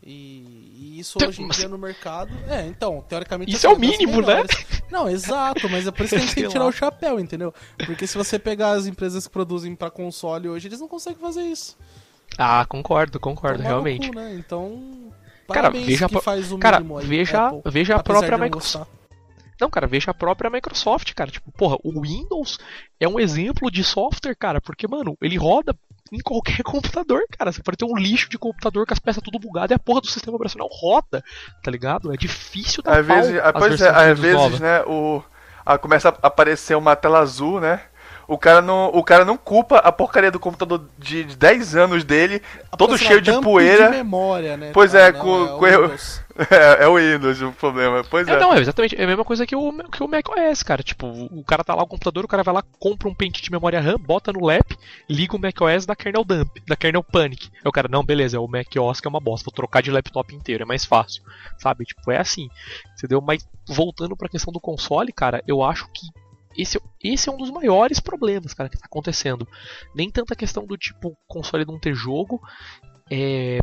E, 0.03 0.71
e 0.97 0.99
isso 1.01 1.19
hoje 1.25 1.43
em 1.43 1.49
dia 1.49 1.69
no 1.69 1.79
mercado. 1.79 2.31
É, 2.49 2.67
então, 2.67 3.03
teoricamente. 3.09 3.53
Isso 3.53 3.67
é 3.67 3.71
o 3.71 3.79
mínimo, 3.79 4.21
né? 4.21 4.27
melhores. 4.27 4.67
Não, 4.91 5.09
exato, 5.09 5.69
mas 5.71 5.87
é 5.87 5.91
por 5.91 6.05
isso 6.05 6.15
que 6.15 6.21
a 6.21 6.25
gente 6.25 6.35
tem 6.35 6.45
que 6.45 6.51
tirar 6.51 6.67
o 6.67 6.73
chapéu, 6.73 7.19
entendeu? 7.19 7.55
Porque 7.87 8.07
se 8.07 8.17
você 8.17 8.39
pegar 8.39 8.73
as 8.73 8.87
empresas 8.87 9.27
que 9.27 9.33
produzem 9.33 9.75
pra 9.75 9.91
console 9.91 10.49
hoje, 10.49 10.69
eles 10.69 10.79
não 10.81 10.89
conseguem 10.89 11.19
fazer 11.19 11.43
isso. 11.43 11.77
Ah, 12.37 12.67
concordo, 12.69 13.19
concordo, 13.19 13.59
Tomar 13.59 13.69
realmente. 13.69 14.09
cu, 14.09 14.15
né? 14.15 14.35
Então. 14.35 15.04
Cara, 15.53 15.71
veja 15.71 16.07
a 16.07 16.09
que 16.09 16.15
pro- 16.15 16.23
faz 16.23 16.53
o 16.53 16.59
cara, 16.59 16.79
mínimo 16.79 16.99
aí, 16.99 17.07
veja- 17.07 17.47
Apple, 17.49 17.63
veja 17.71 17.97
a 17.97 18.03
própria 18.03 18.39
Microsoft. 18.39 18.89
Não, 19.61 19.71
cara, 19.71 19.87
veja 19.87 20.11
a 20.11 20.15
própria 20.15 20.51
Microsoft, 20.51 21.13
cara. 21.15 21.31
Tipo, 21.31 21.53
porra, 21.53 21.77
o 21.85 22.01
Windows 22.03 22.59
é 22.99 23.07
um 23.07 23.21
exemplo 23.21 23.71
de 23.71 23.85
software, 23.85 24.35
cara, 24.35 24.61
porque, 24.61 24.87
mano, 24.89 25.17
ele 25.23 25.37
roda 25.37 25.77
em 26.13 26.19
qualquer 26.19 26.63
computador, 26.65 27.23
cara. 27.39 27.53
Você 27.53 27.63
pode 27.63 27.77
ter 27.79 27.85
um 27.85 27.97
lixo 27.97 28.29
de 28.29 28.37
computador 28.37 28.85
com 28.87 28.93
as 28.93 28.99
peças 28.99 29.23
tudo 29.23 29.39
bugadas 29.39 29.71
e 29.71 29.75
a 29.75 29.79
porra 29.79 30.01
do 30.01 30.09
sistema 30.09 30.37
operacional 30.37 30.69
roda, 30.71 31.23
tá 31.63 31.71
ligado? 31.71 32.13
É 32.13 32.17
difícil 32.17 32.83
dar 32.83 32.99
Às 33.01 33.07
pau 33.07 33.17
vezes, 33.17 33.39
ah, 33.39 33.49
às 33.51 33.53
pois 33.53 33.81
é, 33.81 33.89
às 33.91 34.19
vezes, 34.19 34.37
novas. 34.37 34.61
né, 34.61 34.83
o 34.87 35.23
a, 35.65 35.79
começa 35.79 36.09
a 36.11 36.27
aparecer 36.27 36.77
uma 36.77 36.95
tela 36.97 37.21
azul, 37.21 37.61
né? 37.61 37.81
O 38.27 38.39
cara 38.39 38.61
não, 38.63 38.87
o 38.89 39.03
cara 39.03 39.25
não 39.25 39.37
culpa 39.37 39.79
a 39.79 39.93
porcaria 39.93 40.31
do 40.31 40.41
computador 40.41 40.87
de 40.99 41.25
de 41.25 41.37
10 41.37 41.77
anos 41.77 42.05
dele, 42.05 42.41
todo 42.77 42.95
Aparece 42.95 43.05
lá, 43.05 43.09
cheio 43.09 43.21
de 43.21 43.31
dump 43.33 43.45
poeira. 43.45 43.91
De 43.91 43.97
memória, 43.97 44.57
né? 44.57 44.71
Pois 44.73 44.95
Ah, 44.95 45.01
é, 45.01 45.13
não, 45.13 45.21
com- 45.21 45.43
o 45.43 45.59
com 45.59 45.67
erro-. 45.67 45.93
É, 46.51 46.83
é 46.85 46.89
o 46.89 46.97
Windows 46.97 47.41
o 47.43 47.53
problema, 47.53 48.03
pois 48.11 48.27
É, 48.27 48.33
é. 48.33 48.41
não, 48.41 48.53
é 48.53 48.59
exatamente 48.59 48.97
é 49.01 49.05
a 49.05 49.07
mesma 49.07 49.25
coisa 49.25 49.47
que 49.47 49.55
o, 49.55 49.73
que 49.89 50.03
o 50.03 50.09
Mac 50.09 50.27
OS, 50.29 50.65
cara. 50.65 50.83
Tipo, 50.83 51.07
o 51.07 51.45
cara 51.45 51.63
tá 51.63 51.75
lá 51.77 51.85
o 51.85 51.87
computador, 51.87 52.25
o 52.25 52.29
cara 52.29 52.43
vai 52.43 52.55
lá, 52.55 52.65
compra 52.81 53.09
um 53.09 53.15
pente 53.15 53.41
de 53.41 53.53
memória 53.53 53.81
RAM, 53.81 53.97
bota 53.99 54.33
no 54.33 54.45
lap, 54.45 54.77
liga 55.09 55.37
o 55.37 55.39
Mac 55.39 55.55
OS 55.61 55.87
da 55.87 55.95
kernel 55.95 56.25
dump, 56.25 56.51
da 56.67 56.75
kernel 56.75 57.05
panic. 57.05 57.49
Aí 57.55 57.69
o 57.69 57.71
cara, 57.71 57.87
não, 57.89 58.03
beleza, 58.05 58.37
é 58.37 58.41
o 58.41 58.49
Mac 58.49 58.67
OS 58.77 58.99
que 59.01 59.07
é 59.07 59.11
uma 59.11 59.21
bosta, 59.21 59.45
vou 59.45 59.55
trocar 59.55 59.81
de 59.81 59.93
laptop 59.93 60.35
inteiro, 60.35 60.65
é 60.65 60.67
mais 60.67 60.85
fácil. 60.85 61.23
Sabe? 61.57 61.85
Tipo, 61.85 62.11
é 62.11 62.19
assim. 62.19 62.49
Entendeu? 62.99 63.21
Mas 63.21 63.47
voltando 63.69 64.17
pra 64.17 64.29
questão 64.29 64.53
do 64.53 64.59
console, 64.61 65.13
cara, 65.13 65.41
eu 65.47 65.63
acho 65.63 65.87
que 65.93 66.09
esse, 66.57 66.81
esse 67.03 67.29
é 67.29 67.33
um 67.33 67.37
dos 67.37 67.51
maiores 67.51 68.01
problemas, 68.01 68.55
cara, 68.55 68.69
que 68.69 68.79
tá 68.79 68.87
acontecendo. 68.87 69.47
Nem 69.95 70.11
tanta 70.11 70.37
questão 70.37 70.67
do 70.67 70.77
tipo 70.77 71.17
console 71.27 71.65
não 71.65 71.79
ter 71.79 71.95
jogo, 71.95 72.41
é, 73.11 73.59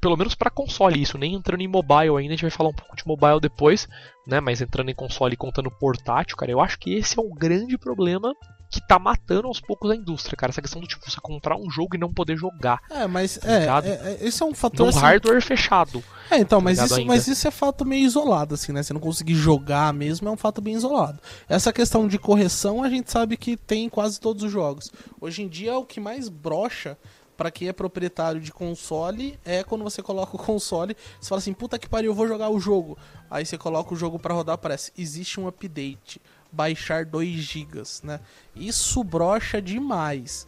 pelo 0.00 0.16
menos 0.16 0.34
para 0.34 0.50
console 0.50 1.00
isso, 1.00 1.16
nem 1.16 1.34
entrando 1.34 1.60
em 1.60 1.68
mobile 1.68 2.16
ainda, 2.18 2.34
a 2.34 2.36
gente 2.36 2.42
vai 2.42 2.50
falar 2.50 2.70
um 2.70 2.74
pouco 2.74 2.96
de 2.96 3.06
mobile 3.06 3.40
depois, 3.40 3.88
né? 4.26 4.40
Mas 4.40 4.60
entrando 4.60 4.90
em 4.90 4.94
console 4.94 5.34
e 5.34 5.36
contando 5.36 5.70
portátil, 5.70 6.36
cara, 6.36 6.50
eu 6.50 6.60
acho 6.60 6.78
que 6.78 6.94
esse 6.94 7.18
é 7.18 7.22
um 7.22 7.30
grande 7.30 7.78
problema 7.78 8.34
que 8.72 8.80
tá 8.80 8.98
matando 8.98 9.48
aos 9.48 9.60
poucos 9.60 9.90
a 9.90 9.94
indústria, 9.94 10.34
cara. 10.34 10.50
Essa 10.50 10.62
questão 10.62 10.80
do 10.80 10.86
tipo 10.86 11.08
você 11.08 11.20
comprar 11.20 11.58
um 11.58 11.70
jogo 11.70 11.94
e 11.94 11.98
não 11.98 12.10
poder 12.10 12.38
jogar 12.38 12.80
É, 12.88 13.06
mas 13.06 13.38
é, 13.44 13.60
Ligado? 13.60 13.86
é, 13.86 13.90
é, 13.90 14.18
esse 14.22 14.42
é 14.42 14.46
um 14.46 14.54
fator 14.54 14.86
num 14.86 14.88
assim, 14.88 14.98
hardware 14.98 15.42
fechado. 15.42 16.02
É, 16.30 16.38
então, 16.38 16.58
mas 16.58 16.78
ligado 16.78 16.86
isso, 16.86 16.94
ainda. 17.00 17.08
mas 17.12 17.28
isso 17.28 17.46
é 17.46 17.50
fato 17.50 17.84
meio 17.84 18.06
isolado, 18.06 18.54
assim, 18.54 18.72
né? 18.72 18.82
Você 18.82 18.94
não 18.94 19.00
conseguir 19.00 19.34
jogar 19.34 19.92
mesmo 19.92 20.26
é 20.26 20.32
um 20.32 20.38
fato 20.38 20.62
bem 20.62 20.72
isolado. 20.72 21.20
Essa 21.46 21.70
questão 21.70 22.08
de 22.08 22.18
correção 22.18 22.82
a 22.82 22.88
gente 22.88 23.10
sabe 23.12 23.36
que 23.36 23.58
tem 23.58 23.84
em 23.84 23.88
quase 23.90 24.18
todos 24.18 24.42
os 24.42 24.50
jogos. 24.50 24.90
Hoje 25.20 25.42
em 25.42 25.48
dia, 25.48 25.76
o 25.76 25.84
que 25.84 26.00
mais 26.00 26.30
brocha 26.30 26.96
pra 27.36 27.50
quem 27.50 27.68
é 27.68 27.72
proprietário 27.74 28.40
de 28.40 28.52
console 28.52 29.38
é 29.44 29.62
quando 29.62 29.84
você 29.84 30.02
coloca 30.02 30.34
o 30.34 30.38
console, 30.38 30.96
você 31.20 31.28
fala 31.28 31.40
assim, 31.40 31.52
puta 31.52 31.78
que 31.78 31.88
pariu, 31.88 32.12
eu 32.12 32.14
vou 32.14 32.26
jogar 32.26 32.48
o 32.48 32.58
jogo. 32.58 32.96
Aí 33.30 33.44
você 33.44 33.58
coloca 33.58 33.92
o 33.92 33.96
jogo 33.96 34.18
pra 34.18 34.32
rodar, 34.32 34.54
aparece, 34.54 34.92
existe 34.96 35.38
um 35.38 35.46
update, 35.46 36.20
baixar 36.52 37.04
2 37.06 37.28
GB, 37.40 37.82
né? 38.04 38.20
Isso 38.54 39.02
brocha 39.02 39.60
demais. 39.62 40.46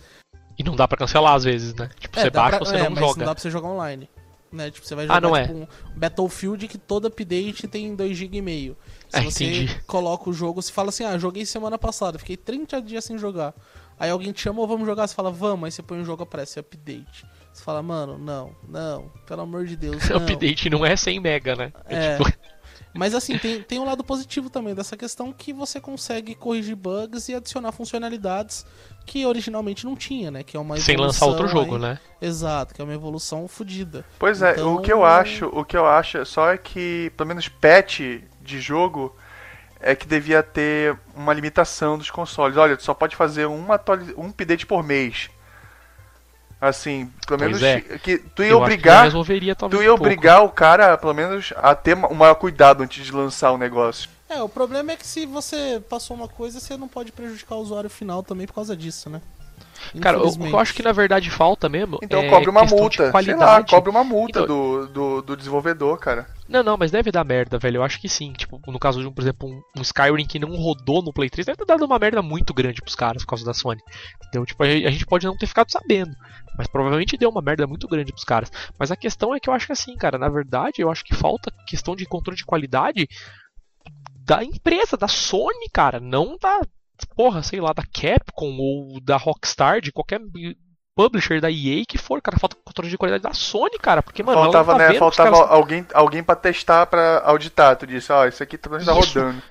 E 0.58 0.62
não 0.62 0.76
dá 0.76 0.86
pra 0.86 0.96
cancelar 0.98 1.34
às 1.34 1.44
vezes, 1.44 1.74
né? 1.74 1.90
Tipo, 1.98 2.18
É, 2.18 2.22
você 2.22 2.30
baixa 2.30 2.58
pra- 2.58 2.66
você 2.66 2.76
é, 2.76 2.82
não 2.84 2.90
mas 2.90 3.00
joga. 3.00 3.18
não 3.18 3.26
dá 3.26 3.34
pra 3.34 3.42
você 3.42 3.50
jogar 3.50 3.68
online. 3.68 4.08
Né? 4.52 4.70
Tipo, 4.70 4.86
você 4.86 4.94
vai 4.94 5.04
jogar 5.06 5.16
Ah, 5.16 5.20
não 5.20 5.34
é. 5.36 5.48
tipo, 5.48 5.54
um 5.58 5.66
Battlefield 5.96 6.68
que 6.68 6.78
todo 6.78 7.08
update 7.08 7.66
tem 7.66 7.96
2 7.96 8.16
GB 8.16 8.36
e 8.36 8.42
meio. 8.42 8.76
Se 9.08 9.18
É, 9.18 9.22
você 9.22 9.44
entendi. 9.44 9.80
coloca 9.84 10.30
o 10.30 10.32
jogo, 10.32 10.62
você 10.62 10.70
fala 10.70 10.90
assim, 10.90 11.04
ah, 11.04 11.18
joguei 11.18 11.44
semana 11.44 11.76
passada, 11.76 12.20
fiquei 12.20 12.36
30 12.36 12.80
dias 12.80 13.04
sem 13.04 13.18
jogar. 13.18 13.52
Aí 13.98 14.10
alguém 14.10 14.30
te 14.30 14.42
chama, 14.42 14.60
ou 14.60 14.68
vamos 14.68 14.86
jogar, 14.86 15.08
você 15.08 15.14
fala, 15.14 15.30
vamos, 15.30 15.64
aí 15.64 15.72
você 15.72 15.82
põe 15.82 16.00
o 16.00 16.04
jogo, 16.04 16.22
aparece 16.22 16.60
update. 16.60 17.26
Você 17.52 17.64
fala, 17.64 17.82
mano, 17.82 18.16
não, 18.16 18.54
não, 18.68 19.08
pelo 19.26 19.42
amor 19.42 19.66
de 19.66 19.74
Deus, 19.76 19.96
não. 20.08 20.18
update 20.18 20.70
não 20.70 20.86
é 20.86 20.94
100 20.94 21.18
mega, 21.20 21.56
né? 21.56 21.72
É. 21.86 22.16
tipo, 22.16 22.32
Mas 22.94 23.14
assim, 23.14 23.36
tem, 23.38 23.60
tem 23.62 23.78
um 23.80 23.84
lado 23.84 24.04
positivo 24.04 24.48
também 24.48 24.74
dessa 24.74 24.96
questão 24.96 25.32
que 25.32 25.52
você 25.52 25.80
consegue 25.80 26.34
corrigir 26.34 26.76
bugs 26.76 27.28
e 27.28 27.34
adicionar 27.34 27.72
funcionalidades 27.72 28.64
que 29.04 29.26
originalmente 29.26 29.84
não 29.84 29.96
tinha, 29.96 30.30
né? 30.30 30.42
Que 30.42 30.56
é 30.56 30.60
uma 30.60 30.76
sem 30.78 30.96
lançar 30.96 31.26
outro 31.26 31.48
jogo, 31.48 31.74
aí- 31.74 31.80
né? 31.80 31.98
Exato, 32.22 32.72
que 32.74 32.80
é 32.80 32.84
uma 32.84 32.94
evolução 32.94 33.46
fodida. 33.48 34.04
Pois 34.18 34.40
é, 34.42 34.52
Então- 34.52 34.76
o 34.76 34.80
que 34.80 34.92
eu 34.92 35.04
acho, 35.04 35.46
o 35.46 35.64
que 35.64 35.76
eu 35.76 35.84
acho 35.86 36.24
só 36.24 36.50
é 36.52 36.56
que, 36.58 37.10
pelo 37.16 37.28
menos 37.28 37.48
patch 37.48 38.00
de 38.40 38.60
jogo, 38.60 39.14
é 39.80 39.94
que 39.94 40.06
devia 40.06 40.42
ter 40.42 40.96
uma 41.14 41.32
limitação 41.34 41.98
dos 41.98 42.10
consoles. 42.10 42.56
Olha, 42.56 42.76
tu 42.76 42.82
só 42.84 42.94
pode 42.94 43.14
fazer 43.16 43.46
um, 43.46 43.70
atuali- 43.72 44.14
um 44.16 44.28
update 44.28 44.64
por 44.64 44.82
mês. 44.82 45.28
Assim, 46.68 47.10
pelo 47.26 47.40
menos 47.40 47.62
é. 47.62 47.80
que 47.80 48.16
tu 48.16 48.42
ia 48.42 48.50
Eu 48.52 48.58
obrigar, 48.58 49.04
resolveria 49.04 49.54
tu 49.54 49.64
ia 49.64 49.68
um 49.68 49.96
pouco. 49.96 50.04
obrigar 50.04 50.42
o 50.42 50.48
cara, 50.48 50.96
pelo 50.96 51.12
menos, 51.12 51.52
a 51.56 51.74
ter 51.74 51.94
um 51.94 52.14
maior 52.14 52.34
cuidado 52.36 52.82
antes 52.82 53.04
de 53.04 53.12
lançar 53.12 53.52
o 53.52 53.58
negócio. 53.58 54.08
É, 54.30 54.40
o 54.42 54.48
problema 54.48 54.92
é 54.92 54.96
que 54.96 55.06
se 55.06 55.26
você 55.26 55.82
passou 55.90 56.16
uma 56.16 56.26
coisa, 56.26 56.58
você 56.58 56.76
não 56.76 56.88
pode 56.88 57.12
prejudicar 57.12 57.56
o 57.56 57.60
usuário 57.60 57.90
final 57.90 58.22
também 58.22 58.46
por 58.46 58.54
causa 58.54 58.74
disso, 58.74 59.10
né? 59.10 59.20
Cara, 60.00 60.18
o 60.18 60.38
que 60.38 60.48
eu 60.48 60.58
acho 60.58 60.72
que 60.72 60.82
na 60.82 60.92
verdade 60.92 61.30
falta 61.30 61.68
mesmo 61.68 61.98
Então 62.02 62.20
é 62.20 62.28
cobre 62.30 62.48
uma 62.48 62.64
multa, 62.64 63.12
sei 63.22 63.34
lá, 63.34 63.62
cobre 63.62 63.90
uma 63.90 64.02
multa 64.02 64.40
Então- 64.40 64.46
do, 64.46 64.86
do, 64.88 65.22
do 65.22 65.36
desenvolvedor, 65.36 65.98
cara. 65.98 66.26
Não, 66.48 66.62
não, 66.62 66.76
mas 66.76 66.90
deve 66.90 67.10
dar 67.10 67.24
merda, 67.24 67.58
velho. 67.58 67.78
Eu 67.78 67.82
acho 67.82 67.98
que 67.98 68.08
sim. 68.08 68.32
Tipo, 68.32 68.60
no 68.66 68.78
caso 68.78 69.00
de, 69.00 69.06
um, 69.06 69.12
por 69.12 69.22
exemplo, 69.22 69.48
um, 69.48 69.62
um 69.78 69.82
Skyrim 69.82 70.26
que 70.26 70.38
não 70.38 70.54
rodou 70.56 71.02
no 71.02 71.12
Play 71.12 71.30
3, 71.30 71.46
deve 71.46 71.56
ter 71.56 71.64
dado 71.64 71.84
uma 71.86 71.98
merda 71.98 72.20
muito 72.20 72.52
grande 72.52 72.82
pros 72.82 72.94
caras 72.94 73.22
por 73.22 73.30
causa 73.30 73.44
da 73.46 73.54
Sony. 73.54 73.80
Então, 74.28 74.44
tipo, 74.44 74.62
a 74.62 74.66
a 74.66 74.90
gente 74.90 75.06
pode 75.06 75.26
não 75.26 75.36
ter 75.36 75.46
ficado 75.46 75.70
sabendo. 75.70 76.14
Mas 76.56 76.66
provavelmente 76.66 77.16
deu 77.16 77.30
uma 77.30 77.42
merda 77.42 77.66
muito 77.66 77.88
grande 77.88 78.12
pros 78.12 78.24
caras. 78.24 78.50
Mas 78.78 78.90
a 78.90 78.96
questão 78.96 79.34
é 79.34 79.40
que 79.40 79.48
eu 79.48 79.54
acho 79.54 79.66
que 79.66 79.72
assim, 79.72 79.96
cara, 79.96 80.18
na 80.18 80.28
verdade, 80.28 80.80
eu 80.80 80.90
acho 80.90 81.04
que 81.04 81.14
falta 81.14 81.52
questão 81.66 81.96
de 81.96 82.06
controle 82.06 82.36
de 82.36 82.44
qualidade 82.44 83.08
da 84.24 84.42
empresa, 84.42 84.96
da 84.96 85.08
Sony, 85.08 85.68
cara. 85.72 86.00
Não 86.00 86.36
da, 86.40 86.60
porra, 87.16 87.42
sei 87.42 87.60
lá, 87.60 87.72
da 87.72 87.82
Capcom 87.82 88.56
ou 88.58 89.00
da 89.00 89.16
Rockstar, 89.16 89.80
de 89.80 89.92
qualquer 89.92 90.20
publisher 90.96 91.40
da 91.40 91.50
EA 91.50 91.84
que 91.86 91.98
for, 91.98 92.22
cara. 92.22 92.38
Falta 92.38 92.56
controle 92.64 92.90
de 92.90 92.96
qualidade 92.96 93.22
da 93.22 93.34
Sony, 93.34 93.78
cara. 93.78 94.02
Porque, 94.02 94.22
mano, 94.22 94.40
faltava, 94.42 94.72
não 94.72 94.78
tá 94.78 94.92
né? 94.92 94.98
Faltava 94.98 95.30
caras- 95.30 95.50
alguém, 95.50 95.86
alguém 95.92 96.22
pra 96.22 96.36
testar, 96.36 96.86
pra 96.86 97.20
auditar. 97.24 97.76
Tu 97.76 97.86
disse, 97.86 98.12
ó, 98.12 98.26
isso 98.26 98.42
aqui 98.42 98.56
tá 98.56 98.70
tá 98.70 98.92
rodando. 98.92 99.42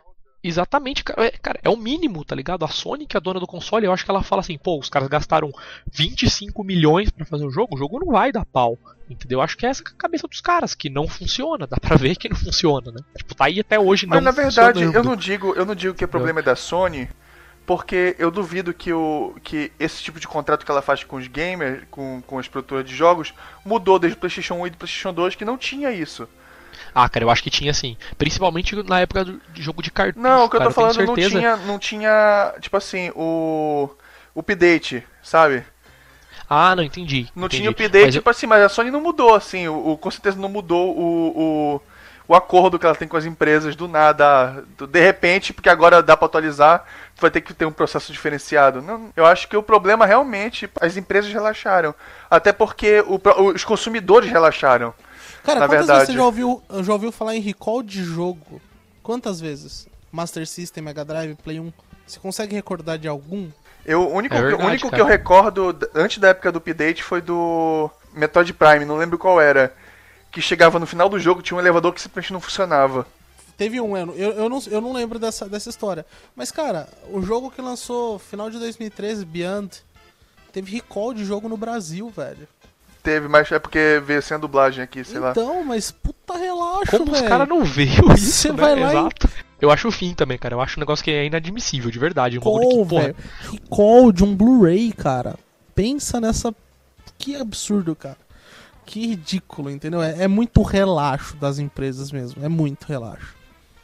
Exatamente, 0.43 1.05
cara 1.05 1.27
é, 1.27 1.31
cara, 1.31 1.59
é 1.63 1.69
o 1.69 1.77
mínimo, 1.77 2.25
tá 2.25 2.35
ligado? 2.35 2.65
A 2.65 2.67
Sony, 2.67 3.07
que 3.07 3.15
é 3.15 3.19
a 3.19 3.21
dona 3.21 3.39
do 3.39 3.47
console, 3.47 3.85
eu 3.85 3.93
acho 3.93 4.03
que 4.03 4.11
ela 4.11 4.21
fala 4.21 4.41
assim, 4.41 4.57
pô, 4.57 4.77
os 4.77 4.89
caras 4.89 5.07
gastaram 5.07 5.49
25 5.89 6.63
milhões 6.65 7.09
pra 7.09 7.25
fazer 7.25 7.45
o 7.45 7.49
jogo, 7.49 7.75
o 7.75 7.77
jogo 7.77 7.97
não 7.99 8.11
vai 8.11 8.29
dar 8.29 8.45
pau, 8.45 8.77
entendeu? 9.09 9.41
Acho 9.41 9.55
que 9.55 9.65
é 9.65 9.69
essa 9.69 9.81
a 9.81 9.97
cabeça 9.97 10.27
dos 10.27 10.41
caras, 10.41 10.75
que 10.75 10.89
não 10.89 11.07
funciona, 11.07 11.65
dá 11.65 11.77
pra 11.77 11.95
ver 11.95 12.17
que 12.17 12.27
não 12.27 12.35
funciona, 12.35 12.91
né? 12.91 12.99
Tipo, 13.15 13.33
tá 13.35 13.45
aí 13.45 13.61
até 13.61 13.79
hoje 13.79 14.05
não 14.05 14.15
Mas 14.15 14.23
na 14.23 14.31
verdade, 14.31 14.81
eu 14.81 14.87
funcionando. 14.87 15.05
não 15.05 15.15
digo, 15.15 15.53
eu 15.55 15.65
não 15.65 15.75
digo 15.75 15.93
que 15.93 16.03
o 16.03 16.09
problema 16.09 16.41
é 16.41 16.43
da 16.43 16.57
Sony, 16.57 17.07
porque 17.65 18.13
eu 18.19 18.29
duvido 18.29 18.73
que, 18.73 18.91
o, 18.91 19.35
que 19.41 19.71
esse 19.79 20.03
tipo 20.03 20.19
de 20.19 20.27
contrato 20.27 20.65
que 20.65 20.71
ela 20.71 20.81
faz 20.81 21.05
com 21.05 21.15
os 21.15 21.27
gamers, 21.27 21.83
com, 21.89 22.21
com 22.27 22.37
as 22.37 22.49
produtoras 22.49 22.85
de 22.85 22.93
jogos, 22.93 23.33
mudou 23.63 23.97
desde 23.97 24.17
o 24.17 24.19
PlayStation 24.19 24.55
1 24.55 24.67
e 24.67 24.69
do 24.71 24.77
PlayStation 24.77 25.13
2, 25.13 25.35
que 25.35 25.45
não 25.45 25.57
tinha 25.57 25.89
isso. 25.89 26.27
Ah, 26.95 27.09
cara, 27.09 27.25
eu 27.25 27.29
acho 27.29 27.41
que 27.43 27.49
tinha 27.49 27.73
sim, 27.73 27.97
principalmente 28.17 28.75
na 28.83 28.99
época 29.01 29.25
do 29.25 29.41
jogo 29.55 29.81
de 29.81 29.89
cartucho, 29.91 30.21
Não, 30.21 30.45
o 30.45 30.49
que 30.49 30.55
eu 30.55 30.59
cara, 30.59 30.71
tô 30.71 30.75
tenho 30.81 30.93
falando 30.93 31.07
não 31.07 31.15
tinha, 31.15 31.57
não 31.57 31.79
tinha, 31.79 32.53
tipo 32.59 32.77
assim, 32.77 33.11
o 33.15 33.89
update, 34.35 35.03
sabe? 35.21 35.63
Ah, 36.49 36.75
não, 36.75 36.83
entendi. 36.83 37.27
Não 37.35 37.45
entendi. 37.45 37.61
tinha 37.61 37.69
update, 37.71 38.05
Mas 38.05 38.15
eu- 38.15 38.21
tipo 38.21 38.29
assim, 38.29 38.45
mas 38.45 38.61
a 38.63 38.69
Sony 38.69 38.91
não 38.91 39.01
mudou, 39.01 39.33
assim, 39.33 39.67
o, 39.67 39.91
o- 39.93 39.97
com 39.97 40.11
certeza 40.11 40.37
não 40.37 40.49
mudou 40.49 40.95
o, 40.95 41.75
o, 41.75 41.81
o 42.27 42.35
acordo 42.35 42.77
que 42.77 42.85
ela 42.85 42.95
tem 42.95 43.07
com 43.07 43.17
as 43.17 43.25
empresas 43.25 43.75
do 43.75 43.87
nada, 43.87 44.63
do- 44.77 44.85
de 44.85 44.99
repente, 44.99 45.51
porque 45.53 45.69
agora 45.69 46.03
dá 46.03 46.15
pra 46.15 46.25
atualizar, 46.27 46.85
tu 47.15 47.21
vai 47.21 47.31
ter 47.31 47.41
que 47.41 47.53
ter 47.53 47.65
um 47.65 47.71
processo 47.71 48.11
diferenciado. 48.11 48.81
Não, 48.81 49.09
eu 49.15 49.25
acho 49.25 49.47
que 49.47 49.57
o 49.57 49.63
problema 49.63 50.05
realmente, 50.05 50.69
as 50.79 50.95
empresas 50.97 51.31
relaxaram, 51.31 51.95
até 52.29 52.51
porque 52.53 53.03
o 53.07 53.19
os 53.53 53.63
consumidores 53.63 54.29
relaxaram. 54.29 54.93
Cara, 55.43 55.59
na 55.61 55.67
quantas 55.67 55.85
verdade. 55.87 55.99
vezes 55.99 56.13
você 56.13 56.17
já 56.17 56.25
ouviu, 56.25 56.63
já 56.83 56.93
ouviu 56.93 57.11
falar 57.11 57.35
em 57.35 57.41
recall 57.41 57.83
de 57.83 58.03
jogo? 58.03 58.61
Quantas 59.01 59.39
vezes? 59.39 59.87
Master 60.11 60.47
System, 60.47 60.83
Mega 60.83 61.03
Drive, 61.03 61.35
Play 61.35 61.59
1. 61.59 61.71
Você 62.07 62.19
consegue 62.19 62.55
recordar 62.55 62.97
de 62.97 63.07
algum? 63.07 63.49
Eu, 63.85 64.01
o 64.03 64.13
único, 64.13 64.33
É 64.35 64.37
que- 64.37 64.43
verdade, 64.43 64.63
o 64.63 64.67
único 64.67 64.89
que 64.91 65.01
eu 65.01 65.05
recordo 65.05 65.77
antes 65.93 66.17
da 66.19 66.29
época 66.29 66.51
do 66.51 66.57
update 66.59 67.03
foi 67.03 67.21
do 67.21 67.89
Metroid 68.13 68.53
Prime, 68.53 68.85
não 68.85 68.95
lembro 68.97 69.17
qual 69.17 69.41
era. 69.41 69.73
Que 70.31 70.41
chegava 70.41 70.79
no 70.79 70.85
final 70.87 71.09
do 71.09 71.19
jogo, 71.19 71.41
tinha 71.41 71.57
um 71.57 71.59
elevador 71.59 71.93
que 71.93 72.01
simplesmente 72.01 72.33
não 72.33 72.39
funcionava. 72.41 73.05
Teve 73.57 73.79
um, 73.79 73.95
eu, 73.95 74.13
eu, 74.15 74.31
eu, 74.31 74.49
não, 74.49 74.59
eu 74.67 74.81
não 74.81 74.93
lembro 74.93 75.19
dessa, 75.19 75.47
dessa 75.47 75.69
história. 75.69 76.05
Mas, 76.35 76.49
cara, 76.51 76.87
o 77.11 77.21
jogo 77.21 77.51
que 77.51 77.61
lançou 77.61 78.17
final 78.17 78.49
de 78.49 78.57
2013, 78.57 79.25
Beyond, 79.25 79.83
teve 80.51 80.71
recall 80.71 81.13
de 81.13 81.23
jogo 81.23 81.47
no 81.47 81.55
Brasil, 81.57 82.09
velho. 82.09 82.47
Teve, 83.03 83.27
mas 83.27 83.51
é 83.51 83.59
porque 83.59 84.01
veio 84.05 84.21
sem 84.21 84.35
a 84.35 84.39
dublagem 84.39 84.81
aqui, 84.81 85.03
sei 85.03 85.19
lá. 85.19 85.31
então, 85.31 85.61
mas 85.63 85.91
puta 85.91 86.37
relaxo, 86.37 86.97
Como 86.97 87.11
os 87.11 87.17
velho. 87.19 87.29
caras 87.29 87.47
não 87.49 87.63
veem 87.65 87.89
isso, 88.15 88.31
Você 88.31 88.49
né? 88.51 88.55
vai 88.57 88.79
lá 88.79 88.87
e- 88.93 88.97
Exato. 88.97 89.29
Eu 89.61 89.69
acho 89.71 89.87
o 89.87 89.91
fim 89.91 90.13
também, 90.13 90.37
cara. 90.37 90.55
Eu 90.55 90.61
acho 90.61 90.79
um 90.79 90.81
negócio 90.81 91.03
que 91.03 91.11
é 91.11 91.25
inadmissível, 91.25 91.89
de 91.91 91.99
verdade. 91.99 92.37
Um 92.37 92.41
Recall, 92.41 92.59
que, 92.59 92.89
porra, 92.89 93.01
velho. 93.03 93.15
Recall 93.51 94.11
de 94.11 94.23
um 94.23 94.35
Blu-ray, 94.35 94.91
cara. 94.91 95.35
Pensa 95.75 96.19
nessa... 96.19 96.53
Que 97.17 97.35
absurdo, 97.35 97.95
cara. 97.95 98.17
Que 98.85 99.07
ridículo, 99.07 99.69
entendeu? 99.69 100.01
É, 100.03 100.23
é 100.23 100.27
muito 100.27 100.61
relaxo 100.61 101.37
das 101.37 101.59
empresas 101.59 102.11
mesmo. 102.11 102.43
É 102.43 102.49
muito 102.49 102.85
relaxo. 102.85 103.33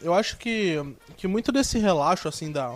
Eu 0.02 0.14
acho 0.14 0.36
que, 0.38 0.82
que 1.16 1.28
muito 1.28 1.52
desse 1.52 1.78
relaxo, 1.80 2.28
assim, 2.28 2.52
da, 2.52 2.74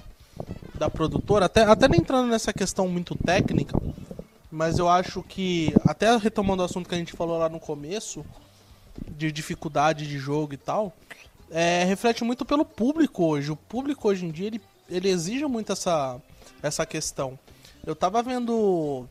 da 0.76 0.90
produtora, 0.90 1.46
até, 1.48 1.64
até 1.64 1.86
entrando 1.88 2.28
nessa 2.30 2.54
questão 2.54 2.88
muito 2.88 3.16
técnica, 3.16 3.78
mas 4.54 4.78
eu 4.78 4.88
acho 4.88 5.24
que, 5.24 5.74
até 5.84 6.16
retomando 6.16 6.62
o 6.62 6.66
assunto 6.66 6.88
que 6.88 6.94
a 6.94 6.98
gente 6.98 7.14
falou 7.14 7.40
lá 7.40 7.50
no 7.50 7.60
começo, 7.60 8.24
de 9.08 9.32
dificuldade 9.32 10.08
de 10.08 10.20
jogo 10.20 10.54
e 10.54 10.58
tal, 10.58 10.94
é, 11.50 11.84
reflete 11.84 12.24
muito 12.24 12.46
pelo 12.46 12.64
público 12.64 13.26
hoje. 13.26 13.52
O 13.52 13.56
público 13.56 14.08
hoje 14.08 14.28
em 14.28 14.30
dia, 14.32 14.46
ele, 14.46 14.62
ele 14.88 15.10
exige 15.10 15.44
muito 15.48 15.72
essa, 15.72 16.22
essa 16.62 16.86
questão. 16.86 17.38
Eu 17.84 17.96
tava 17.96 18.22
vendo 18.22 19.08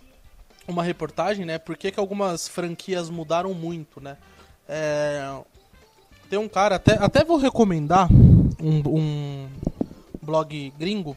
uma 0.69 0.85
reportagem, 0.85 1.45
né? 1.45 1.59
Por 1.59 1.77
que, 1.77 1.91
que 1.91 1.99
algumas 1.99 2.47
franquias 2.47 3.11
mudaram 3.11 3.53
muito, 3.53 4.01
né? 4.01 4.17
É, 4.69 5.41
tem 6.31 6.39
um 6.39 6.49
cara, 6.49 6.77
até, 6.77 6.93
até 6.93 7.25
vou 7.25 7.37
recomendar 7.37 8.09
um, 8.13 8.83
um 8.87 9.49
blog 10.23 10.73
gringo. 10.79 11.17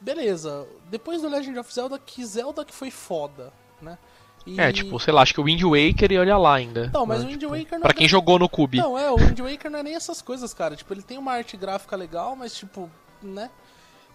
beleza, 0.00 0.66
depois 0.90 1.22
do 1.22 1.28
Legend 1.28 1.58
of 1.58 1.72
Zelda, 1.72 1.98
que 1.98 2.24
Zelda 2.24 2.64
que 2.64 2.74
foi 2.74 2.90
foda, 2.90 3.52
né? 3.80 3.98
E- 4.46 4.60
É, 4.60 4.72
tipo, 4.72 4.98
sei 5.00 5.12
lá, 5.12 5.22
acho 5.22 5.32
que 5.34 5.40
o 5.40 5.44
Wind 5.44 5.62
Waker 5.62 6.12
e 6.12 6.18
olha 6.18 6.36
lá 6.36 6.54
ainda. 6.54 6.90
Não, 6.92 7.06
mas 7.06 7.20
né? 7.20 7.24
o 7.24 7.28
Wind 7.28 7.40
Tipo, 7.40 7.52
Waker 7.52 7.72
não 7.72 7.80
Pra 7.80 7.90
é 7.90 7.94
quem 7.94 8.08
jogou 8.08 8.38
no 8.38 8.48
Cube. 8.48 8.78
Não, 8.78 8.98
é, 8.98 9.10
o 9.10 9.16
Wind 9.16 9.38
Waker 9.40 9.70
não 9.70 9.78
é 9.78 9.82
nem 9.82 9.94
essas 9.94 10.20
coisas, 10.20 10.52
cara. 10.52 10.76
Tipo, 10.76 10.92
ele 10.92 11.02
tem 11.02 11.16
uma 11.16 11.32
arte 11.32 11.56
gráfica 11.56 11.96
legal, 11.96 12.36
mas 12.36 12.54
tipo, 12.54 12.90
né? 13.22 13.50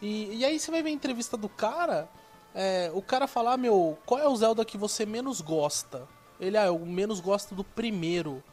E, 0.01 0.35
e 0.37 0.45
aí 0.45 0.59
você 0.59 0.69
vai 0.71 0.81
ver 0.83 0.89
a 0.89 0.93
entrevista 0.93 1.35
do 1.35 1.49
cara, 1.49 2.07
é, 2.53 2.91
o 2.93 3.01
cara 3.01 3.27
falar, 3.27 3.57
meu, 3.57 3.97
qual 4.05 4.19
é 4.19 4.27
o 4.27 4.35
Zelda 4.35 4.63
que 4.63 4.77
você 4.77 5.05
menos 5.05 5.41
gosta? 5.41 6.07
Ele, 6.39 6.57
ah, 6.57 6.67
eu 6.67 6.79
menos 6.79 7.19
gosto 7.19 7.53
do 7.55 7.63
primeiro. 7.63 8.43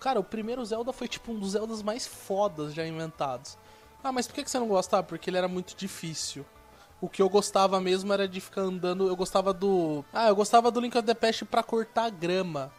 Cara, 0.00 0.18
o 0.18 0.24
primeiro 0.24 0.64
Zelda 0.64 0.92
foi 0.92 1.06
tipo 1.08 1.30
um 1.32 1.38
dos 1.38 1.52
Zeldas 1.52 1.82
mais 1.82 2.06
fodas 2.06 2.72
já 2.74 2.86
inventados. 2.86 3.56
Ah, 4.02 4.10
mas 4.10 4.26
por 4.26 4.34
que 4.34 4.50
você 4.50 4.58
não 4.58 4.66
gosta? 4.68 4.98
Ah, 4.98 5.02
porque 5.02 5.28
ele 5.28 5.36
era 5.36 5.46
muito 5.48 5.76
difícil. 5.76 6.44
O 7.00 7.08
que 7.08 7.20
eu 7.20 7.28
gostava 7.28 7.80
mesmo 7.80 8.12
era 8.12 8.26
de 8.28 8.40
ficar 8.40 8.62
andando. 8.62 9.06
Eu 9.08 9.16
gostava 9.16 9.52
do. 9.52 10.04
Ah, 10.12 10.28
eu 10.28 10.36
gostava 10.36 10.70
do 10.70 10.80
Link 10.80 10.96
of 10.96 11.06
the 11.06 11.14
Past 11.14 11.44
pra 11.44 11.62
cortar 11.62 12.10
grama. 12.10 12.72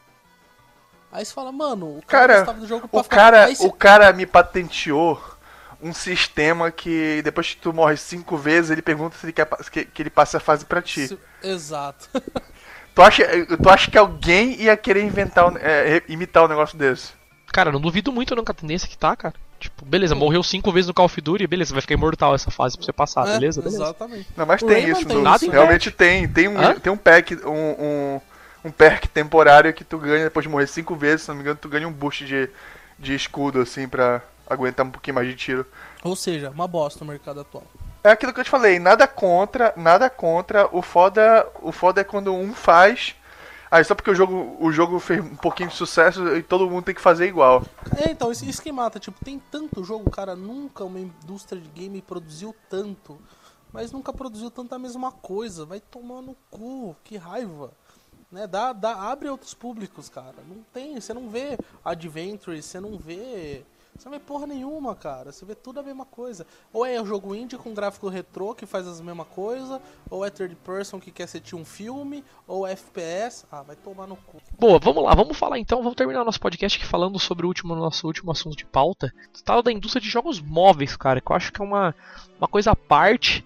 Aí 1.12 1.26
você 1.26 1.34
fala, 1.34 1.52
mano, 1.52 1.98
o 1.98 2.02
cara, 2.06 2.28
Cara, 2.28 2.40
gostava 2.40 2.60
do 2.60 2.68
jogo 2.68 2.88
pra 2.88 3.00
O 3.00 3.04
ficar. 3.04 3.16
cara, 3.16 3.46
Aí 3.46 3.56
você- 3.56 3.68
o 3.68 3.72
cara 3.72 4.14
me 4.14 4.26
patenteou 4.26 5.22
um 5.82 5.94
sistema 5.94 6.72
que 6.72 7.22
depois 7.24 7.50
que 7.54 7.58
tu 7.62 7.74
morre 7.74 7.98
cinco 7.98 8.38
vezes, 8.38 8.72
ele 8.72 8.82
pergunta 8.82 9.18
se 9.18 9.26
ele 9.26 9.34
quer 9.34 9.46
que, 9.72 9.86
que 9.86 10.02
ele 10.02 10.10
passe 10.10 10.38
a 10.38 10.40
fase 10.40 10.66
pra 10.66 10.82
ti. 10.82 11.08
se- 11.10 11.20
Exato. 11.44 12.10
Tu 12.94 13.02
acha, 13.02 13.24
tu 13.58 13.70
acha 13.70 13.90
que 13.90 13.98
alguém 13.98 14.62
ia 14.62 14.76
querer 14.76 15.04
inventar, 15.04 15.52
é, 15.58 16.04
imitar 16.10 16.44
um 16.44 16.48
negócio 16.48 16.78
desse? 16.78 17.14
Cara, 17.48 17.72
não 17.72 17.80
duvido 17.82 18.12
muito 18.12 18.36
não 18.36 18.44
com 18.44 18.52
a 18.52 18.56
tendência 18.56 18.88
que 18.88 18.98
tá, 18.98 19.16
cara. 19.16 19.34
Tipo, 19.60 19.86
beleza, 19.86 20.16
morreu 20.16 20.42
cinco 20.42 20.72
vezes 20.72 20.88
no 20.88 20.94
Call 20.94 21.06
of 21.06 21.22
Duty, 21.22 21.46
beleza, 21.48 21.72
vai 21.74 21.82
ficar 21.82 21.94
imortal 21.94 22.34
essa 22.34 22.50
fase 22.50 22.76
pra 22.76 22.86
você 22.86 22.92
passar, 22.92 23.28
É, 23.28 23.34
beleza? 23.34 23.62
Beleza. 23.62 23.84
Exatamente. 23.84 24.28
Não, 24.36 24.46
mas 24.46 24.62
O 24.62 24.66
tem 24.66 24.78
Rayman 24.82 24.92
isso. 25.00 25.08
tem 25.08 25.18
no- 25.24 25.36
isso, 25.36 25.46
né? 25.48 25.52
realmente 25.54 25.92
tem. 25.92 26.28
Tem 26.28 26.48
um, 26.48 26.60
Hã? 26.60 26.80
tem 26.80 26.92
um 26.92 26.98
pack, 26.98 27.36
um, 27.46 27.52
um, 27.52 28.22
um 28.66 28.72
perk 28.72 29.08
temporário 29.08 29.72
que 29.74 29.84
tu 29.84 29.98
ganha 30.00 30.24
depois 30.26 30.44
de 30.44 30.50
morrer 30.50 30.68
cinco 30.68 30.96
vezes, 30.96 31.22
se 31.24 31.28
não 31.30 31.36
me 31.36 31.42
engano, 31.42 31.60
tu 31.62 31.70
ganha 31.70 31.88
um 31.88 31.92
boost 31.94 32.26
de, 32.26 32.50
de 32.98 33.14
escudo, 33.14 33.62
assim, 33.62 33.88
pra 33.88 34.22
aguentar 34.50 34.86
um 34.86 34.90
pouquinho 34.92 35.16
mais 35.16 35.28
de 35.28 35.36
tiro. 35.36 35.66
Ou 36.04 36.16
seja, 36.16 36.50
uma 36.50 36.68
bosta 36.68 37.06
no 37.06 37.12
mercado 37.12 37.40
atual. 37.42 37.64
É 38.04 38.10
aquilo 38.10 38.34
que 38.34 38.40
eu 38.40 38.44
te 38.44 38.50
falei, 38.50 38.80
nada 38.80 39.08
contra, 39.08 39.74
nada 39.78 40.10
contra. 40.10 40.68
O 40.76 40.82
foda, 40.82 41.48
o 41.62 41.72
foda 41.72 42.02
é 42.02 42.04
quando 42.04 42.34
um 42.34 42.54
faz. 42.54 43.16
Aí 43.70 43.86
só 43.86 43.96
porque 43.96 44.12
o 44.12 44.16
jogo, 44.16 44.58
o 44.60 44.70
jogo 44.72 45.00
fez 45.00 45.24
um 45.24 45.36
pouquinho 45.36 45.70
de 45.70 45.76
sucesso 45.76 46.36
e 46.36 46.44
todo 46.44 46.70
mundo 46.70 46.84
tem 46.84 46.96
que 46.96 47.00
fazer 47.00 47.28
igual. 47.28 47.64
É, 47.96 48.12
então, 48.12 48.30
isso, 48.30 48.44
isso 48.44 48.62
que 48.62 48.72
mata. 48.72 49.00
Tipo, 49.00 49.24
tem 49.24 49.42
tanto 49.50 49.84
jogo, 49.84 50.10
cara. 50.12 50.36
Nunca 50.36 50.84
uma 50.84 51.00
indústria 51.00 51.62
de 51.62 51.70
game 51.70 52.02
produziu 52.02 52.54
tanto. 52.70 53.18
Mas 53.72 53.92
nunca 53.94 54.12
produziu 54.12 54.52
tanta 54.52 54.78
mesma 54.78 55.12
coisa. 55.12 55.64
Vai 55.64 55.80
tomar 55.80 56.22
no 56.22 56.36
cu. 56.50 56.96
Que 57.04 57.16
raiva. 57.16 57.72
Né? 58.30 58.46
Dá, 58.46 58.74
dá, 58.74 59.10
abre 59.10 59.30
outros 59.30 59.54
públicos, 59.54 60.10
cara. 60.10 60.36
Não 60.50 60.64
tem. 60.74 61.00
Você 61.00 61.14
não 61.14 61.30
vê 61.30 61.58
Adventures, 61.86 62.66
você 62.66 62.80
não 62.80 62.98
vê. 62.98 63.64
Você 63.98 64.10
não 64.10 64.18
vê 64.18 64.20
porra 64.20 64.48
nenhuma, 64.48 64.96
cara. 64.96 65.32
Você 65.32 65.46
vê 65.46 65.54
tudo 65.54 65.80
a 65.80 65.84
mesma 65.84 66.06
coisa. 66.06 66.46
Ou 66.74 66.86
é 66.86 67.00
o 67.00 67.06
jogo 67.06 67.36
indie 67.36 67.58
com 67.58 67.74
gráfico 67.74 68.10
retrô 68.10 68.56
que 68.56 68.66
faz 68.66 68.88
as 68.88 69.00
mesma 69.02 69.26
coisa, 69.26 69.82
ou 70.10 70.26
é 70.26 70.30
third 70.30 70.56
person 70.58 71.00
que 71.00 71.12
quer 71.12 71.28
ser 71.28 71.42
um 71.54 71.66
filme, 71.66 72.24
ou 72.48 72.66
é 72.66 72.72
FPS. 72.72 73.46
Ah, 73.52 73.62
vai 73.62 73.76
tomar 73.76 74.08
no 74.08 74.16
cu. 74.16 74.38
Boa, 74.58 74.80
vamos 74.80 75.04
lá, 75.04 75.14
vamos 75.14 75.38
falar 75.38 75.60
então, 75.60 75.80
vamos 75.84 75.96
terminar 75.96 76.24
nosso 76.24 76.40
podcast 76.40 76.78
aqui 76.78 76.88
falando 76.88 77.20
sobre 77.20 77.46
o 77.46 77.50
último, 77.50 77.76
nosso 77.76 78.08
último 78.08 78.32
assunto 78.32 78.56
de 78.56 78.66
pauta. 78.66 79.14
Tal 79.44 79.62
da 79.62 79.72
indústria 79.72 80.02
de 80.02 80.10
jogos 80.10 80.40
móveis, 80.40 80.96
cara, 80.96 81.20
que 81.20 81.32
eu 81.32 81.36
acho 81.36 81.52
que 81.52 81.62
é 81.62 81.66
uma, 81.66 81.94
uma 82.40 82.48
coisa 82.48 82.72
à 82.72 82.76
parte. 82.76 83.46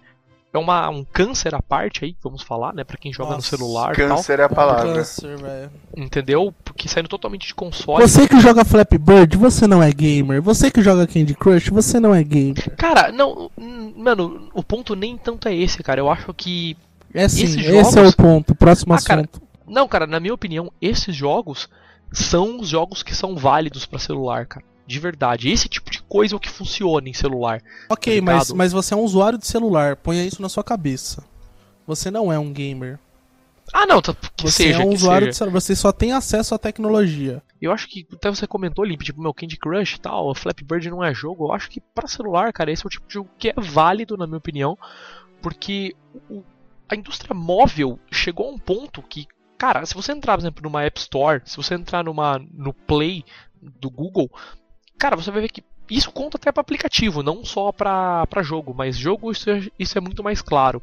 É 0.56 0.58
uma, 0.58 0.90
um 0.90 1.04
câncer 1.04 1.54
à 1.54 1.62
parte 1.62 2.06
aí, 2.06 2.16
vamos 2.24 2.42
falar, 2.42 2.74
né? 2.74 2.84
Pra 2.84 2.98
quem 2.98 3.12
joga 3.12 3.32
no 3.32 3.36
Nossa, 3.36 3.50
celular 3.58 3.94
e 3.94 3.98
tal. 4.08 4.16
Câncer 4.18 4.40
é 4.40 4.44
a 4.44 4.50
palavra. 4.50 4.94
Câncer, 4.94 5.38
velho. 5.38 5.72
Entendeu? 5.98 6.54
Porque 6.64 6.88
saindo 6.88 7.10
totalmente 7.10 7.48
de 7.48 7.54
console. 7.54 8.02
Você 8.08 8.28
que 8.28 8.40
joga 8.40 8.64
Flappy 8.64 8.98
Bird, 8.98 9.36
você 9.38 9.68
não 9.68 9.84
é 9.84 9.92
gamer. 9.92 10.42
Você 10.42 10.72
que 10.72 10.82
joga 10.82 11.06
Candy 11.06 11.34
Crush, 11.36 11.70
você 11.70 12.00
não 12.00 12.16
é 12.16 12.24
gamer. 12.24 12.74
Cara, 12.78 13.12
não. 13.12 13.52
Mano, 13.98 14.50
o 14.54 14.64
ponto 14.64 14.96
nem 14.96 15.18
tanto 15.18 15.48
é 15.48 15.56
esse, 15.56 15.84
cara. 15.84 16.00
Eu 16.00 16.10
acho 16.10 16.34
que. 16.34 16.78
É 17.14 17.28
sim, 17.28 17.44
Esses 17.44 17.56
esse 17.58 17.72
jogos- 17.72 17.96
é 17.98 18.08
o 18.08 18.14
ponto. 18.16 18.56
Próximo 18.56 18.94
Ah, 18.94 19.02
cara, 19.02 19.22
assunto. 19.22 19.42
Não, 19.68 19.88
cara, 19.88 20.08
na 20.08 20.20
minha 20.20 20.34
opinião, 20.34 20.72
esses 20.82 21.16
jogos 21.16 21.68
são 22.12 22.60
os 22.60 22.70
jogos 22.70 23.04
que 23.04 23.16
são 23.16 23.36
válidos 23.36 23.86
pra 23.86 24.00
celular, 24.00 24.46
cara. 24.46 24.66
De 24.88 25.00
verdade. 25.00 25.50
Esse 25.50 25.68
tipo 25.68 25.90
de 25.92 25.95
coisa 26.08 26.36
o 26.36 26.40
que 26.40 26.50
funciona 26.50 27.08
em 27.10 27.14
celular. 27.14 27.62
ok, 27.90 28.16
ligado? 28.16 28.26
mas, 28.38 28.52
mas 28.52 28.72
você 28.74 28.94
é 28.94 28.98
um 28.98 29.02
usuário 29.02 29.38
de 29.40 29.46
celular. 29.48 29.96
Ponha 29.96 30.24
isso 30.26 30.42
na 30.42 30.50
sua 30.50 30.64
cabeça. 30.64 31.24
Você 31.88 32.10
não 32.12 32.32
é 32.32 32.40
um 32.40 32.52
gamer. 32.52 33.00
Ah, 33.74 33.86
não, 33.88 34.00
tá, 34.02 34.14
que 34.36 34.44
Você 34.44 34.64
seja, 34.64 34.84
é 34.84 34.86
um 34.86 34.90
usuário 34.94 35.26
seja. 35.26 35.32
de 35.32 35.38
celular. 35.38 35.60
Você 35.60 35.76
só 35.76 35.92
tem 35.92 36.12
acesso 36.12 36.54
à 36.54 36.58
tecnologia. 36.60 37.42
Eu 37.60 37.72
acho 37.72 37.88
que 37.88 38.06
até 38.14 38.30
você 38.30 38.46
comentou, 38.46 38.86
Limp, 38.86 39.02
tipo, 39.02 39.20
meu 39.22 39.34
Candy 39.34 39.58
Crush 39.58 39.96
e 39.96 40.00
tal, 40.00 40.34
Flappy 40.36 40.64
Bird 40.64 40.90
não 40.90 41.04
é 41.04 41.14
jogo. 41.14 41.46
Eu 41.48 41.52
acho 41.54 41.70
que 41.70 41.82
pra 41.82 42.08
celular, 42.08 42.54
cara, 42.54 42.72
esse 42.72 42.86
é 42.86 42.88
o 42.88 42.90
tipo 42.90 43.08
de 43.08 43.14
jogo 43.16 43.30
que 43.40 43.50
é 43.50 43.54
válido, 43.58 44.16
na 44.18 44.28
minha 44.28 44.38
opinião, 44.38 44.78
porque 45.42 45.96
o- 46.30 46.44
a 46.88 46.96
indústria 46.96 47.34
móvel 47.34 48.00
chegou 48.12 48.48
a 48.48 48.52
um 48.52 48.58
ponto 48.60 49.02
que, 49.02 49.26
cara, 49.58 49.84
se 49.86 49.96
você 49.96 50.12
entrar, 50.12 50.36
por 50.38 50.42
exemplo, 50.44 50.62
numa 50.64 50.84
App 50.84 51.00
Store, 51.00 51.42
se 51.44 51.58
você 51.58 51.74
entrar 51.74 52.04
numa 52.04 52.40
no 52.54 52.72
Play 52.72 53.26
do 53.60 53.90
Google, 53.90 54.30
cara, 54.98 55.16
você 55.16 55.32
vai 55.32 55.42
ver 55.42 55.50
que 55.52 55.64
isso 55.90 56.12
conta 56.12 56.38
até 56.38 56.52
pra 56.52 56.62
aplicativo, 56.62 57.22
não 57.22 57.44
só 57.46 57.72
pra 57.72 58.26
jogo, 58.42 58.74
mas 58.74 58.98
jogo 58.98 59.32
isso 59.32 59.50
é, 59.50 59.68
isso 59.78 59.98
é 59.98 60.02
muito 60.02 60.24
mais 60.24 60.42
claro. 60.42 60.82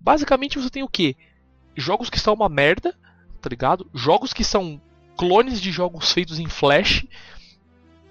Basicamente 0.00 0.58
você 0.58 0.70
tem 0.70 0.82
o 0.82 0.88
quê? 0.88 1.16
Jogos 1.76 2.10
que 2.10 2.20
são 2.20 2.34
uma 2.34 2.48
merda, 2.48 2.94
tá 3.40 3.48
ligado? 3.48 3.88
Jogos 3.94 4.32
que 4.32 4.44
são 4.44 4.80
clones 5.16 5.60
de 5.60 5.70
jogos 5.70 6.12
feitos 6.12 6.38
em 6.38 6.48
Flash, 6.48 7.04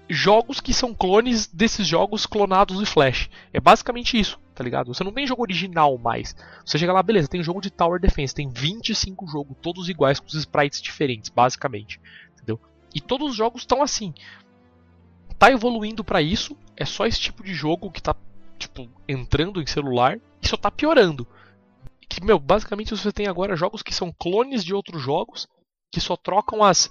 jogos 0.08 0.60
que 0.60 0.74
são 0.74 0.94
clones 0.94 1.46
desses 1.46 1.86
jogos 1.86 2.26
clonados 2.26 2.80
em 2.80 2.84
Flash. 2.84 3.30
É 3.52 3.60
basicamente 3.60 4.18
isso, 4.18 4.38
tá 4.54 4.62
ligado? 4.64 4.92
Você 4.92 5.04
não 5.04 5.12
tem 5.12 5.26
jogo 5.26 5.42
original 5.42 5.96
mais. 5.96 6.34
Você 6.64 6.78
chega 6.78 6.92
lá, 6.92 7.02
beleza, 7.02 7.28
tem 7.28 7.42
jogo 7.42 7.60
de 7.60 7.70
Tower 7.70 8.00
Defense, 8.00 8.34
tem 8.34 8.48
25 8.48 9.26
jogos, 9.26 9.56
todos 9.62 9.88
iguais, 9.88 10.20
com 10.20 10.26
os 10.26 10.34
sprites 10.34 10.82
diferentes, 10.82 11.30
basicamente. 11.30 12.00
Entendeu? 12.34 12.60
E 12.94 13.00
todos 13.00 13.30
os 13.30 13.36
jogos 13.36 13.62
estão 13.62 13.82
assim. 13.82 14.12
Tá 15.42 15.50
evoluindo 15.50 16.04
pra 16.04 16.22
isso, 16.22 16.56
é 16.76 16.84
só 16.84 17.04
esse 17.04 17.18
tipo 17.18 17.42
de 17.42 17.52
jogo 17.52 17.90
que 17.90 18.00
tá, 18.00 18.14
tipo, 18.56 18.88
entrando 19.08 19.60
em 19.60 19.66
celular 19.66 20.16
e 20.40 20.46
só 20.46 20.56
tá 20.56 20.70
piorando. 20.70 21.26
Que, 22.08 22.24
meu, 22.24 22.38
basicamente 22.38 22.96
você 22.96 23.10
tem 23.10 23.26
agora 23.26 23.56
jogos 23.56 23.82
que 23.82 23.92
são 23.92 24.14
clones 24.16 24.64
de 24.64 24.72
outros 24.72 25.02
jogos, 25.02 25.48
que 25.90 26.00
só 26.00 26.16
trocam 26.16 26.62
as 26.62 26.88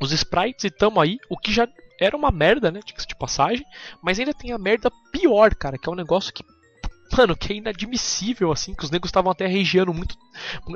os 0.00 0.12
sprites 0.12 0.64
e 0.64 0.70
tamo 0.70 0.98
aí, 0.98 1.18
o 1.28 1.36
que 1.36 1.52
já 1.52 1.68
era 2.00 2.16
uma 2.16 2.30
merda, 2.30 2.72
né, 2.72 2.80
de 2.82 3.14
passagem, 3.16 3.66
mas 4.02 4.18
ainda 4.18 4.32
tem 4.32 4.52
a 4.52 4.58
merda 4.58 4.90
pior, 5.12 5.54
cara, 5.54 5.76
que 5.76 5.86
é 5.86 5.92
um 5.92 5.94
negócio 5.94 6.32
que 6.32 6.42
mano, 7.16 7.36
que 7.36 7.52
é 7.52 7.56
inadmissível 7.56 8.50
assim, 8.52 8.74
que 8.74 8.84
os 8.84 8.90
negros 8.90 9.08
estavam 9.08 9.30
até 9.30 9.46
regiando 9.46 9.92
muito 9.92 10.16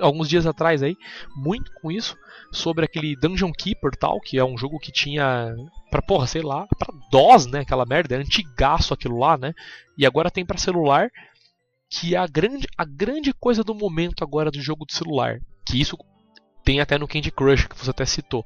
alguns 0.00 0.28
dias 0.28 0.46
atrás 0.46 0.82
aí, 0.82 0.96
muito 1.34 1.70
com 1.80 1.90
isso, 1.90 2.16
sobre 2.52 2.84
aquele 2.84 3.16
Dungeon 3.16 3.52
Keeper 3.52 3.92
tal, 3.98 4.20
que 4.20 4.38
é 4.38 4.44
um 4.44 4.56
jogo 4.56 4.78
que 4.78 4.92
tinha 4.92 5.54
pra, 5.90 6.02
porra, 6.02 6.26
sei 6.26 6.42
lá, 6.42 6.66
pra 6.78 6.92
DOS, 7.10 7.46
né, 7.46 7.60
aquela 7.60 7.86
merda, 7.86 8.14
é 8.14 8.18
antigaço 8.18 8.92
aquilo 8.92 9.18
lá, 9.18 9.36
né? 9.36 9.54
E 9.96 10.04
agora 10.04 10.30
tem 10.30 10.44
pra 10.44 10.58
celular 10.58 11.10
que 11.88 12.14
é 12.14 12.18
a 12.18 12.26
grande, 12.26 12.66
a 12.76 12.84
grande 12.84 13.32
coisa 13.32 13.62
do 13.62 13.74
momento 13.74 14.24
agora 14.24 14.50
do 14.50 14.60
jogo 14.60 14.84
de 14.84 14.94
celular, 14.94 15.40
que 15.64 15.80
isso 15.80 15.96
tem 16.64 16.80
até 16.80 16.98
no 16.98 17.06
Candy 17.06 17.30
Crush 17.30 17.68
que 17.68 17.78
você 17.78 17.90
até 17.90 18.04
citou, 18.04 18.44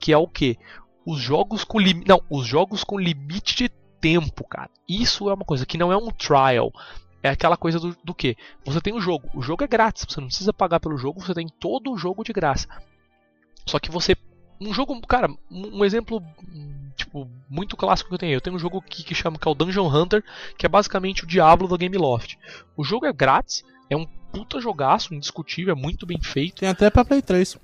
que 0.00 0.12
é 0.12 0.16
o 0.16 0.26
que 0.26 0.58
os 1.04 1.20
jogos 1.20 1.62
com 1.62 1.78
lim... 1.78 2.02
não, 2.06 2.22
os 2.30 2.46
jogos 2.46 2.82
com 2.82 2.98
limite 2.98 3.54
de 3.56 3.68
tempo, 4.00 4.46
cara. 4.48 4.70
Isso 4.88 5.28
é 5.28 5.34
uma 5.34 5.44
coisa 5.44 5.66
que 5.66 5.76
não 5.76 5.92
é 5.92 5.96
um 5.96 6.10
trial. 6.10 6.72
É 7.22 7.28
aquela 7.28 7.56
coisa 7.56 7.78
do, 7.78 7.96
do 8.02 8.14
que? 8.14 8.36
Você 8.64 8.80
tem 8.80 8.94
o 8.94 9.00
jogo, 9.00 9.28
o 9.34 9.42
jogo 9.42 9.62
é 9.62 9.66
grátis, 9.66 10.06
você 10.08 10.20
não 10.20 10.28
precisa 10.28 10.52
pagar 10.52 10.80
pelo 10.80 10.96
jogo, 10.96 11.20
você 11.20 11.34
tem 11.34 11.48
todo 11.48 11.92
o 11.92 11.98
jogo 11.98 12.24
de 12.24 12.32
graça. 12.32 12.68
Só 13.66 13.78
que 13.78 13.90
você. 13.90 14.16
Um 14.60 14.74
jogo, 14.74 15.00
cara, 15.06 15.30
um 15.50 15.84
exemplo 15.84 16.22
tipo, 16.94 17.28
muito 17.48 17.76
clássico 17.76 18.08
que 18.08 18.14
eu 18.14 18.18
tenho. 18.18 18.34
Eu 18.34 18.40
tenho 18.40 18.56
um 18.56 18.58
jogo 18.58 18.78
aqui 18.78 19.02
que 19.02 19.14
chama 19.14 19.38
que 19.38 19.48
é 19.48 19.50
o 19.50 19.54
Dungeon 19.54 19.88
Hunter, 19.88 20.22
que 20.56 20.66
é 20.66 20.68
basicamente 20.68 21.24
o 21.24 21.26
Diablo 21.26 21.66
da 21.66 21.76
Game 21.76 21.96
Loft. 21.96 22.38
O 22.76 22.84
jogo 22.84 23.06
é 23.06 23.12
grátis, 23.12 23.64
é 23.90 23.96
um 23.96 24.06
puta 24.32 24.60
jogaço, 24.60 25.12
indiscutível, 25.12 25.74
é 25.74 25.76
muito 25.76 26.06
bem 26.06 26.20
feito. 26.22 26.60
Tem 26.60 26.68
até 26.68 26.88
pra 26.88 27.04
Play 27.04 27.20
3. 27.20 27.58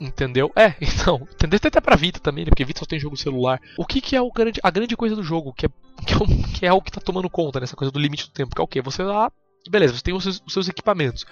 Entendeu? 0.00 0.52
É, 0.54 0.74
então. 0.80 1.26
Tem 1.36 1.50
até 1.52 1.80
pra 1.80 1.96
Vita 1.96 2.20
também, 2.20 2.44
né? 2.44 2.50
Porque 2.50 2.64
Vita 2.64 2.78
só 2.78 2.86
tem 2.86 3.00
jogo 3.00 3.16
celular. 3.16 3.60
O 3.76 3.84
que, 3.84 4.00
que 4.00 4.14
é 4.14 4.22
o 4.22 4.30
grande, 4.30 4.60
a 4.62 4.70
grande 4.70 4.96
coisa 4.96 5.16
do 5.16 5.22
jogo, 5.22 5.52
que 5.52 5.66
é, 5.66 5.68
que 6.06 6.14
é, 6.14 6.16
o, 6.16 6.26
que 6.26 6.66
é 6.66 6.72
o 6.72 6.80
que 6.80 6.92
tá 6.92 7.00
tomando 7.00 7.28
conta 7.28 7.60
nessa 7.60 7.76
coisa 7.76 7.90
do 7.90 7.98
limite 7.98 8.26
do 8.26 8.32
tempo? 8.32 8.54
Que 8.54 8.60
é 8.60 8.64
o 8.64 8.68
quê? 8.68 8.80
Você 8.80 9.02
lá. 9.02 9.30
Beleza, 9.68 9.94
você 9.94 10.02
tem 10.02 10.14
os 10.14 10.22
seus, 10.22 10.42
os 10.46 10.52
seus 10.52 10.68
equipamentos. 10.68 11.26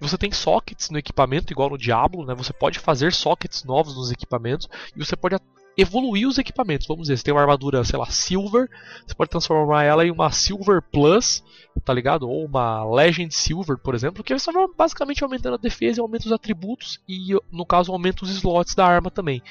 Você 0.00 0.18
tem 0.18 0.30
sockets 0.30 0.90
no 0.90 0.98
equipamento, 0.98 1.52
igual 1.52 1.70
no 1.70 1.78
Diablo, 1.78 2.26
né? 2.26 2.34
Você 2.34 2.52
pode 2.52 2.78
fazer 2.78 3.12
sockets 3.12 3.64
novos 3.64 3.96
nos 3.96 4.10
equipamentos 4.10 4.68
e 4.94 5.02
você 5.02 5.16
pode 5.16 5.36
evoluir 5.76 6.28
os 6.28 6.38
equipamentos. 6.38 6.86
Vamos 6.86 7.02
dizer, 7.04 7.18
você 7.18 7.24
tem 7.24 7.34
uma 7.34 7.40
armadura, 7.40 7.84
sei 7.84 7.98
lá, 7.98 8.06
Silver, 8.06 8.68
você 9.06 9.14
pode 9.14 9.30
transformar 9.30 9.84
ela 9.84 10.06
em 10.06 10.10
uma 10.10 10.30
Silver 10.30 10.82
Plus, 10.82 11.42
tá 11.84 11.92
ligado? 11.92 12.28
Ou 12.28 12.44
uma 12.44 12.84
Legend 12.84 13.34
Silver, 13.34 13.76
por 13.78 13.94
exemplo, 13.94 14.22
que 14.22 14.36
você 14.38 14.52
vai 14.52 14.66
basicamente 14.76 15.22
aumentando 15.22 15.54
a 15.54 15.58
defesa 15.58 16.00
e 16.00 16.02
aumenta 16.02 16.26
os 16.26 16.32
atributos 16.32 17.00
e, 17.08 17.36
no 17.50 17.66
caso, 17.66 17.92
aumenta 17.92 18.24
os 18.24 18.30
slots 18.30 18.74
da 18.74 18.86
arma 18.86 19.10
também. 19.10 19.42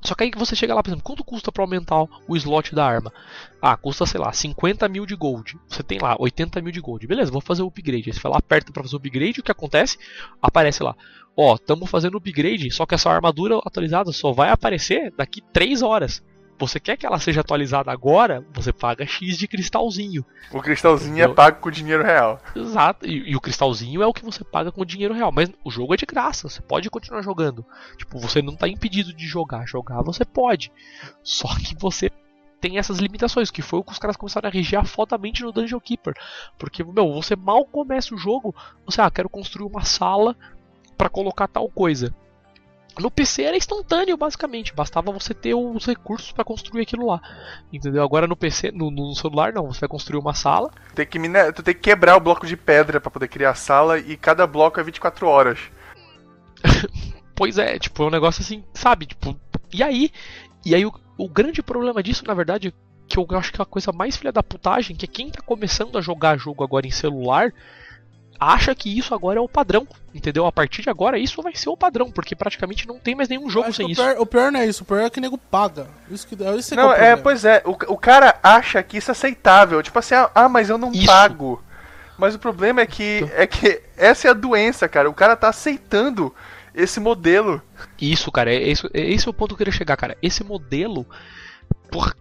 Só 0.00 0.14
que 0.14 0.24
aí 0.24 0.30
que 0.30 0.38
você 0.38 0.54
chega 0.54 0.74
lá, 0.74 0.82
por 0.82 0.90
exemplo, 0.90 1.04
quanto 1.04 1.24
custa 1.24 1.50
para 1.50 1.62
aumentar 1.62 2.04
o 2.26 2.36
slot 2.36 2.74
da 2.74 2.86
arma? 2.86 3.12
Ah, 3.60 3.76
custa, 3.76 4.06
sei 4.06 4.20
lá, 4.20 4.32
50 4.32 4.88
mil 4.88 5.04
de 5.04 5.16
gold. 5.16 5.58
Você 5.68 5.82
tem 5.82 5.98
lá 5.98 6.16
80 6.18 6.60
mil 6.62 6.72
de 6.72 6.80
gold. 6.80 7.06
Beleza, 7.06 7.32
vou 7.32 7.40
fazer 7.40 7.62
o 7.62 7.66
upgrade. 7.66 8.08
Aí 8.08 8.12
você 8.12 8.20
vai 8.20 8.32
lá, 8.32 8.38
aperta 8.38 8.72
para 8.72 8.82
fazer 8.82 8.94
o 8.94 8.98
upgrade, 8.98 9.40
o 9.40 9.42
que 9.42 9.50
acontece? 9.50 9.98
Aparece 10.40 10.82
lá, 10.82 10.94
ó, 11.36 11.54
estamos 11.54 11.90
fazendo 11.90 12.14
o 12.14 12.18
upgrade, 12.18 12.70
só 12.70 12.86
que 12.86 12.94
essa 12.94 13.10
armadura 13.10 13.58
atualizada 13.64 14.12
só 14.12 14.32
vai 14.32 14.50
aparecer 14.50 15.12
daqui 15.16 15.40
3 15.52 15.82
horas. 15.82 16.22
Você 16.58 16.80
quer 16.80 16.96
que 16.96 17.06
ela 17.06 17.20
seja 17.20 17.40
atualizada 17.40 17.92
agora? 17.92 18.44
Você 18.52 18.72
paga 18.72 19.06
X 19.06 19.38
de 19.38 19.46
cristalzinho. 19.46 20.24
O 20.52 20.60
cristalzinho 20.60 21.12
é 21.12 21.18
Entendeu? 21.18 21.30
é 21.30 21.34
pago 21.34 21.60
com 21.60 21.70
dinheiro 21.70 22.02
real. 22.02 22.40
Exato. 22.54 23.06
E, 23.06 23.30
e, 23.30 23.36
o 23.36 23.40
cristalzinho 23.40 24.02
é 24.02 24.06
o 24.06 24.12
que 24.12 24.24
você 24.24 24.42
paga 24.42 24.72
com 24.72 24.84
dinheiro 24.84 25.14
real. 25.14 25.30
Mas 25.30 25.50
o 25.64 25.70
jogo 25.70 25.94
é 25.94 25.96
de 25.96 26.04
graça. 26.04 26.48
Você 26.48 26.60
pode 26.60 26.90
continuar 26.90 27.22
jogando. 27.22 27.64
Tipo, 27.96 28.18
você 28.18 28.42
não 28.42 28.54
está 28.54 28.66
impedido 28.66 29.14
de 29.14 29.26
jogar. 29.26 29.66
Jogar 29.68 30.02
você 30.02 30.24
pode. 30.24 30.72
Só 31.22 31.48
que 31.56 31.76
você 31.78 32.10
tem 32.60 32.76
essas 32.76 32.98
limitações, 32.98 33.52
que 33.52 33.62
foi 33.62 33.78
o 33.78 33.84
que 33.84 33.92
os 33.92 33.98
caras 33.98 34.16
começaram 34.16 34.48
a 34.48 34.52
reger 34.52 34.84
fodamente 34.84 35.42
no 35.42 35.52
Dungeon 35.52 35.78
Keeper. 35.78 36.14
Porque, 36.58 36.82
meu, 36.82 37.12
você 37.12 37.36
mal 37.36 37.64
começa 37.64 38.14
o 38.14 38.18
jogo, 38.18 38.52
você, 38.84 39.00
ah, 39.00 39.10
quero 39.10 39.28
construir 39.28 39.66
uma 39.66 39.84
sala 39.84 40.36
para 40.96 41.08
colocar 41.08 41.46
tal 41.46 41.68
coisa. 41.68 42.12
No 42.98 43.10
PC 43.10 43.42
era 43.42 43.56
instantâneo, 43.56 44.16
basicamente. 44.16 44.74
Bastava 44.74 45.12
você 45.12 45.32
ter 45.32 45.54
os 45.54 45.86
recursos 45.86 46.32
para 46.32 46.44
construir 46.44 46.82
aquilo 46.82 47.06
lá. 47.06 47.20
Entendeu? 47.72 48.02
Agora 48.02 48.26
no 48.26 48.36
PC, 48.36 48.72
no, 48.72 48.90
no, 48.90 49.14
celular, 49.14 49.52
não. 49.52 49.66
Você 49.66 49.80
vai 49.80 49.88
construir 49.88 50.18
uma 50.18 50.34
sala. 50.34 50.70
Tem 50.94 51.06
que, 51.06 51.18
tu 51.52 51.62
tem 51.62 51.74
que 51.74 51.80
quebrar 51.80 52.16
o 52.16 52.20
bloco 52.20 52.46
de 52.46 52.56
pedra 52.56 53.00
para 53.00 53.10
poder 53.10 53.28
criar 53.28 53.50
a 53.50 53.54
sala 53.54 53.98
e 53.98 54.16
cada 54.16 54.46
bloco 54.46 54.80
é 54.80 54.82
24 54.82 55.26
horas. 55.26 55.58
pois 57.34 57.56
é, 57.58 57.78
tipo, 57.78 58.02
é 58.02 58.06
um 58.06 58.10
negócio 58.10 58.42
assim, 58.42 58.64
sabe? 58.74 59.06
Tipo, 59.06 59.38
e 59.72 59.82
aí? 59.82 60.10
E 60.64 60.74
aí 60.74 60.84
o, 60.84 60.92
o 61.16 61.28
grande 61.28 61.62
problema 61.62 62.02
disso, 62.02 62.24
na 62.26 62.34
verdade, 62.34 62.74
que 63.06 63.18
eu 63.18 63.26
acho 63.32 63.52
que 63.52 63.60
é 63.60 63.62
a 63.62 63.66
coisa 63.66 63.92
mais 63.92 64.16
filha 64.16 64.32
da 64.32 64.42
putagem, 64.42 64.96
que 64.96 65.04
é 65.04 65.08
quem 65.08 65.30
tá 65.30 65.40
começando 65.40 65.96
a 65.96 66.00
jogar 66.00 66.36
jogo 66.36 66.64
agora 66.64 66.86
em 66.86 66.90
celular 66.90 67.52
acha 68.38 68.74
que 68.74 68.96
isso 68.96 69.14
agora 69.14 69.38
é 69.38 69.42
o 69.42 69.48
padrão, 69.48 69.86
entendeu? 70.14 70.46
A 70.46 70.52
partir 70.52 70.82
de 70.82 70.90
agora 70.90 71.18
isso 71.18 71.42
vai 71.42 71.54
ser 71.54 71.68
o 71.68 71.76
padrão, 71.76 72.10
porque 72.10 72.36
praticamente 72.36 72.86
não 72.86 72.98
tem 72.98 73.14
mais 73.14 73.28
nenhum 73.28 73.50
jogo 73.50 73.72
sem 73.72 73.86
o 73.86 73.90
isso. 73.90 74.02
Pior, 74.02 74.16
o 74.18 74.26
pior 74.26 74.52
não 74.52 74.60
é 74.60 74.66
isso, 74.66 74.82
o 74.82 74.86
pior 74.86 75.00
é 75.00 75.10
que 75.10 75.18
o 75.18 75.22
nego 75.22 75.38
paga. 75.38 75.88
Isso 76.10 76.26
que, 76.26 76.42
é 76.42 76.54
isso 76.56 76.74
não, 76.74 76.92
é, 76.92 77.10
é 77.10 77.16
pois 77.16 77.44
é, 77.44 77.62
o, 77.64 77.70
o 77.92 77.96
cara 77.96 78.38
acha 78.42 78.82
que 78.82 78.98
isso 78.98 79.10
é 79.10 79.12
aceitável, 79.12 79.82
tipo 79.82 79.98
assim, 79.98 80.14
ah, 80.34 80.48
mas 80.48 80.70
eu 80.70 80.78
não 80.78 80.92
isso. 80.92 81.06
pago. 81.06 81.62
Mas 82.18 82.34
o 82.34 82.38
problema 82.38 82.80
é 82.80 82.86
que, 82.86 83.20
então. 83.22 83.36
é 83.36 83.46
que 83.46 83.80
essa 83.96 84.26
é 84.26 84.30
a 84.32 84.34
doença, 84.34 84.88
cara. 84.88 85.08
O 85.08 85.14
cara 85.14 85.36
tá 85.36 85.48
aceitando 85.48 86.34
esse 86.74 86.98
modelo. 86.98 87.62
Isso, 88.00 88.30
cara, 88.32 88.52
é, 88.52 88.68
esse, 88.68 88.84
é 88.92 89.00
esse 89.12 89.28
é 89.28 89.30
o 89.30 89.34
ponto 89.34 89.50
que 89.50 89.54
eu 89.54 89.58
queria 89.58 89.72
chegar, 89.72 89.96
cara. 89.96 90.16
Esse 90.20 90.42
modelo, 90.42 91.06
por 91.88 92.12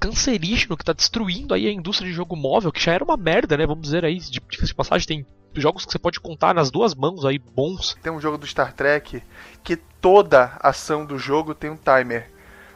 cancerígeno 0.00 0.76
que 0.76 0.84
tá 0.84 0.92
destruindo 0.92 1.52
aí 1.52 1.68
a 1.68 1.72
indústria 1.72 2.08
de 2.08 2.16
jogo 2.16 2.34
móvel, 2.34 2.72
que 2.72 2.80
já 2.80 2.92
era 2.92 3.04
uma 3.04 3.16
merda, 3.16 3.56
né? 3.56 3.66
Vamos 3.66 3.82
dizer 3.82 4.04
aí, 4.04 4.18
de, 4.18 4.40
de 4.40 4.74
passagem, 4.74 5.06
tem 5.06 5.26
jogos 5.54 5.84
que 5.84 5.92
você 5.92 5.98
pode 5.98 6.18
contar 6.18 6.54
nas 6.54 6.70
duas 6.70 6.94
mãos 6.94 7.24
aí, 7.24 7.38
bons. 7.38 7.96
Tem 8.02 8.10
um 8.10 8.20
jogo 8.20 8.38
do 8.38 8.46
Star 8.46 8.72
Trek 8.72 9.22
que 9.62 9.76
toda 9.76 10.56
ação 10.60 11.04
do 11.04 11.18
jogo 11.18 11.54
tem 11.54 11.70
um 11.70 11.76
timer. 11.76 12.30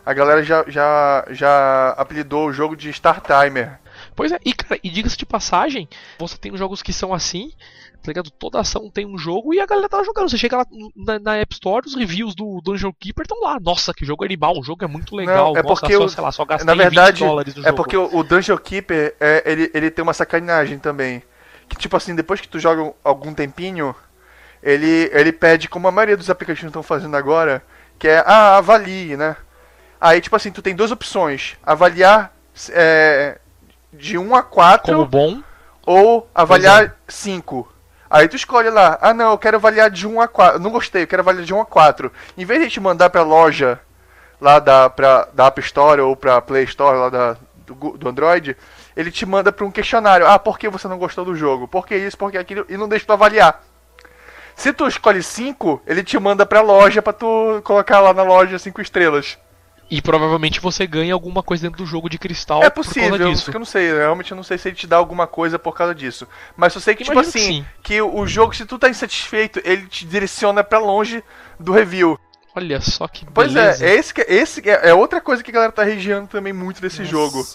A 0.05 0.13
galera 0.13 0.43
já, 0.43 0.65
já, 0.69 1.27
já 1.31 1.91
apelidou 1.97 2.49
o 2.49 2.53
jogo 2.53 2.77
de 2.77 2.93
Star 2.93 3.23
Timer. 3.23 3.81
Pois 4.15 4.33
é, 4.33 4.39
e, 4.45 4.53
cara, 4.53 4.79
e 4.83 4.91
diga-se 4.91 5.17
de 5.17 5.25
passagem, 5.25 5.89
você 6.19 6.37
tem 6.37 6.55
jogos 6.57 6.83
que 6.83 6.93
são 6.93 7.15
assim, 7.15 7.53
tá 8.05 8.11
ligado? 8.11 8.31
Toda 8.31 8.61
ação 8.61 8.91
tem 8.91 9.07
um 9.07 9.17
jogo 9.17 9.55
e 9.55 9.61
a 9.61 9.67
galera 9.67 9.89
tá 9.89 10.05
jogando. 10.05 10.29
Você 10.29 10.37
chega 10.37 10.59
lá 10.59 10.67
na, 10.95 11.19
na 11.19 11.37
App 11.39 11.55
Store, 11.55 11.87
os 11.87 11.95
reviews 11.95 12.35
do 12.35 12.61
Dungeon 12.63 12.93
Keeper 13.01 13.23
estão 13.23 13.41
lá. 13.41 13.59
Nossa, 13.59 13.95
que 13.95 14.05
jogo 14.05 14.25
animal, 14.25 14.59
o 14.59 14.63
jogo 14.63 14.85
é 14.85 14.87
muito 14.87 15.17
legal. 15.17 15.55
Não, 15.55 15.61
é 15.61 15.63
Nossa, 15.63 15.81
porque 15.81 15.97
só, 15.97 16.09
sei 16.09 16.23
lá, 16.23 16.31
só 16.31 16.45
gastei 16.45 16.67
na 16.67 16.75
verdade, 16.75 17.21
20 17.21 17.29
dólares 17.29 17.55
no 17.55 17.63
é 17.63 17.65
jogo. 17.65 17.75
É 17.75 17.77
porque 17.77 17.97
o, 17.97 18.15
o 18.15 18.23
Dungeon 18.23 18.59
Keeper, 18.59 19.17
é, 19.19 19.43
ele, 19.47 19.71
ele 19.73 19.91
tem 19.91 20.03
uma 20.03 20.13
sacanagem 20.13 20.79
também. 20.79 21.23
Que 21.67 21.77
tipo 21.77 21.97
assim, 21.97 22.15
depois 22.15 22.43
que 22.43 22.49
tu 22.49 22.59
joga 22.61 22.93
algum 23.03 23.33
tempinho, 23.33 23.97
ele, 24.63 25.11
ele 25.11 25.33
pede, 25.33 25.67
como 25.67 25.89
a 25.89 25.91
maioria 25.91 26.17
dos 26.17 26.29
aplicativos 26.29 26.69
estão 26.69 26.83
fazendo 26.83 27.17
agora, 27.17 27.65
que 27.99 28.07
é, 28.07 28.23
ah, 28.27 28.59
avalie, 28.59 29.17
né? 29.17 29.35
Aí, 29.99 30.21
tipo 30.21 30.37
assim, 30.37 30.53
tu 30.53 30.61
tem 30.61 30.77
duas 30.77 30.91
opções. 30.91 31.57
Avaliar 31.63 32.35
é, 32.69 33.39
de 33.91 34.19
1 34.19 34.35
a 34.35 34.43
4. 34.43 34.93
Como 34.95 35.07
bom. 35.07 35.43
Ou 35.87 36.29
avaliar 36.35 36.97
5. 37.09 37.74
Aí 38.15 38.29
tu 38.29 38.37
escolhe 38.37 38.71
lá, 38.71 38.97
ah 39.03 39.13
não, 39.13 39.33
eu 39.33 39.39
quero 39.39 39.57
avaliar 39.57 39.91
de 39.91 40.07
1 40.07 40.21
a 40.21 40.29
4. 40.29 40.61
Não 40.61 40.71
gostei, 40.71 41.03
eu 41.03 41.07
quero 41.09 41.21
avaliar 41.21 41.45
de 41.45 41.53
1 41.53 41.61
a 41.61 41.67
4. 41.67 42.13
Em 42.39 42.45
vez 42.45 42.63
de 42.63 42.71
te 42.71 42.79
mandar 42.79 43.11
pra 43.11 43.25
loja 43.25 43.81
lá 44.41 44.61
da, 44.61 44.89
pra, 44.89 45.27
da 45.33 45.47
App 45.47 45.61
Store 45.61 46.01
ou 46.01 46.15
pra 46.15 46.41
Play 46.41 46.63
Store 46.63 46.97
lá 46.97 47.09
da, 47.09 47.37
do, 47.67 47.75
do 47.99 48.09
Android, 48.09 48.57
ele 48.97 49.11
te 49.11 49.27
manda 49.27 49.51
pra 49.51 49.67
um 49.67 49.71
questionário. 49.73 50.29
Ah, 50.29 50.39
por 50.39 50.61
que 50.61 50.69
você 50.69 50.87
não 50.87 50.97
gostou 50.97 51.25
do 51.25 51.35
jogo? 51.35 51.67
Por 51.67 51.89
que 51.89 51.97
isso, 51.97 52.17
por 52.17 52.31
que 52.31 52.39
aquilo? 52.39 52.65
E 52.69 52.77
não 52.77 52.87
deixa 52.87 53.05
tu 53.05 53.13
avaliar. 53.13 53.61
Se 54.55 54.73
tu 54.73 54.87
escolhe 54.87 55.21
5, 55.21 55.83
ele 55.85 56.05
te 56.05 56.17
manda 56.17 56.47
pra 56.47 56.61
loja 56.61 57.03
pra 57.03 57.13
tu 57.13 57.61
colocar 57.65 57.99
lá 57.99 58.15
na 58.15 58.23
loja 58.23 58.61
5 58.61 58.81
estrelas. 58.81 59.37
E 59.95 60.03
provavelmente 60.03 60.59
você 60.59 60.89
ganha 60.89 61.15
alguma 61.15 61.41
coisa 61.41 61.63
dentro 61.63 61.85
do 61.85 61.87
jogo 61.87 62.11
de 62.11 62.19
cristal 62.19 62.65
é 62.65 62.69
possível, 62.69 63.11
por 63.11 63.19
causa 63.19 63.33
disso. 63.33 63.51
eu 63.55 63.59
não 63.61 63.65
sei, 63.65 63.95
realmente 63.95 64.33
eu 64.33 64.37
não 64.37 64.43
sei 64.43 64.59
se 64.59 64.67
ele 64.67 64.75
te 64.75 64.89
dá 64.89 64.97
alguma 64.97 65.25
coisa 65.25 65.57
por 65.57 65.73
causa 65.73 65.95
disso. 65.95 66.27
Mas 66.57 66.75
eu 66.75 66.81
sei 66.81 66.97
que, 66.97 67.05
tipo 67.05 67.13
Imagino 67.13 67.33
tipo 67.33 67.45
assim, 67.45 67.65
que, 67.81 67.95
que, 67.95 68.03
o 68.03 68.27
jogo, 68.27 68.57
se 68.57 68.67
tu 68.67 68.77
tá 68.77 68.89
insatisfeito, 68.89 69.61
ele 69.65 69.87
te 69.87 70.05
direciona 70.05 70.65
para 70.65 70.81
longe 70.81 71.23
do 71.61 71.71
review. 71.71 72.19
Olha 72.57 72.81
só 72.81 73.07
que 73.07 73.25
Pois 73.33 73.53
beleza. 73.53 73.87
é, 73.87 73.95
esse, 73.95 74.13
esse 74.27 74.69
é, 74.69 74.89
é 74.89 74.95
outra 74.95 75.21
coisa 75.21 75.45
que 75.45 75.53
a 75.53 75.55
galera 75.55 75.71
tá 75.73 75.85
regiando 75.85 76.27
também 76.27 76.53
muito 76.53 76.83
desse 76.83 76.99
Nossa, 76.99 77.13
jogo. 77.13 77.47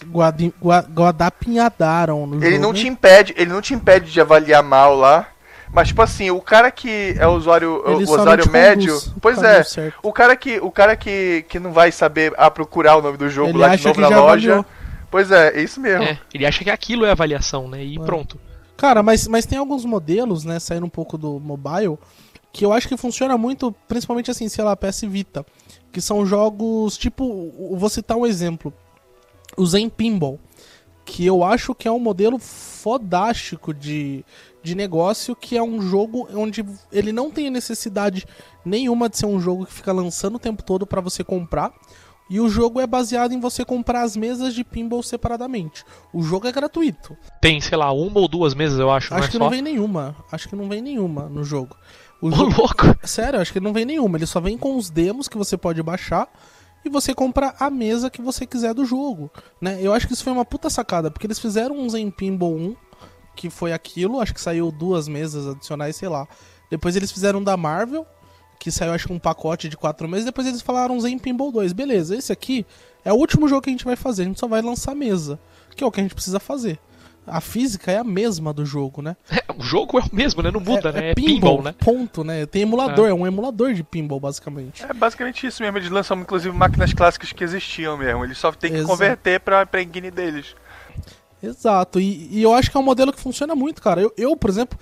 Guadapinhadaram 0.90 2.26
no 2.26 2.36
ele 2.36 2.52
jogo. 2.52 2.62
não 2.62 2.72
te 2.72 2.88
impede, 2.88 3.34
ele 3.36 3.52
não 3.52 3.60
te 3.60 3.74
impede 3.74 4.10
de 4.10 4.18
avaliar 4.18 4.62
mal 4.62 4.96
lá. 4.96 5.26
Mas, 5.72 5.88
tipo 5.88 6.02
assim, 6.02 6.30
o 6.30 6.40
cara 6.40 6.70
que 6.70 7.14
é 7.18 7.26
o 7.26 7.32
usuário, 7.32 7.82
o 7.86 7.98
usuário 7.98 8.50
médio. 8.50 8.98
pois 9.20 9.40
é, 9.42 9.62
o 10.02 10.12
cara 10.12 10.34
que 10.34 10.58
o 10.58 10.70
cara 10.70 10.96
que, 10.96 11.44
que 11.48 11.60
não 11.60 11.72
vai 11.72 11.92
saber 11.92 12.34
a 12.36 12.50
procurar 12.50 12.96
o 12.96 13.02
nome 13.02 13.16
do 13.16 13.28
jogo 13.28 13.50
ele 13.50 13.58
lá 13.58 13.76
de 13.76 13.84
novo 13.84 14.00
na 14.00 14.08
loja. 14.08 14.52
Avaliou. 14.52 14.66
Pois 15.10 15.30
é, 15.30 15.56
é 15.56 15.62
isso 15.62 15.80
mesmo. 15.80 16.04
É, 16.04 16.18
ele 16.32 16.46
acha 16.46 16.62
que 16.62 16.70
aquilo 16.70 17.04
é 17.04 17.10
avaliação, 17.10 17.68
né? 17.68 17.84
E 17.84 17.96
é. 17.96 18.00
pronto. 18.00 18.38
Cara, 18.76 19.02
mas, 19.02 19.26
mas 19.26 19.44
tem 19.44 19.58
alguns 19.58 19.84
modelos, 19.84 20.44
né, 20.44 20.58
saindo 20.58 20.86
um 20.86 20.90
pouco 20.90 21.18
do 21.18 21.38
mobile, 21.38 21.98
que 22.52 22.64
eu 22.64 22.72
acho 22.72 22.88
que 22.88 22.96
funciona 22.96 23.36
muito, 23.36 23.74
principalmente 23.86 24.30
assim, 24.30 24.48
sei 24.48 24.64
lá, 24.64 24.74
PS 24.74 25.02
Vita. 25.02 25.44
Que 25.92 26.00
são 26.00 26.24
jogos, 26.24 26.96
tipo, 26.96 27.74
vou 27.76 27.88
citar 27.88 28.16
um 28.16 28.24
exemplo. 28.24 28.72
O 29.56 29.66
Zen 29.66 29.88
Pinball. 29.88 30.38
Que 31.10 31.26
eu 31.26 31.42
acho 31.42 31.74
que 31.74 31.88
é 31.88 31.90
um 31.92 31.98
modelo 31.98 32.38
fodástico 32.38 33.74
de, 33.74 34.24
de 34.62 34.76
negócio 34.76 35.34
que 35.34 35.56
é 35.56 35.62
um 35.62 35.82
jogo 35.82 36.28
onde 36.32 36.64
ele 36.92 37.10
não 37.10 37.30
tem 37.30 37.50
necessidade 37.50 38.24
nenhuma 38.64 39.08
de 39.08 39.18
ser 39.18 39.26
um 39.26 39.40
jogo 39.40 39.66
que 39.66 39.72
fica 39.72 39.92
lançando 39.92 40.36
o 40.36 40.38
tempo 40.38 40.62
todo 40.62 40.86
para 40.86 41.00
você 41.00 41.24
comprar. 41.24 41.72
E 42.30 42.38
o 42.38 42.48
jogo 42.48 42.78
é 42.80 42.86
baseado 42.86 43.32
em 43.32 43.40
você 43.40 43.64
comprar 43.64 44.02
as 44.02 44.16
mesas 44.16 44.54
de 44.54 44.62
pinball 44.62 45.02
separadamente. 45.02 45.84
O 46.12 46.22
jogo 46.22 46.46
é 46.46 46.52
gratuito. 46.52 47.16
Tem, 47.40 47.60
sei 47.60 47.76
lá, 47.76 47.90
uma 47.90 48.20
ou 48.20 48.28
duas 48.28 48.54
mesas, 48.54 48.78
eu 48.78 48.88
acho. 48.88 49.12
Acho 49.12 49.18
não 49.18 49.24
é 49.24 49.26
que 49.26 49.32
só? 49.32 49.38
não 49.40 49.50
vem 49.50 49.60
nenhuma. 49.60 50.14
Acho 50.30 50.48
que 50.48 50.54
não 50.54 50.68
vem 50.68 50.80
nenhuma 50.80 51.28
no 51.28 51.42
jogo. 51.42 51.76
O 52.22 52.28
Ô, 52.28 52.30
jogo... 52.30 52.54
louco! 52.56 52.84
Sério, 53.02 53.40
acho 53.40 53.52
que 53.52 53.58
não 53.58 53.72
vem 53.72 53.84
nenhuma. 53.84 54.16
Ele 54.16 54.26
só 54.26 54.40
vem 54.40 54.56
com 54.56 54.76
os 54.76 54.90
demos 54.90 55.26
que 55.26 55.36
você 55.36 55.56
pode 55.56 55.82
baixar 55.82 56.28
e 56.84 56.88
você 56.88 57.14
compra 57.14 57.54
a 57.58 57.70
mesa 57.70 58.10
que 58.10 58.22
você 58.22 58.46
quiser 58.46 58.74
do 58.74 58.84
jogo. 58.84 59.30
Né? 59.60 59.78
Eu 59.80 59.92
acho 59.92 60.06
que 60.06 60.14
isso 60.14 60.24
foi 60.24 60.32
uma 60.32 60.44
puta 60.44 60.70
sacada, 60.70 61.10
porque 61.10 61.26
eles 61.26 61.38
fizeram 61.38 61.76
um 61.76 61.88
Zen 61.88 62.10
Pinball 62.10 62.56
1, 62.56 62.76
que 63.36 63.50
foi 63.50 63.72
aquilo, 63.72 64.20
acho 64.20 64.34
que 64.34 64.40
saiu 64.40 64.70
duas 64.70 65.08
mesas 65.08 65.46
adicionais, 65.46 65.96
sei 65.96 66.08
lá. 66.08 66.26
Depois 66.70 66.96
eles 66.96 67.10
fizeram 67.10 67.42
da 67.42 67.56
Marvel, 67.56 68.06
que 68.58 68.70
saiu 68.70 68.92
acho 68.92 69.06
que 69.06 69.12
um 69.12 69.18
pacote 69.18 69.68
de 69.68 69.76
quatro 69.76 70.06
meses. 70.06 70.26
Depois 70.26 70.46
eles 70.46 70.60
falaram 70.60 71.00
Zen 71.00 71.18
Pinball 71.18 71.50
2. 71.50 71.72
Beleza, 71.72 72.14
esse 72.14 72.32
aqui 72.32 72.66
é 73.04 73.12
o 73.12 73.16
último 73.16 73.48
jogo 73.48 73.62
que 73.62 73.70
a 73.70 73.72
gente 73.72 73.84
vai 73.84 73.96
fazer. 73.96 74.22
A 74.22 74.26
gente 74.26 74.38
só 74.38 74.46
vai 74.46 74.60
lançar 74.60 74.94
mesa, 74.94 75.40
que 75.74 75.82
é 75.82 75.86
o 75.86 75.90
que 75.90 76.00
a 76.00 76.02
gente 76.02 76.14
precisa 76.14 76.38
fazer. 76.38 76.78
A 77.26 77.40
física 77.40 77.92
é 77.92 77.98
a 77.98 78.04
mesma 78.04 78.52
do 78.52 78.64
jogo, 78.64 79.02
né? 79.02 79.16
O 79.56 79.62
jogo 79.62 79.98
é 79.98 80.02
o 80.02 80.14
mesmo, 80.14 80.42
né? 80.42 80.50
Não 80.50 80.60
muda, 80.60 80.90
né? 80.90 81.10
É 81.10 81.14
pinball, 81.14 81.34
pinball, 81.34 81.62
né? 81.62 81.74
Ponto, 81.78 82.24
né? 82.24 82.46
Tem 82.46 82.62
emulador, 82.62 83.08
é. 83.08 83.12
um 83.12 83.26
emulador 83.26 83.74
de 83.74 83.84
pinball, 83.84 84.18
basicamente. 84.18 84.82
É 84.82 84.92
basicamente 84.92 85.46
isso 85.46 85.62
mesmo. 85.62 85.78
Eles 85.78 85.90
lançam 85.90 86.18
inclusive 86.18 86.56
máquinas 86.56 86.92
clássicas 86.92 87.32
que 87.32 87.44
existiam 87.44 87.96
mesmo. 87.96 88.24
Eles 88.24 88.38
só 88.38 88.50
tem 88.52 88.70
que 88.70 88.78
Exato. 88.78 88.90
converter 88.90 89.40
pra, 89.40 89.66
pra 89.66 89.82
engine 89.82 90.10
deles. 90.10 90.54
Exato, 91.42 91.98
e, 91.98 92.28
e 92.30 92.42
eu 92.42 92.52
acho 92.52 92.70
que 92.70 92.76
é 92.76 92.80
um 92.80 92.84
modelo 92.84 93.12
que 93.12 93.20
funciona 93.20 93.54
muito, 93.54 93.80
cara. 93.80 94.00
Eu, 94.00 94.12
eu 94.16 94.36
por 94.36 94.50
exemplo, 94.50 94.78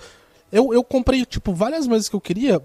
eu, 0.51 0.73
eu 0.73 0.83
comprei, 0.83 1.25
tipo, 1.25 1.53
várias 1.53 1.87
vezes 1.87 2.09
que 2.09 2.15
eu 2.15 2.21
queria, 2.21 2.61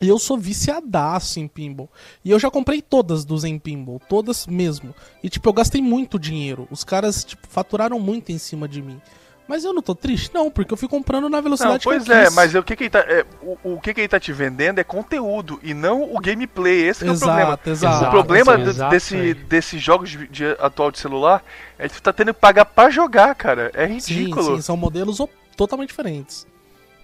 e 0.00 0.08
eu 0.08 0.18
sou 0.18 0.36
viciadaço 0.36 1.40
em 1.40 1.48
pinball. 1.48 1.90
E 2.24 2.30
eu 2.30 2.38
já 2.38 2.50
comprei 2.50 2.82
todas 2.82 3.24
do 3.24 3.36
Zen 3.38 3.58
Pinball, 3.58 4.00
todas 4.08 4.46
mesmo. 4.46 4.94
E, 5.22 5.28
tipo, 5.30 5.48
eu 5.48 5.52
gastei 5.54 5.80
muito 5.80 6.18
dinheiro. 6.18 6.68
Os 6.70 6.84
caras, 6.84 7.24
tipo, 7.24 7.46
faturaram 7.48 7.98
muito 7.98 8.30
em 8.30 8.38
cima 8.38 8.68
de 8.68 8.82
mim. 8.82 9.00
Mas 9.48 9.62
eu 9.64 9.72
não 9.72 9.80
tô 9.80 9.94
triste? 9.94 10.34
Não, 10.34 10.50
porque 10.50 10.72
eu 10.74 10.76
fui 10.76 10.88
comprando 10.88 11.28
na 11.30 11.36
Não, 11.36 11.42
velocidade 11.42 11.84
pois 11.84 12.02
que 12.02 12.10
eu 12.10 12.16
é, 12.16 12.24
quis. 12.24 12.34
mas 12.34 12.52
o 12.56 12.62
que 12.64 12.74
que 12.74 12.82
ele 12.82 12.90
tá, 12.90 12.98
é, 12.98 13.24
o, 13.40 13.74
o 13.74 13.80
que 13.80 13.94
que 13.94 14.00
ele 14.00 14.08
tá 14.08 14.18
te 14.18 14.32
vendendo 14.32 14.80
é 14.80 14.84
conteúdo 14.84 15.60
e 15.62 15.72
não 15.72 16.02
o 16.14 16.18
gameplay. 16.20 16.82
Esse 16.88 17.04
que 17.04 17.10
é 17.10 17.12
o 17.12 17.16
problema. 17.18 17.42
Exato, 17.50 17.70
exato. 17.70 18.06
O 18.06 18.10
problema 18.10 18.56
sim, 18.56 18.64
de- 18.64 18.70
exato, 18.70 18.90
desse, 18.90 19.16
é. 19.30 19.34
desses 19.34 19.80
jogos 19.80 20.10
de, 20.10 20.26
de 20.26 20.44
atual 20.58 20.90
de 20.90 20.98
celular 20.98 21.44
é 21.78 21.88
que 21.88 21.94
tu 21.94 22.02
tá 22.02 22.12
tendo 22.12 22.34
que 22.34 22.40
pagar 22.40 22.64
pra 22.64 22.90
jogar, 22.90 23.34
cara. 23.36 23.70
É 23.72 23.86
Sim, 24.00 24.14
ridículo. 24.14 24.56
sim, 24.56 24.62
são 24.62 24.76
modelos 24.76 25.18
totalmente 25.56 25.90
diferentes. 25.90 26.44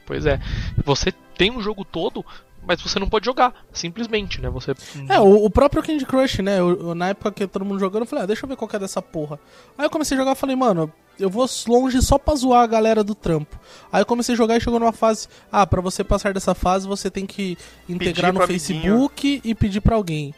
Pois 0.05 0.27
é. 0.27 0.41
Você 0.85 1.13
tem 1.39 1.53
um 1.53 1.63
jogo 1.63 1.85
todo, 1.85 2.27
mas 2.67 2.81
você 2.81 2.99
não 2.99 3.09
pode 3.09 3.25
jogar. 3.27 3.53
Simplesmente, 3.73 4.41
né? 4.41 4.49
Você. 4.51 4.73
É, 5.09 5.19
o, 5.21 5.45
o 5.45 5.51
próprio 5.51 5.83
Candy 5.83 6.07
Crush, 6.07 6.39
né? 6.43 6.59
Eu- 6.61 6.79
eu- 6.89 6.95
na 6.95 7.09
época 7.09 7.33
que 7.33 7.47
todo 7.47 7.65
mundo 7.65 7.79
jogando, 7.81 8.03
eu 8.03 8.07
falei, 8.07 8.25
ah, 8.25 8.27
deixa 8.27 8.45
eu 8.45 8.49
ver 8.49 8.57
qual 8.57 8.69
que 8.69 8.77
é 8.77 8.79
dessa 8.79 9.01
porra. 9.03 9.39
Aí 9.77 9.85
eu 9.87 9.91
comecei 9.91 10.17
a 10.17 10.21
jogar 10.21 10.33
e 10.33 10.37
falei, 10.37 10.57
mano, 10.57 10.93
eu 11.19 11.29
vou 11.29 11.47
longe 11.69 12.01
só 12.03 12.19
pra 12.19 12.35
zoar 12.35 12.63
a 12.63 12.67
galera 12.67 13.05
do 13.05 13.15
trampo. 13.15 13.59
Aí 13.93 14.01
eu 14.03 14.07
comecei 14.07 14.35
a 14.35 14.39
jogar 14.39 14.57
e 14.57 14.61
chegou 14.61 14.79
numa 14.81 14.93
fase, 14.93 15.29
ah, 15.51 15.67
pra 15.67 15.81
você 15.81 16.03
passar 16.03 16.33
dessa 16.33 16.55
fase, 16.55 16.87
você 16.87 17.11
tem 17.11 17.27
que 17.27 17.57
integrar 17.89 18.33
no 18.33 18.39
pro 18.41 18.45
amiguinho. 18.45 18.81
Facebook 18.81 19.41
e 19.45 19.55
pedir 19.55 19.81
pra 19.81 19.97
alguém. 19.97 20.35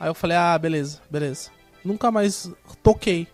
Aí 0.00 0.08
eu 0.08 0.14
falei, 0.14 0.36
ah, 0.36 0.58
beleza, 0.58 1.00
beleza. 1.10 1.50
Nunca 1.84 2.10
mais 2.10 2.50
toquei. 2.82 3.26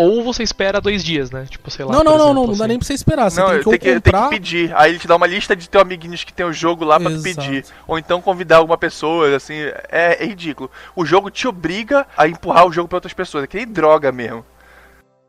Ou 0.00 0.22
você 0.22 0.42
espera 0.42 0.80
dois 0.80 1.02
dias, 1.02 1.30
né? 1.30 1.44
Tipo, 1.50 1.70
sei 1.70 1.84
lá. 1.84 1.92
não, 1.92 2.04
não, 2.04 2.12
não, 2.12 2.14
exemplo, 2.16 2.34
não, 2.34 2.42
não 2.44 2.50
assim. 2.52 2.58
dá 2.60 2.68
nem 2.68 2.78
pra 2.78 2.86
você 2.86 2.94
esperar. 2.94 3.30
Você 3.30 3.40
Não, 3.40 3.48
tem 3.48 3.54
tem 3.56 3.62
que, 3.62 3.68
ou 3.68 3.72
que, 3.72 3.78
tem 3.80 3.94
comprar. 3.96 4.22
que 4.24 4.28
pedir. 4.30 4.72
Aí 4.76 4.92
ele 4.92 4.98
te 4.98 5.08
dá 5.08 5.16
uma 5.16 5.26
lista 5.26 5.56
de 5.56 5.68
teus 5.68 5.82
amiguinhos 5.82 6.22
que 6.24 6.32
tem 6.32 6.46
o 6.46 6.52
jogo 6.52 6.84
lá 6.84 7.00
pra 7.00 7.10
pedir. 7.10 7.64
Ou 7.86 7.98
então 7.98 8.20
convidar 8.22 8.58
alguma 8.58 8.78
pessoa, 8.78 9.34
assim, 9.34 9.54
é, 9.90 10.18
é 10.22 10.24
ridículo. 10.24 10.70
O 10.94 11.04
jogo 11.04 11.30
te 11.30 11.48
obriga 11.48 12.06
a 12.16 12.28
empurrar 12.28 12.66
o 12.66 12.72
jogo 12.72 12.88
pra 12.88 12.96
outras 12.98 13.12
pessoas. 13.12 13.44
É 13.44 13.46
que 13.46 13.56
nem 13.56 13.66
droga 13.66 14.12
mesmo. 14.12 14.44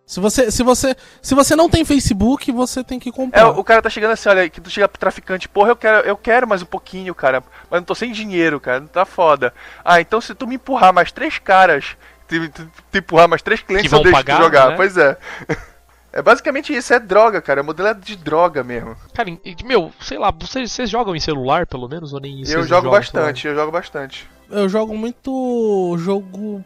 Se 0.05 0.19
você, 0.19 0.49
se, 0.49 0.63
você, 0.63 0.95
se 1.21 1.35
você 1.35 1.55
não 1.55 1.69
tem 1.69 1.85
Facebook, 1.85 2.51
você 2.51 2.83
tem 2.83 2.99
que 2.99 3.09
É, 3.09 3.11
comprar. 3.11 3.49
o 3.51 3.63
cara 3.63 3.79
tá 3.79 3.91
chegando 3.91 4.11
assim, 4.13 4.27
olha, 4.27 4.49
que 4.49 4.59
tu 4.59 4.67
chega 4.67 4.87
pro 4.89 4.99
traficante, 4.99 5.47
porra, 5.47 5.69
eu 5.69 5.75
quero, 5.75 5.97
eu 6.07 6.17
quero 6.17 6.47
mais 6.47 6.63
um 6.63 6.65
pouquinho, 6.65 7.13
cara, 7.13 7.43
mas 7.69 7.79
não 7.79 7.85
tô 7.85 7.93
sem 7.93 8.11
dinheiro, 8.11 8.59
cara, 8.59 8.79
não 8.79 8.87
tá 8.87 9.05
foda. 9.05 9.53
Ah, 9.85 10.01
então 10.01 10.19
se 10.19 10.33
tu 10.33 10.47
me 10.47 10.55
empurrar 10.55 10.91
mais 10.91 11.11
três 11.11 11.37
caras, 11.37 11.95
te, 12.29 12.47
te- 12.49 12.67
te 12.91 12.97
empurrar 12.99 13.27
mais 13.27 13.41
três 13.41 13.61
clientes, 13.61 13.83
Que 13.83 13.89
vão 13.89 13.99
eu 13.99 14.03
deixo 14.03 14.17
pagar, 14.17 14.37
tu 14.37 14.43
jogar. 14.43 14.69
né? 14.69 14.75
Pois 14.75 14.95
é. 14.97 15.17
É 16.11 16.23
basicamente 16.23 16.75
isso, 16.75 16.91
é 16.91 16.99
droga, 16.99 17.39
cara. 17.39 17.61
O 17.61 17.63
modelo 17.63 17.87
é 17.89 17.93
de 17.93 18.15
droga 18.15 18.63
mesmo. 18.63 18.95
Cara, 19.13 19.29
meu, 19.63 19.91
sei 20.01 20.17
lá, 20.17 20.31
vocês, 20.31 20.71
vocês 20.71 20.89
jogam 20.89 21.15
em 21.15 21.19
celular, 21.19 21.67
pelo 21.67 21.87
menos, 21.87 22.13
ou 22.13 22.19
nem 22.19 22.41
eu 22.49 22.63
jogo 22.63 22.89
bastante, 22.89 23.47
eu 23.47 23.53
jogo 23.53 23.71
bastante. 23.71 24.27
Eu 24.49 24.67
jogo 24.67 24.97
muito 24.97 25.95
jogo 25.99 26.65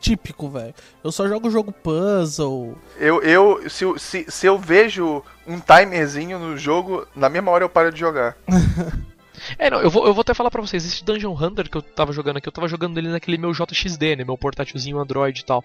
típico, 0.00 0.48
velho. 0.48 0.74
Eu 1.04 1.12
só 1.12 1.28
jogo 1.28 1.50
jogo 1.50 1.70
puzzle. 1.70 2.78
Eu, 2.96 3.20
eu 3.22 3.68
se, 3.68 3.84
eu- 3.84 3.98
se, 3.98 4.24
se 4.26 4.46
eu 4.46 4.58
vejo 4.58 5.22
um 5.46 5.60
timerzinho 5.60 6.38
no 6.38 6.56
jogo, 6.56 7.06
na 7.14 7.28
mesma 7.28 7.50
hora 7.50 7.62
eu 7.64 7.68
paro 7.68 7.92
de 7.92 8.00
jogar. 8.00 8.38
É, 9.58 9.70
não, 9.70 9.80
eu 9.80 9.90
vou, 9.90 10.06
eu 10.06 10.12
vou 10.14 10.22
até 10.22 10.34
falar 10.34 10.50
pra 10.50 10.60
vocês, 10.60 10.84
esse 10.84 11.04
Dungeon 11.04 11.32
Hunter 11.34 11.68
que 11.70 11.76
eu 11.76 11.82
tava 11.82 12.12
jogando 12.12 12.38
aqui, 12.38 12.48
eu 12.48 12.52
tava 12.52 12.68
jogando 12.68 12.98
ele 12.98 13.08
naquele 13.08 13.38
meu 13.38 13.52
JXD, 13.52 14.16
né, 14.16 14.24
meu 14.24 14.36
portátilzinho 14.36 14.98
Android 14.98 15.40
e 15.40 15.44
tal. 15.44 15.64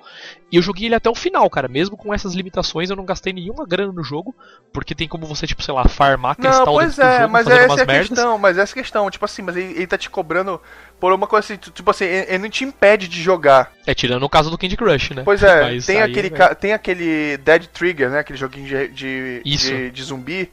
E 0.52 0.56
eu 0.58 0.62
joguei 0.62 0.86
ele 0.88 0.96
até 0.96 1.10
o 1.10 1.16
final, 1.16 1.50
cara, 1.50 1.68
mesmo 1.68 1.98
com 1.98 2.14
essas 2.14 2.34
limitações, 2.34 2.90
eu 2.90 2.96
não 2.96 3.06
gastei 3.06 3.34
nenhuma 3.34 3.66
grana 3.66 3.92
no 3.92 4.04
jogo, 4.04 4.36
porque 4.74 4.94
tem 4.96 5.08
como 5.08 5.26
você, 5.26 5.48
tipo, 5.48 5.64
sei 5.64 5.74
lá, 5.74 5.88
farmar 5.88 6.36
Não, 6.38 6.50
cristal 6.50 6.74
pois 6.74 6.96
dentro 6.96 7.04
do 7.04 7.14
é, 7.14 7.18
jogo, 7.22 7.32
mas 7.34 7.44
fazendo 7.46 7.64
essa 7.64 7.80
é 7.80 7.84
a 7.84 7.86
merdas. 7.86 8.08
questão, 8.10 8.38
mas 8.38 8.58
essa 8.58 8.72
é 8.72 8.74
a 8.74 8.84
questão, 8.84 9.10
tipo 9.12 9.26
assim, 9.26 9.42
mas 9.42 9.56
ele, 9.56 9.74
ele 9.74 9.88
tá 9.88 9.98
te 9.98 10.10
cobrando 10.10 10.62
por 11.00 11.12
uma 11.14 11.28
coisa 11.28 11.46
assim, 11.46 11.58
tipo 11.58 11.90
assim, 11.90 12.06
ele, 12.06 12.38
não 12.38 12.50
te 12.50 12.64
impede 12.64 13.08
de 13.08 13.22
jogar. 13.22 13.72
É, 13.86 13.94
tirando 13.94 14.24
o 14.24 14.30
caso 14.30 14.50
do 14.50 14.58
Candy 14.58 14.78
Crush, 14.78 15.12
né? 15.16 15.24
Pois 15.24 15.42
é, 15.42 15.62
Mas 15.62 15.86
tem 15.86 16.02
aquele, 16.02 16.30
ca- 16.30 16.54
tem 16.54 16.74
aquele 16.74 17.38
Dead 17.38 17.66
Trigger, 17.68 18.10
né, 18.10 18.20
aquele 18.20 18.38
joguinho 18.38 18.68
de, 18.68 18.88
de, 18.90 19.42
de, 19.44 19.92
de 19.92 20.04
zumbi, 20.04 20.52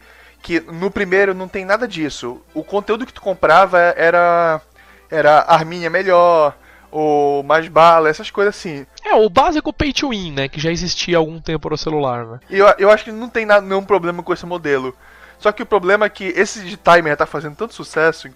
que 0.48 0.60
no 0.60 0.90
primeiro 0.90 1.34
não 1.34 1.46
tem 1.46 1.62
nada 1.62 1.86
disso. 1.86 2.40
O 2.54 2.64
conteúdo 2.64 3.04
que 3.04 3.12
tu 3.12 3.20
comprava 3.20 3.78
era, 3.78 4.62
era 5.10 5.40
arminha 5.42 5.90
melhor, 5.90 6.56
ou 6.90 7.42
mais 7.42 7.68
bala, 7.68 8.08
essas 8.08 8.30
coisas 8.30 8.56
assim. 8.56 8.86
É, 9.04 9.14
o 9.14 9.28
básico 9.28 9.74
pay 9.74 9.92
to 9.92 10.08
win, 10.08 10.32
né, 10.32 10.48
que 10.48 10.58
já 10.58 10.70
existia 10.70 11.18
há 11.18 11.20
algum 11.20 11.38
tempo 11.38 11.68
no 11.68 11.76
celular, 11.76 12.24
né? 12.24 12.40
E 12.48 12.56
eu, 12.56 12.66
eu 12.78 12.90
acho 12.90 13.04
que 13.04 13.12
não 13.12 13.28
tem 13.28 13.44
nada, 13.44 13.60
nenhum 13.60 13.84
problema 13.84 14.22
com 14.22 14.32
esse 14.32 14.46
modelo. 14.46 14.96
Só 15.38 15.52
que 15.52 15.62
o 15.62 15.66
problema 15.66 16.06
é 16.06 16.08
que 16.08 16.24
esse 16.24 16.64
de 16.64 16.78
timer 16.78 17.14
tá 17.14 17.26
fazendo 17.26 17.54
tanto 17.54 17.74
sucesso 17.74 18.30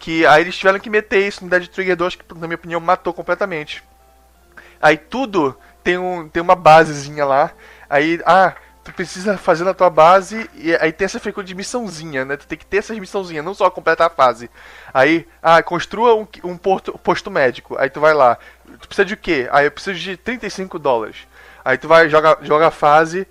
que 0.00 0.26
aí 0.26 0.42
eles 0.42 0.58
tiveram 0.58 0.80
que 0.80 0.90
meter 0.90 1.24
isso 1.24 1.44
no 1.44 1.50
Dead 1.50 1.68
Trigger 1.68 1.94
2, 1.94 2.16
que 2.16 2.34
na 2.34 2.48
minha 2.48 2.56
opinião 2.56 2.80
matou 2.80 3.14
completamente. 3.14 3.84
Aí 4.82 4.96
tudo 4.96 5.56
tem, 5.84 5.98
um, 5.98 6.28
tem 6.28 6.42
uma 6.42 6.56
basezinha 6.56 7.24
lá. 7.24 7.52
Aí, 7.88 8.20
ah, 8.26 8.54
tu 8.88 8.94
precisa 8.94 9.36
fazer 9.36 9.64
na 9.64 9.74
tua 9.74 9.90
base 9.90 10.48
e 10.54 10.74
aí 10.76 10.90
tem 10.90 11.04
essa 11.04 11.20
frequência 11.20 11.48
de 11.48 11.54
missãozinha, 11.54 12.24
né? 12.24 12.36
Tu 12.38 12.46
tem 12.46 12.56
que 12.56 12.64
ter 12.64 12.78
essas 12.78 12.98
missãozinhas, 12.98 13.44
não 13.44 13.52
só 13.52 13.68
completar 13.70 14.06
a 14.06 14.10
fase. 14.10 14.50
Aí, 14.94 15.26
ah, 15.42 15.62
construa 15.62 16.14
um, 16.14 16.26
um 16.44 16.56
porto, 16.56 16.98
posto 16.98 17.30
médico. 17.30 17.76
Aí 17.78 17.90
tu 17.90 18.00
vai 18.00 18.14
lá. 18.14 18.38
Tu 18.80 18.88
precisa 18.88 19.04
de 19.04 19.16
quê? 19.16 19.46
Aí 19.52 19.66
eu 19.66 19.70
preciso 19.70 19.98
de 19.98 20.16
35 20.16 20.78
dólares. 20.78 21.16
Aí 21.62 21.76
tu 21.76 21.86
vai, 21.86 22.08
joga, 22.08 22.38
joga 22.40 22.68
a 22.68 22.70
fase, 22.70 23.26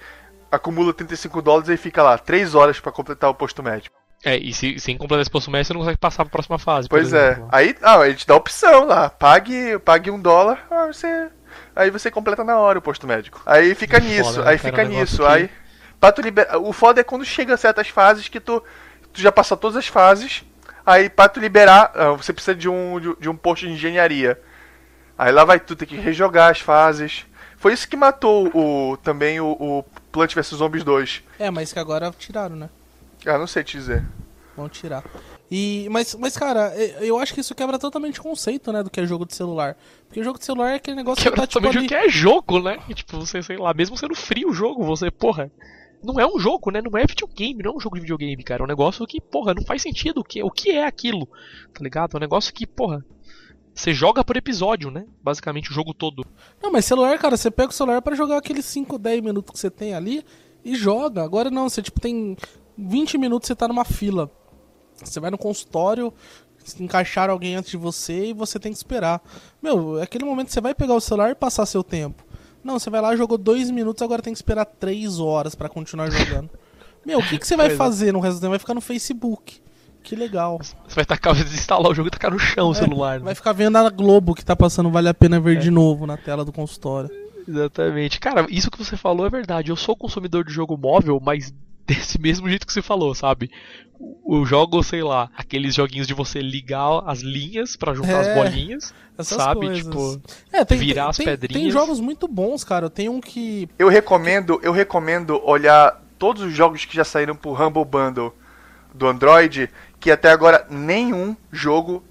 acumula 0.52 0.94
35 0.94 1.42
dólares 1.42 1.70
e 1.70 1.78
fica 1.78 2.04
lá 2.04 2.18
3 2.18 2.54
horas 2.54 2.80
pra 2.80 2.92
completar 2.92 3.30
o 3.30 3.36
posto 3.36 3.64
médico. 3.64 3.96
É, 4.24 4.38
e 4.38 4.54
se, 4.54 4.80
sem 4.80 4.96
completar 4.96 5.22
esse 5.22 5.32
posto 5.32 5.50
médio, 5.50 5.66
você 5.66 5.74
não 5.74 5.82
consegue 5.82 5.98
passar 5.98 6.24
pra 6.24 6.32
próxima 6.32 6.60
fase. 6.60 6.88
Pois 6.88 7.14
é. 7.14 7.42
Aí, 7.52 7.76
ah, 7.82 8.06
ele 8.06 8.16
te 8.16 8.28
dá 8.28 8.36
a 8.36 8.38
opção 8.38 8.86
lá. 8.86 9.10
Pague, 9.10 9.80
pague 9.80 10.12
um 10.12 10.20
dólar, 10.20 10.68
ah, 10.70 10.88
você. 10.88 11.30
Aí 11.76 11.90
você 11.90 12.10
completa 12.12 12.44
na 12.44 12.58
hora 12.58 12.80
o 12.80 12.82
posto 12.82 13.06
médico. 13.08 13.42
Aí 13.46 13.74
fica 13.76 13.98
Foda, 14.02 14.10
nisso, 14.10 14.42
né, 14.42 14.50
aí 14.50 14.58
fica 14.58 14.82
Um 14.84 14.88
nisso. 14.88 15.18
que- 15.18 15.24
Aí. 15.26 15.50
Pra 16.00 16.12
tu 16.12 16.22
liberar. 16.22 16.58
O 16.60 16.72
foda 16.74 17.02
é 17.02 17.04
quando 17.04 17.26
chega 17.26 17.54
a 17.54 17.58
certas 17.58 17.88
fases 17.90 18.28
que 18.28 18.40
tu. 18.40 18.64
Tu 19.14 19.22
já 19.22 19.32
passou 19.32 19.58
todas 19.58 19.76
as 19.78 19.88
fases. 19.88 20.44
Aí 20.86 21.10
pra 21.10 21.28
tu 21.28 21.40
liberar, 21.40 21.92
ah, 21.96 22.12
você 22.12 22.32
precisa 22.32 22.56
de 22.56 22.70
um, 22.70 23.00
de, 23.00 23.16
de 23.20 23.30
um 23.30 23.36
posto 23.36 23.66
de 23.66 23.74
engenharia. 23.74 24.40
Aí 25.18 25.32
lá 25.32 25.44
vai 25.44 25.60
tu 25.60 25.76
ter 25.76 25.86
que 25.88 25.96
rejogar 25.98 26.52
as 26.52 26.60
fases. 26.60 27.26
Foi 27.58 27.74
isso 27.74 27.88
que 27.90 27.98
matou 27.98 28.52
o 28.54 28.98
também 28.98 29.40
o, 29.42 29.48
o 29.60 29.84
Plant 30.12 30.36
vs 30.36 30.48
Zombies 30.50 30.84
2. 30.84 31.24
É, 31.40 31.50
mas 31.50 31.74
que 31.74 31.80
agora 31.80 32.12
tiraram, 32.18 32.56
né? 32.56 32.70
Ah, 33.26 33.38
não 33.40 33.48
sei 33.48 33.64
te 33.64 33.76
dizer. 33.78 34.04
Vão 34.56 34.70
tirar. 34.70 35.04
E, 35.50 35.88
mas, 35.90 36.14
mas, 36.16 36.36
cara, 36.36 36.76
eu 37.00 37.18
acho 37.18 37.34
que 37.34 37.40
isso 37.40 37.56
quebra 37.56 37.80
totalmente 37.80 38.20
o 38.20 38.24
conceito, 38.24 38.72
né, 38.74 38.84
do 38.84 38.90
que 38.90 39.00
é 39.00 39.06
jogo 39.06 39.26
de 39.26 39.34
celular. 39.34 39.78
Porque 40.06 40.24
jogo 40.24 40.38
de 40.38 40.46
celular 40.46 40.72
é 40.72 40.76
aquele 40.76 40.98
negócio 40.98 41.24
Que 41.24 41.30
que 41.30 41.36
tá, 41.36 41.48
tipo, 41.48 41.54
totalmente 41.54 41.78
ali... 41.78 41.86
o 41.86 41.90
que 41.90 41.96
é 41.96 42.10
jogo, 42.10 42.60
né? 42.60 42.78
Tipo, 42.94 43.18
você, 43.20 43.42
sei 43.42 43.58
lá, 43.58 43.74
mesmo 43.74 43.98
sendo 43.98 44.14
frio 44.14 44.50
o 44.50 44.54
jogo, 44.54 44.84
você, 44.84 45.10
porra. 45.10 45.50
Não 46.04 46.20
é 46.20 46.28
um 46.28 46.38
jogo, 46.38 46.70
né? 46.70 46.82
Não 46.82 46.98
é 46.98 47.06
videogame, 47.06 47.64
não 47.64 47.72
é 47.72 47.76
um 47.76 47.80
jogo 47.80 47.96
de 47.96 48.02
videogame, 48.02 48.44
cara. 48.44 48.62
É 48.62 48.66
um 48.66 48.68
negócio 48.68 49.06
que, 49.08 49.20
porra, 49.20 49.54
não 49.54 49.64
faz 49.64 49.82
sentido. 49.82 50.20
O 50.20 50.24
que, 50.24 50.44
o 50.44 50.52
que 50.52 50.72
é 50.72 50.86
aquilo? 50.86 51.28
Tá 51.74 51.82
ligado? 51.82 52.14
É 52.14 52.18
um 52.18 52.20
negócio 52.20 52.54
que, 52.54 52.68
porra. 52.68 53.04
Você 53.74 53.94
joga 53.94 54.24
por 54.24 54.36
episódio, 54.36 54.92
né? 54.92 55.06
Basicamente 55.24 55.70
o 55.70 55.74
jogo 55.74 55.94
todo. 55.94 56.26
Não, 56.62 56.72
mas 56.72 56.86
celular, 56.86 57.18
cara, 57.20 57.38
você 57.38 57.50
pega 57.50 57.70
o 57.70 57.74
celular 57.74 58.02
pra 58.02 58.16
jogar 58.16 58.38
aqueles 58.38 58.66
5, 58.66 58.98
10 58.98 59.22
minutos 59.22 59.52
que 59.52 59.60
você 59.60 59.70
tem 59.70 59.94
ali 59.94 60.26
e 60.64 60.76
joga. 60.76 61.24
Agora 61.24 61.50
não, 61.50 61.70
você, 61.70 61.82
tipo, 61.82 62.00
tem 62.00 62.36
20 62.78 63.18
minutos 63.18 63.48
você 63.48 63.56
tá 63.56 63.68
numa 63.68 63.86
fila. 63.86 64.32
Você 65.04 65.20
vai 65.20 65.30
no 65.32 65.38
consultório, 65.38 66.14
encaixaram 66.80 67.34
alguém 67.34 67.56
antes 67.56 67.72
de 67.72 67.78
você 67.78 68.28
e 68.30 68.34
você 68.34 68.60
tem 68.60 68.72
que 68.72 68.78
esperar. 68.78 69.22
Meu, 69.62 70.00
é 70.00 70.04
aquele 70.04 70.26
momento 70.26 70.52
você 70.52 70.60
vai 70.62 70.74
pegar 70.76 70.94
o 70.96 71.02
celular 71.02 71.32
e 71.32 71.36
passar 71.36 71.66
seu 71.66 71.84
tempo. 71.84 72.24
Não, 72.64 72.78
você 72.80 72.90
vai 72.90 73.00
lá, 73.00 73.16
jogou 73.16 73.38
dois 73.38 73.70
minutos, 73.72 74.02
agora 74.02 74.22
tem 74.22 74.34
que 74.34 74.38
esperar 74.38 74.66
três 74.66 75.20
horas 75.20 75.56
pra 75.56 75.70
continuar 75.70 76.10
jogando. 76.10 76.50
Meu, 77.06 77.20
o 77.20 77.24
que, 77.24 77.38
que 77.38 77.48
você 77.48 77.56
vai 77.56 77.68
Pois 77.68 77.76
é. 77.76 77.78
fazer 77.78 78.12
no 78.12 78.20
resto 78.20 78.38
do 78.38 78.42
tempo? 78.42 78.50
Vai 78.50 78.60
ficar 78.60 78.74
no 78.74 78.82
Facebook. 78.82 79.62
Que 80.04 80.16
legal. 80.16 80.60
Você 80.62 80.96
vai 80.96 81.06
tacar, 81.06 81.34
desinstalar 81.36 81.90
o 81.92 81.96
jogo 81.96 82.08
e 82.08 82.12
tacar 82.12 82.32
no 82.32 82.40
chão 82.40 82.70
o 82.70 82.74
celular. 82.76 83.20
né? 83.20 83.26
Vai 83.26 83.36
ficar 83.36 83.54
vendo 83.54 83.78
a 83.78 83.90
Globo 83.90 84.34
que 84.36 84.44
tá 84.44 84.56
passando, 84.56 84.90
vale 84.90 85.08
a 85.08 85.14
pena 85.14 85.38
É. 85.38 85.40
ver 85.40 85.60
de 85.60 85.70
novo 85.72 86.06
na 86.06 86.18
tela 86.18 86.44
do 86.44 86.52
consultório. 86.52 87.10
Exatamente. 87.48 88.20
Cara, 88.20 88.46
isso 88.50 88.70
que 88.70 88.78
você 88.84 88.98
falou 88.98 89.26
é 89.26 89.30
verdade. 89.30 89.70
Eu 89.72 89.76
sou 89.78 89.96
consumidor 89.96 90.44
de 90.44 90.52
jogo 90.52 90.78
móvel, 90.78 91.22
mas 91.24 91.54
desse 91.88 92.20
mesmo 92.20 92.48
jeito 92.50 92.68
que 92.68 92.74
você 92.74 92.82
falou, 92.82 93.16
sabe? 93.16 93.50
Eu 94.30 94.46
jogo, 94.46 94.84
sei 94.84 95.02
lá, 95.02 95.30
aqueles 95.36 95.74
joguinhos 95.74 96.06
de 96.06 96.14
você 96.14 96.40
ligar 96.40 97.02
as 97.08 97.22
linhas 97.22 97.76
pra 97.76 97.96
juntar 97.96 98.20
as 98.20 98.28
É, 98.28 98.34
bolinhas, 98.36 98.94
Essas 99.18 99.42
sabe? 99.42 99.62
coisas. 99.62 99.84
Tipo, 99.84 100.22
É, 100.54 100.64
tem, 100.64 100.78
virar 100.78 101.02
tem, 101.04 101.10
as 101.10 101.18
tem- 101.18 101.26
pedrinhas. 101.26 101.64
Tem 101.64 101.72
jogos 101.72 102.00
muito 102.00 102.28
bons, 102.28 102.64
cara. 102.64 102.90
Tem 102.92 103.10
um 103.10 103.20
que. 103.20 103.68
Eu 103.80 103.88
recomendo, 103.90 104.60
eu 104.62 104.72
recomendo 104.72 105.42
olhar 105.44 106.00
todos 106.20 106.44
os 106.44 106.54
jogos 106.54 106.86
que 106.86 106.96
já 106.96 107.04
saíram 107.04 107.36
pro 107.36 107.54
Humble 107.54 107.86
Bundle 107.86 108.36
do 108.94 109.08
Android, 109.08 109.70
que 110.00 110.12
até 110.12 110.30
agora 110.30 110.68
nenhum 110.70 111.36
jogo 111.52 112.04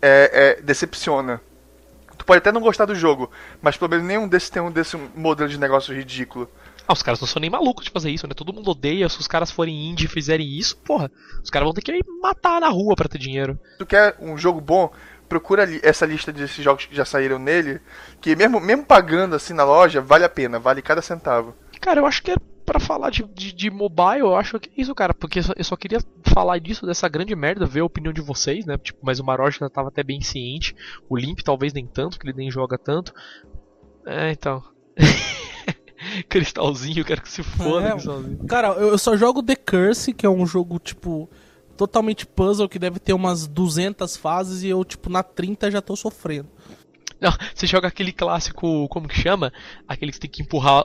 é, 0.00 0.56
é, 0.58 0.62
decepciona. 0.62 1.40
Tu 2.16 2.24
pode 2.24 2.38
até 2.38 2.50
não 2.50 2.60
gostar 2.62 2.86
do 2.86 2.94
jogo, 2.94 3.30
mas 3.60 3.76
pelo 3.76 3.90
menos 3.90 4.06
nenhum 4.06 4.26
desses 4.26 4.48
tem 4.48 4.62
um 4.62 4.70
desse 4.70 4.96
modelo 5.14 5.48
de 5.50 5.58
negócio 5.58 5.94
ridículo. 5.94 6.48
Ah, 6.86 6.92
os 6.92 7.02
caras 7.02 7.20
não 7.20 7.26
são 7.26 7.40
nem 7.40 7.50
malucos 7.50 7.84
de 7.84 7.90
fazer 7.90 8.10
isso, 8.10 8.26
né? 8.26 8.34
Todo 8.34 8.52
mundo 8.52 8.70
odeia. 8.70 9.08
Se 9.08 9.18
os 9.18 9.26
caras 9.26 9.50
forem 9.50 9.90
indie 9.90 10.06
e 10.06 10.08
fizerem 10.08 10.46
isso, 10.46 10.76
porra, 10.78 11.10
os 11.42 11.50
caras 11.50 11.66
vão 11.66 11.74
ter 11.74 11.82
que 11.82 11.92
ir 11.92 12.04
matar 12.22 12.60
na 12.60 12.68
rua 12.68 12.94
pra 12.94 13.08
ter 13.08 13.18
dinheiro. 13.18 13.58
Se 13.72 13.78
tu 13.78 13.86
quer 13.86 14.16
um 14.20 14.38
jogo 14.38 14.60
bom, 14.60 14.92
procura 15.28 15.62
ali 15.62 15.80
essa 15.82 16.06
lista 16.06 16.32
desses 16.32 16.62
jogos 16.62 16.86
que 16.86 16.94
já 16.94 17.04
saíram 17.04 17.38
nele, 17.38 17.80
que 18.20 18.36
mesmo, 18.36 18.60
mesmo 18.60 18.84
pagando 18.84 19.34
assim 19.34 19.52
na 19.52 19.64
loja, 19.64 20.00
vale 20.00 20.24
a 20.24 20.28
pena, 20.28 20.58
vale 20.58 20.80
cada 20.80 21.02
centavo. 21.02 21.54
Cara, 21.80 22.00
eu 22.00 22.06
acho 22.06 22.22
que 22.22 22.30
é 22.30 22.36
pra 22.64 22.80
falar 22.80 23.10
de, 23.10 23.22
de, 23.22 23.52
de 23.52 23.70
mobile, 23.70 24.20
eu 24.20 24.36
acho 24.36 24.58
que 24.58 24.68
é 24.68 24.82
isso, 24.82 24.94
cara, 24.94 25.14
porque 25.14 25.38
eu 25.38 25.42
só, 25.44 25.52
eu 25.56 25.64
só 25.64 25.76
queria 25.76 26.00
falar 26.24 26.58
disso, 26.58 26.84
dessa 26.84 27.08
grande 27.08 27.34
merda, 27.34 27.64
ver 27.64 27.80
a 27.80 27.84
opinião 27.84 28.12
de 28.12 28.20
vocês, 28.20 28.66
né? 28.66 28.76
Tipo, 28.76 28.98
mas 29.02 29.20
o 29.20 29.24
Maroja 29.24 29.58
já 29.60 29.68
tava 29.68 29.88
até 29.88 30.02
bem 30.02 30.20
ciente, 30.20 30.74
o 31.08 31.16
Limp 31.16 31.40
talvez 31.40 31.72
nem 31.72 31.86
tanto, 31.86 32.18
que 32.18 32.26
ele 32.26 32.36
nem 32.36 32.50
joga 32.50 32.76
tanto. 32.76 33.14
É, 34.04 34.30
então. 34.30 34.62
Cristalzinho, 36.28 37.00
eu 37.00 37.04
quero 37.04 37.22
que 37.22 37.30
se 37.30 37.42
foda, 37.42 37.88
É, 37.88 37.92
Cristalzinho. 37.92 38.46
Cara, 38.46 38.68
eu 38.68 38.88
eu 38.88 38.98
só 38.98 39.16
jogo 39.16 39.42
The 39.42 39.56
Curse, 39.56 40.12
que 40.12 40.26
é 40.26 40.30
um 40.30 40.46
jogo, 40.46 40.78
tipo, 40.78 41.28
totalmente 41.76 42.26
puzzle, 42.26 42.68
que 42.68 42.78
deve 42.78 42.98
ter 42.98 43.12
umas 43.12 43.46
200 43.46 44.16
fases 44.16 44.62
e 44.62 44.68
eu, 44.68 44.84
tipo, 44.84 45.10
na 45.10 45.22
30 45.22 45.70
já 45.70 45.80
tô 45.80 45.94
sofrendo. 45.94 46.48
Não, 47.20 47.32
você 47.54 47.66
joga 47.66 47.88
aquele 47.88 48.12
clássico, 48.12 48.88
como 48.88 49.08
que 49.08 49.18
chama? 49.18 49.52
Aquele 49.88 50.10
que 50.10 50.16
você 50.16 50.22
tem 50.22 50.30
que 50.30 50.42
empurrar 50.42 50.84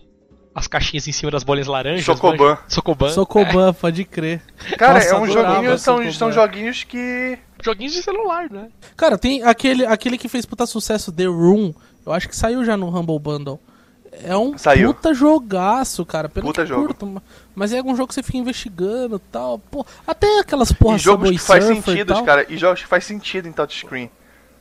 as 0.54 0.68
caixinhas 0.68 1.08
em 1.08 1.12
cima 1.12 1.32
das 1.32 1.44
bolinhas 1.44 1.68
laranjas. 1.68 2.06
Socoban. 2.06 2.58
Socoban. 2.68 3.10
Socoban, 3.10 3.74
pode 3.74 4.04
crer. 4.06 4.42
Cara, 4.78 4.96
Nossa, 4.96 5.16
é 5.16 5.20
um 5.20 5.28
joguinho, 5.28 5.78
são, 5.78 5.98
Socoban. 5.98 6.12
são 6.12 6.32
joguinhos 6.32 6.84
que. 6.84 6.98
É, 6.98 7.40
joguinhos 7.64 7.94
de 7.94 8.02
celular, 8.02 8.50
né? 8.50 8.70
Cara, 8.98 9.18
tem 9.18 9.44
aquele, 9.44 9.86
aquele 9.86 10.18
que 10.18 10.28
fez 10.28 10.46
puta 10.46 10.66
sucesso, 10.66 11.12
The 11.12 11.26
Room, 11.26 11.74
eu 12.06 12.12
acho 12.12 12.28
que 12.28 12.36
saiu 12.36 12.66
já 12.66 12.76
no 12.76 12.88
Humble 12.88 13.20
Bundle. 13.20 13.60
É 14.12 14.36
um 14.36 14.58
Saiu. 14.58 14.94
puta 14.94 15.14
jogaço, 15.14 16.06
cara. 16.06 16.28
Pelo 16.28 16.48
Puta 16.48 16.66
jogo. 16.66 16.82
curto, 16.88 17.06
ma- 17.06 17.22
mas 17.56 17.72
é 17.74 17.78
algum 17.78 17.96
jogo 17.96 18.10
que 18.10 18.14
você 18.14 18.22
fica 18.22 18.38
investigando 18.38 19.16
e 19.16 19.32
tal. 19.32 19.58
Pô, 19.58 19.86
até 20.06 20.40
aquelas 20.40 20.72
porra 20.72 20.98
e 20.98 21.00
jogos 21.00 21.28
Subway 21.30 21.38
que 21.40 21.44
faz 21.46 21.64
e 21.66 21.68
sentido, 21.82 22.24
cara. 22.24 22.46
E 22.50 22.58
jogos 22.58 22.82
que 22.82 22.88
faz 22.88 23.06
sentido 23.06 23.48
em 23.48 23.52
touchscreen. 23.52 24.12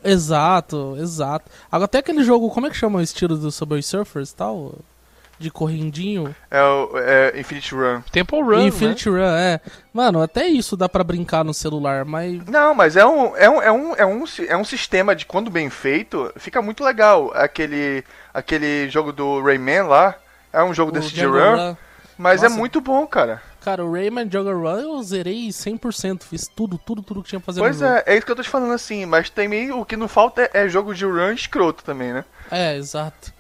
Exato, 0.03 0.97
exato. 0.99 1.51
Agora 1.71 1.85
até 1.85 1.99
aquele 1.99 2.23
jogo, 2.23 2.49
como 2.51 2.67
é 2.67 2.71
que 2.71 2.77
chama 2.77 2.99
o 3.01 3.03
estilo 3.03 3.37
do 3.37 3.51
Subway 3.51 3.83
Surfers 3.83 4.31
e 4.31 4.37
tal? 4.37 4.75
De 5.41 5.51
correndinho. 5.51 6.37
É 6.51 6.63
o 6.63 6.91
é 6.99 7.41
Infinite 7.41 7.75
Run. 7.75 8.03
Temple 8.13 8.43
Run, 8.43 8.67
Infinite 8.67 9.09
Run, 9.09 9.25
é. 9.25 9.59
Mano, 9.91 10.21
até 10.21 10.47
isso 10.47 10.77
dá 10.77 10.87
pra 10.87 11.03
brincar 11.03 11.43
no 11.43 11.55
celular, 11.55 12.05
mas. 12.05 12.45
Não, 12.45 12.75
mas 12.75 12.95
é 12.95 13.07
um, 13.07 13.35
é 13.35 13.49
um, 13.49 13.63
é 13.63 13.73
um, 13.73 13.95
é 13.97 14.05
um, 14.07 14.25
é 14.49 14.57
um 14.59 14.65
sistema 14.65 15.17
de 15.17 15.25
quando 15.25 15.51
bem 15.51 15.71
feito, 15.71 16.31
fica 16.37 16.61
muito 16.61 16.85
legal. 16.85 17.33
Aquele, 17.35 18.05
aquele 18.35 18.91
jogo 18.91 19.13
do 19.13 19.41
Rayman 19.43 19.85
lá, 19.85 20.15
é 20.53 20.63
um 20.63 20.75
jogo 20.75 20.91
o 20.91 20.95
desse 20.95 21.15
de 21.15 21.25
run, 21.25 21.57
Run- 21.57 21.77
mas 22.19 22.43
é 22.43 22.49
Nossa. 22.49 22.59
muito 22.59 22.79
bom, 22.83 23.07
cara. 23.07 23.41
Cara, 23.63 23.83
o 23.83 23.91
Rayman 23.93 24.31
Juggle 24.31 24.61
Run 24.61 24.79
eu 24.79 25.03
zerei 25.03 25.49
100%, 25.49 26.23
fiz 26.25 26.47
tudo, 26.49 26.77
tudo, 26.79 27.03
tudo 27.03 27.23
que 27.23 27.31
tinha 27.31 27.41
pra 27.41 27.47
fazer 27.47 27.61
Pois 27.61 27.81
no 27.81 27.87
jogo. 27.87 27.99
é, 28.07 28.13
é 28.13 28.17
isso 28.17 28.27
que 28.27 28.33
eu 28.33 28.37
tô 28.37 28.43
te 28.43 28.49
falando 28.49 28.73
assim, 28.75 29.07
mas 29.07 29.31
também 29.31 29.71
o 29.73 29.87
que 29.87 29.97
não 29.97 30.07
falta 30.09 30.43
é, 30.43 30.65
é 30.65 30.69
jogo 30.69 30.95
de 30.95 31.05
run 31.07 31.33
escroto 31.33 31.83
também, 31.83 32.13
né? 32.13 32.25
É, 32.51 32.77
exato. 32.77 33.33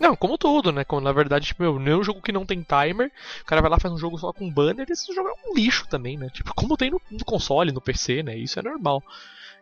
Não, 0.00 0.16
como 0.16 0.36
tudo, 0.36 0.72
né? 0.72 0.84
Como, 0.84 1.00
na 1.00 1.12
verdade, 1.12 1.46
tipo, 1.46 1.62
meu, 1.62 1.96
é 1.96 1.96
um 1.96 2.04
jogo 2.04 2.20
que 2.20 2.32
não 2.32 2.44
tem 2.44 2.62
timer, 2.62 3.12
o 3.40 3.44
cara 3.44 3.62
vai 3.62 3.70
lá 3.70 3.78
faz 3.78 3.94
um 3.94 3.98
jogo 3.98 4.18
só 4.18 4.32
com 4.32 4.50
banner, 4.50 4.86
esse 4.90 5.14
jogo 5.14 5.28
é 5.28 5.32
um 5.48 5.54
lixo 5.54 5.86
também, 5.88 6.16
né? 6.16 6.28
Tipo, 6.30 6.52
como 6.54 6.76
tem 6.76 6.90
no, 6.90 7.00
no 7.10 7.24
console, 7.24 7.72
no 7.72 7.80
PC, 7.80 8.22
né? 8.22 8.36
Isso 8.36 8.58
é 8.58 8.62
normal. 8.62 9.02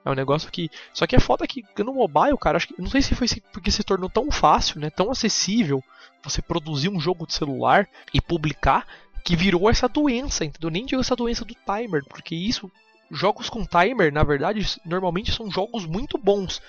É 0.05 0.11
um 0.11 0.15
negócio 0.15 0.51
que. 0.51 0.71
Só 0.93 1.07
que 1.07 1.15
é 1.15 1.19
que 1.47 1.85
no 1.85 1.95
mobile, 1.95 2.37
cara, 2.39 2.57
acho 2.57 2.69
que. 2.69 2.81
Não 2.81 2.91
sei 2.91 3.03
se 3.03 3.15
foi 3.15 3.29
porque 3.53 3.71
se 3.71 3.85
tornou 3.85 4.11
tão 4.11 4.31
fácil, 4.31 4.81
né? 4.81 4.91
Tão 4.91 5.11
acessível 5.11 5.83
você 6.23 6.43
produzir 6.43 6.89
um 6.89 7.01
jogo 7.01 7.27
de 7.27 7.35
celular 7.35 7.89
e 8.13 8.21
publicar 8.21 8.87
que 9.25 9.37
virou 9.37 9.71
essa 9.71 9.89
doença, 9.89 10.45
entendeu? 10.45 10.71
Nem 10.71 10.85
digo 10.85 11.01
essa 11.01 11.15
doença 11.15 11.45
do 11.45 11.55
timer, 11.55 12.05
porque 12.09 12.35
isso. 12.35 12.71
Jogos 13.13 13.51
com 13.51 13.65
timer, 13.65 14.13
na 14.13 14.25
verdade, 14.25 14.81
normalmente 14.85 15.33
são 15.33 15.51
jogos 15.51 15.85
muito 15.85 16.17
bons 16.17 16.63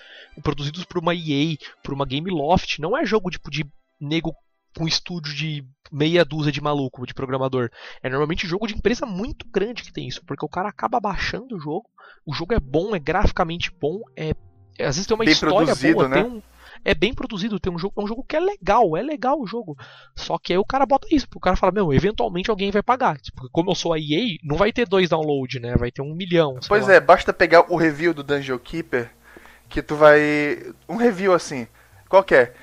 produzidos 0.44 0.84
por 0.84 0.98
uma 0.98 1.16
EA, 1.16 1.58
por 1.82 1.94
uma 1.94 2.06
Game 2.06 2.30
Loft, 2.30 2.80
não 2.80 2.98
é 2.98 3.06
jogo 3.06 3.30
tipo 3.30 3.50
de 3.50 3.66
nego 4.00 4.36
com 4.76 4.88
estúdio 4.88 5.34
de 5.34 5.66
meia 5.92 6.26
dúzia 6.26 6.52
de 6.52 6.60
maluco, 6.60 7.06
de 7.06 7.14
programador. 7.14 7.70
É 8.02 8.10
normalmente 8.10 8.48
jogo 8.48 8.68
de 8.68 8.76
empresa 8.76 9.06
muito 9.06 9.48
grande 9.48 9.84
que 9.84 9.94
tem 9.94 10.08
isso, 10.08 10.24
porque 10.26 10.46
o 10.46 10.50
cara 10.50 10.70
acaba 10.70 11.00
baixando 11.00 11.56
o 11.56 11.60
jogo, 11.60 11.86
o 12.26 12.34
jogo 12.34 12.54
é 12.54 12.60
bom, 12.60 12.96
é 12.96 13.00
graficamente 13.00 13.72
bom, 13.72 14.02
é, 14.16 14.32
às 14.80 14.96
vezes 14.96 15.06
tem 15.06 15.16
uma 15.16 15.26
Bem 15.26 15.34
história 15.34 15.76
boa, 15.76 16.10
né? 16.10 16.24
tem 16.24 16.32
um 16.32 16.42
é 16.86 16.94
bem 16.94 17.14
produzido, 17.14 17.60
tem 17.60 17.72
um 17.72 17.80
jogo, 17.80 17.94
é 17.98 18.04
um 18.04 18.08
jogo 18.08 18.26
que 18.28 18.36
é 18.36 18.40
legal, 18.40 18.98
é 18.98 19.02
legal 19.02 19.40
o 19.40 19.48
jogo. 19.48 19.78
Só 20.16 20.38
que 20.38 20.54
aí 20.54 20.60
o 20.60 20.66
cara 20.66 20.86
bota 20.86 21.08
isso, 21.12 21.28
porque 21.28 21.38
o 21.38 21.42
cara 21.42 21.56
fala, 21.56 21.72
meu, 21.72 21.94
eventualmente 21.94 22.50
alguém 22.50 22.72
vai 22.72 22.84
pagar. 22.84 23.18
Porque 23.36 23.52
como 23.52 23.72
eu 23.72 23.76
sou 23.76 23.94
a 23.94 24.00
EA, 24.00 24.38
não 24.44 24.58
vai 24.58 24.72
ter 24.74 24.88
dois 24.88 25.10
download, 25.10 25.60
né? 25.60 25.76
Vai 25.76 25.92
ter 25.92 26.02
um 26.02 26.14
milhão. 26.14 26.60
Pois 26.68 26.88
lá. 26.88 26.96
é, 26.96 27.00
basta 27.00 27.32
pegar 27.32 27.72
o 27.72 27.78
review 27.78 28.14
do 28.14 28.24
Dungeon 28.24 28.60
Keeper, 28.60 29.10
que 29.70 29.82
tu 29.82 29.96
vai. 29.96 30.74
Um 30.88 30.98
review 30.98 31.34
assim, 31.34 31.68
qualquer. 32.10 32.56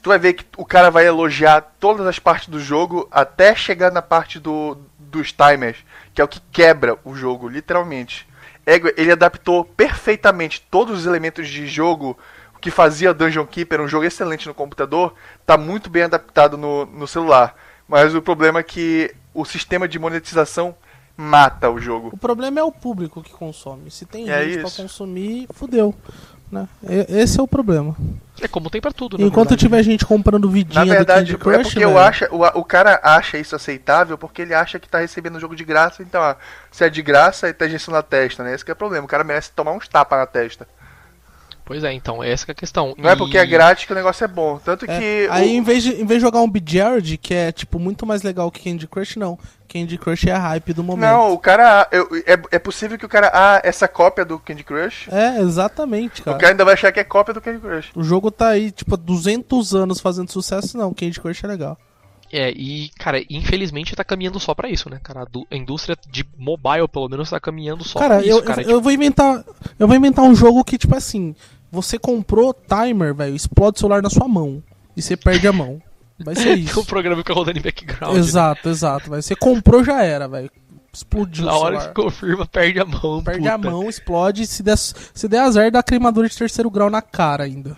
Tu 0.00 0.08
vai 0.08 0.18
ver 0.18 0.34
que 0.34 0.44
o 0.56 0.64
cara 0.64 0.90
vai 0.90 1.06
elogiar 1.06 1.60
todas 1.80 2.06
as 2.06 2.18
partes 2.18 2.48
do 2.48 2.60
jogo 2.60 3.08
até 3.10 3.54
chegar 3.54 3.90
na 3.90 4.00
parte 4.00 4.38
do, 4.38 4.78
dos 4.96 5.32
timers, 5.32 5.78
que 6.14 6.20
é 6.20 6.24
o 6.24 6.28
que 6.28 6.40
quebra 6.52 6.96
o 7.04 7.14
jogo, 7.14 7.48
literalmente. 7.48 8.28
Ego, 8.64 8.88
Ele 8.96 9.10
adaptou 9.10 9.64
perfeitamente 9.64 10.64
todos 10.70 11.00
os 11.00 11.06
elementos 11.06 11.48
de 11.48 11.66
jogo 11.66 12.16
que 12.62 12.70
fazia 12.70 13.12
Dungeon 13.12 13.44
Keeper 13.44 13.80
um 13.80 13.88
jogo 13.88 14.04
excelente 14.06 14.46
no 14.46 14.54
computador, 14.54 15.14
tá 15.44 15.58
muito 15.58 15.90
bem 15.90 16.04
adaptado 16.04 16.56
no, 16.56 16.86
no 16.86 17.08
celular. 17.08 17.56
Mas 17.88 18.14
o 18.14 18.22
problema 18.22 18.60
é 18.60 18.62
que 18.62 19.12
o 19.34 19.44
sistema 19.44 19.88
de 19.88 19.98
monetização 19.98 20.74
mata 21.16 21.68
o 21.68 21.80
jogo. 21.80 22.10
O 22.12 22.16
problema 22.16 22.60
é 22.60 22.62
o 22.62 22.70
público 22.70 23.20
que 23.20 23.32
consome. 23.32 23.90
Se 23.90 24.06
tem 24.06 24.30
É 24.30 24.44
gente 24.44 24.60
pra 24.60 24.68
isso. 24.68 24.80
consumir, 24.80 25.48
fudeu. 25.52 25.92
Né? 26.52 26.68
Esse 27.08 27.40
é 27.40 27.42
o 27.42 27.48
problema. 27.48 27.96
É 28.40 28.46
como 28.46 28.70
tem 28.70 28.80
pra 28.80 28.92
tudo, 28.92 29.18
né? 29.18 29.24
Enquanto 29.24 29.56
tiver 29.56 29.82
gente 29.82 30.06
comprando 30.06 30.48
vidinha 30.48 30.84
Na 30.84 30.94
verdade, 30.94 31.34
é 31.34 31.38
Crush, 31.38 31.62
porque 31.62 31.84
eu 31.84 31.94
velho, 31.94 31.98
acho, 31.98 32.24
o, 32.26 32.60
o 32.60 32.64
cara 32.64 33.00
acha 33.02 33.38
isso 33.38 33.56
aceitável 33.56 34.16
porque 34.16 34.42
ele 34.42 34.54
acha 34.54 34.78
que 34.78 34.88
tá 34.88 34.98
recebendo 34.98 35.36
o 35.36 35.40
jogo 35.40 35.56
de 35.56 35.64
graça, 35.64 36.02
então, 36.02 36.20
ó, 36.20 36.34
se 36.70 36.84
é 36.84 36.90
de 36.90 37.02
graça, 37.02 37.46
ele 37.46 37.54
tá 37.54 37.66
injeção 37.66 37.92
na 37.92 38.02
testa, 38.02 38.44
né? 38.44 38.54
Esse 38.54 38.64
que 38.64 38.70
é 38.70 38.74
o 38.74 38.76
problema, 38.76 39.04
o 39.04 39.08
cara 39.08 39.24
merece 39.24 39.50
tomar 39.52 39.72
uns 39.72 39.88
tapas 39.88 40.18
na 40.18 40.26
testa. 40.26 40.68
Pois 41.64 41.84
é, 41.84 41.92
então, 41.92 42.22
essa 42.22 42.44
que 42.44 42.50
é 42.50 42.54
a 42.54 42.56
questão. 42.56 42.94
Não 42.98 43.08
é 43.08 43.12
E- 43.12 43.16
porque 43.16 43.38
é 43.38 43.46
grátis 43.46 43.84
que 43.84 43.92
o 43.92 43.94
negócio 43.94 44.24
é 44.24 44.28
bom. 44.28 44.58
Tanto 44.58 44.84
É, 44.90 44.98
que. 44.98 45.28
Aí, 45.30 45.48
o- 45.48 45.50
em 45.52 45.62
vez, 45.62 45.82
de, 45.84 45.90
em 45.92 46.04
vez 46.04 46.18
de 46.20 46.26
jogar 46.26 46.40
um 46.42 46.50
Bejared, 46.50 47.16
que 47.18 47.32
é, 47.32 47.52
tipo, 47.52 47.78
muito 47.78 48.04
mais 48.04 48.22
legal 48.22 48.50
que 48.50 48.68
Candy 48.68 48.86
Crush, 48.88 49.16
não. 49.16 49.38
Candy 49.72 49.96
Crush 49.96 50.26
é 50.28 50.32
a 50.32 50.38
hype 50.38 50.72
do 50.74 50.82
momento. 50.82 51.08
Não, 51.08 51.32
o 51.32 51.38
cara. 51.38 51.88
eu- 51.92 52.08
é, 52.26 52.56
é 52.56 52.58
possível 52.58 52.98
que 52.98 53.06
o 53.06 53.08
cara. 53.08 53.30
Ah, 53.32 53.60
essa 53.64 53.86
cópia 53.88 54.24
do 54.24 54.38
Candy 54.38 54.64
Crush. 54.64 55.08
É, 55.10 55.40
exatamente, 55.40 56.20
O 56.20 56.24
cara. 56.24 56.36
cara 56.38 56.52
ainda 56.52 56.64
vai 56.64 56.74
achar 56.74 56.90
que 56.92 57.00
é 57.00 57.04
cópia 57.04 57.32
do 57.32 57.40
Candy 57.40 57.58
Crush. 57.60 57.90
O 57.94 58.02
jogo 58.02 58.30
tá 58.30 58.48
aí, 58.48 58.70
tipo, 58.70 58.94
há 58.94 58.98
200 58.98 59.74
anos 59.74 60.00
fazendo 60.00 60.30
sucesso, 60.30 60.76
não. 60.76 60.92
Candy 60.92 61.18
Crush 61.20 61.44
é 61.44 61.46
legal. 61.46 61.78
É, 62.32 62.50
e, 62.50 62.88
cara, 62.98 63.22
infelizmente 63.28 63.94
tá 63.94 64.02
caminhando 64.02 64.40
só 64.40 64.54
pra 64.54 64.70
isso, 64.70 64.88
né, 64.88 64.98
cara? 65.02 65.24
A, 65.50 65.54
indústria 65.56 65.94
de 66.10 66.24
mobile, 66.38 66.88
pelo 66.90 67.08
menos, 67.08 67.28
tá 67.28 67.38
caminhando 67.38 67.84
só 67.84 67.98
cara, 67.98 68.16
pra 68.16 68.26
isso, 68.26 68.38
eu, 68.38 68.42
cara. 68.42 68.62
eu, 68.62 68.70
eu 68.70 68.80
vou 68.80 68.90
inventar. 68.90 69.44
Eu 69.78 69.86
vou 69.86 69.94
inventar 69.96 70.24
um 70.24 70.34
jogo 70.34 70.64
que, 70.64 70.78
tipo 70.78 70.96
assim, 70.96 71.34
você 71.70 71.98
comprou 71.98 72.54
timer, 72.54 73.14
velho, 73.14 73.36
explode 73.36 73.76
o 73.76 73.80
celular 73.80 74.00
na 74.02 74.08
sua 74.08 74.26
mão. 74.26 74.62
E 74.96 75.02
você 75.02 75.14
perde 75.16 75.46
a 75.46 75.52
mão. 75.52 75.80
Vai 76.24 76.34
ser 76.34 76.56
Tipo, 76.56 76.70
isso. 76.70 76.80
um 76.80 76.84
programa 76.84 77.16
que 77.16 77.22
fica 77.22 77.34
rodando 77.34 77.58
em 77.58 77.62
background. 77.62 78.14
né? 78.14 78.18
exato, 78.18 78.68
exato. 78.68 79.10
Vai. 79.10 79.20
Você 79.20 79.36
comprou 79.36 79.84
já 79.84 80.02
era, 80.02 80.26
velho. 80.26 80.50
explodiu 80.92 81.44
Na 81.44 81.54
o 81.54 81.60
hora 81.60 81.88
que 81.88 81.94
confirma, 81.94 82.46
perde 82.46 82.80
a 82.80 82.84
mão. 82.86 83.22
Perde 83.22 83.40
puta. 83.40 83.54
a 83.54 83.58
mão, 83.58 83.88
explode. 83.88 84.46
Se 84.46 84.62
der, 84.62 84.76
se 84.78 85.28
der 85.28 85.40
azar, 85.40 85.70
dá 85.70 85.82
cremador 85.82 86.26
de 86.28 86.36
terceiro 86.36 86.70
grau 86.70 86.88
na 86.88 87.02
cara 87.02 87.44
ainda. 87.44 87.76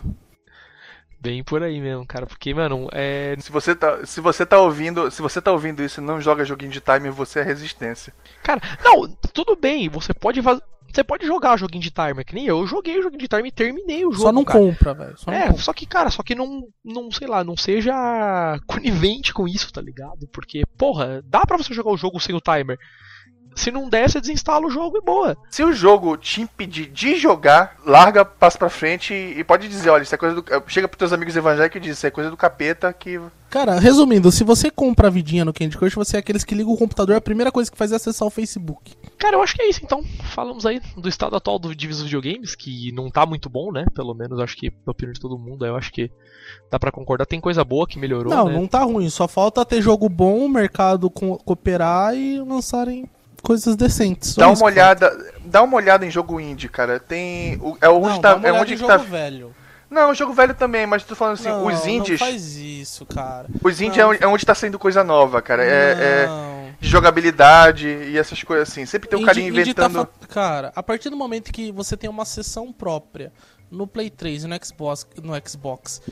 Bem 1.24 1.42
por 1.42 1.62
aí 1.62 1.80
mesmo, 1.80 2.04
cara. 2.06 2.26
Porque, 2.26 2.52
mano, 2.52 2.86
é. 2.92 3.34
Se 3.40 3.50
você 3.50 3.74
tá, 3.74 4.04
se 4.04 4.20
você 4.20 4.44
tá 4.44 4.58
ouvindo, 4.58 5.10
se 5.10 5.22
você 5.22 5.40
tá 5.40 5.50
ouvindo 5.50 5.82
isso 5.82 5.98
e 5.98 6.04
não 6.04 6.20
joga 6.20 6.44
joguinho 6.44 6.70
de 6.70 6.82
timer, 6.82 7.10
você 7.10 7.40
é 7.40 7.42
resistência. 7.42 8.12
Cara, 8.42 8.60
não, 8.84 9.08
tudo 9.32 9.56
bem, 9.56 9.88
você 9.88 10.12
pode 10.12 10.42
Você 10.42 11.02
pode 11.02 11.26
jogar 11.26 11.56
joguinho 11.56 11.82
de 11.82 11.90
timer, 11.90 12.26
que 12.26 12.34
nem 12.34 12.44
eu. 12.44 12.58
Eu 12.58 12.66
joguei 12.66 12.98
o 12.98 13.02
joguinho 13.02 13.22
de 13.22 13.28
timer 13.28 13.46
e 13.46 13.50
terminei 13.50 14.04
o 14.04 14.12
jogo. 14.12 14.24
Só 14.24 14.32
não 14.32 14.44
cara. 14.44 14.58
compra, 14.58 14.92
velho. 14.92 15.14
É, 15.28 15.46
compra. 15.46 15.62
só 15.62 15.72
que, 15.72 15.86
cara, 15.86 16.10
só 16.10 16.22
que 16.22 16.34
não, 16.34 16.68
não, 16.84 17.10
sei 17.10 17.26
lá, 17.26 17.42
não 17.42 17.56
seja 17.56 18.60
conivente 18.66 19.32
com 19.32 19.48
isso, 19.48 19.72
tá 19.72 19.80
ligado? 19.80 20.28
Porque, 20.30 20.62
porra, 20.76 21.22
dá 21.24 21.46
pra 21.46 21.56
você 21.56 21.72
jogar 21.72 21.90
o 21.90 21.96
jogo 21.96 22.20
sem 22.20 22.34
o 22.34 22.40
timer. 22.40 22.78
Se 23.54 23.70
não 23.70 23.88
der, 23.88 24.10
você 24.10 24.20
desinstala 24.20 24.66
o 24.66 24.70
jogo 24.70 24.98
e 24.98 25.00
boa. 25.00 25.36
Se 25.50 25.62
o 25.62 25.72
jogo 25.72 26.16
te 26.16 26.40
impedir 26.42 26.86
de 26.86 27.16
jogar, 27.16 27.76
larga, 27.84 28.24
passa 28.24 28.58
pra 28.58 28.68
frente 28.68 29.14
e, 29.14 29.42
pode 29.44 29.68
dizer, 29.68 29.90
olha, 29.90 30.02
isso 30.02 30.14
é 30.14 30.18
coisa 30.18 30.34
do. 30.40 30.44
Chega 30.66 30.88
pros 30.88 30.98
teus 30.98 31.12
amigos 31.12 31.36
evangélicos 31.36 31.76
e 31.76 31.80
diz, 31.80 31.96
isso 31.96 32.06
é 32.06 32.10
coisa 32.10 32.30
do 32.30 32.36
capeta 32.36 32.92
que. 32.92 33.20
Cara, 33.50 33.78
resumindo, 33.78 34.32
se 34.32 34.42
você 34.42 34.68
compra 34.68 35.06
a 35.06 35.10
vidinha 35.10 35.44
no 35.44 35.52
Candy 35.52 35.78
Crush, 35.78 35.94
você 35.94 36.16
é 36.16 36.18
aqueles 36.18 36.42
que 36.42 36.56
ligam 36.56 36.72
o 36.72 36.76
computador, 36.76 37.14
a 37.14 37.20
primeira 37.20 37.52
coisa 37.52 37.70
que 37.70 37.78
faz 37.78 37.92
é 37.92 37.96
acessar 37.96 38.26
o 38.26 38.30
Facebook. 38.30 38.94
Cara, 39.16 39.36
eu 39.36 39.42
acho 39.42 39.54
que 39.54 39.62
é 39.62 39.68
isso, 39.68 39.80
então. 39.84 40.02
Falamos 40.34 40.66
aí 40.66 40.80
do 40.96 41.08
estado 41.08 41.36
atual 41.36 41.60
do 41.60 41.72
de 41.72 41.86
videogames, 41.86 42.56
que 42.56 42.90
não 42.90 43.08
tá 43.08 43.24
muito 43.24 43.48
bom, 43.48 43.70
né? 43.70 43.84
Pelo 43.94 44.12
menos 44.12 44.40
acho 44.40 44.56
que, 44.56 44.72
na 44.84 44.90
opinião 44.90 45.12
de 45.12 45.20
todo 45.20 45.38
mundo, 45.38 45.64
eu 45.64 45.76
acho 45.76 45.92
que 45.92 46.10
dá 46.68 46.80
pra 46.80 46.90
concordar. 46.90 47.26
Tem 47.26 47.40
coisa 47.40 47.62
boa 47.64 47.86
que 47.86 47.96
melhorou, 47.98 48.34
não, 48.34 48.46
né? 48.48 48.54
não 48.54 48.66
tá 48.66 48.82
ruim. 48.82 49.08
Só 49.08 49.28
falta 49.28 49.64
ter 49.64 49.80
jogo 49.80 50.08
bom, 50.08 50.44
o 50.46 50.48
mercado 50.48 51.08
co- 51.08 51.38
cooperar 51.38 52.16
e 52.16 52.40
lançarem 52.40 53.08
coisas 53.44 53.76
decentes. 53.76 54.34
Dá 54.34 54.48
uma 54.48 54.64
olhada. 54.64 55.32
Dá 55.44 55.62
uma 55.62 55.76
olhada 55.76 56.04
em 56.04 56.10
jogo 56.10 56.40
indie, 56.40 56.68
cara. 56.68 56.98
Tem. 56.98 57.60
É 57.80 57.88
onde 57.88 58.08
Não, 58.08 58.20
tá. 58.20 58.40
É 58.42 58.52
onde 58.52 58.72
que 58.72 58.76
jogo 58.80 58.88
tá. 58.92 58.96
velho. 58.96 59.54
Não, 59.90 60.10
o 60.10 60.14
jogo 60.14 60.32
velho 60.32 60.54
também, 60.54 60.86
mas 60.86 61.04
tô 61.04 61.14
falando 61.14 61.34
assim, 61.34 61.48
não, 61.48 61.66
os 61.66 61.86
indies. 61.86 62.18
Não 62.18 62.26
faz 62.26 62.56
isso, 62.56 63.06
cara. 63.06 63.46
Os 63.62 63.80
indies 63.80 63.98
Não. 63.98 64.04
é 64.04 64.06
onde- 64.08 64.24
é 64.24 64.26
onde 64.26 64.44
tá 64.44 64.52
saindo 64.54 64.76
coisa 64.78 65.04
nova, 65.04 65.40
cara. 65.40 65.62
É, 65.64 65.92
é 65.92 66.26
Não. 66.26 66.74
de 66.80 66.88
jogabilidade 66.88 67.86
e 67.86 68.18
essas 68.18 68.42
coisas 68.42 68.68
assim. 68.68 68.84
Sempre 68.86 69.08
tem 69.08 69.16
um 69.18 69.22
indie 69.22 69.34
tá 69.34 69.86
inventando. 69.86 69.94
fa- 70.20 70.26
Cara, 70.26 70.72
a 70.74 70.82
partir 70.82 71.10
do 71.10 71.16
momento 71.16 71.52
que 71.52 71.70
você 71.70 71.96
tem 71.96 72.10
uma 72.10 72.24
sessão 72.24 72.72
própria 72.72 73.32
no 73.70 73.86
Play 73.86 74.10
3 74.10 74.42
e 74.44 74.46
no 74.48 74.56
Xbox, 74.64 75.06
no 75.22 75.32
Xbox 75.48 76.02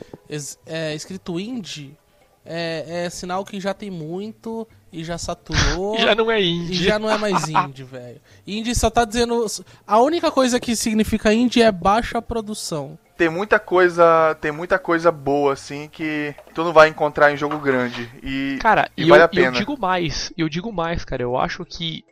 é, 0.65 0.95
escrito 0.95 1.37
indie, 1.37 1.97
é, 2.45 3.05
é 3.05 3.09
sinal 3.09 3.43
que 3.43 3.59
já 3.59 3.73
tem 3.73 3.91
muito 3.91 4.65
e 4.93 5.03
já 5.03 5.17
saturou. 5.17 5.97
Já 5.99 6.13
não 6.15 6.29
é 6.31 6.39
E 6.39 6.49
indie. 6.49 6.83
já 6.85 6.99
não 6.99 7.09
é 7.09 7.17
mais 7.17 7.49
indie, 7.49 7.83
velho. 7.83 8.21
Indie 8.47 8.75
só 8.75 8.89
tá 8.89 9.03
dizendo. 9.03 9.45
A 9.85 9.99
única 9.99 10.31
coisa 10.31 10.59
que 10.59 10.75
significa 10.75 11.33
indie 11.33 11.61
é 11.63 11.71
baixa 11.71 12.21
produção. 12.21 12.97
Tem 13.17 13.27
muita 13.29 13.59
coisa. 13.59 14.35
Tem 14.39 14.51
muita 14.51 14.77
coisa 14.79 15.11
boa, 15.11 15.53
assim, 15.53 15.89
que 15.91 16.33
tu 16.53 16.63
não 16.63 16.71
vai 16.71 16.89
encontrar 16.89 17.31
em 17.33 17.37
jogo 17.37 17.57
grande. 17.57 18.09
E. 18.23 18.57
Cara, 18.61 18.89
E 18.95 19.03
e 19.03 19.09
vale 19.09 19.21
eu, 19.21 19.25
a 19.25 19.29
pena. 19.29 19.47
eu 19.47 19.51
digo 19.51 19.79
mais, 19.79 20.31
eu 20.37 20.47
digo 20.47 20.71
mais, 20.71 21.03
cara. 21.03 21.23
Eu 21.23 21.37
acho 21.37 21.65
que 21.65 22.03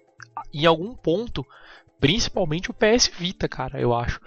em 0.53 0.66
algum 0.66 0.95
ponto, 0.95 1.45
principalmente 1.99 2.72
o 2.72 2.74
PS 2.74 3.12
Vita, 3.16 3.48
cara, 3.48 3.80
eu 3.80 3.94
acho. 3.94 4.20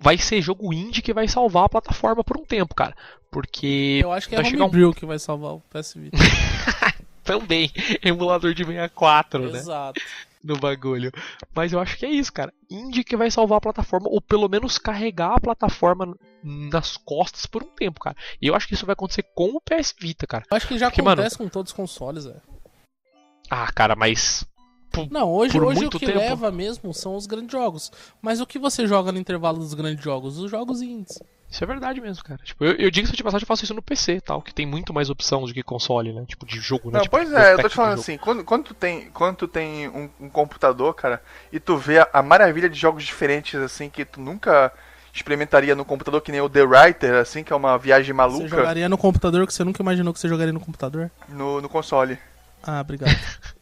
Vai 0.00 0.18
ser 0.18 0.42
jogo 0.42 0.72
indie 0.72 1.00
que 1.00 1.12
vai 1.14 1.28
salvar 1.28 1.64
a 1.66 1.68
plataforma 1.68 2.24
por 2.24 2.36
um 2.36 2.44
tempo, 2.44 2.74
cara. 2.74 2.94
Porque 3.30 4.00
Eu 4.02 4.10
acho 4.12 4.28
que 4.28 4.34
é 4.34 4.38
vai 4.42 4.50
chegar 4.50 4.64
um 4.64 4.66
Homebrew 4.66 4.92
que 4.92 5.06
vai 5.06 5.18
salvar 5.18 5.52
o 5.54 5.60
PS 5.70 5.94
Vita. 5.94 6.18
também 7.24 7.70
emulador 8.02 8.54
de 8.54 8.64
64, 8.64 9.50
né? 9.50 9.58
Exato. 9.58 10.00
no 10.42 10.56
bagulho. 10.58 11.12
Mas 11.54 11.72
eu 11.72 11.78
acho 11.80 11.96
que 11.96 12.04
é 12.06 12.10
isso, 12.10 12.32
cara. 12.32 12.52
Indie 12.70 13.04
que 13.04 13.16
vai 13.16 13.30
salvar 13.30 13.58
a 13.58 13.60
plataforma, 13.60 14.08
ou 14.08 14.20
pelo 14.20 14.48
menos 14.48 14.76
carregar 14.78 15.34
a 15.36 15.40
plataforma 15.40 16.16
nas 16.42 16.96
costas 16.96 17.46
por 17.46 17.62
um 17.62 17.68
tempo, 17.68 18.00
cara. 18.00 18.16
E 18.40 18.48
eu 18.48 18.54
acho 18.54 18.66
que 18.66 18.74
isso 18.74 18.84
vai 18.86 18.94
acontecer 18.94 19.22
com 19.34 19.50
o 19.50 19.60
PS 19.60 19.94
Vita, 19.98 20.26
cara. 20.26 20.44
Eu 20.50 20.56
acho 20.56 20.66
que 20.66 20.76
já 20.78 20.88
Porque, 20.90 21.00
mano- 21.02 21.20
acontece 21.20 21.38
com 21.38 21.48
todos 21.48 21.70
os 21.70 21.76
consoles, 21.76 22.24
velho. 22.24 22.42
Ah, 23.50 23.70
cara, 23.72 23.94
mas. 23.94 24.44
Não, 25.10 25.30
hoje, 25.32 25.52
Por 25.52 25.64
hoje 25.64 25.86
o 25.86 25.90
que 25.90 26.00
tempo. 26.00 26.18
leva 26.18 26.50
mesmo 26.50 26.92
são 26.92 27.16
os 27.16 27.26
grandes 27.26 27.52
jogos. 27.52 27.90
Mas 28.20 28.40
o 28.40 28.46
que 28.46 28.58
você 28.58 28.86
joga 28.86 29.10
no 29.12 29.18
intervalo 29.18 29.58
dos 29.58 29.72
grandes 29.74 30.04
jogos? 30.04 30.36
Os 30.38 30.50
jogos 30.50 30.82
indies. 30.82 31.18
Isso 31.52 31.62
é 31.62 31.66
verdade 31.66 32.00
mesmo, 32.00 32.24
cara. 32.24 32.40
Tipo, 32.42 32.64
eu, 32.64 32.72
eu 32.76 32.90
digo 32.90 33.06
se 33.06 33.14
de 33.14 33.22
passagem 33.22 33.44
eu 33.44 33.46
faço 33.46 33.62
isso 33.62 33.74
no 33.74 33.82
PC, 33.82 34.22
tal, 34.22 34.40
que 34.40 34.54
tem 34.54 34.64
muito 34.64 34.94
mais 34.94 35.10
opção 35.10 35.44
do 35.44 35.52
que 35.52 35.62
console, 35.62 36.10
né? 36.10 36.24
Tipo, 36.26 36.46
de 36.46 36.58
jogo, 36.58 36.90
né? 36.90 36.94
Não, 36.94 37.02
Tipo, 37.02 37.14
pois 37.14 37.30
é, 37.30 37.52
eu 37.52 37.58
tô 37.58 37.68
te 37.68 37.74
falando 37.74 38.00
assim, 38.00 38.16
quando, 38.16 38.42
quando 38.42 38.64
tu 38.64 38.72
tem, 38.72 39.10
quando 39.10 39.36
tu 39.36 39.46
tem 39.46 39.86
um, 39.90 40.08
um 40.18 40.30
computador, 40.30 40.94
cara, 40.94 41.22
e 41.52 41.60
tu 41.60 41.76
vê 41.76 41.98
a, 41.98 42.08
a 42.10 42.22
maravilha 42.22 42.70
de 42.70 42.80
jogos 42.80 43.04
diferentes, 43.04 43.60
assim, 43.60 43.90
que 43.90 44.02
tu 44.02 44.18
nunca 44.18 44.72
experimentaria 45.12 45.74
no 45.76 45.84
computador, 45.84 46.22
que 46.22 46.32
nem 46.32 46.40
o 46.40 46.48
The 46.48 46.62
Writer, 46.62 47.16
assim, 47.16 47.44
que 47.44 47.52
é 47.52 47.56
uma 47.56 47.76
viagem 47.76 48.06
Você 48.06 48.12
maluca, 48.14 48.48
jogaria 48.48 48.88
no 48.88 48.96
computador 48.96 49.46
que 49.46 49.52
você 49.52 49.62
nunca 49.62 49.82
imaginou 49.82 50.14
que 50.14 50.20
você 50.20 50.28
jogaria 50.28 50.54
no 50.54 50.60
computador? 50.60 51.10
no, 51.28 51.60
no 51.60 51.68
console. 51.68 52.18
Ah, 52.62 52.80
obrigado. 52.80 53.14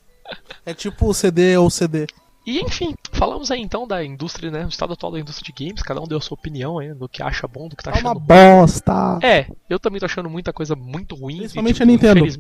é 0.65 0.73
tipo 0.73 1.09
o 1.09 1.15
CD 1.15 1.57
ou 1.57 1.69
CD. 1.69 2.07
E 2.47 2.61
enfim, 2.61 2.95
falamos 3.13 3.51
aí 3.51 3.61
então 3.61 3.87
da 3.87 4.05
indústria, 4.05 4.51
né? 4.51 4.65
O 4.65 4.69
estado 4.69 4.93
atual 4.95 5.13
da 5.13 5.21
indústria 5.21 5.53
de 5.53 5.65
games, 5.65 5.83
cada 5.83 6.01
um 6.01 6.07
deu 6.07 6.19
a 6.19 6.21
sua 6.21 6.37
opinião 6.37 6.79
aí, 6.79 6.93
do 6.95 7.09
que 7.09 7.23
acha 7.23 7.47
bom, 7.47 7.69
do 7.69 7.77
que 7.77 7.83
tá 7.83 7.91
É 7.91 7.95
uma 8.01 8.13
achando 8.13 8.19
ruim. 8.19 8.27
bosta. 8.27 9.19
É, 9.23 9.47
eu 9.69 9.79
também 9.79 10.01
tô 10.01 10.07
achando 10.07 10.31
muita 10.31 10.53
coisa 10.53 10.75
muito 10.75 11.15
ruim. 11.15 11.39
Principalmente 11.39 11.77
e, 11.77 11.79
tipo, 11.79 11.83
a 11.83 11.87
Nintendo. 11.87 12.19
infeliz- 12.27 12.39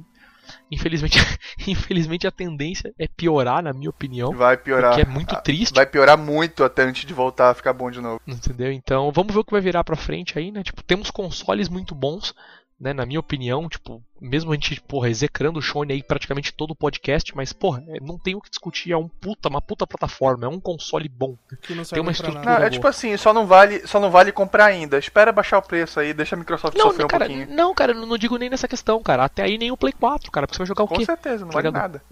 Infelizmente, 0.70 1.16
infelizmente 1.68 2.26
a 2.26 2.30
tendência 2.32 2.92
é 2.98 3.06
piorar, 3.06 3.62
na 3.62 3.72
minha 3.72 3.90
opinião. 3.90 4.32
Vai 4.32 4.56
piorar. 4.56 4.94
Que 4.96 5.02
é 5.02 5.04
muito 5.04 5.34
Ah, 5.34 5.40
triste. 5.40 5.74
Vai 5.74 5.86
piorar 5.86 6.18
muito 6.18 6.64
até 6.64 6.82
antes 6.82 7.04
de 7.04 7.14
voltar 7.14 7.50
a 7.50 7.54
ficar 7.54 7.72
bom 7.72 7.88
de 7.90 8.00
novo. 8.00 8.20
Entendeu? 8.26 8.72
Então, 8.72 9.12
vamos 9.12 9.32
ver 9.32 9.40
o 9.40 9.44
que 9.44 9.52
vai 9.52 9.60
virar 9.60 9.84
pra 9.84 9.94
frente 9.96 10.36
aí, 10.38 10.50
né? 10.50 10.62
Tipo, 10.64 10.82
temos 10.82 11.10
consoles 11.10 11.68
muito 11.68 11.94
bons, 11.94 12.34
né? 12.80 12.92
Na 12.94 13.04
minha 13.04 13.20
opinião, 13.20 13.68
tipo, 13.68 14.02
mesmo 14.20 14.50
a 14.50 14.54
gente, 14.54 14.80
porra, 14.80 15.10
execrando 15.10 15.58
o 15.58 15.62
Shone 15.62 15.92
aí 15.92 16.02
praticamente 16.02 16.52
todo 16.52 16.70
o 16.70 16.74
podcast, 16.74 17.36
mas, 17.36 17.52
porra, 17.52 17.84
é, 17.88 18.00
não 18.00 18.18
tem 18.18 18.34
o 18.34 18.40
que 18.40 18.48
discutir, 18.48 18.92
é 18.92 18.96
um 18.96 19.06
puta, 19.08 19.48
uma 19.48 19.60
puta 19.60 19.86
plataforma, 19.86 20.46
é 20.46 20.48
um 20.48 20.58
console 20.58 21.08
bom. 21.08 21.36
Que 21.62 21.74
não 21.74 21.84
Tem 21.84 22.00
uma 22.00 22.10
estrutura- 22.12 22.42
Não, 22.44 22.64
é 22.64 22.70
tipo 22.70 22.86
assim, 22.86 23.16
só 23.16 23.32
não 23.34 23.46
vale, 23.46 23.86
só 23.86 24.00
não 24.00 24.10
vale 24.10 24.32
comprar 24.32 24.64
ainda. 24.66 24.98
Espera 24.98 25.30
baixar 25.32 25.58
o 25.58 25.62
preço 25.62 26.00
aí, 26.00 26.14
deixa 26.14 26.34
a 26.34 26.38
Microsoft 26.38 26.76
Não, 26.76 26.86
sofrer 26.88 27.04
um 27.04 27.08
cara, 27.08 27.26
pouquinho. 27.26 27.46
não, 27.54 27.74
cara, 27.74 27.92
eu 27.92 28.06
não 28.06 28.16
digo 28.18 28.36
nem 28.38 28.48
nessa 28.48 28.66
questão, 28.66 29.02
cara. 29.02 29.24
Até 29.24 29.42
aí 29.42 29.58
nem 29.58 29.70
o 29.70 29.76
Play 29.76 29.92
4, 29.92 30.30
cara, 30.30 30.46
porque 30.46 30.56
você 30.56 30.60
vai 30.60 30.66
jogar 30.66 30.84
o 30.84 30.88
Com 30.88 30.96
quê? 30.96 31.04
certeza, 31.04 31.44
não 31.44 31.50
Tá 31.52 31.58
vale 31.60 31.70
nada. 31.70 32.02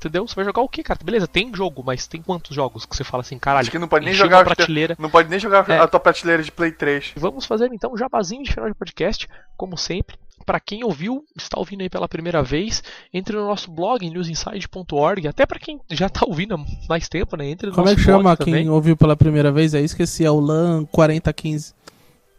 Entendeu? 0.00 0.26
Você 0.26 0.34
vai 0.34 0.46
jogar 0.46 0.62
o 0.62 0.68
quê, 0.68 0.82
cara? 0.82 0.98
Beleza, 1.04 1.28
tem 1.28 1.54
jogo, 1.54 1.82
mas 1.84 2.06
tem 2.06 2.22
quantos 2.22 2.56
jogos 2.56 2.86
que 2.86 2.96
você 2.96 3.04
fala 3.04 3.20
assim, 3.20 3.38
caralho? 3.38 3.60
Acho 3.60 3.70
que 3.70 3.78
não 3.78 3.86
pode 3.86 4.06
nem 4.06 4.14
jogar 4.14 4.42
prateleira. 4.44 4.96
Não 4.98 5.10
pode 5.10 5.28
nem 5.28 5.38
jogar 5.38 5.68
É. 5.68 5.78
a 5.78 5.86
tua 5.86 6.00
prateleira 6.00 6.42
de 6.42 6.50
Play 6.50 6.72
3. 6.72 7.12
Vamos 7.16 7.44
fazer 7.44 7.68
então 7.70 7.92
um 7.92 7.98
jabazinho 7.98 8.42
de 8.42 8.50
final 8.50 8.66
de 8.66 8.74
podcast, 8.74 9.28
como 9.58 9.76
sempre. 9.76 10.16
Pra 10.46 10.58
quem 10.58 10.82
ouviu, 10.82 11.22
está 11.36 11.58
ouvindo 11.58 11.82
aí 11.82 11.90
pela 11.90 12.08
primeira 12.08 12.42
vez, 12.42 12.82
entre 13.12 13.36
no 13.36 13.46
nosso 13.46 13.70
blog 13.70 14.08
newsinside.org, 14.08 15.28
até 15.28 15.44
pra 15.44 15.58
quem 15.58 15.78
já 15.90 16.08
tá 16.08 16.22
ouvindo 16.26 16.54
há 16.54 16.58
mais 16.88 17.06
tempo, 17.06 17.36
né? 17.36 17.50
Entre 17.50 17.66
no 17.68 17.74
Como 17.74 17.86
é 17.86 17.90
nosso 17.90 18.02
que 18.02 18.10
chama 18.10 18.34
quem 18.38 18.46
também. 18.46 18.68
ouviu 18.70 18.96
pela 18.96 19.14
primeira 19.14 19.52
vez? 19.52 19.74
Aí 19.74 19.84
esqueci, 19.84 20.24
é 20.24 20.30
o 20.30 20.40
LAN 20.40 20.86
4015. 20.86 21.74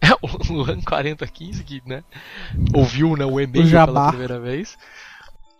É 0.02 0.08
o 0.20 0.54
Luan 0.54 0.82
4015 0.82 1.64
que, 1.64 1.80
né, 1.86 2.04
ouviu 2.74 3.16
né, 3.16 3.24
o 3.24 3.40
e-mail 3.40 3.66
O 3.66 3.68
jabá. 3.70 3.86
pela 3.94 4.08
primeira 4.10 4.40
vez. 4.40 4.76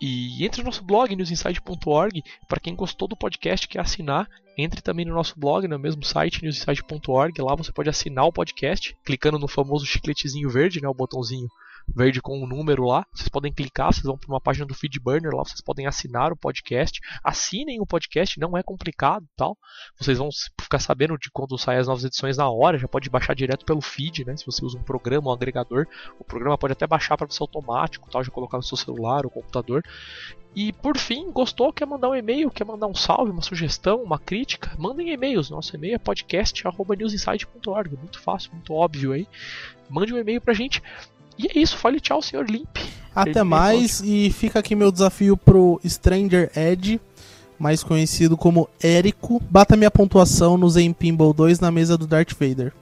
E 0.04 0.44
entre 0.44 0.62
no 0.62 0.66
nosso 0.66 0.82
blog, 0.82 1.14
newsinside.org, 1.14 2.24
para 2.48 2.58
quem 2.58 2.74
gostou 2.74 3.06
do 3.06 3.16
podcast 3.16 3.68
quer 3.68 3.78
assinar, 3.78 4.28
entre 4.58 4.82
também 4.82 5.04
no 5.04 5.14
nosso 5.14 5.38
blog, 5.38 5.68
no 5.68 5.78
mesmo 5.78 6.02
site, 6.02 6.42
newsinside.org, 6.42 7.40
lá 7.40 7.54
você 7.54 7.70
pode 7.70 7.88
assinar 7.88 8.24
o 8.24 8.32
podcast, 8.32 8.96
clicando 9.04 9.38
no 9.38 9.46
famoso 9.46 9.86
chicletezinho 9.86 10.50
verde, 10.50 10.82
né, 10.82 10.88
o 10.88 10.94
botãozinho 10.94 11.48
verde 11.88 12.20
com 12.20 12.42
o 12.42 12.46
número 12.46 12.84
lá. 12.84 13.04
Vocês 13.12 13.28
podem 13.28 13.52
clicar, 13.52 13.92
vocês 13.92 14.04
vão 14.04 14.16
para 14.16 14.28
uma 14.28 14.40
página 14.40 14.66
do 14.66 14.74
Feedburner, 14.74 15.34
lá 15.34 15.44
vocês 15.44 15.60
podem 15.60 15.86
assinar 15.86 16.32
o 16.32 16.36
podcast. 16.36 17.00
Assinem 17.22 17.80
o 17.80 17.86
podcast, 17.86 18.38
não 18.38 18.56
é 18.56 18.62
complicado, 18.62 19.26
tal. 19.36 19.56
Vocês 19.98 20.18
vão 20.18 20.28
ficar 20.60 20.78
sabendo 20.78 21.16
de 21.18 21.30
quando 21.30 21.58
saem 21.58 21.78
as 21.78 21.86
novas 21.86 22.04
edições 22.04 22.36
na 22.36 22.48
hora, 22.50 22.78
já 22.78 22.88
pode 22.88 23.10
baixar 23.10 23.34
direto 23.34 23.64
pelo 23.64 23.80
feed, 23.80 24.24
né? 24.24 24.36
Se 24.36 24.46
você 24.46 24.64
usa 24.64 24.78
um 24.78 24.82
programa, 24.82 25.30
um 25.30 25.32
agregador, 25.32 25.86
o 26.18 26.24
programa 26.24 26.58
pode 26.58 26.72
até 26.72 26.86
baixar 26.86 27.16
para 27.16 27.26
você 27.26 27.42
automático, 27.42 28.08
tal, 28.10 28.22
já 28.22 28.30
colocar 28.30 28.56
no 28.56 28.62
seu 28.62 28.76
celular 28.76 29.24
ou 29.24 29.30
computador. 29.30 29.82
E 30.54 30.70
por 30.70 30.98
fim, 30.98 31.32
gostou, 31.32 31.72
quer 31.72 31.86
mandar 31.86 32.10
um 32.10 32.14
e-mail, 32.14 32.50
quer 32.50 32.66
mandar 32.66 32.86
um 32.86 32.94
salve, 32.94 33.30
uma 33.30 33.40
sugestão, 33.40 34.02
uma 34.02 34.18
crítica, 34.18 34.70
mandem 34.78 35.10
e-mails. 35.10 35.48
Nosso 35.48 35.74
e-mail 35.74 35.94
é 35.94 35.98
podcast@newsinsight.org, 35.98 37.96
muito 37.96 38.20
fácil, 38.20 38.52
muito 38.52 38.74
óbvio 38.74 39.12
aí. 39.12 39.26
Mande 39.88 40.12
um 40.12 40.18
e-mail 40.18 40.40
pra 40.40 40.52
gente. 40.52 40.82
E 41.38 41.46
é 41.46 41.58
isso, 41.60 41.76
fale 41.76 42.00
tchau, 42.00 42.20
senhor 42.22 42.48
Limp. 42.48 42.76
Até 43.14 43.32
Terminei 43.32 43.58
mais 43.58 44.00
e 44.00 44.30
fica 44.30 44.58
aqui 44.58 44.74
meu 44.74 44.90
desafio 44.90 45.36
pro 45.36 45.80
Stranger 45.84 46.50
Edge, 46.56 47.00
mais 47.58 47.82
conhecido 47.82 48.36
como 48.36 48.68
Érico. 48.82 49.40
Bata 49.50 49.76
minha 49.76 49.90
pontuação 49.90 50.56
no 50.56 50.68
Zen 50.68 50.92
Pinball 50.92 51.32
2 51.32 51.60
na 51.60 51.70
mesa 51.70 51.98
do 51.98 52.06
Darth 52.06 52.32
Vader. 52.32 52.72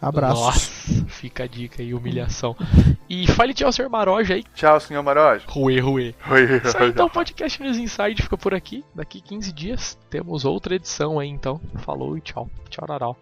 Abraço. 0.00 0.42
Nossa, 0.42 1.04
fica 1.06 1.44
a 1.44 1.46
dica 1.46 1.80
aí, 1.80 1.94
humilhação. 1.94 2.56
E 3.08 3.26
fale 3.28 3.54
tchau, 3.54 3.72
Sr. 3.72 3.88
Maroja 3.88 4.34
aí. 4.34 4.42
Tchau, 4.54 4.80
senhor 4.80 5.02
Maroja. 5.02 5.44
Ruê, 5.46 5.78
ruê. 5.78 6.14
Isso 6.64 6.76
aí, 6.76 6.88
então, 6.88 7.06
o 7.06 7.10
podcast 7.10 7.62
News 7.62 7.76
Inside 7.76 8.20
fica 8.20 8.36
por 8.36 8.52
aqui. 8.52 8.84
Daqui 8.92 9.20
15 9.20 9.52
dias 9.52 9.96
temos 10.10 10.44
outra 10.44 10.74
edição 10.74 11.20
aí, 11.20 11.28
então. 11.28 11.60
Falou 11.76 12.18
e 12.18 12.20
tchau. 12.20 12.50
Tchau, 12.68 12.84
Naral. 12.88 13.16